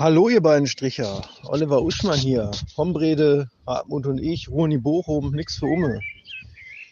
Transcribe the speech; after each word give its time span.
Hallo 0.00 0.30
ihr 0.30 0.40
beiden 0.40 0.66
Stricher, 0.66 1.20
Oliver 1.44 1.82
Uschmann 1.82 2.18
hier, 2.18 2.50
Hombrede, 2.74 3.50
Hartmut 3.66 4.06
und 4.06 4.16
ich, 4.16 4.48
Roni 4.48 4.78
Bochum, 4.78 5.32
nix 5.32 5.58
für 5.58 5.66
Umme. 5.66 6.00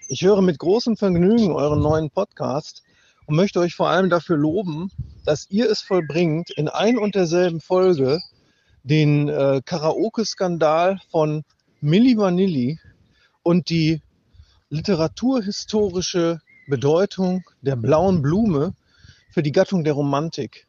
Ich 0.09 0.21
höre 0.21 0.43
mit 0.43 0.59
großem 0.59 0.95
Vergnügen 0.99 1.53
euren 1.53 1.81
neuen 1.81 2.11
Podcast 2.11 2.83
und 3.25 3.35
möchte 3.35 3.61
euch 3.61 3.75
vor 3.75 3.89
allem 3.89 4.11
dafür 4.11 4.37
loben, 4.37 4.91
dass 5.25 5.47
ihr 5.49 5.71
es 5.71 5.81
vollbringt, 5.81 6.51
in 6.51 6.69
ein 6.69 6.99
und 6.99 7.15
derselben 7.15 7.63
Folge 7.63 8.21
den 8.83 9.31
äh, 9.31 9.63
Karaoke-Skandal 9.65 11.01
von 11.11 11.45
Milli 11.81 12.19
Vanilli 12.19 12.79
und 13.43 13.71
die 13.71 14.03
literaturhistorische 14.69 16.43
Bedeutung 16.67 17.43
der 17.63 17.77
blauen 17.77 18.21
Blume 18.21 18.75
für 19.31 19.43
die 19.43 19.53
Gattung 19.53 19.83
der 19.83 19.95
Romantik 19.95 20.67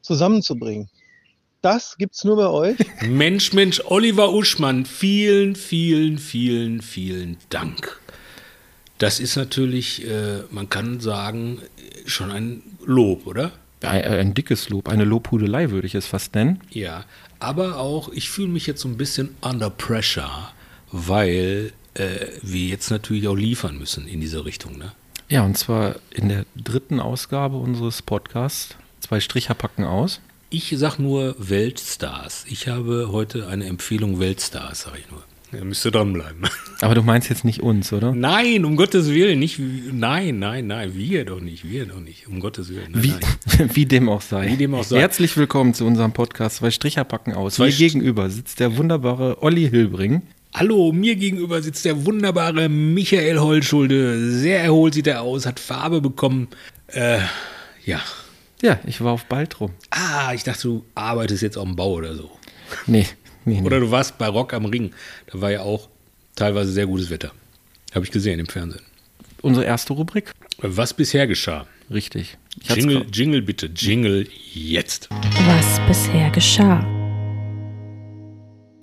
zusammenzubringen. 0.00 0.88
Das 1.60 1.96
gibt's 1.98 2.24
nur 2.24 2.36
bei 2.36 2.48
euch. 2.48 2.76
Mensch, 3.08 3.52
Mensch, 3.52 3.82
Oliver 3.84 4.32
Uschmann, 4.32 4.86
vielen, 4.86 5.56
vielen, 5.56 6.18
vielen, 6.18 6.82
vielen 6.82 7.36
Dank. 7.50 8.00
Das 8.98 9.20
ist 9.20 9.36
natürlich, 9.36 10.06
äh, 10.06 10.42
man 10.50 10.68
kann 10.68 11.00
sagen, 11.00 11.60
schon 12.06 12.30
ein 12.30 12.62
Lob, 12.84 13.26
oder? 13.26 13.52
Ein, 13.82 14.02
ein, 14.04 14.34
dickes 14.34 14.68
Lob, 14.70 14.88
eine 14.88 15.04
Lobhudelei 15.04 15.70
würde 15.70 15.86
ich 15.86 15.94
es 15.94 16.06
fast 16.06 16.34
nennen. 16.34 16.60
Ja, 16.70 17.04
aber 17.38 17.78
auch, 17.78 18.08
ich 18.08 18.30
fühle 18.30 18.48
mich 18.48 18.66
jetzt 18.66 18.80
so 18.80 18.88
ein 18.88 18.96
bisschen 18.96 19.36
under 19.40 19.70
pressure, 19.70 20.52
weil 20.90 21.72
äh, 21.94 22.26
wir 22.42 22.68
jetzt 22.68 22.90
natürlich 22.90 23.28
auch 23.28 23.36
liefern 23.36 23.78
müssen 23.78 24.08
in 24.08 24.20
diese 24.20 24.44
Richtung, 24.44 24.78
ne? 24.78 24.92
Ja, 25.28 25.44
und 25.44 25.58
zwar 25.58 25.96
in 26.10 26.28
der 26.28 26.46
dritten 26.56 27.00
Ausgabe 27.00 27.58
unseres 27.58 28.00
Podcasts. 28.00 28.76
Zwei 29.00 29.20
Stricher 29.20 29.54
packen 29.54 29.84
aus. 29.84 30.20
Ich 30.50 30.72
sag 30.78 30.98
nur 30.98 31.34
Weltstars. 31.38 32.46
Ich 32.48 32.68
habe 32.68 33.10
heute 33.12 33.48
eine 33.48 33.66
Empfehlung 33.66 34.18
Weltstars, 34.18 34.82
sag 34.82 34.98
ich 34.98 35.10
nur. 35.10 35.22
Da 35.52 35.62
müsst 35.62 35.84
ihr 35.84 35.90
dranbleiben. 35.90 36.48
Aber 36.80 36.94
du 36.94 37.02
meinst 37.02 37.28
jetzt 37.28 37.44
nicht 37.44 37.62
uns, 37.62 37.92
oder? 37.92 38.14
Nein, 38.14 38.64
um 38.64 38.76
Gottes 38.76 39.10
Willen, 39.10 39.40
nicht. 39.40 39.58
Nein, 39.58 40.38
nein, 40.38 40.66
nein, 40.66 40.94
wir 40.94 41.26
doch 41.26 41.40
nicht, 41.40 41.68
wir 41.68 41.84
doch 41.84 42.00
nicht, 42.00 42.28
um 42.28 42.40
Gottes 42.40 42.70
Willen. 42.70 42.92
Nein, 42.92 43.02
wie, 43.02 43.14
nein. 43.58 43.70
wie, 43.74 43.84
dem 43.84 44.08
auch 44.08 44.22
sei. 44.22 44.48
Wie 44.48 44.56
dem 44.56 44.74
auch 44.74 44.84
sei. 44.84 45.00
Herzlich 45.00 45.36
willkommen 45.36 45.74
zu 45.74 45.84
unserem 45.84 46.14
Podcast 46.14 46.56
Zwei 46.56 46.70
Stricher 46.70 47.04
packen 47.04 47.34
aus. 47.34 47.56
Zwei 47.56 47.66
Mir 47.66 47.72
gegenüber 47.72 48.30
sitzt 48.30 48.58
der 48.58 48.78
wunderbare 48.78 49.42
Olli 49.42 49.68
Hilbring. 49.68 50.22
Hallo, 50.54 50.92
mir 50.92 51.16
gegenüber 51.16 51.60
sitzt 51.60 51.84
der 51.84 52.06
wunderbare 52.06 52.70
Michael 52.70 53.38
Holschulde. 53.38 54.30
Sehr 54.32 54.62
erholt 54.62 54.94
sieht 54.94 55.08
er 55.08 55.20
aus, 55.20 55.44
hat 55.44 55.60
Farbe 55.60 56.00
bekommen. 56.00 56.48
Äh, 56.86 57.18
ja. 57.84 58.00
Ja, 58.62 58.80
ich 58.86 59.00
war 59.00 59.12
auf 59.12 59.26
Baltrum. 59.26 59.70
Ah, 59.90 60.32
ich 60.34 60.42
dachte, 60.42 60.62
du 60.62 60.84
arbeitest 60.94 61.42
jetzt 61.42 61.56
auf 61.56 61.64
dem 61.64 61.76
Bau 61.76 61.92
oder 61.92 62.14
so. 62.14 62.30
Nee, 62.86 63.06
nee. 63.44 63.62
Oder 63.62 63.78
du 63.80 63.90
warst 63.90 64.18
bei 64.18 64.26
Rock 64.26 64.52
am 64.52 64.64
Ring. 64.64 64.92
Da 65.30 65.40
war 65.40 65.50
ja 65.50 65.62
auch 65.62 65.88
teilweise 66.34 66.72
sehr 66.72 66.86
gutes 66.86 67.10
Wetter. 67.10 67.30
Habe 67.94 68.04
ich 68.04 68.10
gesehen 68.10 68.40
im 68.40 68.46
Fernsehen. 68.46 68.82
Unsere 69.42 69.64
erste 69.64 69.92
Rubrik? 69.92 70.32
Was 70.58 70.92
bisher 70.92 71.26
geschah. 71.26 71.66
Richtig. 71.90 72.36
Jingle, 72.60 73.06
Jingle 73.12 73.42
bitte, 73.42 73.66
Jingle 73.66 74.26
jetzt. 74.52 75.08
Was 75.10 75.80
bisher 75.86 76.28
geschah. 76.30 76.84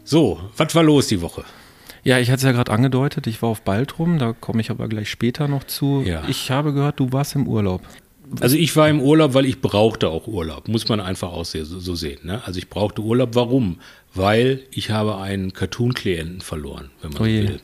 So, 0.05 0.39
was 0.55 0.73
war 0.73 0.83
los 0.83 1.07
die 1.07 1.21
Woche? 1.21 1.43
Ja, 2.03 2.19
ich 2.19 2.29
hatte 2.29 2.37
es 2.37 2.43
ja 2.43 2.51
gerade 2.51 2.71
angedeutet, 2.71 3.27
ich 3.27 3.41
war 3.41 3.49
auf 3.49 3.63
Baltrum, 3.63 4.19
da 4.19 4.33
komme 4.33 4.61
ich 4.61 4.69
aber 4.69 4.87
gleich 4.87 5.09
später 5.09 5.47
noch 5.47 5.63
zu. 5.63 6.03
Ja. 6.05 6.23
Ich 6.27 6.51
habe 6.51 6.73
gehört, 6.73 6.99
du 6.99 7.11
warst 7.11 7.35
im 7.35 7.47
Urlaub. 7.47 7.81
Also 8.41 8.57
ich 8.57 8.75
war 8.75 8.89
im 8.89 9.01
Urlaub, 9.01 9.33
weil 9.33 9.45
ich 9.45 9.61
brauchte 9.61 10.09
auch 10.09 10.27
Urlaub, 10.27 10.67
muss 10.67 10.87
man 10.87 10.99
einfach 10.99 11.31
auch 11.31 11.45
so, 11.45 11.95
sehen. 11.95 12.19
Ne? 12.23 12.41
Also 12.45 12.59
ich 12.59 12.69
brauchte 12.69 13.01
Urlaub, 13.01 13.31
warum? 13.33 13.79
Weil 14.13 14.63
ich 14.71 14.89
habe 14.89 15.17
einen 15.17 15.53
Cartoon-Klienten 15.53 16.41
verloren, 16.41 16.89
wenn 17.01 17.11
man 17.11 17.21
Oh 17.21 17.25
so 17.25 17.31
will. 17.31 17.59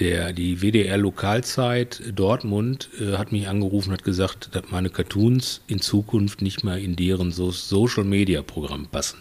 Der, 0.00 0.32
die 0.32 0.62
WDR 0.62 0.96
Lokalzeit 0.96 2.02
Dortmund 2.14 2.88
äh, 2.98 3.16
hat 3.16 3.32
mich 3.32 3.48
angerufen 3.48 3.90
und 3.90 3.98
hat 3.98 4.04
gesagt, 4.04 4.48
dass 4.52 4.64
meine 4.70 4.88
Cartoons 4.88 5.60
in 5.66 5.80
Zukunft 5.80 6.42
nicht 6.42 6.64
mehr 6.64 6.78
in 6.78 6.96
deren 6.96 7.30
so 7.30 7.50
Social-Media-Programm 7.50 8.86
passen. 8.86 9.18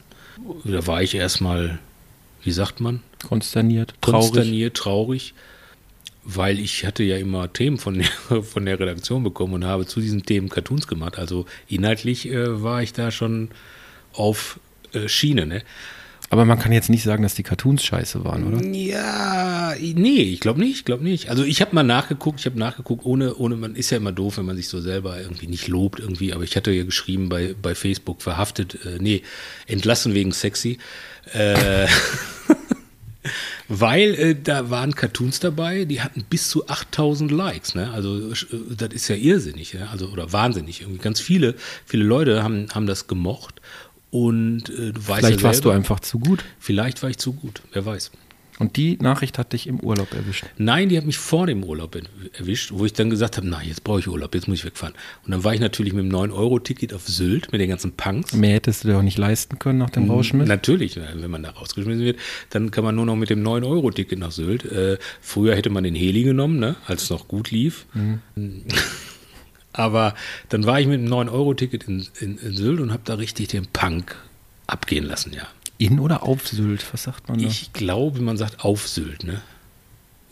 Da 0.64 0.88
war 0.88 1.04
ich 1.04 1.16
erstmal, 1.16 1.80
wie 2.44 2.52
sagt 2.52 2.80
man? 2.80 3.02
Konsterniert, 3.24 3.94
traurig. 4.02 4.32
konsterniert, 4.32 4.78
traurig, 4.78 5.34
weil 6.26 6.60
ich 6.60 6.86
hatte 6.86 7.04
ja 7.04 7.18
immer 7.18 7.52
Themen 7.52 7.78
von 7.78 8.00
der, 8.00 8.44
von 8.44 8.66
der 8.66 8.80
Redaktion 8.80 9.24
bekommen 9.24 9.54
und 9.54 9.66
habe 9.66 9.86
zu 9.86 10.00
diesen 10.00 10.24
Themen 10.24 10.50
Cartoons 10.50 10.88
gemacht. 10.88 11.18
Also 11.18 11.46
inhaltlich 11.68 12.30
äh, 12.30 12.62
war 12.62 12.82
ich 12.82 12.94
da 12.94 13.12
schon 13.12 13.50
auf 14.14 14.60
äh, 14.94 15.08
Schiene. 15.08 15.46
Ne? 15.46 15.64
Aber 16.30 16.46
man 16.46 16.58
kann 16.58 16.72
jetzt 16.72 16.90
nicht 16.90 17.04
sagen, 17.04 17.22
dass 17.22 17.36
die 17.36 17.44
Cartoons 17.44 17.84
scheiße 17.84 18.24
waren, 18.24 18.46
oder? 18.46 18.66
Ja, 18.66 19.76
nee, 19.78 20.22
ich 20.22 20.40
glaube 20.40 20.60
nicht, 20.62 20.78
ich 20.78 20.86
glaube 20.86 21.04
nicht. 21.04 21.30
Also 21.30 21.44
ich 21.44 21.62
habe 21.62 21.76
mal 21.76 21.84
nachgeguckt, 21.84 22.40
ich 22.40 22.48
habe 22.48 22.58
nachgeguckt, 22.58 23.06
ohne, 23.06 23.36
ohne, 23.36 23.56
man 23.56 23.76
ist 23.76 23.92
ja 23.92 23.98
immer 23.98 24.12
doof, 24.12 24.38
wenn 24.38 24.46
man 24.46 24.56
sich 24.56 24.68
so 24.68 24.82
selber 24.82 25.22
irgendwie 25.22 25.46
nicht 25.46 25.68
lobt 25.68 26.00
irgendwie, 26.00 26.34
aber 26.34 26.44
ich 26.44 26.56
hatte 26.56 26.72
ja 26.72 26.86
geschrieben 26.86 27.30
bei, 27.30 27.54
bei 27.62 27.76
Facebook, 27.76 28.24
verhaftet, 28.24 28.84
äh, 28.84 28.98
nee, 29.00 29.22
entlassen 29.68 30.16
wegen 30.16 30.32
sexy. 30.32 30.80
Äh, 31.34 31.88
weil 33.68 34.16
äh, 34.16 34.36
da 34.42 34.70
waren 34.70 34.96
Cartoons 34.96 35.40
dabei, 35.40 35.86
die 35.86 36.02
hatten 36.02 36.24
bis 36.30 36.50
zu 36.50 36.68
8000 36.68 37.32
Likes, 37.32 37.76
ne? 37.76 37.92
Also 37.92 38.32
äh, 38.32 38.36
das 38.78 38.90
ist 38.94 39.08
ja 39.08 39.16
irrsinnig, 39.16 39.74
ne? 39.74 39.90
Also 39.90 40.08
oder 40.08 40.32
wahnsinnig. 40.32 40.82
Irgendwie 40.82 41.00
ganz 41.00 41.20
viele, 41.20 41.56
viele 41.86 42.04
Leute 42.04 42.44
haben, 42.44 42.68
haben 42.74 42.88
das 42.88 43.08
gemocht 43.08 43.62
und 44.12 44.70
äh, 44.70 44.92
du 44.92 45.08
weißt 45.08 45.20
Vielleicht 45.20 45.40
ja 45.40 45.48
warst 45.48 45.60
du 45.62 45.70
selber, 45.70 45.76
einfach 45.76 46.00
zu 46.00 46.20
gut. 46.20 46.44
Vielleicht 46.60 47.02
war 47.02 47.10
ich 47.10 47.18
zu 47.18 47.34
gut, 47.34 47.62
wer 47.72 47.86
weiß. 47.86 48.12
Und 48.60 48.78
die 48.78 48.98
Nachricht 49.02 49.38
hat 49.40 49.54
dich 49.54 49.66
im 49.68 49.80
Urlaub 49.80 50.14
erwischt. 50.14 50.46
Nein, 50.58 50.88
die 50.90 50.98
hat 50.98 51.06
mich 51.06 51.18
vor 51.18 51.48
dem 51.48 51.64
Urlaub 51.64 51.96
er- 51.96 52.02
erwischt, 52.40 52.72
wo 52.74 52.86
ich 52.86 52.94
dann 52.94 53.10
gesagt 53.10 53.38
habe, 53.38 53.48
na, 53.48 53.62
jetzt 53.64 53.84
brauche 53.84 54.00
ich 54.00 54.08
Urlaub, 54.08 54.36
jetzt 54.36 54.48
muss 54.48 54.60
ich 54.60 54.66
wegfahren. 54.66 54.94
Und 55.26 55.32
dann 55.32 55.44
war 55.44 55.54
ich 55.56 55.60
natürlich 55.60 55.92
mit 55.94 56.06
dem 56.06 56.12
9-Euro-Ticket 56.12 56.94
auf 56.94 57.08
Sylt 57.08 57.52
mit 57.52 57.60
den 57.62 57.70
ganzen 57.70 57.94
Punks. 57.94 58.34
Mehr 58.34 58.54
hättest 58.54 58.84
du 58.84 58.90
dir 58.90 58.98
auch 58.98 59.02
nicht 59.02 59.18
leisten 59.18 59.58
können 59.58 59.80
nach 59.80 59.90
dem 59.90 60.10
Rauschmiss. 60.10 60.48
Natürlich, 60.48 60.96
wenn 60.98 61.32
man 61.32 61.42
da 61.44 61.50
rausgeschmissen 61.50 62.04
wird, 62.06 62.20
dann 62.52 62.70
kann 62.72 62.84
man 62.84 62.96
nur 62.96 63.06
noch 63.06 63.16
mit 63.16 63.30
dem 63.32 63.44
9-Euro-Ticket 63.44 64.20
nach 64.20 64.32
Sylt. 64.32 64.66
Äh, 64.66 64.98
früher 65.22 65.56
hätte 65.56 65.70
man 65.72 65.84
den 65.84 65.96
Heli 65.96 66.24
genommen, 66.24 66.60
ne, 66.60 66.76
als 66.86 67.04
es 67.04 67.10
noch 67.10 67.28
gut 67.28 67.50
lief. 67.52 67.86
Aber 69.76 70.14
dann 70.50 70.66
war 70.66 70.80
ich 70.80 70.86
mit 70.88 71.02
dem 71.02 71.08
9-Euro-Ticket 71.12 71.86
in, 71.86 72.06
in, 72.20 72.38
in 72.38 72.56
Sylt 72.56 72.80
und 72.80 72.92
habe 72.92 73.02
da 73.06 73.16
richtig 73.16 73.48
den 73.48 73.66
Punk 73.66 74.16
abgehen 74.68 75.06
lassen, 75.06 75.34
ja. 75.34 75.48
In 75.84 76.00
oder 76.00 76.24
auf 76.24 76.48
Sylt? 76.48 76.86
Was 76.94 77.04
sagt 77.04 77.28
man 77.30 77.40
da? 77.40 77.46
Ich 77.48 77.74
glaube, 77.74 78.22
man 78.22 78.38
sagt 78.38 78.64
auf 78.64 78.88
Sylt, 78.88 79.24
ne? 79.24 79.42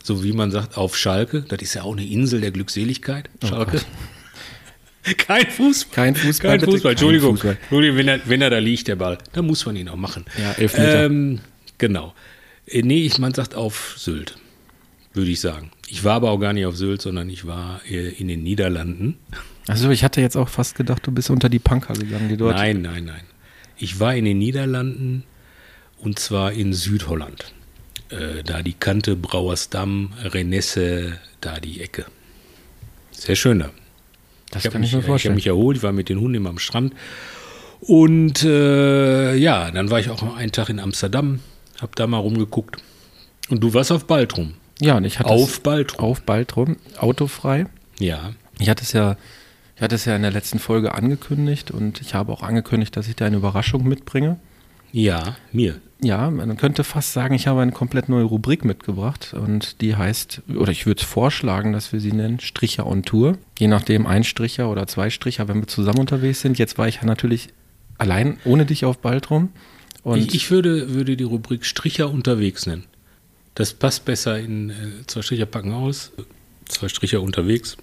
So 0.02 0.24
wie 0.24 0.32
man 0.32 0.50
sagt 0.50 0.76
auf 0.76 0.96
Schalke. 0.96 1.42
Das 1.42 1.60
ist 1.60 1.74
ja 1.74 1.82
auch 1.82 1.92
eine 1.92 2.06
Insel 2.06 2.40
der 2.40 2.50
Glückseligkeit, 2.50 3.28
Schalke. 3.44 3.80
Kein 5.18 5.46
Fußball. 5.50 5.94
Kein 5.94 6.14
Fußball, 6.14 6.50
Kein 6.50 6.60
bitte. 6.60 6.72
Fußball. 6.72 6.90
Kein 6.94 6.96
Entschuldigung. 6.96 7.36
Fußball. 7.36 7.58
Entschuldigung, 7.60 7.96
wenn 7.98 8.08
er, 8.08 8.20
wenn 8.26 8.40
er 8.42 8.50
da 8.50 8.58
liegt, 8.58 8.88
der 8.88 8.96
Ball, 8.96 9.18
dann 9.32 9.46
muss 9.46 9.66
man 9.66 9.76
ihn 9.76 9.88
auch 9.88 9.96
machen. 9.96 10.24
Ja, 10.40 10.52
Elfmeter. 10.52 11.04
Ähm, 11.06 11.40
genau. 11.78 12.14
Äh, 12.66 12.82
Nee, 12.82 13.04
ich, 13.04 13.18
man 13.18 13.34
sagt 13.34 13.54
auf 13.54 13.94
Sylt, 13.98 14.36
würde 15.12 15.30
ich 15.30 15.40
sagen. 15.40 15.70
Ich 15.88 16.04
war 16.04 16.14
aber 16.14 16.30
auch 16.30 16.38
gar 16.38 16.52
nicht 16.52 16.64
auf 16.66 16.76
Sylt, 16.76 17.02
sondern 17.02 17.28
ich 17.28 17.46
war 17.46 17.80
äh, 17.88 18.08
in 18.10 18.28
den 18.28 18.42
Niederlanden. 18.42 19.18
Also 19.68 19.90
ich 19.90 20.02
hatte 20.04 20.20
jetzt 20.20 20.36
auch 20.36 20.48
fast 20.48 20.76
gedacht, 20.76 21.06
du 21.06 21.12
bist 21.12 21.30
unter 21.30 21.48
die 21.48 21.58
Punker 21.58 21.94
gegangen, 21.94 22.28
die 22.28 22.36
dort. 22.36 22.56
Nein, 22.56 22.80
nein, 22.82 23.04
nein. 23.04 23.22
Ich 23.76 23.98
war 24.00 24.14
in 24.14 24.24
den 24.24 24.38
Niederlanden 24.38 25.24
und 26.02 26.18
zwar 26.18 26.52
in 26.52 26.72
Südholland. 26.72 27.52
Äh, 28.10 28.42
da 28.44 28.62
die 28.62 28.74
Kante 28.74 29.16
Brauersdamm, 29.16 30.12
Renesse, 30.22 31.18
da 31.40 31.58
die 31.60 31.80
Ecke. 31.80 32.04
Sehr 33.10 33.36
schön 33.36 33.60
da. 33.60 33.70
Das 34.50 34.62
ich 34.62 34.66
habe 34.66 34.72
kann 34.72 34.80
mich, 34.82 34.90
ich 34.90 34.94
mir 34.94 34.98
ich 34.98 35.04
hab 35.04 35.08
vorstellen. 35.08 35.34
mich 35.36 35.46
erholt, 35.46 35.76
ich 35.78 35.82
war 35.82 35.92
mit 35.92 36.08
den 36.08 36.20
Hunden 36.20 36.34
immer 36.34 36.50
am 36.50 36.58
Strand. 36.58 36.92
Und 37.80 38.42
äh, 38.44 39.34
ja, 39.34 39.70
dann 39.70 39.90
war 39.90 39.98
ich 39.98 40.10
auch 40.10 40.36
einen 40.36 40.52
Tag 40.52 40.68
in 40.68 40.78
Amsterdam, 40.78 41.40
habe 41.80 41.92
da 41.94 42.06
mal 42.06 42.18
rumgeguckt. 42.18 42.76
Und 43.48 43.60
du 43.60 43.72
warst 43.74 43.90
auf 43.92 44.06
Baltrum. 44.06 44.54
Ja, 44.80 44.96
und 44.96 45.04
ich 45.04 45.18
hatte 45.18 45.30
Auf 45.30 45.50
es 45.50 45.60
Baltrum. 45.60 46.04
auf 46.04 46.22
Baltrum, 46.22 46.76
autofrei. 46.98 47.66
Ja. 47.98 48.32
Ich 48.58 48.68
hatte 48.68 48.82
es 48.82 48.92
ja, 48.92 49.16
ich 49.76 49.82
hatte 49.82 49.94
es 49.94 50.04
ja 50.04 50.16
in 50.16 50.22
der 50.22 50.30
letzten 50.32 50.58
Folge 50.58 50.94
angekündigt 50.94 51.70
und 51.70 52.00
ich 52.00 52.14
habe 52.14 52.32
auch 52.32 52.42
angekündigt, 52.42 52.96
dass 52.96 53.08
ich 53.08 53.16
da 53.16 53.26
eine 53.26 53.36
Überraschung 53.36 53.86
mitbringe. 53.86 54.38
Ja, 54.92 55.36
mir. 55.52 55.80
Ja, 56.02 56.30
man 56.30 56.56
könnte 56.56 56.82
fast 56.82 57.12
sagen, 57.12 57.34
ich 57.34 57.46
habe 57.46 57.60
eine 57.60 57.70
komplett 57.70 58.08
neue 58.08 58.24
Rubrik 58.24 58.64
mitgebracht 58.64 59.34
und 59.34 59.80
die 59.80 59.94
heißt, 59.94 60.42
oder 60.56 60.72
ich 60.72 60.84
würde 60.84 61.04
vorschlagen, 61.04 61.72
dass 61.72 61.92
wir 61.92 62.00
sie 62.00 62.10
nennen, 62.10 62.40
Stricher 62.40 62.88
on 62.88 63.04
Tour. 63.04 63.38
Je 63.58 63.68
nachdem, 63.68 64.08
ein 64.08 64.24
Stricher 64.24 64.68
oder 64.68 64.88
zwei 64.88 65.10
Stricher, 65.10 65.46
wenn 65.46 65.60
wir 65.60 65.68
zusammen 65.68 66.00
unterwegs 66.00 66.40
sind. 66.40 66.58
Jetzt 66.58 66.76
war 66.76 66.88
ich 66.88 67.02
natürlich 67.02 67.50
allein 67.98 68.38
ohne 68.44 68.66
dich 68.66 68.84
auf 68.84 68.98
Baltrum. 68.98 69.50
Und 70.02 70.18
Ich, 70.18 70.34
ich 70.34 70.50
würde, 70.50 70.92
würde 70.92 71.16
die 71.16 71.22
Rubrik 71.22 71.64
Stricher 71.64 72.10
unterwegs 72.10 72.66
nennen. 72.66 72.84
Das 73.54 73.72
passt 73.72 74.04
besser 74.04 74.40
in 74.40 74.70
äh, 74.70 74.74
zwei 75.06 75.22
Stricher 75.22 75.46
packen 75.46 75.72
aus, 75.72 76.10
zwei 76.66 76.88
Stricher 76.88 77.22
unterwegs. 77.22 77.76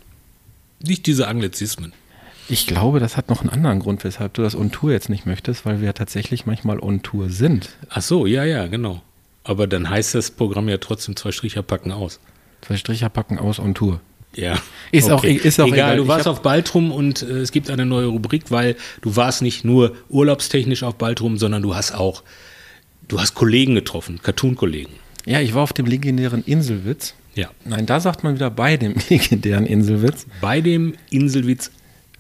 Nicht 0.84 1.06
diese 1.06 1.30
Anglizismen. 1.30 1.94
Ich 2.50 2.68
glaube, 2.68 3.00
das 3.00 3.16
hat 3.18 3.30
noch 3.30 3.42
einen 3.42 3.50
anderen 3.50 3.80
Grund, 3.80 4.04
weshalb 4.04 4.34
du 4.34 4.42
das 4.42 4.56
On 4.56 4.72
Tour 4.72 4.92
jetzt 4.92 5.10
nicht 5.10 5.26
möchtest, 5.26 5.66
weil 5.66 5.80
wir 5.80 5.88
ja 5.88 5.94
tatsächlich 5.94 6.46
manchmal 6.46 6.80
On 6.80 7.02
Tour 7.02 7.30
sind. 7.30 7.70
Ach 7.90 8.02
so, 8.02 8.26
ja, 8.26 8.44
ja, 8.44 8.68
genau. 8.68 9.02
Aber 9.44 9.68
dann 9.68 9.90
heißt 9.90 10.16
das 10.16 10.32
Programm 10.32 10.68
ja 10.70 10.78
trotzdem 10.78 11.16
zwei 11.16 11.32
Stricher 11.32 11.62
packen 11.64 11.92
aus. 11.92 12.20
Zwei 12.62 12.78
Stricher 12.78 13.10
packen 13.10 13.40
aus 13.40 13.60
On 13.60 13.74
Tour. 13.74 14.02
Ja. 14.36 14.60
Ist 14.92 15.10
auch- 15.10 15.24
ist 15.24 15.60
auch 15.60 15.68
egal. 15.68 15.98
Du 15.98 16.04
Ich 16.04 16.08
warst 16.08 16.28
auf 16.28 16.42
Baltrum 16.42 16.92
und 16.92 17.24
äh, 17.24 17.40
es 17.40 17.52
gibt 17.52 17.70
eine 17.72 17.86
neue 17.86 18.06
Rubrik, 18.08 18.52
weil 18.52 18.76
du 19.02 19.16
warst 19.16 19.42
nicht 19.42 19.66
nur 19.66 19.96
urlaubstechnisch 20.10 20.84
auf 20.84 20.96
Baltrum, 20.96 21.38
sondern 21.38 21.62
du 21.64 21.74
hast 21.76 21.94
auch, 21.94 22.24
du 23.08 23.20
hast 23.20 23.34
Kollegen 23.34 23.74
getroffen, 23.76 24.20
Cartoon-Kollegen. 24.22 24.92
Ja, 25.26 25.40
ich 25.42 25.54
war 25.56 25.64
auf 25.64 25.74
dem 25.74 25.86
legendären 25.88 26.44
Inselwitz. 26.46 27.16
Ja. 27.34 27.50
Nein, 27.66 27.86
da 27.86 28.00
sagt 28.00 28.24
man 28.24 28.36
wieder 28.36 28.52
bei 28.52 28.78
dem 28.78 28.96
legendären 29.10 29.66
Inselwitz. 29.66 30.28
Bei 30.42 30.62
dem 30.62 30.94
Inselwitz 31.10 31.72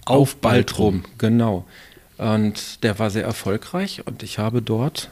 auf 0.09 0.35
Baltrum. 0.38 1.03
Genau. 1.17 1.65
Und 2.17 2.83
der 2.83 3.00
war 3.00 3.09
sehr 3.09 3.23
erfolgreich 3.23 4.01
und 4.06 4.23
ich 4.23 4.39
habe 4.39 4.61
dort 4.61 5.09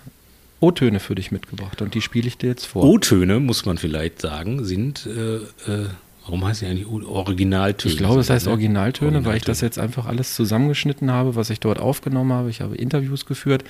O-Töne 0.60 1.00
für 1.00 1.16
dich 1.16 1.32
mitgebracht 1.32 1.82
und 1.82 1.94
die 1.94 2.02
spiele 2.02 2.28
ich 2.28 2.38
dir 2.38 2.48
jetzt 2.50 2.66
vor. 2.66 2.84
O-Töne, 2.84 3.40
muss 3.40 3.66
man 3.66 3.78
vielleicht 3.78 4.22
sagen, 4.22 4.66
sind, 4.66 5.06
äh, 5.06 5.36
äh, 5.72 5.88
warum 6.26 6.44
heißt 6.46 6.62
die 6.62 6.66
eigentlich 6.66 6.88
O- 6.88 7.06
Originaltöne? 7.08 7.92
Ich 7.94 7.98
glaube, 7.98 8.20
es 8.20 8.30
heißt 8.30 8.48
ne? 8.48 8.52
Originaltöne, 8.52 9.24
weil 9.24 9.38
ich 9.38 9.44
das 9.44 9.62
Originaltöne. 9.62 9.68
jetzt 9.68 9.80
einfach 9.80 10.06
alles 10.08 10.36
zusammengeschnitten 10.36 11.12
habe, 11.12 11.36
was 11.36 11.50
ich 11.50 11.60
dort 11.60 11.80
aufgenommen 11.80 12.34
habe. 12.34 12.50
Ich 12.50 12.60
habe 12.62 12.76
Interviews 12.76 13.26
geführt. 13.26 13.64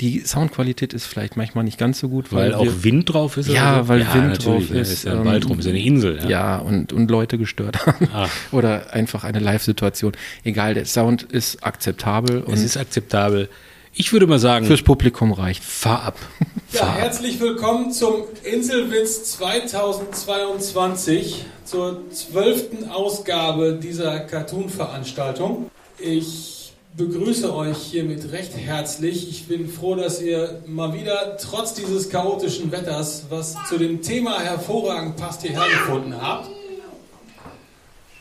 Die 0.00 0.20
Soundqualität 0.20 0.94
ist 0.94 1.06
vielleicht 1.06 1.36
manchmal 1.36 1.64
nicht 1.64 1.78
ganz 1.78 1.98
so 2.00 2.08
gut, 2.08 2.32
weil, 2.32 2.52
Weil 2.52 2.54
auch 2.54 2.64
wir, 2.64 2.84
Wind 2.84 3.12
drauf 3.12 3.36
ist? 3.36 3.48
Ja, 3.48 3.74
oder 3.74 3.82
so? 3.82 3.88
weil 3.88 4.00
Wind 4.00 4.14
natürlich, 4.14 4.44
drauf 4.44 4.70
ne, 4.70 4.80
ist, 4.80 5.04
ja 5.04 5.12
ähm, 5.14 5.24
Baltrum 5.24 5.58
ist 5.58 5.64
ja 5.66 5.70
eine 5.70 5.82
Insel. 5.84 6.18
Ja. 6.22 6.28
ja, 6.28 6.58
und, 6.58 6.92
und 6.92 7.10
Leute 7.10 7.38
gestört 7.38 7.86
haben. 7.86 8.08
Ah. 8.12 8.28
Oder 8.52 8.92
einfach 8.92 9.24
eine 9.24 9.38
Live-Situation. 9.38 10.12
Egal, 10.44 10.74
der 10.74 10.86
Sound 10.86 11.22
ist 11.22 11.64
akzebtabel 11.64 12.42
und 12.42 12.54
Es 12.54 12.62
ist 12.64 12.76
akzeptabel. 12.76 13.48
Ich 13.94 14.12
würde 14.14 14.26
mal 14.26 14.38
sagen, 14.38 14.64
fürs 14.64 14.80
Publikum 14.82 15.32
reicht. 15.32 15.62
fahr 15.62 16.02
ab. 16.02 16.16
Ja, 16.72 16.80
Fahr 16.80 16.88
ab. 16.88 16.98
herzlich 16.98 17.38
willkommen 17.40 17.92
zum 17.92 18.22
Inselwitz 18.42 19.32
2022, 19.32 21.44
zur 21.66 22.00
zwölften 22.10 22.88
Ausgabe 22.88 23.74
dieser 23.74 24.20
Cartoon-Veranstaltung. 24.20 25.70
Ich 25.98 26.61
begrüße 26.94 27.54
euch 27.54 27.78
hiermit 27.78 28.32
recht 28.32 28.56
herzlich. 28.56 29.28
Ich 29.28 29.46
bin 29.46 29.68
froh, 29.68 29.94
dass 29.94 30.20
ihr 30.20 30.62
mal 30.66 30.92
wieder 30.92 31.36
trotz 31.38 31.74
dieses 31.74 32.10
chaotischen 32.10 32.70
Wetters, 32.70 33.26
was 33.30 33.56
zu 33.68 33.78
dem 33.78 34.02
Thema 34.02 34.40
hervorragend 34.40 35.16
passt, 35.16 35.42
hierher 35.42 35.68
gefunden 35.68 36.20
habt. 36.20 36.50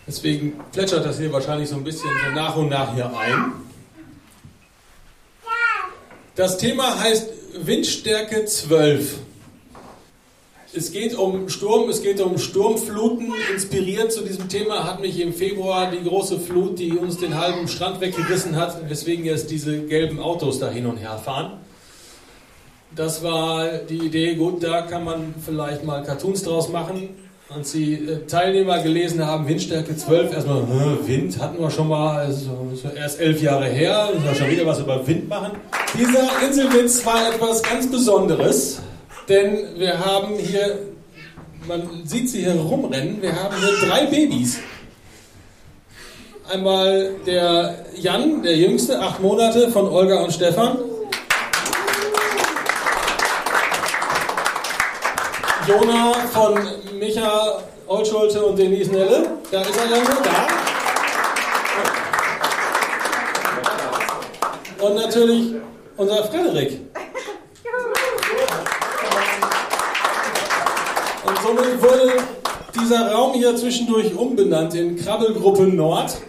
Deswegen 0.08 0.60
plätschert 0.72 1.06
das 1.06 1.20
hier 1.20 1.32
wahrscheinlich 1.32 1.70
so 1.70 1.76
ein 1.76 1.84
bisschen 1.84 2.10
so 2.26 2.32
nach 2.32 2.56
und 2.56 2.70
nach 2.70 2.94
hier 2.94 3.12
ein. 3.18 3.54
Das 6.36 6.58
Thema 6.58 7.00
heißt 7.00 7.30
Windstärke 7.66 8.46
12. 8.46 9.20
Es 10.74 10.94
geht 10.94 11.16
um 11.18 11.50
Sturm, 11.50 11.90
es 11.90 12.02
geht 12.02 12.22
um 12.22 12.38
Sturmfluten. 12.38 13.34
Inspiriert 13.54 14.12
zu 14.14 14.22
diesem 14.22 14.48
Thema 14.48 14.86
hat 14.86 15.02
mich 15.02 15.20
im 15.20 15.34
Februar 15.34 15.92
die 15.92 16.02
große 16.08 16.40
Flut, 16.40 16.80
die 16.80 16.94
uns 16.94 17.18
den 17.18 17.38
halben 17.38 17.68
Strand 17.68 18.00
weggerissen 18.00 18.56
hat, 18.56 18.90
weswegen 18.90 19.26
jetzt 19.26 19.52
diese 19.52 19.82
gelben 19.82 20.20
Autos 20.20 20.60
da 20.60 20.70
hin 20.70 20.86
und 20.86 20.96
her 20.98 21.18
fahren. 21.24 21.54
Das 22.96 23.22
war 23.22 23.68
die 23.90 23.98
Idee, 23.98 24.36
gut, 24.36 24.64
da 24.64 24.82
kann 24.84 25.04
man 25.04 25.34
vielleicht 25.46 25.84
mal 25.84 26.04
Cartoons 26.04 26.44
draus 26.44 26.70
machen. 26.70 27.10
Als 27.54 27.74
die 27.74 27.96
äh, 27.96 28.26
Teilnehmer 28.28 28.80
gelesen 28.82 29.26
haben, 29.26 29.46
Windstärke 29.46 29.96
12, 29.98 30.32
erstmal, 30.34 30.62
"Hä, 30.68 30.98
Wind 31.06 31.38
hatten 31.38 31.62
wir 31.62 31.70
schon 31.70 31.90
mal, 31.90 32.20
also 32.20 32.50
erst 32.96 33.20
elf 33.20 33.42
Jahre 33.42 33.66
her, 33.66 34.10
müssen 34.14 34.26
wir 34.26 34.36
schon 34.36 34.50
wieder 34.50 34.66
was 34.66 34.80
über 34.80 35.06
Wind 35.06 35.28
machen. 35.28 35.52
Dieser 36.00 36.30
Inselwitz 36.48 37.06
war 37.06 37.34
etwas 37.34 37.62
ganz 37.62 37.92
Besonderes, 37.92 38.82
denn 39.32 39.80
wir 39.80 39.98
haben 39.98 40.36
hier, 40.38 40.80
man 41.66 42.06
sieht 42.06 42.30
sie 42.30 42.42
hier 42.42 42.56
rumrennen, 42.56 43.22
wir 43.22 43.34
haben 43.34 43.56
hier 43.58 43.88
drei 43.88 44.06
Babys. 44.06 44.60
Einmal 46.52 47.12
der 47.26 47.86
Jan, 47.96 48.44
der 48.44 48.58
Jüngste, 48.58 49.00
acht 49.00 49.22
Monate, 49.22 49.72
von 49.72 49.88
Olga 49.88 50.22
und 50.22 50.34
Stefan. 50.34 50.80
Jona 55.66 56.14
von 56.34 56.60
Micha 57.00 57.64
Olschulte 57.88 58.44
und 58.46 58.60
Denise 58.60 58.92
Nelle. 58.92 59.30
Da 59.50 59.62
ist 59.62 59.78
er 59.78 59.90
langsam 59.90 60.18
da. 60.24 60.48
Und 64.86 64.96
natürlich 64.96 65.54
unser 65.96 66.24
Frederik. 66.26 66.91
Somit 71.56 71.82
wurde 71.82 72.12
dieser 72.80 73.12
Raum 73.12 73.34
hier 73.34 73.56
zwischendurch 73.56 74.16
umbenannt 74.16 74.74
in 74.74 74.96
Krabbelgruppe 74.96 75.64
Nord. 75.64 76.18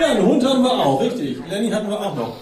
Ja, 0.00 0.06
einen 0.06 0.24
Hund 0.24 0.42
haben 0.42 0.62
wir 0.62 0.72
auch, 0.72 1.02
richtig. 1.02 1.38
Lenny 1.50 1.70
hatten 1.70 1.90
wir 1.90 2.00
auch 2.00 2.16
noch. 2.16 2.36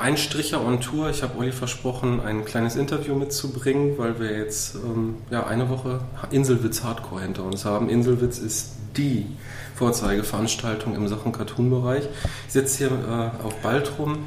Ein 0.00 0.16
Stricher 0.16 0.64
on 0.64 0.80
Tour. 0.80 1.10
Ich 1.10 1.22
habe 1.22 1.38
Olli 1.38 1.52
versprochen, 1.52 2.20
ein 2.20 2.46
kleines 2.46 2.76
Interview 2.76 3.14
mitzubringen, 3.14 3.98
weil 3.98 4.18
wir 4.18 4.38
jetzt 4.38 4.76
ähm, 4.76 5.16
ja, 5.30 5.46
eine 5.46 5.68
Woche 5.68 6.00
Inselwitz 6.30 6.82
Hardcore 6.82 7.20
hinter 7.20 7.44
uns 7.44 7.66
haben. 7.66 7.90
Inselwitz 7.90 8.38
ist 8.38 8.70
die 8.96 9.26
Vorzeigeveranstaltung 9.74 10.94
im 10.94 11.08
Sachen 11.08 11.32
Cartoon-Bereich. 11.32 12.04
Ich 12.46 12.52
sitze 12.54 12.88
hier 12.88 12.88
äh, 12.88 13.44
auf 13.44 13.54
Baltrum, 13.56 14.20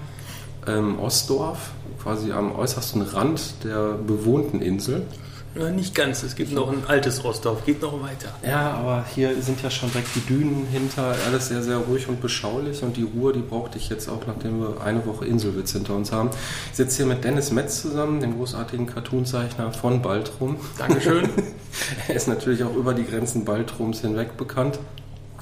ähm, 0.67 0.99
Ostdorf, 0.99 1.71
quasi 2.03 2.31
am 2.31 2.55
äußersten 2.55 3.01
Rand 3.01 3.63
der 3.63 3.93
bewohnten 3.93 4.61
Insel. 4.61 5.07
Ja, 5.53 5.69
nicht 5.69 5.93
ganz, 5.93 6.23
es 6.23 6.35
gibt 6.35 6.53
noch 6.53 6.71
ein 6.71 6.83
altes 6.87 7.25
Rostorf, 7.25 7.65
geht 7.65 7.81
noch 7.81 8.01
weiter. 8.01 8.29
Ja, 8.47 8.71
aber 8.71 9.05
hier 9.13 9.41
sind 9.41 9.61
ja 9.61 9.69
schon 9.69 9.91
direkt 9.91 10.15
die 10.15 10.21
Dünen 10.21 10.65
hinter, 10.71 11.13
alles 11.27 11.49
sehr, 11.49 11.61
sehr 11.61 11.75
ruhig 11.75 12.07
und 12.07 12.21
beschaulich 12.21 12.83
und 12.83 12.95
die 12.95 13.03
Ruhe, 13.03 13.33
die 13.33 13.41
brauchte 13.41 13.77
ich 13.77 13.89
jetzt 13.89 14.07
auch, 14.07 14.25
nachdem 14.25 14.61
wir 14.61 14.81
eine 14.81 15.05
Woche 15.05 15.25
Inselwitz 15.25 15.73
hinter 15.73 15.95
uns 15.95 16.13
haben. 16.13 16.29
Ich 16.71 16.77
sitze 16.77 16.97
hier 16.97 17.05
mit 17.05 17.25
Dennis 17.25 17.51
Metz 17.51 17.81
zusammen, 17.81 18.21
dem 18.21 18.37
großartigen 18.37 18.87
Cartoonzeichner 18.87 19.73
von 19.73 20.01
Baltrum. 20.01 20.55
Dankeschön. 20.77 21.27
er 22.07 22.15
ist 22.15 22.29
natürlich 22.29 22.63
auch 22.63 22.75
über 22.75 22.93
die 22.93 23.05
Grenzen 23.05 23.43
Baltrums 23.43 23.99
hinweg 23.99 24.37
bekannt, 24.37 24.79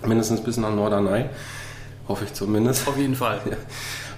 mindestens 0.04 0.42
bis 0.42 0.58
nach 0.58 0.74
Norderney, 0.74 1.26
hoffe 2.08 2.26
ich 2.26 2.34
zumindest. 2.34 2.88
Auf 2.88 2.98
jeden 2.98 3.16
Fall. 3.16 3.42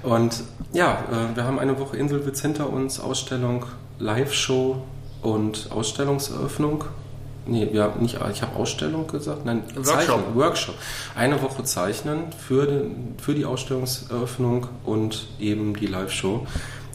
Und 0.03 0.41
ja, 0.71 1.03
äh, 1.12 1.36
wir 1.36 1.43
haben 1.43 1.60
eine 1.60 1.77
Woche 1.77 1.98
Inselwitz 1.98 2.41
hinter 2.41 2.69
uns, 2.69 3.01
Ausstellung, 3.01 3.65
Live-Show 4.00 4.81
und 5.22 5.70
Ausstellungseröffnung. 5.72 6.86
Nee, 7.46 7.68
ja, 7.74 7.94
nicht, 8.00 8.20
ich 8.32 8.42
habe 8.42 8.56
Ausstellung 8.56 9.08
gesagt, 9.08 9.46
nein, 9.46 9.63
Workshop. 9.75 9.86
Zeichnen, 9.86 10.36
Workshop. 10.36 10.75
Eine 11.16 11.42
Woche 11.42 11.63
zeichnen 11.63 12.24
für, 12.38 12.68
den, 12.68 13.16
für 13.20 13.34
die 13.34 13.46
Ausstellungseröffnung 13.46 14.68
und 14.86 15.28
eben 15.40 15.75
die 15.75 15.88
Live-Show. 15.88 16.46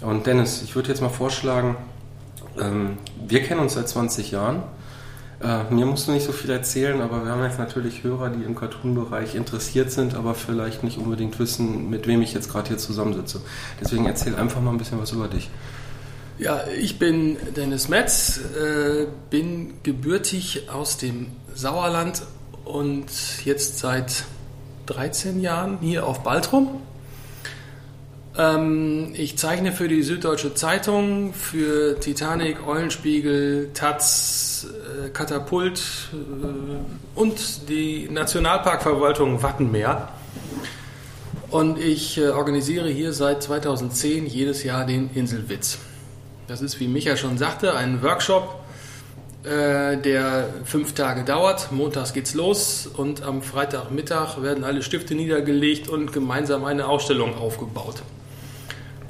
Und 0.02 0.26
Dennis, 0.26 0.62
ich 0.62 0.76
würde 0.76 0.88
jetzt 0.90 1.00
mal 1.00 1.08
vorschlagen, 1.08 1.76
ähm, 2.60 2.98
wir 3.26 3.42
kennen 3.42 3.60
uns 3.60 3.74
seit 3.74 3.88
20 3.88 4.30
Jahren. 4.30 4.62
Äh, 5.42 5.64
mir 5.74 5.84
musst 5.84 6.08
du 6.08 6.12
nicht 6.12 6.24
so 6.24 6.32
viel 6.32 6.50
erzählen, 6.50 7.00
aber 7.00 7.24
wir 7.24 7.32
haben 7.32 7.42
jetzt 7.42 7.58
natürlich 7.58 8.04
Hörer, 8.04 8.30
die 8.30 8.42
im 8.44 8.54
Cartoon-Bereich 8.54 9.34
interessiert 9.34 9.90
sind, 9.90 10.14
aber 10.14 10.34
vielleicht 10.34 10.82
nicht 10.82 10.98
unbedingt 10.98 11.38
wissen, 11.38 11.90
mit 11.90 12.06
wem 12.06 12.22
ich 12.22 12.32
jetzt 12.32 12.50
gerade 12.50 12.68
hier 12.68 12.78
zusammensitze. 12.78 13.42
Deswegen 13.80 14.06
erzähl 14.06 14.34
einfach 14.34 14.62
mal 14.62 14.70
ein 14.70 14.78
bisschen 14.78 15.00
was 15.00 15.12
über 15.12 15.28
dich. 15.28 15.50
Ja, 16.38 16.64
ich 16.78 16.98
bin 16.98 17.38
Dennis 17.56 17.88
Metz, 17.88 18.38
äh, 18.38 19.06
bin 19.30 19.82
gebürtig 19.82 20.68
aus 20.70 20.98
dem 20.98 21.28
Sauerland 21.54 22.22
und 22.66 23.06
jetzt 23.46 23.78
seit 23.78 24.24
13 24.84 25.40
Jahren 25.40 25.78
hier 25.80 26.06
auf 26.06 26.22
Baltrum. 26.22 26.82
Ähm, 28.36 29.12
ich 29.14 29.38
zeichne 29.38 29.72
für 29.72 29.88
die 29.88 30.02
Süddeutsche 30.02 30.52
Zeitung, 30.52 31.32
für 31.32 31.98
Titanic, 32.00 32.66
Eulenspiegel, 32.66 33.70
Taz, 33.72 34.66
äh, 35.06 35.08
Katapult 35.08 35.80
äh, 36.12 37.18
und 37.18 37.70
die 37.70 38.10
Nationalparkverwaltung 38.10 39.42
Wattenmeer. 39.42 40.10
Und 41.50 41.78
ich 41.78 42.18
äh, 42.18 42.28
organisiere 42.28 42.90
hier 42.90 43.14
seit 43.14 43.42
2010 43.42 44.26
jedes 44.26 44.64
Jahr 44.64 44.84
den 44.84 45.08
Inselwitz. 45.14 45.78
Das 46.48 46.62
ist, 46.62 46.78
wie 46.78 46.86
Micha 46.86 47.16
schon 47.16 47.38
sagte, 47.38 47.74
ein 47.74 48.02
Workshop, 48.02 48.60
äh, 49.42 49.96
der 49.96 50.48
fünf 50.64 50.94
Tage 50.94 51.24
dauert. 51.24 51.72
Montags 51.72 52.12
geht's 52.12 52.34
los 52.34 52.86
und 52.86 53.22
am 53.22 53.42
Freitagmittag 53.42 54.42
werden 54.42 54.62
alle 54.62 54.82
Stifte 54.82 55.16
niedergelegt 55.16 55.88
und 55.88 56.12
gemeinsam 56.12 56.64
eine 56.64 56.86
Ausstellung 56.86 57.36
aufgebaut. 57.36 58.02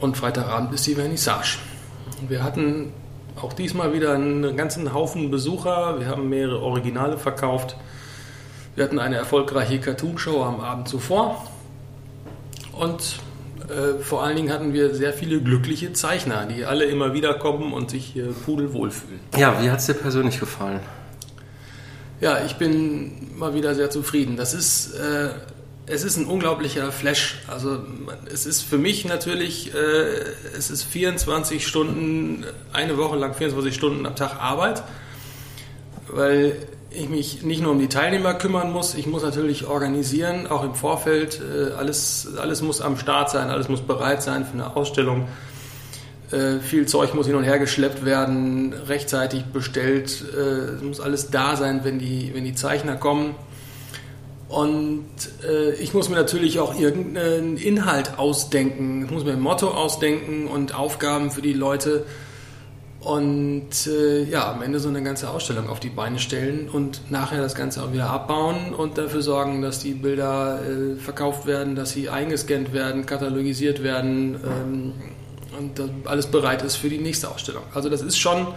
Und 0.01 0.17
Freitagabend 0.17 0.73
ist 0.73 0.87
die 0.87 0.95
Vernissage. 0.95 1.59
Wir 2.27 2.43
hatten 2.43 2.93
auch 3.41 3.53
diesmal 3.53 3.93
wieder 3.93 4.15
einen 4.15 4.57
ganzen 4.57 4.95
Haufen 4.95 5.31
Besucher. 5.31 6.01
Wir 6.01 6.07
haben 6.07 6.31
mehrere 6.31 6.61
Originale 6.61 7.19
verkauft. 7.19 7.77
Wir 8.75 8.85
hatten 8.85 8.99
eine 8.99 9.17
erfolgreiche 9.17 9.79
Cartoon-Show 9.79 10.43
am 10.43 10.61
Abend 10.61 10.89
zuvor. 10.89 11.47
Und 12.73 13.21
äh, 13.69 14.03
vor 14.03 14.23
allen 14.23 14.37
Dingen 14.37 14.53
hatten 14.53 14.73
wir 14.73 14.95
sehr 14.95 15.13
viele 15.13 15.41
glückliche 15.41 15.93
Zeichner, 15.93 16.47
die 16.47 16.65
alle 16.65 16.85
immer 16.85 17.15
wieder 17.15 17.35
kommen 17.35 17.73
und 17.73 17.91
sich 17.91 18.07
hier 18.07 18.29
pudelwohl 18.45 18.91
fühlen. 18.91 19.21
Ja, 19.37 19.63
wie 19.63 19.71
hat 19.71 19.81
es 19.81 19.87
dir 19.87 19.95
persönlich 19.95 20.39
gefallen? 20.39 20.81
Ja, 22.21 22.45
ich 22.45 22.57
bin 22.57 23.37
mal 23.37 23.55
wieder 23.55 23.75
sehr 23.75 23.91
zufrieden. 23.91 24.37
Das 24.37 24.55
ist, 24.55 24.95
äh, 24.95 25.31
es 25.87 26.03
ist 26.03 26.17
ein 26.17 26.27
unglaublicher 26.27 26.91
Flash. 26.93 27.41
Also 27.47 27.81
es 28.33 28.47
ist 28.47 28.63
für 28.63 28.79
mich 28.79 29.05
natürlich, 29.05 29.75
äh, 29.75 30.25
es 30.57 30.71
ist 30.71 30.85
24 30.85 31.67
Stunden, 31.67 32.45
eine 32.73 32.97
Woche 32.97 33.17
lang 33.17 33.35
24 33.35 33.75
Stunden 33.75 34.07
am 34.07 34.17
Tag 34.17 34.41
Arbeit, 34.41 34.83
weil 36.09 36.57
ich 36.97 37.09
mich 37.09 37.43
nicht 37.43 37.63
nur 37.63 37.73
um 37.73 37.79
die 37.79 37.89
Teilnehmer 37.89 38.35
kümmern 38.35 38.73
muss, 38.73 38.95
ich 38.95 39.07
muss 39.07 39.23
natürlich 39.23 39.67
organisieren, 39.67 40.47
auch 40.47 40.65
im 40.65 40.75
Vorfeld. 40.75 41.41
Äh, 41.41 41.75
alles, 41.75 42.29
alles 42.41 42.63
muss 42.63 42.81
am 42.81 42.97
Start 42.97 43.31
sein, 43.31 43.51
alles 43.51 43.69
muss 43.69 43.81
bereit 43.81 44.23
sein 44.23 44.45
für 44.45 44.55
eine 44.55 44.77
Ausstellung. 44.77 45.29
Äh, 46.31 46.59
viel 46.59 46.87
Zeug 46.87 47.15
muss 47.15 47.27
hin 47.27 47.37
und 47.37 47.45
her 47.45 47.59
geschleppt 47.59 48.05
werden, 48.05 48.73
rechtzeitig 48.73 49.45
bestellt. 49.47 50.25
Äh, 50.35 50.41
es 50.77 50.83
muss 50.83 51.01
alles 51.01 51.31
da 51.31 51.57
sein, 51.57 51.81
wenn 51.85 51.99
die, 51.99 52.33
wenn 52.35 52.45
die 52.45 52.55
Zeichner 52.55 52.97
kommen. 52.97 53.35
Und 54.49 55.05
äh, 55.49 55.75
ich 55.75 55.93
muss 55.93 56.09
mir 56.09 56.17
natürlich 56.17 56.59
auch 56.61 56.79
irgendeinen 56.79 57.57
Inhalt 57.57 58.19
ausdenken. 58.19 59.05
Ich 59.05 59.11
muss 59.11 59.25
mir 59.25 59.33
ein 59.33 59.41
Motto 59.41 59.69
ausdenken 59.69 60.47
und 60.47 60.75
Aufgaben 60.75 61.31
für 61.31 61.43
die 61.43 61.53
Leute 61.53 62.05
und 63.01 63.87
äh, 63.87 64.25
ja, 64.25 64.51
am 64.51 64.63
Ende 64.63 64.81
so 64.81 64.89
eine 64.89 65.03
ganze 65.03 65.31
Ausstellung 65.31 65.69
auf 65.69 65.79
die 65.79 65.91
Beine 65.91 66.19
stellen 66.19 66.69
und 66.69 67.11
nachher 67.11 67.41
das 67.41 67.55
Ganze 67.55 67.83
auch 67.83 67.93
wieder 67.93 68.11
abbauen 68.11 68.75
und 68.75 68.99
dafür 68.99 69.23
sorgen, 69.23 69.63
dass 69.63 69.79
die 69.79 69.93
Bilder 69.93 70.61
äh, 70.63 70.97
verkauft 70.97 71.47
werden, 71.47 71.77
dass 71.77 71.93
sie 71.93 72.09
eingescannt 72.09 72.73
werden, 72.73 73.07
katalogisiert 73.07 73.83
werden 73.83 74.37
ähm, 74.45 74.93
und 75.59 75.79
dass 75.79 75.91
alles 76.05 76.27
bereit 76.27 76.63
ist 76.63 76.77
für 76.77 76.89
die 76.89 76.99
nächste 76.99 77.31
Ausstellung. 77.31 77.63
Also 77.75 77.89
das 77.89 78.03
ist 78.03 78.19
schon 78.19 78.49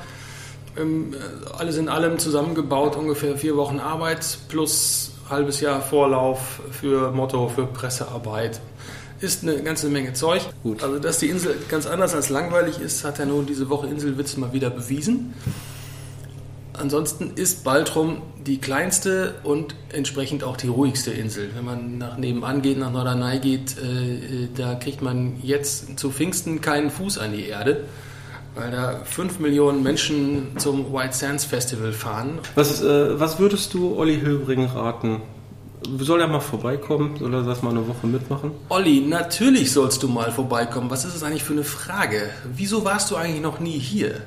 ähm, 0.78 1.14
alles 1.58 1.78
in 1.78 1.90
allem 1.90 2.18
zusammengebaut, 2.18 2.96
ungefähr 2.96 3.38
vier 3.38 3.56
Wochen 3.56 3.80
Arbeit 3.80 4.38
plus 4.48 5.12
halbes 5.30 5.62
Jahr 5.62 5.82
Vorlauf 5.82 6.62
für 6.72 7.12
Motto, 7.12 7.50
für 7.50 7.68
Pressearbeit 7.68 8.60
ist 9.22 9.44
eine 9.44 9.62
ganze 9.62 9.90
Menge 9.90 10.14
Zeug. 10.14 10.42
Gut. 10.64 10.84
Also, 10.84 11.00
dass 11.00 11.20
die 11.20 11.28
Insel 11.28 11.56
ganz 11.70 11.86
anders 11.86 12.16
als 12.16 12.30
langweilig 12.30 12.80
ist, 12.80 13.04
hat 13.04 13.20
ja 13.20 13.26
nun 13.26 13.46
diese 13.46 13.70
Woche 13.70 13.88
Inselwitz 13.88 14.38
mal 14.38 14.54
wieder 14.54 14.70
bewiesen. 14.70 15.34
Ansonsten 16.74 17.34
ist 17.36 17.66
Baltrum 17.66 18.22
die 18.46 18.58
kleinste 18.58 19.36
und 19.44 19.76
entsprechend 19.92 20.46
auch 20.46 20.56
die 20.56 20.70
ruhigste 20.70 21.12
Insel. 21.12 21.50
Wenn 21.54 21.66
man 21.66 21.98
nach 21.98 22.18
nebenan 22.18 22.62
geht, 22.62 22.80
nach 22.80 22.92
Norderney 22.92 23.40
geht, 23.40 23.78
äh, 23.78 24.48
da 24.56 24.76
kriegt 24.76 25.02
man 25.02 25.34
jetzt 25.44 26.00
zu 26.00 26.10
Pfingsten 26.10 26.62
keinen 26.62 26.90
Fuß 26.90 27.18
an 27.18 27.34
die 27.34 27.48
Erde, 27.48 27.84
weil 28.56 28.72
da 28.72 29.02
fünf 29.04 29.40
Millionen 29.40 29.84
Menschen 29.84 30.58
zum 30.58 30.94
White 30.94 31.18
Sands 31.18 31.44
Festival 31.44 31.92
fahren. 31.92 32.40
Was, 32.56 32.82
äh, 32.82 33.20
was 33.20 33.40
würdest 33.40 33.74
du 33.74 33.98
Olli 33.98 34.18
Hilbring 34.18 34.66
raten? 34.66 35.22
Soll 36.00 36.22
er 36.22 36.28
mal 36.28 36.42
vorbeikommen? 36.42 37.16
Soll 37.18 37.34
er 37.34 37.44
das 37.44 37.62
mal 37.62 37.70
eine 37.70 37.88
Woche 37.88 38.06
mitmachen? 38.06 38.52
Olli, 38.68 39.02
natürlich 39.02 39.72
sollst 39.72 40.04
du 40.04 40.10
mal 40.10 40.32
vorbeikommen. 40.32 40.90
Was 40.90 41.06
ist 41.06 41.16
das 41.16 41.24
eigentlich 41.24 41.44
für 41.44 41.54
eine 41.54 41.64
Frage? 41.64 42.30
Wieso 42.54 42.84
warst 42.84 43.12
du 43.12 43.16
eigentlich 43.16 43.42
noch 43.42 43.60
nie 43.60 43.80
hier? 43.80 44.22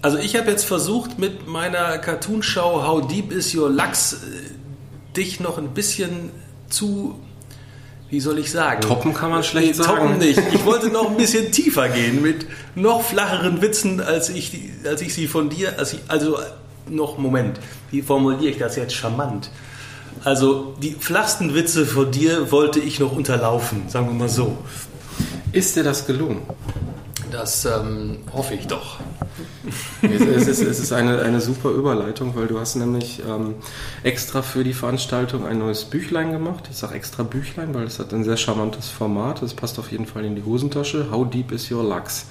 Also 0.00 0.18
ich 0.18 0.36
habe 0.36 0.50
jetzt 0.50 0.64
versucht 0.64 1.18
mit 1.18 1.46
meiner 1.46 1.98
Cartoon-Show 1.98 2.86
How 2.86 3.06
Deep 3.06 3.32
Is 3.32 3.54
Your 3.54 3.70
Lachs 3.70 4.14
äh, 4.14 4.16
dich 5.16 5.40
noch 5.40 5.58
ein 5.58 5.68
bisschen 5.68 6.30
zu, 6.68 7.18
wie 8.08 8.20
soll 8.20 8.38
ich 8.38 8.50
sagen? 8.50 8.80
Toppen 8.80 9.14
kann 9.14 9.30
man 9.30 9.42
schlecht 9.42 9.68
nee, 9.68 9.72
sagen. 9.72 9.98
Toppen 9.98 10.18
nicht. 10.18 10.40
Ich 10.52 10.64
wollte 10.64 10.88
noch 10.88 11.10
ein 11.10 11.16
bisschen 11.18 11.52
tiefer 11.52 11.88
gehen 11.88 12.22
mit 12.22 12.46
noch 12.74 13.02
flacheren 13.02 13.60
Witzen, 13.60 14.00
als 14.00 14.30
ich, 14.30 14.58
als 14.84 15.02
ich 15.02 15.14
sie 15.14 15.26
von 15.26 15.50
dir, 15.50 15.78
als 15.78 15.92
ich, 15.92 16.00
also 16.08 16.38
noch, 16.88 17.18
Moment, 17.18 17.60
wie 17.90 18.02
formuliere 18.02 18.50
ich 18.50 18.58
das 18.58 18.76
jetzt 18.76 18.94
charmant? 18.94 19.50
Also 20.24 20.74
die 20.82 20.92
flachsten 20.92 21.54
Witze 21.54 21.84
von 21.84 22.10
dir 22.10 22.50
wollte 22.50 22.80
ich 22.80 22.98
noch 22.98 23.12
unterlaufen, 23.12 23.88
sagen 23.88 24.06
wir 24.06 24.14
mal 24.14 24.28
so. 24.28 24.56
Ist 25.52 25.76
dir 25.76 25.84
das 25.84 26.06
gelungen? 26.06 26.42
Das 27.30 27.64
ähm, 27.64 28.18
hoffe 28.32 28.54
ich 28.54 28.66
doch. 28.66 28.98
es, 30.02 30.46
ist, 30.46 30.62
es 30.62 30.78
ist 30.78 30.92
eine, 30.92 31.20
eine 31.22 31.40
super 31.40 31.70
Überleitung, 31.70 32.34
weil 32.36 32.46
du 32.46 32.58
hast 32.58 32.76
nämlich 32.76 33.22
ähm, 33.28 33.56
extra 34.02 34.42
für 34.42 34.64
die 34.64 34.72
Veranstaltung 34.72 35.46
ein 35.46 35.58
neues 35.58 35.84
Büchlein 35.84 36.32
gemacht. 36.32 36.68
Ich 36.70 36.76
sage 36.76 36.94
extra 36.94 37.22
Büchlein, 37.22 37.74
weil 37.74 37.84
es 37.84 37.98
hat 37.98 38.14
ein 38.14 38.24
sehr 38.24 38.36
charmantes 38.36 38.88
Format. 38.88 39.42
Es 39.42 39.52
passt 39.52 39.78
auf 39.78 39.90
jeden 39.90 40.06
Fall 40.06 40.24
in 40.24 40.36
die 40.36 40.44
Hosentasche. 40.44 41.08
How 41.10 41.28
deep 41.28 41.52
is 41.52 41.70
your 41.70 41.82
Lachs? 41.82 42.26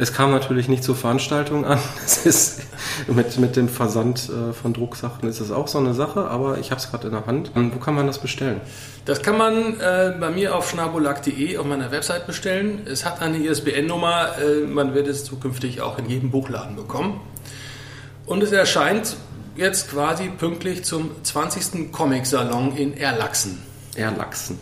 Es 0.00 0.14
kam 0.14 0.30
natürlich 0.30 0.66
nicht 0.66 0.82
zur 0.82 0.96
Veranstaltung 0.96 1.66
an. 1.66 1.78
Es 2.06 2.24
ist 2.24 2.62
mit, 3.06 3.38
mit 3.38 3.56
dem 3.56 3.68
Versand 3.68 4.30
äh, 4.30 4.54
von 4.54 4.72
Drucksachen 4.72 5.28
ist 5.28 5.40
es 5.40 5.50
auch 5.50 5.68
so 5.68 5.76
eine 5.76 5.92
Sache, 5.92 6.24
aber 6.24 6.56
ich 6.56 6.70
habe 6.70 6.80
es 6.80 6.90
gerade 6.90 7.08
in 7.08 7.12
der 7.12 7.26
Hand. 7.26 7.52
Und 7.54 7.74
wo 7.74 7.78
kann 7.78 7.94
man 7.94 8.06
das 8.06 8.18
bestellen? 8.18 8.62
Das 9.04 9.20
kann 9.20 9.36
man 9.36 9.78
äh, 9.78 10.14
bei 10.18 10.30
mir 10.30 10.56
auf 10.56 10.70
schnabulak.de 10.70 11.58
auf 11.58 11.66
meiner 11.66 11.90
Website 11.90 12.26
bestellen. 12.26 12.86
Es 12.86 13.04
hat 13.04 13.20
eine 13.20 13.36
ISBN-Nummer. 13.44 14.38
Äh, 14.38 14.66
man 14.66 14.94
wird 14.94 15.06
es 15.06 15.24
zukünftig 15.24 15.82
auch 15.82 15.98
in 15.98 16.08
jedem 16.08 16.30
Buchladen 16.30 16.76
bekommen. 16.76 17.20
Und 18.24 18.42
es 18.42 18.52
erscheint 18.52 19.18
jetzt 19.54 19.90
quasi 19.90 20.30
pünktlich 20.30 20.82
zum 20.82 21.10
20. 21.22 21.92
Comic-Salon 21.92 22.74
in 22.74 22.96
Erlachsen. 22.96 23.60
Erlachsen. 23.96 24.58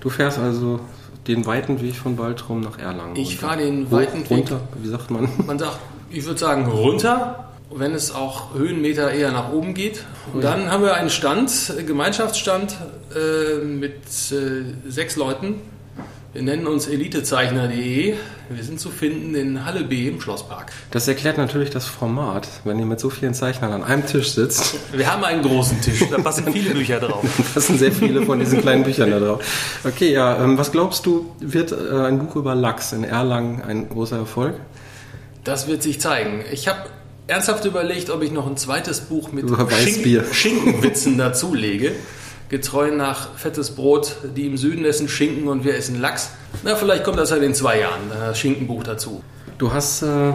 Du 0.00 0.10
fährst 0.10 0.38
also 0.38 0.80
den 1.26 1.46
weiten 1.46 1.80
Weg 1.80 1.96
von 1.96 2.16
Baltrum 2.16 2.60
nach 2.60 2.78
Erlangen. 2.78 3.16
Ich 3.16 3.36
fahre 3.36 3.58
den 3.58 3.90
weiten 3.90 4.24
Hoch, 4.24 4.30
runter, 4.30 4.56
Weg. 4.56 4.82
Wie 4.82 4.88
sagt 4.88 5.10
man? 5.10 5.28
Man 5.46 5.58
sagt, 5.58 5.78
ich 6.10 6.24
würde 6.24 6.38
sagen 6.38 6.66
runter, 6.66 7.52
wenn 7.70 7.94
es 7.94 8.14
auch 8.14 8.54
Höhenmeter 8.54 9.12
eher 9.12 9.32
nach 9.32 9.52
oben 9.52 9.74
geht. 9.74 10.04
Und 10.32 10.44
dann 10.44 10.70
haben 10.70 10.82
wir 10.82 10.94
einen 10.94 11.10
Stand, 11.10 11.74
Gemeinschaftsstand 11.86 12.76
äh, 13.14 13.64
mit 13.64 13.94
äh, 14.30 14.90
sechs 14.90 15.16
Leuten 15.16 15.60
wir 16.32 16.42
nennen 16.42 16.66
uns 16.66 16.86
elitezeichner.de. 16.86 18.14
Wir 18.48 18.64
sind 18.64 18.80
zu 18.80 18.88
finden 18.88 19.34
in 19.34 19.66
Halle 19.66 19.84
B 19.84 20.08
im 20.08 20.18
Schlosspark. 20.18 20.72
Das 20.90 21.06
erklärt 21.06 21.36
natürlich 21.36 21.68
das 21.68 21.84
Format, 21.84 22.48
wenn 22.64 22.78
ihr 22.78 22.86
mit 22.86 23.00
so 23.00 23.10
vielen 23.10 23.34
Zeichnern 23.34 23.70
an 23.72 23.84
einem 23.84 24.06
Tisch 24.06 24.30
sitzt. 24.30 24.76
Wir 24.92 25.12
haben 25.12 25.24
einen 25.24 25.42
großen 25.42 25.80
Tisch, 25.82 26.04
da 26.10 26.18
passen 26.18 26.50
viele 26.50 26.70
Bücher 26.70 27.00
drauf. 27.00 27.22
da 27.36 27.42
passen 27.54 27.76
sehr 27.76 27.92
viele 27.92 28.24
von 28.24 28.38
diesen 28.38 28.62
kleinen 28.62 28.82
Büchern 28.82 29.10
da 29.10 29.20
drauf. 29.20 29.44
Okay, 29.84 30.12
ja, 30.12 30.42
ähm, 30.42 30.56
was 30.56 30.72
glaubst 30.72 31.04
du, 31.04 31.34
wird 31.38 31.72
äh, 31.72 32.06
ein 32.06 32.18
Buch 32.18 32.36
über 32.36 32.54
Lachs 32.54 32.92
in 32.92 33.04
Erlangen 33.04 33.62
ein 33.62 33.90
großer 33.90 34.16
Erfolg? 34.16 34.54
Das 35.44 35.66
wird 35.66 35.82
sich 35.82 36.00
zeigen. 36.00 36.44
Ich 36.50 36.66
habe 36.66 36.80
ernsthaft 37.26 37.66
überlegt, 37.66 38.08
ob 38.08 38.22
ich 38.22 38.32
noch 38.32 38.46
ein 38.46 38.56
zweites 38.56 39.00
Buch 39.02 39.32
mit 39.32 39.46
Schinken, 39.48 40.24
Schinkenwitzen 40.32 41.18
dazulege 41.18 41.92
getreu 42.52 42.90
nach 42.90 43.34
fettes 43.34 43.74
Brot, 43.74 44.16
die 44.36 44.46
im 44.46 44.58
Süden 44.58 44.84
essen 44.84 45.08
Schinken 45.08 45.48
und 45.48 45.64
wir 45.64 45.74
essen 45.74 46.00
Lachs. 46.00 46.30
Na, 46.62 46.76
vielleicht 46.76 47.02
kommt 47.02 47.18
das 47.18 47.32
halt 47.32 47.42
in 47.42 47.54
zwei 47.54 47.80
Jahren, 47.80 48.02
das 48.10 48.38
Schinkenbuch 48.38 48.84
dazu. 48.84 49.24
Du 49.56 49.72
hast 49.72 50.02
äh, 50.02 50.34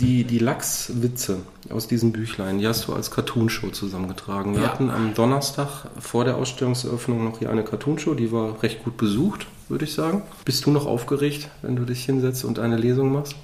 die, 0.00 0.24
die 0.24 0.40
Lachswitze 0.40 1.38
aus 1.70 1.86
diesem 1.86 2.10
Büchlein, 2.10 2.58
die 2.58 2.66
hast 2.66 2.88
du 2.88 2.92
als 2.92 3.12
Cartoonshow 3.12 3.70
zusammengetragen. 3.70 4.56
Wir 4.56 4.62
ja. 4.62 4.68
hatten 4.68 4.90
am 4.90 5.14
Donnerstag 5.14 5.86
vor 6.00 6.24
der 6.24 6.36
Ausstellungseröffnung 6.36 7.24
noch 7.24 7.38
hier 7.38 7.50
eine 7.50 7.62
Cartoonshow, 7.62 8.14
die 8.14 8.32
war 8.32 8.60
recht 8.64 8.82
gut 8.82 8.96
besucht, 8.96 9.46
würde 9.68 9.84
ich 9.84 9.94
sagen. 9.94 10.22
Bist 10.44 10.66
du 10.66 10.72
noch 10.72 10.86
aufgeregt, 10.86 11.50
wenn 11.62 11.76
du 11.76 11.84
dich 11.84 12.04
hinsetzt 12.04 12.44
und 12.44 12.58
eine 12.58 12.76
Lesung 12.76 13.12
machst? 13.12 13.36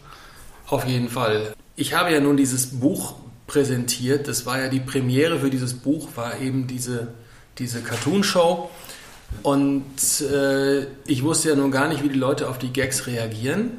Auf 0.67 0.85
jeden 0.85 1.09
Fall. 1.09 1.55
Ich 1.77 1.95
habe 1.95 2.13
ja 2.13 2.19
nun 2.19 2.37
dieses 2.37 2.81
Buch 2.81 3.15
präsentiert. 3.47 4.27
Das 4.27 4.47
war 4.47 4.61
ja 4.61 4.69
die 4.69 4.81
Premiere 4.81 5.39
für 5.39 5.51
dieses 5.51 5.75
Buch, 5.75 6.09
war 6.17 6.41
eben 6.41 6.67
diese 6.67 7.15
diese 7.61 7.83
Cartoon-Show. 7.83 8.69
Und 9.43 9.85
äh, 10.21 10.87
ich 11.07 11.23
wusste 11.23 11.51
ja 11.51 11.55
nun 11.55 11.71
gar 11.71 11.87
nicht, 11.87 12.03
wie 12.03 12.09
die 12.09 12.19
Leute 12.19 12.49
auf 12.49 12.59
die 12.59 12.73
Gags 12.73 13.07
reagieren. 13.07 13.79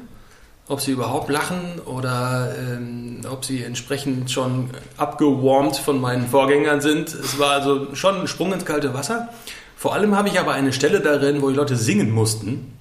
Ob 0.68 0.80
sie 0.80 0.92
überhaupt 0.92 1.28
lachen 1.28 1.80
oder 1.84 2.54
ähm, 2.56 3.20
ob 3.30 3.44
sie 3.44 3.62
entsprechend 3.62 4.30
schon 4.30 4.70
abgewarmt 4.96 5.76
von 5.76 6.00
meinen 6.00 6.28
Vorgängern 6.28 6.80
sind. 6.80 7.12
Es 7.12 7.38
war 7.38 7.50
also 7.50 7.94
schon 7.94 8.22
ein 8.22 8.28
Sprung 8.28 8.52
ins 8.52 8.64
kalte 8.64 8.94
Wasser. 8.94 9.28
Vor 9.76 9.92
allem 9.92 10.16
habe 10.16 10.28
ich 10.28 10.38
aber 10.38 10.52
eine 10.52 10.72
Stelle 10.72 11.00
darin, 11.00 11.42
wo 11.42 11.50
die 11.50 11.56
Leute 11.56 11.76
singen 11.76 12.10
mussten. 12.10 12.72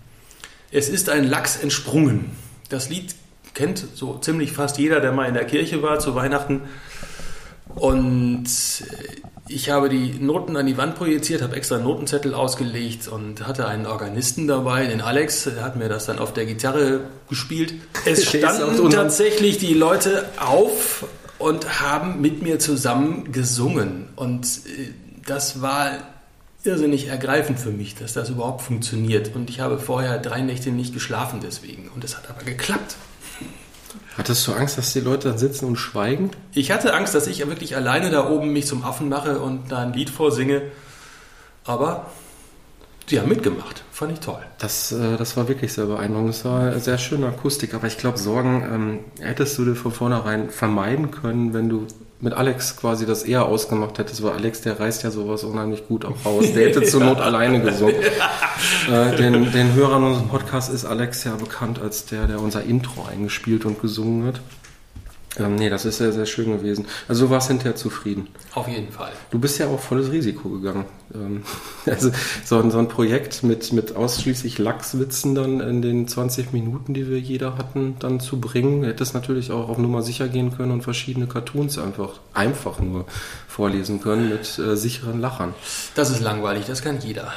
Es 0.70 0.88
ist 0.88 1.10
ein 1.10 1.28
Lachs 1.28 1.58
entsprungen. 1.58 2.32
Das 2.70 2.90
Lied 2.90 3.16
kennt 3.56 3.84
so 3.96 4.18
ziemlich 4.20 4.54
fast 4.54 4.78
jeder, 4.78 5.02
der 5.02 5.12
mal 5.12 5.28
in 5.28 5.34
der 5.34 5.46
Kirche 5.46 5.82
war 5.82 6.00
zu 6.00 6.16
Weihnachten. 6.16 6.62
Und 7.76 8.48
ich 9.54 9.70
habe 9.70 9.90
die 9.90 10.14
Noten 10.20 10.56
an 10.58 10.66
die 10.66 10.78
Wand 10.78 10.96
projiziert, 10.96 11.42
habe 11.42 11.56
extra 11.56 11.78
Notenzettel 11.78 12.34
ausgelegt 12.34 13.08
und 13.08 13.46
hatte 13.46 13.68
einen 13.68 13.86
Organisten 13.86 14.48
dabei, 14.48 14.86
den 14.88 15.02
Alex, 15.02 15.44
der 15.44 15.64
hat 15.64 15.76
mir 15.76 15.90
das 15.90 16.06
dann 16.06 16.20
auf 16.20 16.34
der 16.34 16.46
Gitarre 16.46 17.02
gespielt. 17.30 17.74
Es 18.06 18.26
standen 18.30 18.90
tatsächlich 18.90 19.58
die 19.58 19.74
Leute 19.74 20.26
auf 20.38 21.06
und 21.38 21.82
haben 21.82 22.22
mit 22.22 22.42
mir 22.42 22.60
zusammen 22.60 23.32
gesungen. 23.32 24.10
Und 24.16 24.46
äh, 24.46 24.92
das 25.26 25.62
war 25.62 25.92
irrsinnig 26.64 27.08
ergreifend 27.08 27.60
für 27.60 27.72
mich, 27.72 27.96
dass 27.96 28.14
das 28.14 28.30
überhaupt 28.30 28.62
funktioniert. 28.62 29.36
Und 29.36 29.50
ich 29.50 29.60
habe 29.60 29.80
vorher 29.80 30.20
drei 30.20 30.42
Nächte 30.42 30.72
nicht 30.72 30.94
geschlafen 30.94 31.40
deswegen. 31.44 31.90
Und 31.94 32.04
es 32.04 32.18
hat 32.18 32.30
aber 32.30 32.44
geklappt. 32.44 32.96
Hattest 34.22 34.46
du 34.46 34.54
Angst, 34.54 34.78
dass 34.78 34.94
die 34.94 35.00
Leute 35.00 35.30
dann 35.30 35.40
sitzen 35.40 35.66
und 35.66 35.78
schweigen? 35.78 36.30
Ich 36.54 36.70
hatte 36.70 36.94
Angst, 36.94 37.16
dass 37.16 37.26
ich 37.26 37.40
ja 37.40 37.48
wirklich 37.48 37.76
alleine 37.76 38.12
da 38.12 38.30
oben 38.30 38.54
mich 38.54 38.68
zum 38.68 38.84
Affen 38.84 39.10
mache 39.10 39.40
und 39.40 39.72
da 39.72 39.80
ein 39.80 39.94
Lied 39.94 40.12
vorsinge. 40.12 40.62
Aber 41.66 42.06
sie 43.08 43.20
haben 43.20 43.30
mitgemacht. 43.30 43.84
Fand 43.92 44.12
ich 44.12 44.20
toll. 44.20 44.44
Das, 44.60 44.92
äh, 44.92 45.18
das 45.18 45.38
war 45.38 45.48
wirklich 45.48 45.74
sehr 45.74 45.88
beeindruckend. 45.88 46.30
Das 46.30 46.46
war 46.46 46.62
eine 46.62 46.80
sehr 46.80 47.00
schöne 47.00 47.26
Akustik. 47.26 47.74
Aber 47.74 47.88
ich 47.88 47.98
glaube, 47.98 48.20
Sorgen 48.20 48.64
ähm, 48.72 49.26
hättest 49.26 49.58
du 49.58 49.66
dir 49.66 49.74
von 49.74 49.92
vornherein 49.92 50.52
vermeiden 50.52 51.10
können, 51.10 51.56
wenn 51.56 51.68
du 51.68 51.88
mit 52.22 52.34
Alex 52.34 52.78
quasi 52.78 53.06
das 53.06 53.24
eher 53.24 53.46
ausgemacht 53.46 53.98
hättest, 53.98 54.22
weil 54.24 54.34
Alex, 54.34 54.62
der 54.62 54.80
reißt 54.80 55.04
ja 55.04 55.12
sowas 55.12 55.44
unheimlich 55.44 55.88
gut 55.88 56.06
auch 56.06 56.24
raus. 56.24 56.54
Der 56.54 56.68
hätte 56.68 56.84
zur 56.84 57.04
Not 57.04 57.20
alleine 57.22 57.62
gesungen. 57.62 57.96
Äh, 58.92 59.16
den, 59.16 59.52
den 59.52 59.74
Hörern 59.74 60.04
unseres 60.04 60.28
Podcasts 60.28 60.72
ist 60.72 60.86
Alex 60.86 61.24
ja 61.24 61.36
bekannt 61.36 61.80
als 61.80 62.06
der, 62.06 62.28
der 62.28 62.40
unser 62.40 62.64
Intro 62.64 63.06
eingespielt 63.06 63.66
und 63.66 63.82
gesungen 63.82 64.28
hat. 64.28 64.42
Ähm, 65.40 65.56
nee, 65.56 65.70
das 65.70 65.86
ist 65.86 65.98
sehr, 65.98 66.12
sehr 66.12 66.26
schön 66.26 66.58
gewesen. 66.58 66.86
Also 67.08 67.26
du 67.26 67.32
warst 67.32 67.48
hinterher 67.48 67.76
zufrieden. 67.76 68.28
Auf 68.54 68.68
jeden 68.68 68.92
Fall. 68.92 69.12
Du 69.30 69.40
bist 69.40 69.60
ja 69.60 69.68
auch 69.68 69.80
volles 69.80 70.12
Risiko 70.12 70.50
gegangen. 70.50 70.86
Ähm, 71.14 71.44
also 71.86 72.12
so 72.44 72.60
ein, 72.60 72.70
so 72.70 72.80
ein 72.80 72.90
Projekt 72.90 73.42
mit, 73.44 73.72
mit 73.72 73.96
ausschließlich 73.96 74.58
Lachswitzen 74.58 75.34
dann 75.34 75.62
in 75.62 75.82
den 75.82 76.08
20 76.08 76.52
Minuten, 76.52 76.94
die 76.94 77.10
wir 77.10 77.20
jeder 77.20 77.58
hatten, 77.58 77.96
dann 78.00 78.20
zu 78.20 78.42
bringen, 78.42 78.84
hättest 78.84 79.14
natürlich 79.14 79.52
auch 79.52 79.70
auf 79.70 79.78
Nummer 79.78 80.02
sicher 80.02 80.28
gehen 80.28 80.56
können 80.56 80.72
und 80.72 80.82
verschiedene 80.82 81.28
Cartoons 81.28 81.78
einfach, 81.78 82.20
einfach 82.34 82.80
nur 82.80 83.06
vorlesen 83.48 84.02
können 84.02 84.30
mit 84.30 84.60
äh, 84.60 84.76
sicheren 84.76 85.22
Lachern. 85.22 85.54
Das 85.96 86.10
ist 86.10 86.20
langweilig, 86.20 86.66
das 86.68 86.82
kann 86.82 87.00
jeder. 87.00 87.32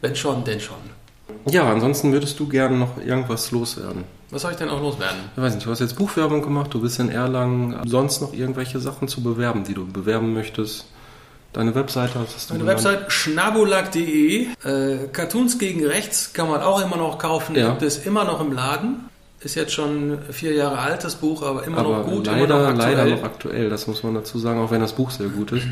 Wenn 0.00 0.16
schon, 0.16 0.44
denn 0.44 0.60
schon. 0.60 0.97
Ja, 1.50 1.70
ansonsten 1.70 2.12
würdest 2.12 2.38
du 2.38 2.48
gerne 2.48 2.76
noch 2.76 2.98
irgendwas 2.98 3.50
loswerden. 3.50 4.04
Was 4.30 4.42
soll 4.42 4.52
ich 4.52 4.58
denn 4.58 4.68
auch 4.68 4.80
loswerden? 4.80 5.18
Ich 5.34 5.42
weiß 5.42 5.54
nicht, 5.54 5.66
du 5.66 5.70
hast 5.70 5.80
jetzt 5.80 5.96
Buchwerbung 5.96 6.42
gemacht, 6.42 6.72
du 6.74 6.80
bist 6.80 6.98
in 6.98 7.08
Erlangen. 7.08 7.76
Sonst 7.86 8.20
noch 8.20 8.34
irgendwelche 8.34 8.78
Sachen 8.78 9.08
zu 9.08 9.22
bewerben, 9.22 9.64
die 9.64 9.74
du 9.74 9.86
bewerben 9.86 10.34
möchtest? 10.34 10.86
Deine 11.54 11.74
Webseite 11.74 12.18
hast 12.18 12.50
du 12.50 12.54
Meine 12.54 12.66
Website 12.66 13.10
schnabulak.de. 13.10 14.48
Äh, 14.64 15.08
Cartoons 15.12 15.58
gegen 15.58 15.84
rechts 15.86 16.34
kann 16.34 16.48
man 16.48 16.60
auch 16.60 16.82
immer 16.82 16.96
noch 16.96 17.18
kaufen. 17.18 17.56
Ja. 17.56 17.70
Gibt 17.70 17.82
es 17.82 18.04
immer 18.04 18.24
noch 18.24 18.40
im 18.40 18.52
Laden. 18.52 19.08
Ist 19.40 19.54
jetzt 19.54 19.72
schon 19.72 20.18
vier 20.30 20.52
Jahre 20.52 20.78
alt, 20.78 21.04
das 21.04 21.14
Buch, 21.14 21.42
aber 21.42 21.64
immer 21.64 21.78
aber 21.78 21.98
noch 21.98 22.06
gut. 22.06 22.26
Leider, 22.26 22.38
immer 22.38 22.46
noch 22.48 22.68
aktuell. 22.68 22.96
leider 22.96 23.16
noch 23.16 23.22
aktuell, 23.22 23.70
das 23.70 23.86
muss 23.86 24.02
man 24.02 24.14
dazu 24.14 24.38
sagen, 24.38 24.60
auch 24.60 24.70
wenn 24.70 24.80
das 24.80 24.92
Buch 24.92 25.10
sehr 25.10 25.28
gut 25.28 25.52
ist. 25.52 25.66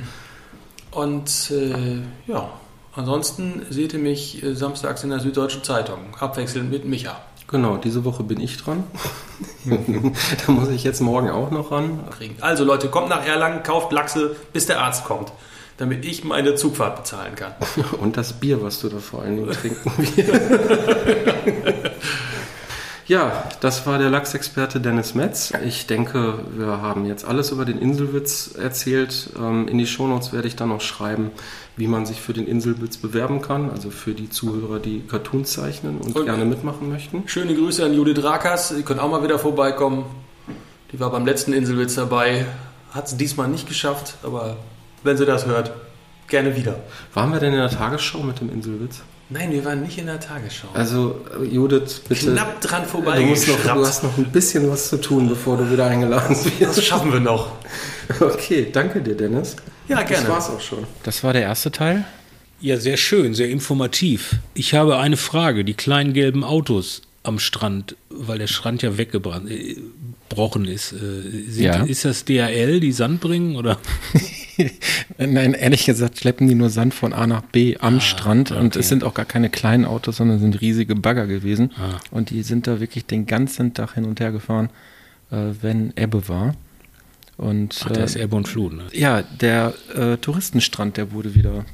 Und 0.92 1.50
äh, 1.50 1.98
ja, 2.26 2.48
ansonsten 2.96 3.62
seht 3.70 3.92
ihr 3.92 3.98
mich 3.98 4.42
äh, 4.42 4.54
samstags 4.54 5.04
in 5.04 5.10
der 5.10 5.20
Süddeutschen 5.20 5.62
Zeitung, 5.62 5.98
abwechselnd 6.18 6.70
mit 6.70 6.84
Micha. 6.84 7.16
Genau, 7.48 7.76
diese 7.76 8.04
Woche 8.04 8.24
bin 8.24 8.40
ich 8.40 8.56
dran. 8.56 8.82
da 10.46 10.52
muss 10.52 10.68
ich 10.68 10.82
jetzt 10.82 11.00
morgen 11.00 11.30
auch 11.30 11.52
noch 11.52 11.70
ran. 11.70 12.00
Also 12.40 12.64
Leute, 12.64 12.88
kommt 12.88 13.08
nach 13.08 13.24
Erlangen, 13.24 13.62
kauft 13.62 13.92
Lachse, 13.92 14.34
bis 14.52 14.66
der 14.66 14.80
Arzt 14.80 15.04
kommt, 15.04 15.32
damit 15.76 16.04
ich 16.04 16.24
meine 16.24 16.56
Zugfahrt 16.56 16.96
bezahlen 16.96 17.36
kann. 17.36 17.54
Und 18.00 18.16
das 18.16 18.32
Bier, 18.32 18.62
was 18.62 18.80
du 18.80 18.88
da 18.88 18.98
vor 18.98 19.22
allen 19.22 19.36
Dingen 19.36 19.52
trinken 19.52 19.92
wirst. 20.16 21.85
Ja, 23.08 23.48
das 23.60 23.86
war 23.86 23.98
der 23.98 24.10
Lachsexperte 24.10 24.80
Dennis 24.80 25.14
Metz. 25.14 25.52
Ich 25.64 25.86
denke, 25.86 26.40
wir 26.56 26.82
haben 26.82 27.06
jetzt 27.06 27.24
alles 27.24 27.50
über 27.52 27.64
den 27.64 27.78
Inselwitz 27.78 28.56
erzählt. 28.56 29.30
Ähm, 29.38 29.68
in 29.68 29.78
die 29.78 29.86
Shownotes 29.86 30.32
werde 30.32 30.48
ich 30.48 30.56
dann 30.56 30.70
noch 30.70 30.80
schreiben, 30.80 31.30
wie 31.76 31.86
man 31.86 32.04
sich 32.04 32.20
für 32.20 32.32
den 32.32 32.48
Inselwitz 32.48 32.96
bewerben 32.96 33.42
kann, 33.42 33.70
also 33.70 33.90
für 33.90 34.12
die 34.12 34.28
Zuhörer, 34.28 34.80
die 34.80 35.02
Cartoons 35.06 35.52
zeichnen 35.52 35.98
und, 35.98 36.16
und 36.16 36.24
gerne 36.24 36.44
mitmachen 36.44 36.90
möchten. 36.90 37.22
Schöne 37.26 37.54
Grüße 37.54 37.84
an 37.84 37.94
Judith 37.94 38.24
Rakas. 38.24 38.72
Ihr 38.72 38.82
könnt 38.82 38.98
auch 38.98 39.10
mal 39.10 39.22
wieder 39.22 39.38
vorbeikommen. 39.38 40.04
Die 40.90 40.98
war 40.98 41.10
beim 41.12 41.26
letzten 41.26 41.52
Inselwitz 41.52 41.94
dabei. 41.94 42.44
Hat 42.90 43.06
es 43.06 43.16
diesmal 43.16 43.46
nicht 43.46 43.68
geschafft, 43.68 44.16
aber 44.24 44.56
wenn 45.04 45.16
sie 45.16 45.26
das 45.26 45.46
hört, 45.46 45.70
gerne 46.26 46.56
wieder. 46.56 46.80
Waren 47.14 47.32
wir 47.32 47.38
denn 47.38 47.52
in 47.52 47.60
der 47.60 47.70
Tagesschau 47.70 48.24
mit 48.24 48.40
dem 48.40 48.50
Inselwitz? 48.50 49.02
Nein, 49.28 49.50
wir 49.50 49.64
waren 49.64 49.82
nicht 49.82 49.98
in 49.98 50.06
der 50.06 50.20
Tagesschau. 50.20 50.68
Also, 50.72 51.20
Judith, 51.50 52.00
bitte. 52.08 52.32
Knapp 52.32 52.60
dran 52.60 52.86
vorbei. 52.86 53.18
Du, 53.18 53.26
musst 53.26 53.48
noch, 53.48 53.60
du 53.60 53.84
hast 53.84 54.04
noch 54.04 54.16
ein 54.16 54.30
bisschen 54.30 54.70
was 54.70 54.88
zu 54.88 55.00
tun, 55.00 55.28
bevor 55.28 55.56
du 55.56 55.70
wieder 55.70 55.86
eingeladen 55.86 56.36
wirst. 56.36 56.78
Das 56.78 56.84
schaffen 56.84 57.12
wir 57.12 57.20
noch. 57.20 57.52
Okay, 58.20 58.68
danke 58.72 59.00
dir, 59.00 59.16
Dennis. 59.16 59.56
Ja, 59.88 60.02
gerne. 60.02 60.26
Das 60.26 60.28
war's 60.28 60.50
auch 60.50 60.60
schon. 60.60 60.84
Das 61.02 61.24
war 61.24 61.32
der 61.32 61.42
erste 61.42 61.72
Teil. 61.72 62.04
Ja, 62.60 62.78
sehr 62.78 62.96
schön, 62.96 63.34
sehr 63.34 63.48
informativ. 63.48 64.36
Ich 64.54 64.74
habe 64.74 64.98
eine 64.98 65.16
Frage. 65.16 65.64
Die 65.64 65.74
kleinen 65.74 66.12
gelben 66.12 66.44
Autos 66.44 67.02
am 67.24 67.40
Strand, 67.40 67.96
weil 68.08 68.38
der 68.38 68.46
Strand 68.46 68.82
ja 68.82 68.96
weggebrochen 68.96 70.64
ist. 70.66 70.92
Äh, 70.92 70.96
sind, 71.48 71.64
ja. 71.64 71.82
Ist 71.82 72.04
das 72.04 72.24
DHL, 72.24 72.78
die 72.78 72.92
Sand 72.92 73.20
bringen 73.20 73.56
oder? 73.56 73.78
Nein, 75.18 75.54
ehrlich 75.54 75.86
gesagt 75.86 76.18
schleppen 76.18 76.48
die 76.48 76.54
nur 76.54 76.70
Sand 76.70 76.94
von 76.94 77.12
A 77.12 77.26
nach 77.26 77.42
B 77.42 77.76
am 77.78 77.96
ah, 77.96 78.00
Strand 78.00 78.50
okay. 78.50 78.60
und 78.60 78.76
es 78.76 78.88
sind 78.88 79.04
auch 79.04 79.14
gar 79.14 79.24
keine 79.24 79.50
kleinen 79.50 79.84
Autos, 79.84 80.16
sondern 80.16 80.38
sind 80.38 80.60
riesige 80.60 80.94
Bagger 80.94 81.26
gewesen 81.26 81.72
ah. 81.78 81.98
und 82.10 82.30
die 82.30 82.42
sind 82.42 82.66
da 82.66 82.80
wirklich 82.80 83.06
den 83.06 83.26
ganzen 83.26 83.74
Tag 83.74 83.94
hin 83.94 84.04
und 84.04 84.20
her 84.20 84.32
gefahren, 84.32 84.70
äh, 85.30 85.36
wenn 85.60 85.92
Ebbe 85.96 86.28
war. 86.28 86.54
Und, 87.36 87.82
Ach, 87.84 87.90
der 87.90 88.02
äh, 88.02 88.06
ist 88.06 88.16
Ebbe 88.16 88.36
und 88.36 88.48
Flut, 88.48 88.72
ne? 88.72 88.84
Ja, 88.92 89.22
der 89.22 89.74
äh, 89.94 90.16
Touristenstrand, 90.16 90.96
der 90.96 91.12
wurde 91.12 91.34
wieder, 91.34 91.66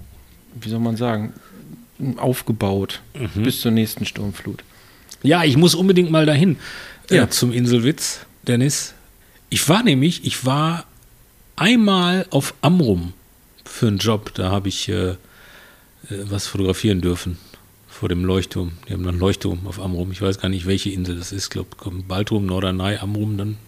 wie 0.60 0.68
soll 0.68 0.80
man 0.80 0.96
sagen, 0.96 1.32
aufgebaut 2.16 3.00
mhm. 3.14 3.44
bis 3.44 3.60
zur 3.60 3.70
nächsten 3.70 4.04
Sturmflut. 4.04 4.64
Ja, 5.22 5.44
ich 5.44 5.56
muss 5.56 5.74
unbedingt 5.74 6.10
mal 6.10 6.26
dahin 6.26 6.56
äh, 7.10 7.16
ja. 7.16 7.30
zum 7.30 7.52
Inselwitz, 7.52 8.20
Dennis. 8.46 8.94
Ich 9.50 9.68
war 9.68 9.84
nämlich, 9.84 10.24
ich 10.24 10.44
war 10.44 10.84
einmal 11.62 12.26
auf 12.30 12.54
Amrum 12.60 13.12
für 13.64 13.86
einen 13.86 13.98
Job. 13.98 14.34
Da 14.34 14.50
habe 14.50 14.68
ich 14.68 14.88
äh, 14.88 15.10
äh, 15.10 15.16
was 16.08 16.48
fotografieren 16.48 17.00
dürfen 17.00 17.38
vor 17.88 18.08
dem 18.08 18.24
Leuchtturm. 18.24 18.72
Die 18.88 18.92
haben 18.92 19.04
dann 19.04 19.18
Leuchtturm 19.18 19.66
auf 19.66 19.80
Amrum. 19.80 20.10
Ich 20.10 20.20
weiß 20.20 20.40
gar 20.40 20.48
nicht, 20.48 20.66
welche 20.66 20.90
Insel 20.90 21.16
das 21.16 21.30
ist. 21.30 21.44
Ich 21.44 21.50
glaube, 21.50 21.68
Baltrum, 22.08 22.46
Norderney, 22.46 22.96
Amrum. 22.96 23.38
Dann 23.38 23.58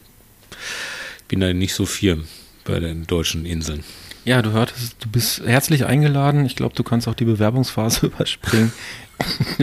bin 1.29 1.39
da 1.39 1.53
nicht 1.53 1.75
so 1.75 1.87
firm 1.87 2.25
bei 2.65 2.81
den 2.81 3.07
deutschen 3.07 3.47
Inseln. 3.47 3.85
Ja, 4.25 4.43
du 4.43 4.51
hörtest, 4.53 4.97
du 5.01 5.09
bist 5.09 5.43
herzlich 5.47 5.85
eingeladen. 5.85 6.47
Ich 6.47 6.57
glaube, 6.57 6.75
du 6.75 6.83
kannst 6.83 7.07
auch 7.07 7.15
die 7.15 7.27
Bewerbungsphase 7.27 8.07
überspringen. 8.07 8.73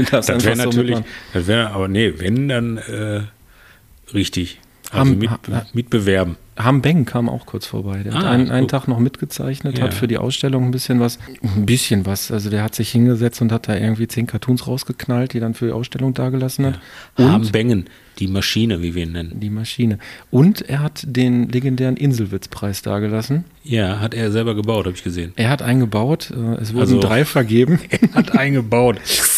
das 0.09 0.29
wäre 0.29 0.55
natürlich, 0.55 0.95
so 0.95 1.03
das 1.33 1.47
wäre, 1.47 1.71
aber 1.71 1.89
nee, 1.89 2.13
wenn, 2.17 2.47
dann 2.47 2.77
äh, 2.77 3.23
richtig. 4.13 4.59
Also 4.91 5.15
mit, 5.15 5.31
mit 5.73 5.89
bewerben. 5.89 6.31
Ham 6.31 6.37
Beng 6.81 7.05
kam 7.05 7.29
auch 7.29 7.45
kurz 7.45 7.65
vorbei. 7.65 8.03
Der 8.03 8.13
ah, 8.13 8.17
hat 8.17 8.25
einen, 8.25 8.51
einen, 8.51 8.67
Tag 8.67 8.87
noch 8.87 8.99
mitgezeichnet, 8.99 9.77
ja. 9.77 9.85
hat 9.85 9.93
für 9.93 10.07
die 10.07 10.17
Ausstellung 10.17 10.65
ein 10.65 10.71
bisschen 10.71 10.99
was, 10.99 11.19
ein 11.41 11.65
bisschen 11.65 12.05
was. 12.05 12.31
Also 12.31 12.49
der 12.49 12.63
hat 12.63 12.75
sich 12.75 12.91
hingesetzt 12.91 13.41
und 13.41 13.51
hat 13.51 13.67
da 13.67 13.75
irgendwie 13.75 14.07
zehn 14.07 14.27
Cartoons 14.27 14.67
rausgeknallt, 14.67 15.33
die 15.33 15.39
dann 15.39 15.53
für 15.53 15.67
die 15.67 15.71
Ausstellung 15.71 16.13
dagelassen 16.13 16.65
hat. 16.65 16.79
Ja. 17.17 17.31
Ham 17.31 17.51
Bengen, 17.51 17.85
die 18.19 18.27
Maschine, 18.27 18.81
wie 18.81 18.95
wir 18.95 19.03
ihn 19.03 19.13
nennen. 19.13 19.39
Die 19.39 19.49
Maschine. 19.49 19.97
Und 20.29 20.61
er 20.61 20.81
hat 20.81 21.03
den 21.05 21.49
legendären 21.49 21.97
Inselwitzpreis 21.97 22.81
dagelassen. 22.81 23.45
Ja, 23.63 23.99
hat 23.99 24.13
er 24.13 24.31
selber 24.31 24.55
gebaut, 24.55 24.85
habe 24.85 24.95
ich 24.95 25.03
gesehen. 25.03 25.33
Er 25.35 25.49
hat 25.49 25.61
eingebaut. 25.61 26.31
Äh, 26.31 26.61
es 26.61 26.73
wurden 26.73 26.81
also, 26.81 26.99
drei 26.99 27.25
vergeben. 27.25 27.79
Er 27.91 28.13
hat 28.13 28.37
eingebaut. 28.37 28.99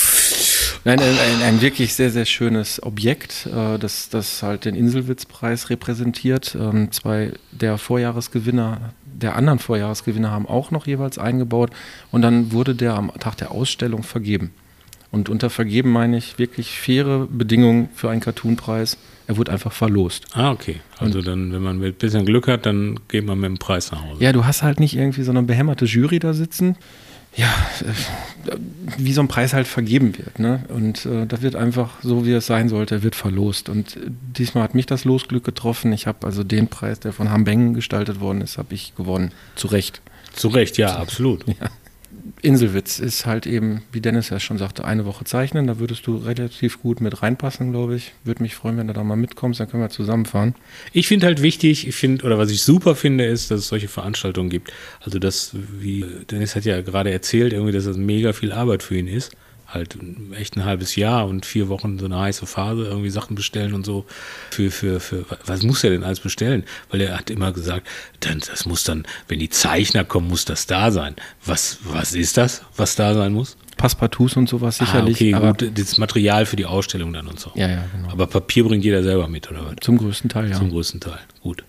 Nein, 0.86 1.00
ein, 1.00 1.06
ein, 1.08 1.42
ein, 1.44 1.62
wirklich 1.62 1.94
sehr, 1.94 2.12
sehr 2.12 2.26
schönes 2.26 2.84
Objekt, 2.84 3.48
äh, 3.48 3.80
das, 3.80 4.10
das 4.10 4.44
halt 4.44 4.66
den 4.66 4.76
Inselwitzpreis 4.76 5.70
repräsentiert. 5.70 6.58
Ähm, 6.60 6.92
zwei 6.92 7.32
der 7.52 7.78
Vorjahresgewinner 7.78 8.94
der 9.24 9.36
anderen 9.36 9.60
Vorjahresgewinner 9.60 10.32
haben 10.32 10.48
auch 10.48 10.72
noch 10.72 10.88
jeweils 10.88 11.18
eingebaut 11.18 11.72
und 12.12 12.22
dann 12.22 12.52
wurde 12.52 12.76
der 12.76 12.96
am 12.96 13.12
Tag 13.20 13.38
der 13.38 13.52
Ausstellung 13.52 14.04
vergeben. 14.04 14.52
Und 15.12 15.30
unter 15.30 15.52
vergeben 15.52 15.92
meine 15.92 16.18
ich 16.18 16.40
wirklich 16.40 16.72
faire 16.72 17.28
Bedingungen 17.30 17.90
für 17.94 18.10
einen 18.10 18.20
Cartoonpreis. 18.20 18.98
Er 19.28 19.38
wurde 19.38 19.52
einfach 19.52 19.72
verlost. 19.72 20.26
Ah, 20.34 20.52
okay. 20.52 20.82
Also 20.98 21.22
dann, 21.22 21.54
wenn 21.54 21.62
man 21.62 21.82
ein 21.82 21.94
bisschen 21.94 22.26
Glück 22.26 22.48
hat, 22.48 22.66
dann 22.66 23.00
geht 23.10 23.24
man 23.24 23.40
mit 23.40 23.52
dem 23.52 23.58
Preis 23.60 23.92
nach 23.92 24.04
Hause. 24.04 24.24
Ja, 24.24 24.32
du 24.32 24.44
hast 24.46 24.64
halt 24.64 24.80
nicht 24.80 24.98
irgendwie 24.98 25.22
so 25.22 25.30
eine 25.30 25.44
behämmerte 25.44 25.86
Jury 25.86 26.18
da 26.18 26.34
sitzen. 26.34 26.78
Ja, 27.36 27.54
äh, 27.82 28.58
wie 28.98 29.14
so 29.14 29.22
ein 29.22 29.28
Preis 29.28 29.54
halt 29.54 29.68
vergeben 29.68 30.18
wird. 30.18 30.40
Ne? 30.40 30.64
Und 30.70 31.06
äh, 31.06 31.26
das 31.26 31.42
wird 31.42 31.56
einfach 31.56 31.92
so, 32.02 32.26
wie 32.26 32.34
es 32.34 32.46
sein 32.46 32.70
sollte, 32.70 33.02
wird 33.02 33.16
verlost. 33.16 33.70
Und 33.70 33.98
äh, 33.98 34.02
diesmal 34.38 34.64
hat 34.64 34.76
mich 34.76 34.86
das 34.86 35.04
Losglück 35.06 35.44
getroffen. 35.44 35.94
Ich 35.94 36.06
habe 36.06 36.26
also 36.28 36.44
den 36.44 36.68
Preis, 36.68 37.00
der 37.00 37.14
von 37.14 37.30
Hambengen 37.30 37.74
gestaltet 37.74 38.20
worden 38.20 38.42
ist, 38.42 38.58
habe 38.58 38.74
ich 38.74 38.96
gewonnen. 38.96 39.32
Zu 39.56 39.68
Recht. 39.68 40.02
Zu 40.34 40.50
Recht, 40.50 40.78
ja, 40.78 40.96
absolut. 40.98 41.46
Ja. 41.60 41.70
Inselwitz 42.42 43.00
ist 43.00 43.26
halt 43.26 43.46
eben, 43.46 43.82
wie 43.92 44.00
Dennis 44.00 44.30
ja 44.30 44.40
schon 44.40 44.58
sagte, 44.58 44.86
eine 44.86 45.06
Woche 45.06 45.26
zeichnen. 45.26 45.68
Da 45.68 45.80
würdest 45.80 46.08
du 46.08 46.18
relativ 46.18 46.82
gut 46.82 47.02
mit 47.02 47.22
reinpassen, 47.22 47.72
glaube 47.72 47.96
ich. 47.96 48.14
Würde 48.24 48.42
mich 48.42 48.56
freuen, 48.56 48.78
wenn 48.78 48.88
du 48.88 48.94
da 48.94 49.04
mal 49.04 49.16
mitkommst, 49.16 49.60
dann 49.60 49.70
können 49.70 49.84
wir 49.84 49.90
zusammenfahren. 49.90 50.56
Ich 50.94 51.08
finde 51.08 51.26
halt 51.26 51.42
wichtig, 51.42 51.88
ich 51.88 51.96
finde, 51.96 52.26
oder 52.26 52.38
was 52.38 52.50
ich 52.50 52.62
super 52.62 52.96
finde, 52.96 53.26
ist, 53.26 53.52
dass 53.52 53.60
es 53.60 53.68
solche 53.68 53.88
Veranstaltungen 53.88 54.50
gibt. 54.50 54.72
Also 55.02 55.20
das, 55.20 55.52
wie 55.54 56.06
Dennis 56.32 56.56
hat 56.56 56.66
ja 56.66 56.82
gerade 56.82 57.12
erzählt, 57.12 57.54
irgendwie, 57.54 57.74
dass 57.74 57.86
das 57.86 57.98
mega 57.98 58.34
viel 58.34 58.52
Arbeit 58.52 58.84
für 58.84 58.98
ihn 58.98 59.08
ist. 59.08 59.36
Halt 59.74 59.98
echt 60.38 60.56
ein 60.56 60.66
halbes 60.66 60.96
Jahr 60.96 61.28
und 61.28 61.46
vier 61.46 61.68
Wochen 61.68 61.98
so 61.98 62.06
eine 62.06 62.20
heiße 62.20 62.46
Phase, 62.46 62.84
irgendwie 62.84 63.10
Sachen 63.10 63.36
bestellen 63.36 63.74
und 63.74 63.86
so. 63.86 64.06
Für, 64.52 64.70
für, 64.70 65.00
für, 65.00 65.26
was 65.46 65.64
muss 65.64 65.84
er 65.84 65.90
denn 65.90 66.04
alles 66.04 66.20
bestellen? 66.20 66.64
Weil 66.90 67.02
er 67.02 67.18
hat 67.18 67.30
immer 67.30 67.52
gesagt, 67.52 67.88
dann, 68.20 68.40
das 68.40 68.66
muss 68.66 68.84
dann, 68.84 69.06
wenn 69.28 69.40
die 69.40 69.50
Zeichner 69.50 70.04
kommen, 70.04 70.28
muss 70.28 70.46
das 70.46 70.68
da 70.68 70.92
sein. 70.92 71.16
Was, 71.46 71.80
was 71.84 72.14
ist 72.14 72.38
das, 72.38 72.64
was 72.76 72.96
da 72.96 73.14
sein 73.14 73.34
muss? 73.34 73.58
Passepartouts 73.78 74.38
und 74.38 74.48
sowas 74.48 74.78
sicherlich. 74.78 75.18
Ah, 75.18 75.20
okay, 75.20 75.34
aber 75.34 75.54
gut, 75.54 75.78
das 75.78 75.98
Material 75.98 76.46
für 76.46 76.56
die 76.56 76.66
Ausstellung 76.66 77.12
dann 77.12 77.28
und 77.28 77.40
so. 77.40 77.52
Ja, 77.56 77.68
ja, 77.68 77.84
genau. 77.92 78.12
Aber 78.12 78.28
Papier 78.28 78.64
bringt 78.64 78.84
jeder 78.84 79.04
selber 79.04 79.28
mit, 79.28 79.50
oder 79.50 79.66
was? 79.66 79.76
Zum 79.82 79.98
größten 79.98 80.30
Teil, 80.30 80.50
ja. 80.50 80.56
Zum 80.58 80.70
größten 80.70 81.00
Teil. 81.00 81.20
Gut. 81.42 81.64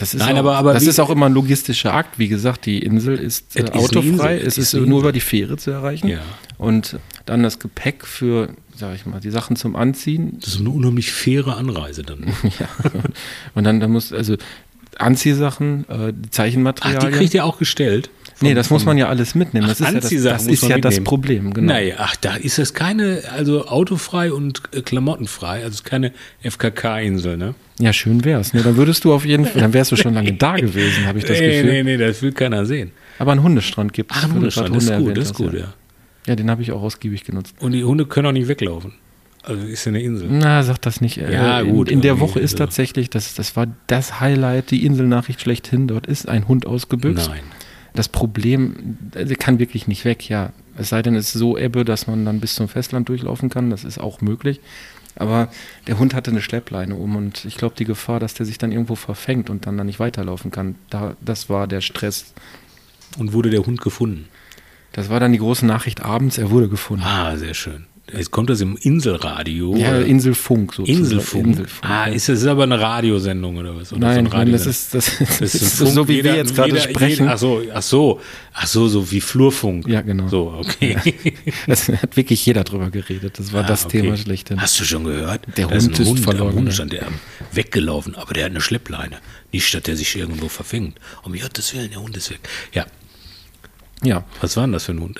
Das 0.00 0.14
ist 0.14 0.20
Nein, 0.20 0.34
auch, 0.34 0.38
aber- 0.40 0.56
aber 0.56 0.72
das 0.74 0.84
wie- 0.84 0.88
ist 0.88 0.98
auch 0.98 1.10
immer 1.10 1.26
ein 1.26 1.32
logistischer 1.34 1.94
Akt. 1.94 2.18
Wie 2.18 2.26
gesagt, 2.28 2.66
die 2.66 2.78
Insel 2.80 3.16
ist 3.16 3.54
äh, 3.54 3.62
ist 3.62 3.72
autofrei. 3.74 4.08
Insel. 4.36 4.46
Es 4.46 4.58
ist 4.58 4.74
ist 4.74 4.86
nur 4.86 5.00
über 5.00 5.12
die 5.12 5.20
Fähre 5.20 5.56
zu 5.58 5.70
erreichen. 5.70 6.08
Ja. 6.08 6.20
Und 6.58 6.98
dann 7.26 7.42
das 7.42 7.58
Gepäck 7.58 8.06
für, 8.06 8.48
sag 8.74 8.94
ich 8.96 9.06
mal, 9.06 9.20
die 9.20 9.30
Sachen 9.30 9.56
zum 9.56 9.76
Anziehen. 9.76 10.38
Das 10.40 10.54
ist 10.54 10.60
eine 10.60 10.70
unheimlich 10.70 11.12
faire 11.12 11.56
Anreise 11.56 12.02
dann. 12.02 12.24
ja. 12.58 12.68
Und 13.54 13.64
dann, 13.64 13.78
dann 13.80 13.92
muss, 13.92 14.12
also 14.12 14.36
Anziehsachen, 14.98 15.84
äh, 15.88 16.12
Ach, 16.12 16.30
Zeichenmaterialien. 16.30 17.12
die 17.12 17.18
kriegt 17.18 17.34
ihr 17.34 17.44
auch 17.44 17.58
gestellt? 17.58 18.10
Nee, 18.40 18.54
das 18.54 18.70
muss 18.70 18.84
man 18.84 18.98
ja 18.98 19.08
alles 19.08 19.34
mitnehmen. 19.34 19.66
Das 19.68 19.80
ist 19.80 19.86
ja 19.86 19.92
das, 19.92 20.10
das, 20.10 20.46
ist 20.46 20.68
ja 20.68 20.78
das. 20.78 21.00
Problem. 21.00 21.52
Genau. 21.52 21.72
Naja, 21.72 21.96
ach, 21.98 22.16
da 22.16 22.36
ist 22.36 22.58
es 22.58 22.74
keine, 22.74 23.22
also 23.36 23.66
autofrei 23.66 24.32
und 24.32 24.62
äh, 24.72 24.82
klamottenfrei, 24.82 25.62
also 25.64 25.82
keine 25.84 26.12
FKK-Insel, 26.42 27.36
ne? 27.36 27.54
Ja, 27.78 27.92
schön 27.92 28.24
wär's. 28.24 28.52
Ne? 28.52 28.62
Dann 28.62 28.76
würdest 28.76 29.04
du 29.04 29.12
auf 29.12 29.24
jeden 29.24 29.46
Fall, 29.46 29.60
dann 29.62 29.72
wärst 29.72 29.92
du 29.92 29.96
schon 29.96 30.14
lange 30.14 30.32
da 30.34 30.56
gewesen, 30.56 31.06
habe 31.06 31.18
ich 31.18 31.24
das 31.24 31.38
nee, 31.40 31.62
Gefühl. 31.62 31.72
nee, 31.72 31.82
nee, 31.82 31.96
das 31.96 32.20
will 32.22 32.32
keiner 32.32 32.66
sehen. 32.66 32.92
Aber 33.18 33.32
einen 33.32 33.42
Hundestrand 33.42 33.92
gibt 33.92 34.12
es. 34.12 34.18
Ach, 34.18 34.24
ein 34.24 34.34
Hundestrand, 34.34 34.76
das 34.76 34.84
ist 34.84 34.98
gut, 34.98 35.16
das 35.16 35.24
ist 35.24 35.34
gut, 35.34 35.52
ja. 35.54 35.60
ja. 35.60 35.74
Ja, 36.26 36.36
den 36.36 36.50
habe 36.50 36.62
ich 36.62 36.72
auch 36.72 36.82
ausgiebig 36.82 37.24
genutzt. 37.24 37.54
Und 37.60 37.72
die 37.72 37.84
Hunde 37.84 38.06
können 38.06 38.26
auch 38.26 38.32
nicht 38.32 38.48
weglaufen. 38.48 38.92
Also 39.42 39.66
ist 39.66 39.86
ja 39.86 39.90
eine 39.90 40.02
Insel. 40.02 40.28
Na, 40.30 40.62
sag 40.62 40.82
das 40.82 41.00
nicht. 41.00 41.16
Äh, 41.18 41.32
Ja, 41.32 41.62
gut, 41.62 41.88
In, 41.88 41.94
in 41.94 42.00
der 42.02 42.20
Woche 42.20 42.40
ist 42.40 42.58
tatsächlich, 42.58 43.08
das, 43.08 43.34
das 43.34 43.56
war 43.56 43.66
das 43.86 44.20
Highlight, 44.20 44.70
die 44.70 44.84
Inselnachricht 44.84 45.40
schlechthin. 45.40 45.86
Dort 45.88 46.06
ist 46.06 46.28
ein 46.28 46.46
Hund 46.46 46.66
ausgebüxt. 46.66 47.28
Nein. 47.28 47.40
Das 47.94 48.08
Problem, 48.08 48.98
kann 49.38 49.58
wirklich 49.58 49.88
nicht 49.88 50.04
weg, 50.04 50.28
ja. 50.28 50.52
Es 50.76 50.90
sei 50.90 51.02
denn, 51.02 51.14
es 51.14 51.34
ist 51.34 51.38
so 51.40 51.58
Ebbe, 51.58 51.84
dass 51.84 52.06
man 52.06 52.24
dann 52.24 52.40
bis 52.40 52.54
zum 52.54 52.68
Festland 52.68 53.08
durchlaufen 53.08 53.50
kann. 53.50 53.70
Das 53.70 53.84
ist 53.84 53.98
auch 53.98 54.20
möglich. 54.20 54.60
Aber 55.16 55.48
der 55.86 55.98
Hund 55.98 56.14
hatte 56.14 56.30
eine 56.30 56.40
Schleppleine 56.40 56.94
um 56.94 57.16
und 57.16 57.44
ich 57.44 57.56
glaube, 57.56 57.74
die 57.76 57.84
Gefahr, 57.84 58.20
dass 58.20 58.34
der 58.34 58.46
sich 58.46 58.58
dann 58.58 58.72
irgendwo 58.72 58.94
verfängt 58.94 59.50
und 59.50 59.66
dann, 59.66 59.76
dann 59.76 59.86
nicht 59.86 60.00
weiterlaufen 60.00 60.50
kann, 60.50 60.76
da, 60.88 61.16
das 61.20 61.50
war 61.50 61.66
der 61.66 61.80
Stress. 61.80 62.32
Und 63.18 63.32
wurde 63.32 63.50
der 63.50 63.66
Hund 63.66 63.80
gefunden? 63.80 64.28
Das 64.92 65.10
war 65.10 65.20
dann 65.20 65.32
die 65.32 65.38
große 65.38 65.66
Nachricht 65.66 66.02
abends, 66.02 66.38
er 66.38 66.50
wurde 66.50 66.68
gefunden. 66.68 67.04
Ah, 67.04 67.36
sehr 67.36 67.54
schön. 67.54 67.86
Jetzt 68.16 68.30
kommt 68.30 68.50
das 68.50 68.60
im 68.60 68.76
Inselradio. 68.76 69.76
ja, 69.76 69.90
oder? 69.90 70.06
Inselfunk 70.06 70.74
sozusagen. 70.74 70.98
Inselfunk. 71.04 71.46
Inselfunk 71.46 71.90
ah, 71.90 72.08
ja. 72.08 72.14
ist 72.14 72.28
das 72.28 72.44
aber 72.46 72.62
eine 72.64 72.80
Radiosendung 72.80 73.56
oder 73.56 73.76
was? 73.76 73.92
Oder 73.92 74.00
Nein, 74.00 74.26
so 74.26 74.32
ein 74.32 74.38
nein, 74.38 74.52
das 74.52 74.66
ist, 74.66 74.94
das, 74.94 75.10
Das 75.18 75.54
ist 75.54 75.62
ist 75.62 75.76
so, 75.78 76.08
wie 76.08 76.14
jeder- 76.14 76.30
wir 76.32 76.36
jetzt 76.38 76.54
gerade 76.54 76.80
sprechen. 76.80 77.24
Jeder, 77.24 77.32
ach 77.34 77.38
so, 77.38 77.62
ach 77.72 77.82
so, 77.82 78.20
ach 78.52 78.66
so, 78.66 78.88
so 78.88 79.10
wie 79.10 79.20
Flurfunk. 79.20 79.86
Ja, 79.88 80.00
genau. 80.00 80.28
So, 80.28 80.54
okay. 80.58 80.96
Das 81.66 81.88
hat 81.88 82.16
wirklich 82.16 82.44
jeder 82.46 82.64
drüber 82.64 82.90
geredet. 82.90 83.38
Das 83.38 83.52
war 83.52 83.64
Ah, 83.64 83.66
das 83.68 83.86
okay. 83.86 84.02
Thema 84.02 84.16
schlechthin. 84.16 84.60
Hast 84.60 84.78
du 84.80 84.84
schon 84.84 85.04
gehört? 85.04 85.42
Der 85.56 85.66
Da 85.68 85.74
Hund 85.74 85.94
ein 85.98 86.02
ist 86.02 86.08
Hund 86.08 86.20
verloren 86.20 86.48
Am 86.50 86.54
Hund 86.56 86.72
stand 86.72 86.92
der 86.92 87.06
weggelaufen, 87.52 88.14
aber 88.14 88.32
der 88.34 88.44
hat 88.44 88.50
eine 88.52 88.60
Schleppleine. 88.60 89.18
Nicht, 89.52 89.72
dass 89.74 89.82
der 89.82 89.96
sich 89.96 90.16
irgendwo 90.16 90.48
verfängt. 90.48 90.98
Um 91.22 91.32
Gottes 91.38 91.74
Willen, 91.74 91.90
der 91.90 92.00
Hund 92.00 92.16
ist 92.16 92.30
weg. 92.30 92.40
Ja, 92.72 92.86
Ja, 94.02 94.24
was 94.40 94.56
war 94.56 94.64
denn 94.64 94.72
das 94.72 94.84
für 94.84 94.92
ein 94.92 95.00
Hund? 95.00 95.18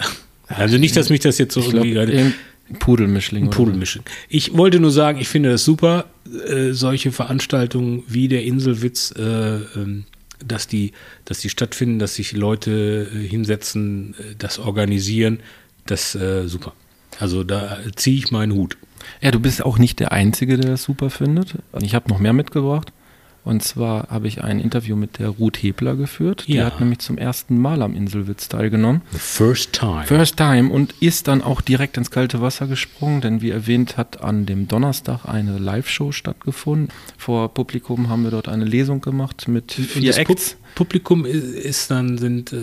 Also 0.48 0.78
nicht, 0.78 0.96
dass 0.96 1.10
mich 1.10 1.20
das 1.20 1.38
jetzt 1.38 1.54
so 1.54 1.60
irgendwie 1.60 1.92
gerade... 1.92 2.32
Pudelmischling. 2.78 3.44
Ein 3.44 3.48
oder 3.48 3.56
Pudelmischung. 3.56 4.02
Ich 4.28 4.56
wollte 4.56 4.80
nur 4.80 4.90
sagen, 4.90 5.18
ich 5.18 5.28
finde 5.28 5.50
das 5.50 5.64
super, 5.64 6.06
äh, 6.46 6.72
solche 6.72 7.12
Veranstaltungen 7.12 8.02
wie 8.06 8.28
der 8.28 8.44
Inselwitz, 8.44 9.12
äh, 9.16 9.22
ähm, 9.22 10.04
dass, 10.44 10.66
die, 10.66 10.92
dass 11.24 11.40
die 11.40 11.48
stattfinden, 11.48 11.98
dass 11.98 12.14
sich 12.14 12.32
Leute 12.32 13.08
äh, 13.12 13.26
hinsetzen, 13.26 14.14
äh, 14.18 14.34
das 14.38 14.58
organisieren, 14.58 15.40
das 15.86 16.14
äh, 16.14 16.46
super. 16.46 16.72
Also 17.18 17.44
da 17.44 17.78
ziehe 17.96 18.16
ich 18.16 18.30
meinen 18.30 18.52
Hut. 18.52 18.76
Ja, 19.20 19.30
du 19.30 19.40
bist 19.40 19.64
auch 19.64 19.78
nicht 19.78 19.98
der 20.00 20.12
Einzige, 20.12 20.56
der 20.56 20.70
das 20.70 20.84
super 20.84 21.10
findet. 21.10 21.56
Ich 21.80 21.94
habe 21.94 22.08
noch 22.08 22.18
mehr 22.18 22.32
mitgebracht. 22.32 22.92
Und 23.42 23.62
zwar 23.62 24.08
habe 24.10 24.28
ich 24.28 24.44
ein 24.44 24.60
Interview 24.60 24.96
mit 24.96 25.18
der 25.18 25.28
Ruth 25.28 25.56
Hebler 25.62 25.96
geführt. 25.96 26.44
Die 26.46 26.54
Ja. 26.54 26.66
hat 26.66 26.78
nämlich 26.80 26.98
zum 26.98 27.16
ersten 27.16 27.58
Mal 27.58 27.80
am 27.82 27.94
Inselwitz 27.94 28.48
teilgenommen. 28.48 29.00
The 29.12 29.18
first 29.18 29.72
time. 29.72 30.04
First 30.04 30.36
time 30.36 30.70
und 30.70 30.94
ist 31.00 31.26
dann 31.26 31.40
auch 31.42 31.60
direkt 31.62 31.96
ins 31.96 32.10
kalte 32.10 32.40
Wasser 32.42 32.66
gesprungen, 32.66 33.20
denn 33.22 33.40
wie 33.40 33.50
erwähnt 33.50 33.96
hat 33.96 34.22
an 34.22 34.44
dem 34.46 34.68
Donnerstag 34.68 35.24
eine 35.24 35.58
Live-Show 35.58 36.12
stattgefunden. 36.12 36.88
Vor 37.16 37.54
Publikum 37.54 38.08
haben 38.10 38.24
wir 38.24 38.30
dort 38.30 38.48
eine 38.48 38.64
Lesung 38.64 39.00
gemacht 39.00 39.48
mit 39.48 39.76
Und 39.78 39.84
vier 39.86 40.08
das 40.12 40.16
Pub 40.18 40.30
Acts. 40.30 40.56
Publikum 40.74 41.24
ist, 41.24 41.44
ist 41.54 41.90
dann, 41.90 42.18
sind, 42.18 42.52
äh, 42.52 42.58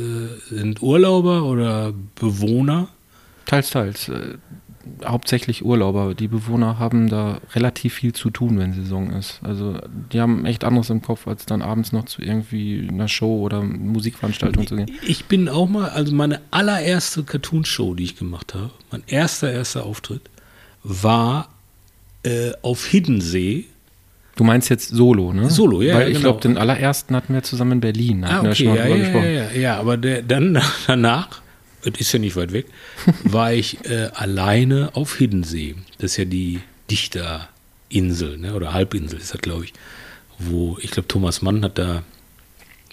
sind 0.50 0.82
Urlauber 0.82 1.44
oder 1.44 1.92
Bewohner? 2.16 2.88
Teils, 3.46 3.70
teils. 3.72 4.12
Hauptsächlich 5.06 5.64
Urlauber. 5.64 6.14
Die 6.14 6.28
Bewohner 6.28 6.80
haben 6.80 7.10
da 7.10 7.40
relativ 7.54 7.94
viel 7.94 8.14
zu 8.14 8.30
tun, 8.30 8.60
wenn 8.60 8.74
Saison 8.74 9.12
ist. 9.12 9.40
Also 9.44 9.80
die 10.12 10.20
haben 10.20 10.46
echt 10.46 10.64
anderes 10.64 10.90
im 10.90 11.02
Kopf, 11.02 11.28
als 11.28 11.46
dann 11.46 11.62
abends 11.62 11.92
noch 11.92 12.06
zu 12.06 12.22
irgendwie 12.22 12.88
einer 12.90 13.08
Show 13.08 13.40
oder 13.42 13.62
Musikveranstaltung 13.62 14.68
zu 14.68 14.76
gehen. 14.76 14.92
Ich 15.06 15.26
bin 15.26 15.50
auch 15.50 15.70
mal, 15.70 15.90
also 15.90 16.14
meine 16.14 16.42
allererste 16.52 17.24
Cartoon-Show, 17.24 17.96
die 17.96 18.04
ich 18.04 18.16
gemacht 18.16 18.54
habe, 18.54 18.72
mein 18.92 19.04
erster, 19.08 19.52
erster 19.52 19.86
Auftritt, 19.86 20.22
war 20.84 21.50
äh, 22.24 22.52
auf 22.62 22.86
Hiddensee. 22.86 23.66
Du 24.36 24.44
meinst 24.44 24.70
jetzt 24.70 24.90
Solo, 24.90 25.34
ne? 25.34 25.50
Solo, 25.50 25.82
ja, 25.82 25.96
Weil 25.96 26.10
ich 26.10 26.18
genau. 26.18 26.30
glaube, 26.30 26.42
den 26.42 26.58
allerersten 26.58 27.16
hatten 27.16 27.34
wir 27.34 27.42
zusammen 27.42 27.74
in 27.74 27.80
Berlin. 27.82 28.24
Ah, 28.24 28.42
okay, 28.42 28.66
ja, 28.66 28.86
ja, 28.86 29.26
ja, 29.26 29.52
ja, 29.52 29.80
aber 29.80 29.98
der, 29.98 30.22
dann 30.22 30.62
danach, 30.88 31.42
das 31.84 32.00
ist 32.00 32.12
ja 32.12 32.20
nicht 32.20 32.36
weit 32.36 32.54
weg, 32.54 32.66
war 33.24 33.54
ich 33.54 33.86
äh, 33.86 34.10
alleine 34.14 34.92
auf 34.94 35.18
Hiddensee. 35.18 35.76
Das 35.98 36.12
ist 36.12 36.18
ja 36.18 36.26
die 36.26 36.62
Dichterinsel, 36.90 38.38
ne? 38.38 38.54
oder 38.54 38.74
Halbinsel 38.74 39.20
ist 39.20 39.34
das, 39.34 39.42
glaube 39.42 39.66
ich, 39.66 39.74
wo, 40.40 40.78
ich 40.82 40.92
glaube, 40.92 41.08
Thomas 41.08 41.42
Mann 41.42 41.64
hat 41.64 41.78
da 41.78 42.04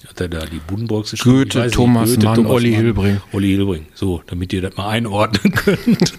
hat 0.07 0.21
er 0.21 0.29
da 0.29 0.45
die 0.45 0.59
Buddenbrooks 0.59 1.13
geschrieben? 1.13 1.37
Goethe, 1.37 1.63
nicht, 1.63 1.75
Thomas 1.75 2.17
Mann, 2.19 2.45
Olli 2.47 2.73
Mann, 2.73 2.81
Hilbring. 2.81 3.21
Olli 3.33 3.49
Hilbring, 3.49 3.87
so, 3.95 4.23
damit 4.27 4.53
ihr 4.53 4.61
das 4.61 4.77
mal 4.77 4.91
einordnen 4.91 5.53
könnt. 5.55 6.13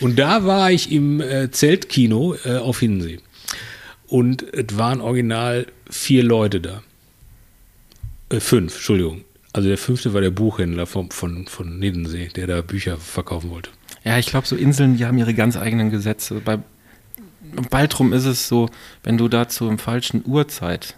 Und 0.00 0.18
da 0.18 0.46
war 0.46 0.70
ich 0.70 0.90
im 0.90 1.20
äh, 1.20 1.50
Zeltkino 1.50 2.36
äh, 2.44 2.56
auf 2.56 2.80
Hiddensee. 2.80 3.20
Und 4.06 4.42
es 4.54 4.78
waren 4.78 5.00
original 5.00 5.66
vier 5.90 6.24
Leute 6.24 6.60
da. 6.60 6.82
Äh, 8.30 8.40
fünf, 8.40 8.74
Entschuldigung. 8.74 9.24
Also 9.52 9.68
der 9.68 9.78
fünfte 9.78 10.14
war 10.14 10.20
der 10.20 10.30
Buchhändler 10.30 10.86
von, 10.86 11.10
von, 11.10 11.46
von 11.46 11.80
Hiddensee, 11.82 12.28
der 12.28 12.46
da 12.46 12.60
Bücher 12.62 12.96
verkaufen 12.98 13.50
wollte. 13.50 13.70
Ja, 14.04 14.18
ich 14.18 14.26
glaube, 14.26 14.46
so 14.46 14.56
Inseln, 14.56 14.96
die 14.96 15.04
haben 15.04 15.18
ihre 15.18 15.34
ganz 15.34 15.56
eigenen 15.56 15.90
Gesetze. 15.90 16.40
Bei 16.44 16.58
Baltrum 17.70 18.12
ist 18.12 18.26
es 18.26 18.46
so, 18.48 18.68
wenn 19.02 19.18
du 19.18 19.28
da 19.28 19.48
zur 19.48 19.76
falschen 19.78 20.22
Uhrzeit 20.24 20.94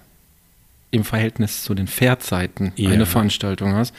im 0.91 1.05
Verhältnis 1.05 1.63
zu 1.63 1.75
den 1.75 1.87
Fährzeiten 1.87 2.73
Ja. 2.77 2.91
eine 2.91 3.07
Veranstaltung 3.07 3.75
hast, 3.75 3.95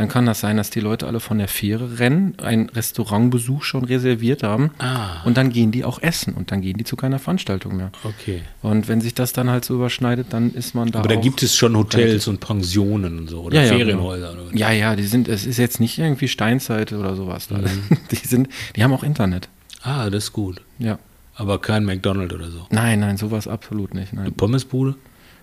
dann 0.00 0.08
kann 0.08 0.24
das 0.24 0.40
sein, 0.40 0.56
dass 0.56 0.70
die 0.70 0.80
Leute 0.80 1.06
alle 1.06 1.20
von 1.20 1.36
der 1.36 1.46
Fähre 1.46 1.98
rennen, 1.98 2.32
einen 2.42 2.70
Restaurantbesuch 2.70 3.62
schon 3.64 3.84
reserviert 3.84 4.42
haben 4.42 4.70
Ah. 4.78 5.22
und 5.26 5.36
dann 5.36 5.50
gehen 5.50 5.72
die 5.72 5.84
auch 5.84 6.00
essen 6.00 6.32
und 6.32 6.50
dann 6.50 6.62
gehen 6.62 6.78
die 6.78 6.84
zu 6.84 6.96
keiner 6.96 7.18
Veranstaltung 7.18 7.76
mehr. 7.76 7.92
Okay. 8.02 8.40
Und 8.62 8.88
wenn 8.88 9.02
sich 9.02 9.12
das 9.12 9.34
dann 9.34 9.50
halt 9.50 9.66
so 9.66 9.74
überschneidet, 9.74 10.28
dann 10.32 10.54
ist 10.54 10.74
man 10.74 10.90
da 10.90 11.00
Aber 11.00 11.08
da 11.08 11.16
gibt 11.16 11.42
es 11.42 11.54
schon 11.54 11.76
Hotels 11.76 12.28
und 12.28 12.40
Pensionen 12.40 13.18
und 13.18 13.28
so 13.28 13.42
oder 13.42 13.56
ja, 13.56 13.64
ja, 13.70 13.76
Ferienhäuser. 13.76 14.30
Genau. 14.30 14.42
Oder? 14.48 14.56
Ja, 14.56 14.70
ja, 14.70 14.96
die 14.96 15.04
sind, 15.04 15.28
es 15.28 15.44
ist 15.44 15.58
jetzt 15.58 15.80
nicht 15.80 15.98
irgendwie 15.98 16.28
Steinzeit 16.28 16.94
oder 16.94 17.14
sowas. 17.14 17.50
Mhm. 17.50 17.66
Die 18.10 18.16
sind, 18.16 18.48
die 18.76 18.82
haben 18.82 18.94
auch 18.94 19.02
Internet. 19.02 19.48
Ah, 19.82 20.08
das 20.08 20.24
ist 20.24 20.32
gut. 20.32 20.62
Ja. 20.78 20.98
Aber 21.34 21.60
kein 21.60 21.84
McDonald's 21.84 22.34
oder 22.34 22.50
so. 22.50 22.66
Nein, 22.70 23.00
nein, 23.00 23.18
sowas 23.18 23.46
absolut 23.48 23.94
nicht. 23.94 24.12
Eine 24.12 24.22
Nein. 24.22 24.32
Pommesbude? 24.32 24.94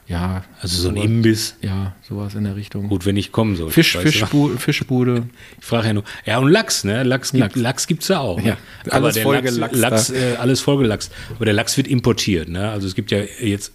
Ja. 0.07 0.43
Also 0.61 0.81
so 0.83 0.89
ein 0.89 0.95
Imbiss. 0.95 1.55
Ja, 1.61 1.93
sowas 2.07 2.33
in 2.33 2.45
der 2.45 2.55
Richtung. 2.55 2.87
Gut, 2.87 3.05
wenn 3.05 3.17
ich 3.17 3.31
kommen 3.33 3.57
soll. 3.57 3.71
Fisch, 3.71 3.93
du? 4.31 4.57
Fischbude. 4.57 5.23
Ich 5.59 5.65
frage 5.65 5.87
ja 5.87 5.93
nur. 5.93 6.03
Ja, 6.25 6.37
und 6.39 6.49
Lachs, 6.49 6.85
ne? 6.85 7.03
Lachs, 7.03 7.31
gibt, 7.31 7.41
Lachs. 7.41 7.55
Lachs. 7.55 7.87
gibt's 7.87 8.07
ja 8.07 8.19
auch. 8.19 8.39
Ne? 8.39 8.49
Ja, 8.49 8.57
Aber 8.85 9.05
alles 9.05 9.15
der 9.15 9.23
vollgelachst 9.23 9.75
Lachs. 9.75 10.09
Lachs, 10.09 10.09
äh, 10.11 10.35
alles 10.39 10.61
vollgelachst. 10.61 11.11
Aber 11.35 11.45
der 11.45 11.53
Lachs 11.53 11.75
wird 11.75 11.87
importiert, 11.87 12.47
ne? 12.47 12.69
Also 12.69 12.87
es 12.87 12.95
gibt 12.95 13.11
ja 13.11 13.19
jetzt 13.41 13.73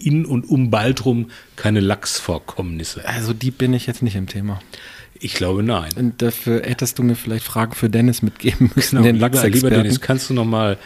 in 0.00 0.26
und 0.26 0.48
um 0.48 0.70
Baltrum 0.70 1.30
keine 1.54 1.80
Lachsvorkommnisse. 1.80 3.06
Also 3.06 3.32
die 3.32 3.52
bin 3.52 3.72
ich 3.72 3.86
jetzt 3.86 4.02
nicht 4.02 4.16
im 4.16 4.26
Thema. 4.26 4.60
Ich 5.20 5.34
glaube, 5.34 5.62
nein. 5.62 5.90
Und 5.96 6.22
dafür 6.22 6.62
hättest 6.62 6.98
du 6.98 7.02
mir 7.02 7.16
vielleicht 7.16 7.44
Fragen 7.44 7.74
für 7.74 7.90
Dennis 7.90 8.22
mitgeben 8.22 8.70
müssen, 8.74 9.02
Genau, 9.02 9.06
den 9.06 9.16
lieber, 9.16 9.48
lieber. 9.48 9.70
Dennis, 9.70 10.00
kannst 10.00 10.30
du 10.30 10.34
noch 10.34 10.44
mal 10.44 10.76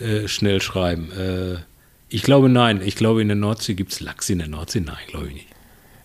äh, 0.00 0.28
schnell 0.28 0.60
schreiben? 0.60 1.10
Äh, 1.12 1.56
ich 2.10 2.22
glaube, 2.22 2.48
nein. 2.48 2.80
Ich 2.84 2.96
glaube, 2.96 3.22
in 3.22 3.28
der 3.28 3.36
Nordsee 3.36 3.74
gibt 3.74 3.92
es 3.92 4.00
Lachs 4.00 4.28
in 4.28 4.38
der 4.38 4.48
Nordsee. 4.48 4.80
Nein, 4.80 4.96
glaube 5.08 5.28
ich 5.28 5.34
nicht. 5.34 5.46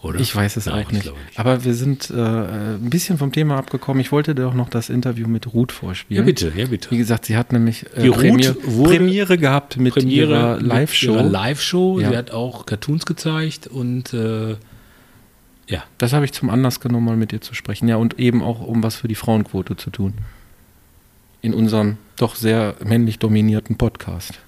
Oder? 0.05 0.19
Ich 0.19 0.35
weiß 0.35 0.57
es 0.57 0.67
Nein, 0.67 0.75
auch 0.75 0.79
ich 0.81 0.91
nicht. 0.91 1.05
nicht. 1.05 1.39
Aber 1.39 1.63
wir 1.65 1.73
sind 1.73 2.11
äh, 2.11 2.13
ein 2.13 2.89
bisschen 2.91 3.17
vom 3.17 3.31
Thema 3.31 3.57
abgekommen. 3.57 3.99
Ich 4.01 4.11
wollte 4.11 4.35
dir 4.35 4.47
auch 4.47 4.53
noch 4.53 4.69
das 4.69 4.89
Interview 4.89 5.27
mit 5.27 5.51
Ruth 5.51 5.71
vorspielen. 5.71 6.21
Ja, 6.21 6.25
bitte, 6.25 6.53
ja, 6.55 6.67
bitte. 6.67 6.91
Wie 6.91 6.97
gesagt, 6.99 7.25
sie 7.25 7.35
hat 7.35 7.51
nämlich 7.51 7.87
äh, 7.95 8.11
Premiere, 8.11 8.53
Premiere 8.53 9.37
gehabt 9.39 9.77
mit 9.77 9.97
ihrer 10.03 10.57
mit 10.57 10.67
Live-Show. 10.67 11.13
ihrer 11.13 11.23
Live-Show. 11.23 11.99
Ja. 11.99 12.09
Sie 12.09 12.17
hat 12.17 12.29
auch 12.31 12.67
Cartoons 12.67 13.07
gezeigt 13.07 13.65
und 13.65 14.13
äh, 14.13 14.57
ja. 15.67 15.83
Das 15.97 16.13
habe 16.13 16.23
ich 16.25 16.33
zum 16.33 16.51
Anlass 16.51 16.79
genommen, 16.79 17.05
mal 17.05 17.17
mit 17.17 17.33
ihr 17.33 17.41
zu 17.41 17.55
sprechen. 17.55 17.87
Ja, 17.87 17.95
und 17.95 18.19
eben 18.19 18.43
auch, 18.43 18.61
um 18.61 18.83
was 18.83 18.97
für 18.97 19.07
die 19.07 19.15
Frauenquote 19.15 19.75
zu 19.75 19.89
tun. 19.89 20.13
In 21.41 21.55
unserem 21.55 21.97
doch 22.17 22.35
sehr 22.35 22.75
männlich 22.83 23.17
dominierten 23.17 23.75
Podcast. 23.77 24.39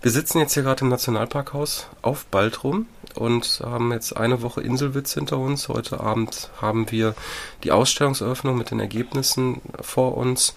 Wir 0.00 0.10
sitzen 0.10 0.38
jetzt 0.38 0.54
hier 0.54 0.62
gerade 0.62 0.82
im 0.82 0.88
Nationalparkhaus 0.88 1.86
auf 2.00 2.24
Baltrum 2.26 2.86
und 3.14 3.62
haben 3.64 3.92
jetzt 3.92 4.16
eine 4.16 4.42
Woche 4.42 4.62
Inselwitz 4.62 5.14
hinter 5.14 5.38
uns. 5.38 5.68
Heute 5.68 6.00
Abend 6.00 6.50
haben 6.60 6.90
wir 6.90 7.14
die 7.62 7.72
Ausstellungseröffnung 7.72 8.56
mit 8.56 8.70
den 8.70 8.80
Ergebnissen 8.80 9.60
vor 9.80 10.16
uns, 10.16 10.54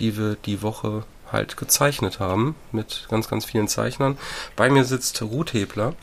die 0.00 0.16
wir 0.16 0.36
die 0.36 0.62
Woche 0.62 1.04
halt 1.30 1.56
gezeichnet 1.56 2.20
haben 2.20 2.54
mit 2.72 3.06
ganz, 3.10 3.28
ganz 3.28 3.44
vielen 3.44 3.68
Zeichnern. 3.68 4.18
Bei 4.56 4.70
mir 4.70 4.84
sitzt 4.84 5.20
Ruth 5.22 5.54
Hebler 5.54 5.94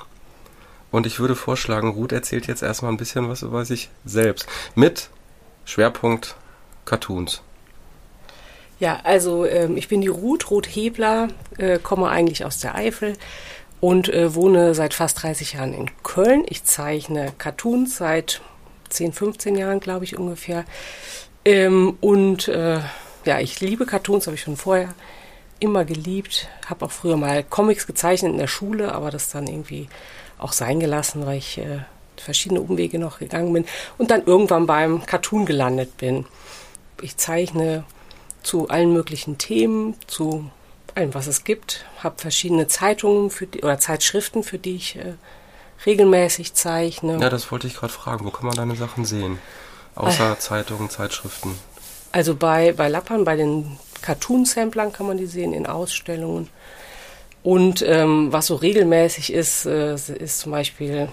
und 0.91 1.05
ich 1.05 1.19
würde 1.19 1.35
vorschlagen, 1.35 1.89
Ruth 1.89 2.11
erzählt 2.11 2.47
jetzt 2.47 2.63
erstmal 2.63 2.91
ein 2.91 2.97
bisschen 2.97 3.29
was 3.29 3.41
über 3.41 3.65
sich 3.65 3.89
selbst 4.05 4.47
mit 4.75 5.09
Schwerpunkt 5.65 6.35
Cartoons. 6.85 7.41
Ja, 8.79 9.01
also 9.03 9.45
ähm, 9.45 9.75
ich 9.75 9.89
bin 9.89 10.01
die 10.01 10.07
Ruth, 10.07 10.51
Ruth 10.51 10.67
Hebler, 10.67 11.27
äh, 11.57 11.79
komme 11.79 12.07
eigentlich 12.09 12.45
aus 12.45 12.59
der 12.59 12.75
Eifel 12.75 13.13
und 13.81 14.07
äh, 14.09 14.33
wohne 14.35 14.73
seit 14.73 14.93
fast 14.93 15.21
30 15.21 15.53
Jahren 15.53 15.73
in 15.73 15.89
Köln. 16.03 16.45
Ich 16.47 16.63
zeichne 16.63 17.33
Cartoons 17.37 17.97
seit 17.97 18.41
10, 18.89 19.11
15 19.13 19.55
Jahren, 19.57 19.81
glaube 19.81 20.05
ich 20.05 20.17
ungefähr. 20.17 20.63
Ähm, 21.43 21.97
und 21.99 22.47
äh, 22.47 22.79
ja, 23.25 23.39
ich 23.39 23.59
liebe 23.59 23.85
Cartoons, 23.85 24.27
habe 24.27 24.35
ich 24.35 24.41
schon 24.41 24.57
vorher 24.57 24.93
immer 25.59 25.83
geliebt. 25.83 26.47
Habe 26.67 26.85
auch 26.85 26.91
früher 26.91 27.17
mal 27.17 27.43
Comics 27.43 27.85
gezeichnet 27.85 28.31
in 28.31 28.37
der 28.37 28.47
Schule, 28.47 28.93
aber 28.93 29.11
das 29.11 29.29
dann 29.29 29.47
irgendwie 29.47 29.89
auch 30.37 30.53
sein 30.53 30.79
gelassen, 30.79 31.25
weil 31.25 31.37
ich 31.37 31.57
äh, 31.57 31.79
verschiedene 32.15 32.61
Umwege 32.61 32.97
noch 32.97 33.19
gegangen 33.19 33.51
bin 33.51 33.65
und 33.97 34.09
dann 34.09 34.23
irgendwann 34.25 34.65
beim 34.65 35.05
Cartoon 35.05 35.45
gelandet 35.45 35.97
bin. 35.97 36.25
Ich 37.01 37.17
zeichne 37.17 37.83
zu 38.49 38.67
allen 38.67 38.91
möglichen 38.91 39.37
Themen, 39.37 39.93
zu 40.07 40.49
allem, 40.95 41.13
was 41.13 41.27
es 41.27 41.43
gibt. 41.43 41.85
Habe 42.01 42.15
verschiedene 42.17 42.67
Zeitungen 42.67 43.29
für 43.29 43.45
die, 43.45 43.61
oder 43.61 43.77
Zeitschriften, 43.77 44.41
für 44.41 44.57
die 44.57 44.75
ich 44.75 44.95
äh, 44.95 45.13
regelmäßig 45.85 46.55
zeichne. 46.55 47.19
Ja, 47.21 47.29
das 47.29 47.51
wollte 47.51 47.67
ich 47.67 47.75
gerade 47.75 47.93
fragen. 47.93 48.25
Wo 48.25 48.31
kann 48.31 48.47
man 48.47 48.55
deine 48.55 48.75
Sachen 48.75 49.05
sehen? 49.05 49.37
Außer 49.93 50.39
Zeitungen, 50.39 50.89
Zeitschriften. 50.89 51.51
Also 52.11 52.35
bei, 52.35 52.73
bei 52.73 52.89
Lappern, 52.89 53.23
bei 53.23 53.35
den 53.35 53.77
Cartoon-Samplern 54.01 54.93
kann 54.93 55.05
man 55.05 55.17
die 55.17 55.27
sehen 55.27 55.53
in 55.53 55.67
Ausstellungen. 55.67 56.49
Und 57.43 57.83
ähm, 57.83 58.33
was 58.33 58.47
so 58.47 58.55
regelmäßig 58.55 59.31
ist, 59.31 59.67
äh, 59.67 59.93
ist 59.93 60.39
zum 60.39 60.53
Beispiel, 60.53 61.09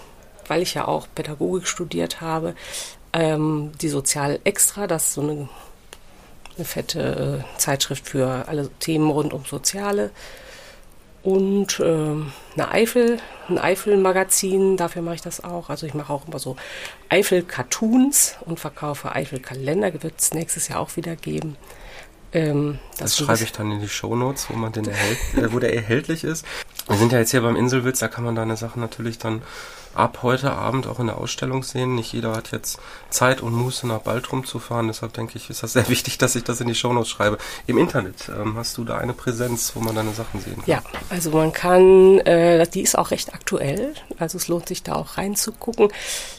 weil 0.49 0.63
ich 0.63 0.73
ja 0.73 0.89
auch 0.89 1.07
Pädagogik 1.15 1.67
studiert 1.67 2.23
habe, 2.23 2.55
ähm, 3.13 3.73
die 3.83 3.91
Sozial 3.91 4.41
Extra, 4.45 4.87
das 4.87 5.09
ist 5.09 5.15
so 5.15 5.21
eine, 5.21 5.51
eine 6.57 6.65
fette 6.65 7.45
äh, 7.45 7.59
Zeitschrift 7.59 8.09
für 8.09 8.49
alle 8.49 8.69
Themen 8.81 9.11
rund 9.11 9.33
um 9.33 9.45
Soziale. 9.45 10.11
Und 11.23 11.81
ähm, 11.81 12.33
eine 12.55 12.71
Eifel, 12.71 13.19
ein 13.49 13.59
Eifel-Magazin, 13.59 14.77
dafür 14.77 15.03
mache 15.03 15.17
ich 15.17 15.23
das 15.23 15.43
auch. 15.43 15.71
Also 15.71 15.85
ich 15.85 15.93
mache 15.93 16.13
auch 16.13 16.29
immer 16.29 16.39
so 16.39 16.57
Eifel-Cartoons 17.09 18.37
und 18.45 18.61
verkaufe 18.61 19.13
Eifel-Kalender, 19.13 19.93
wird 20.03 20.15
es 20.19 20.33
nächstes 20.35 20.69
Jahr 20.69 20.79
auch 20.79 20.95
wieder 20.97 21.17
geben. 21.17 21.57
Ähm, 22.33 22.79
Das, 22.99 23.19
ein 23.19 23.25
schreibe 23.25 23.43
ich 23.43 23.51
dann 23.51 23.73
in 23.73 23.81
die 23.81 23.89
Shownotes, 23.89 24.51
wo 24.51 24.55
man 24.55 24.71
den 24.73 24.87
erhält, 24.87 25.19
äh, 25.37 25.53
wo 25.53 25.59
der 25.59 25.75
erhältlich 25.75 26.23
ist. 26.23 26.47
Wir 26.87 26.97
sind 26.97 27.11
ja 27.11 27.19
jetzt 27.19 27.33
hier 27.33 27.41
beim 27.41 27.57
Inselwitz, 27.57 27.99
da 27.99 28.07
kann 28.07 28.23
man 28.23 28.37
deine 28.37 28.57
Sachen 28.57 28.81
natürlich 28.81 29.19
dann 29.19 29.43
ab 29.97 30.21
heute 30.23 30.53
Abend 30.53 30.87
auch 30.87 31.01
in 31.01 31.07
der 31.07 31.19
Ausstellung 31.19 31.63
sehen. 31.63 31.95
Nicht 31.95 32.13
jeder 32.13 32.33
hat 32.33 32.53
jetzt 32.53 32.79
Zeit 33.11 33.41
und 33.41 33.55
Muße 33.55 33.87
nach 33.87 34.01
Baltrum 34.01 34.45
zu 34.45 34.59
fahren, 34.59 34.89
deshalb 34.89 35.15
denke 35.15 35.37
ich, 35.37 35.51
ist 35.51 35.63
das 35.63 35.73
sehr 35.73 35.89
wichtig, 35.89 36.19
dass 36.19 36.37
ich 36.37 36.45
das 36.45 36.61
in 36.61 36.69
die 36.69 36.75
Shownotes 36.75 37.09
schreibe. 37.09 37.39
Im 37.67 37.79
Internet 37.79 38.29
ähm, 38.29 38.57
hast 38.57 38.77
du 38.77 38.85
da 38.85 38.99
eine 38.99 39.13
Präsenz, 39.13 39.73
wo 39.75 39.81
man 39.81 39.95
deine 39.95 40.13
Sachen 40.13 40.41
sehen 40.41 40.57
kann. 40.57 40.65
Ja, 40.67 40.83
also 41.09 41.31
man 41.31 41.53
kann, 41.53 42.19
äh, 42.21 42.67
die 42.67 42.83
ist 42.83 42.97
auch 42.97 43.11
recht 43.11 43.35
aktuell, 43.35 43.95
also 44.19 44.39
es 44.39 44.49
lohnt 44.49 44.69
sich 44.69 44.83
da 44.83 44.95
auch 44.95 45.17
reinzugucken. 45.17 45.89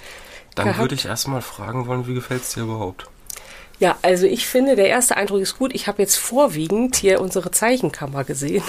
Dann 0.57 0.64
gehabt. 0.64 0.81
würde 0.81 0.96
ich 0.96 1.05
erstmal 1.05 1.40
fragen 1.40 1.87
wollen, 1.87 2.09
wie 2.09 2.14
gefällt 2.14 2.42
es 2.42 2.55
dir 2.55 2.64
überhaupt? 2.64 3.07
Ja, 3.79 3.96
also 4.03 4.26
ich 4.26 4.44
finde, 4.48 4.74
der 4.74 4.88
erste 4.88 5.16
Eindruck 5.16 5.40
ist 5.40 5.57
gut. 5.57 5.72
Ich 5.72 5.87
habe 5.87 6.03
jetzt 6.03 6.16
vorwiegend 6.16 6.96
hier 6.96 7.20
unsere 7.20 7.53
Zeichenkammer 7.53 8.24
gesehen. 8.24 8.64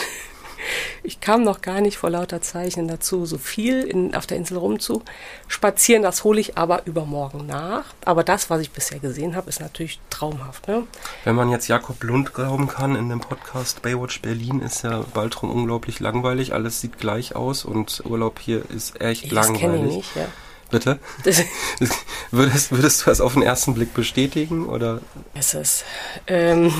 Ich 1.03 1.19
kam 1.21 1.43
noch 1.43 1.61
gar 1.61 1.81
nicht 1.81 1.97
vor 1.97 2.09
lauter 2.09 2.41
Zeichnen 2.41 2.87
dazu, 2.87 3.25
so 3.25 3.37
viel 3.37 3.81
in, 3.83 4.15
auf 4.15 4.27
der 4.27 4.37
Insel 4.37 4.57
rumzu 4.57 5.03
spazieren. 5.47 6.03
Das 6.03 6.23
hole 6.23 6.39
ich 6.39 6.57
aber 6.57 6.85
übermorgen 6.85 7.45
nach. 7.45 7.85
Aber 8.05 8.23
das, 8.23 8.49
was 8.49 8.61
ich 8.61 8.71
bisher 8.71 8.99
gesehen 8.99 9.35
habe, 9.35 9.49
ist 9.49 9.59
natürlich 9.59 9.99
traumhaft. 10.09 10.67
Ne? 10.67 10.83
Wenn 11.23 11.35
man 11.35 11.49
jetzt 11.49 11.67
Jakob 11.67 12.03
Lund 12.03 12.33
glauben 12.33 12.67
kann, 12.67 12.95
in 12.95 13.09
dem 13.09 13.19
Podcast 13.19 13.81
Baywatch 13.81 14.21
Berlin 14.21 14.61
ist 14.61 14.83
ja 14.83 15.03
Baltrum 15.13 15.51
unglaublich 15.51 15.99
langweilig. 15.99 16.53
Alles 16.53 16.81
sieht 16.81 16.97
gleich 16.97 17.35
aus 17.35 17.65
und 17.65 18.03
Urlaub 18.05 18.39
hier 18.39 18.63
ist 18.69 19.01
echt 19.01 19.31
Das 19.31 19.47
kenne 19.47 19.57
ich 19.57 19.61
langweilig. 19.63 19.95
nicht. 19.95 20.15
Ja. 20.15 20.27
Bitte? 20.71 20.99
Würdest, 22.31 22.71
würdest 22.71 23.01
du 23.01 23.05
das 23.09 23.19
auf 23.19 23.33
den 23.33 23.43
ersten 23.43 23.73
Blick 23.73 23.93
bestätigen? 23.93 24.67
Oder? 24.67 25.01
ist 25.37 25.53
es. 25.53 25.83
Ähm, 26.27 26.73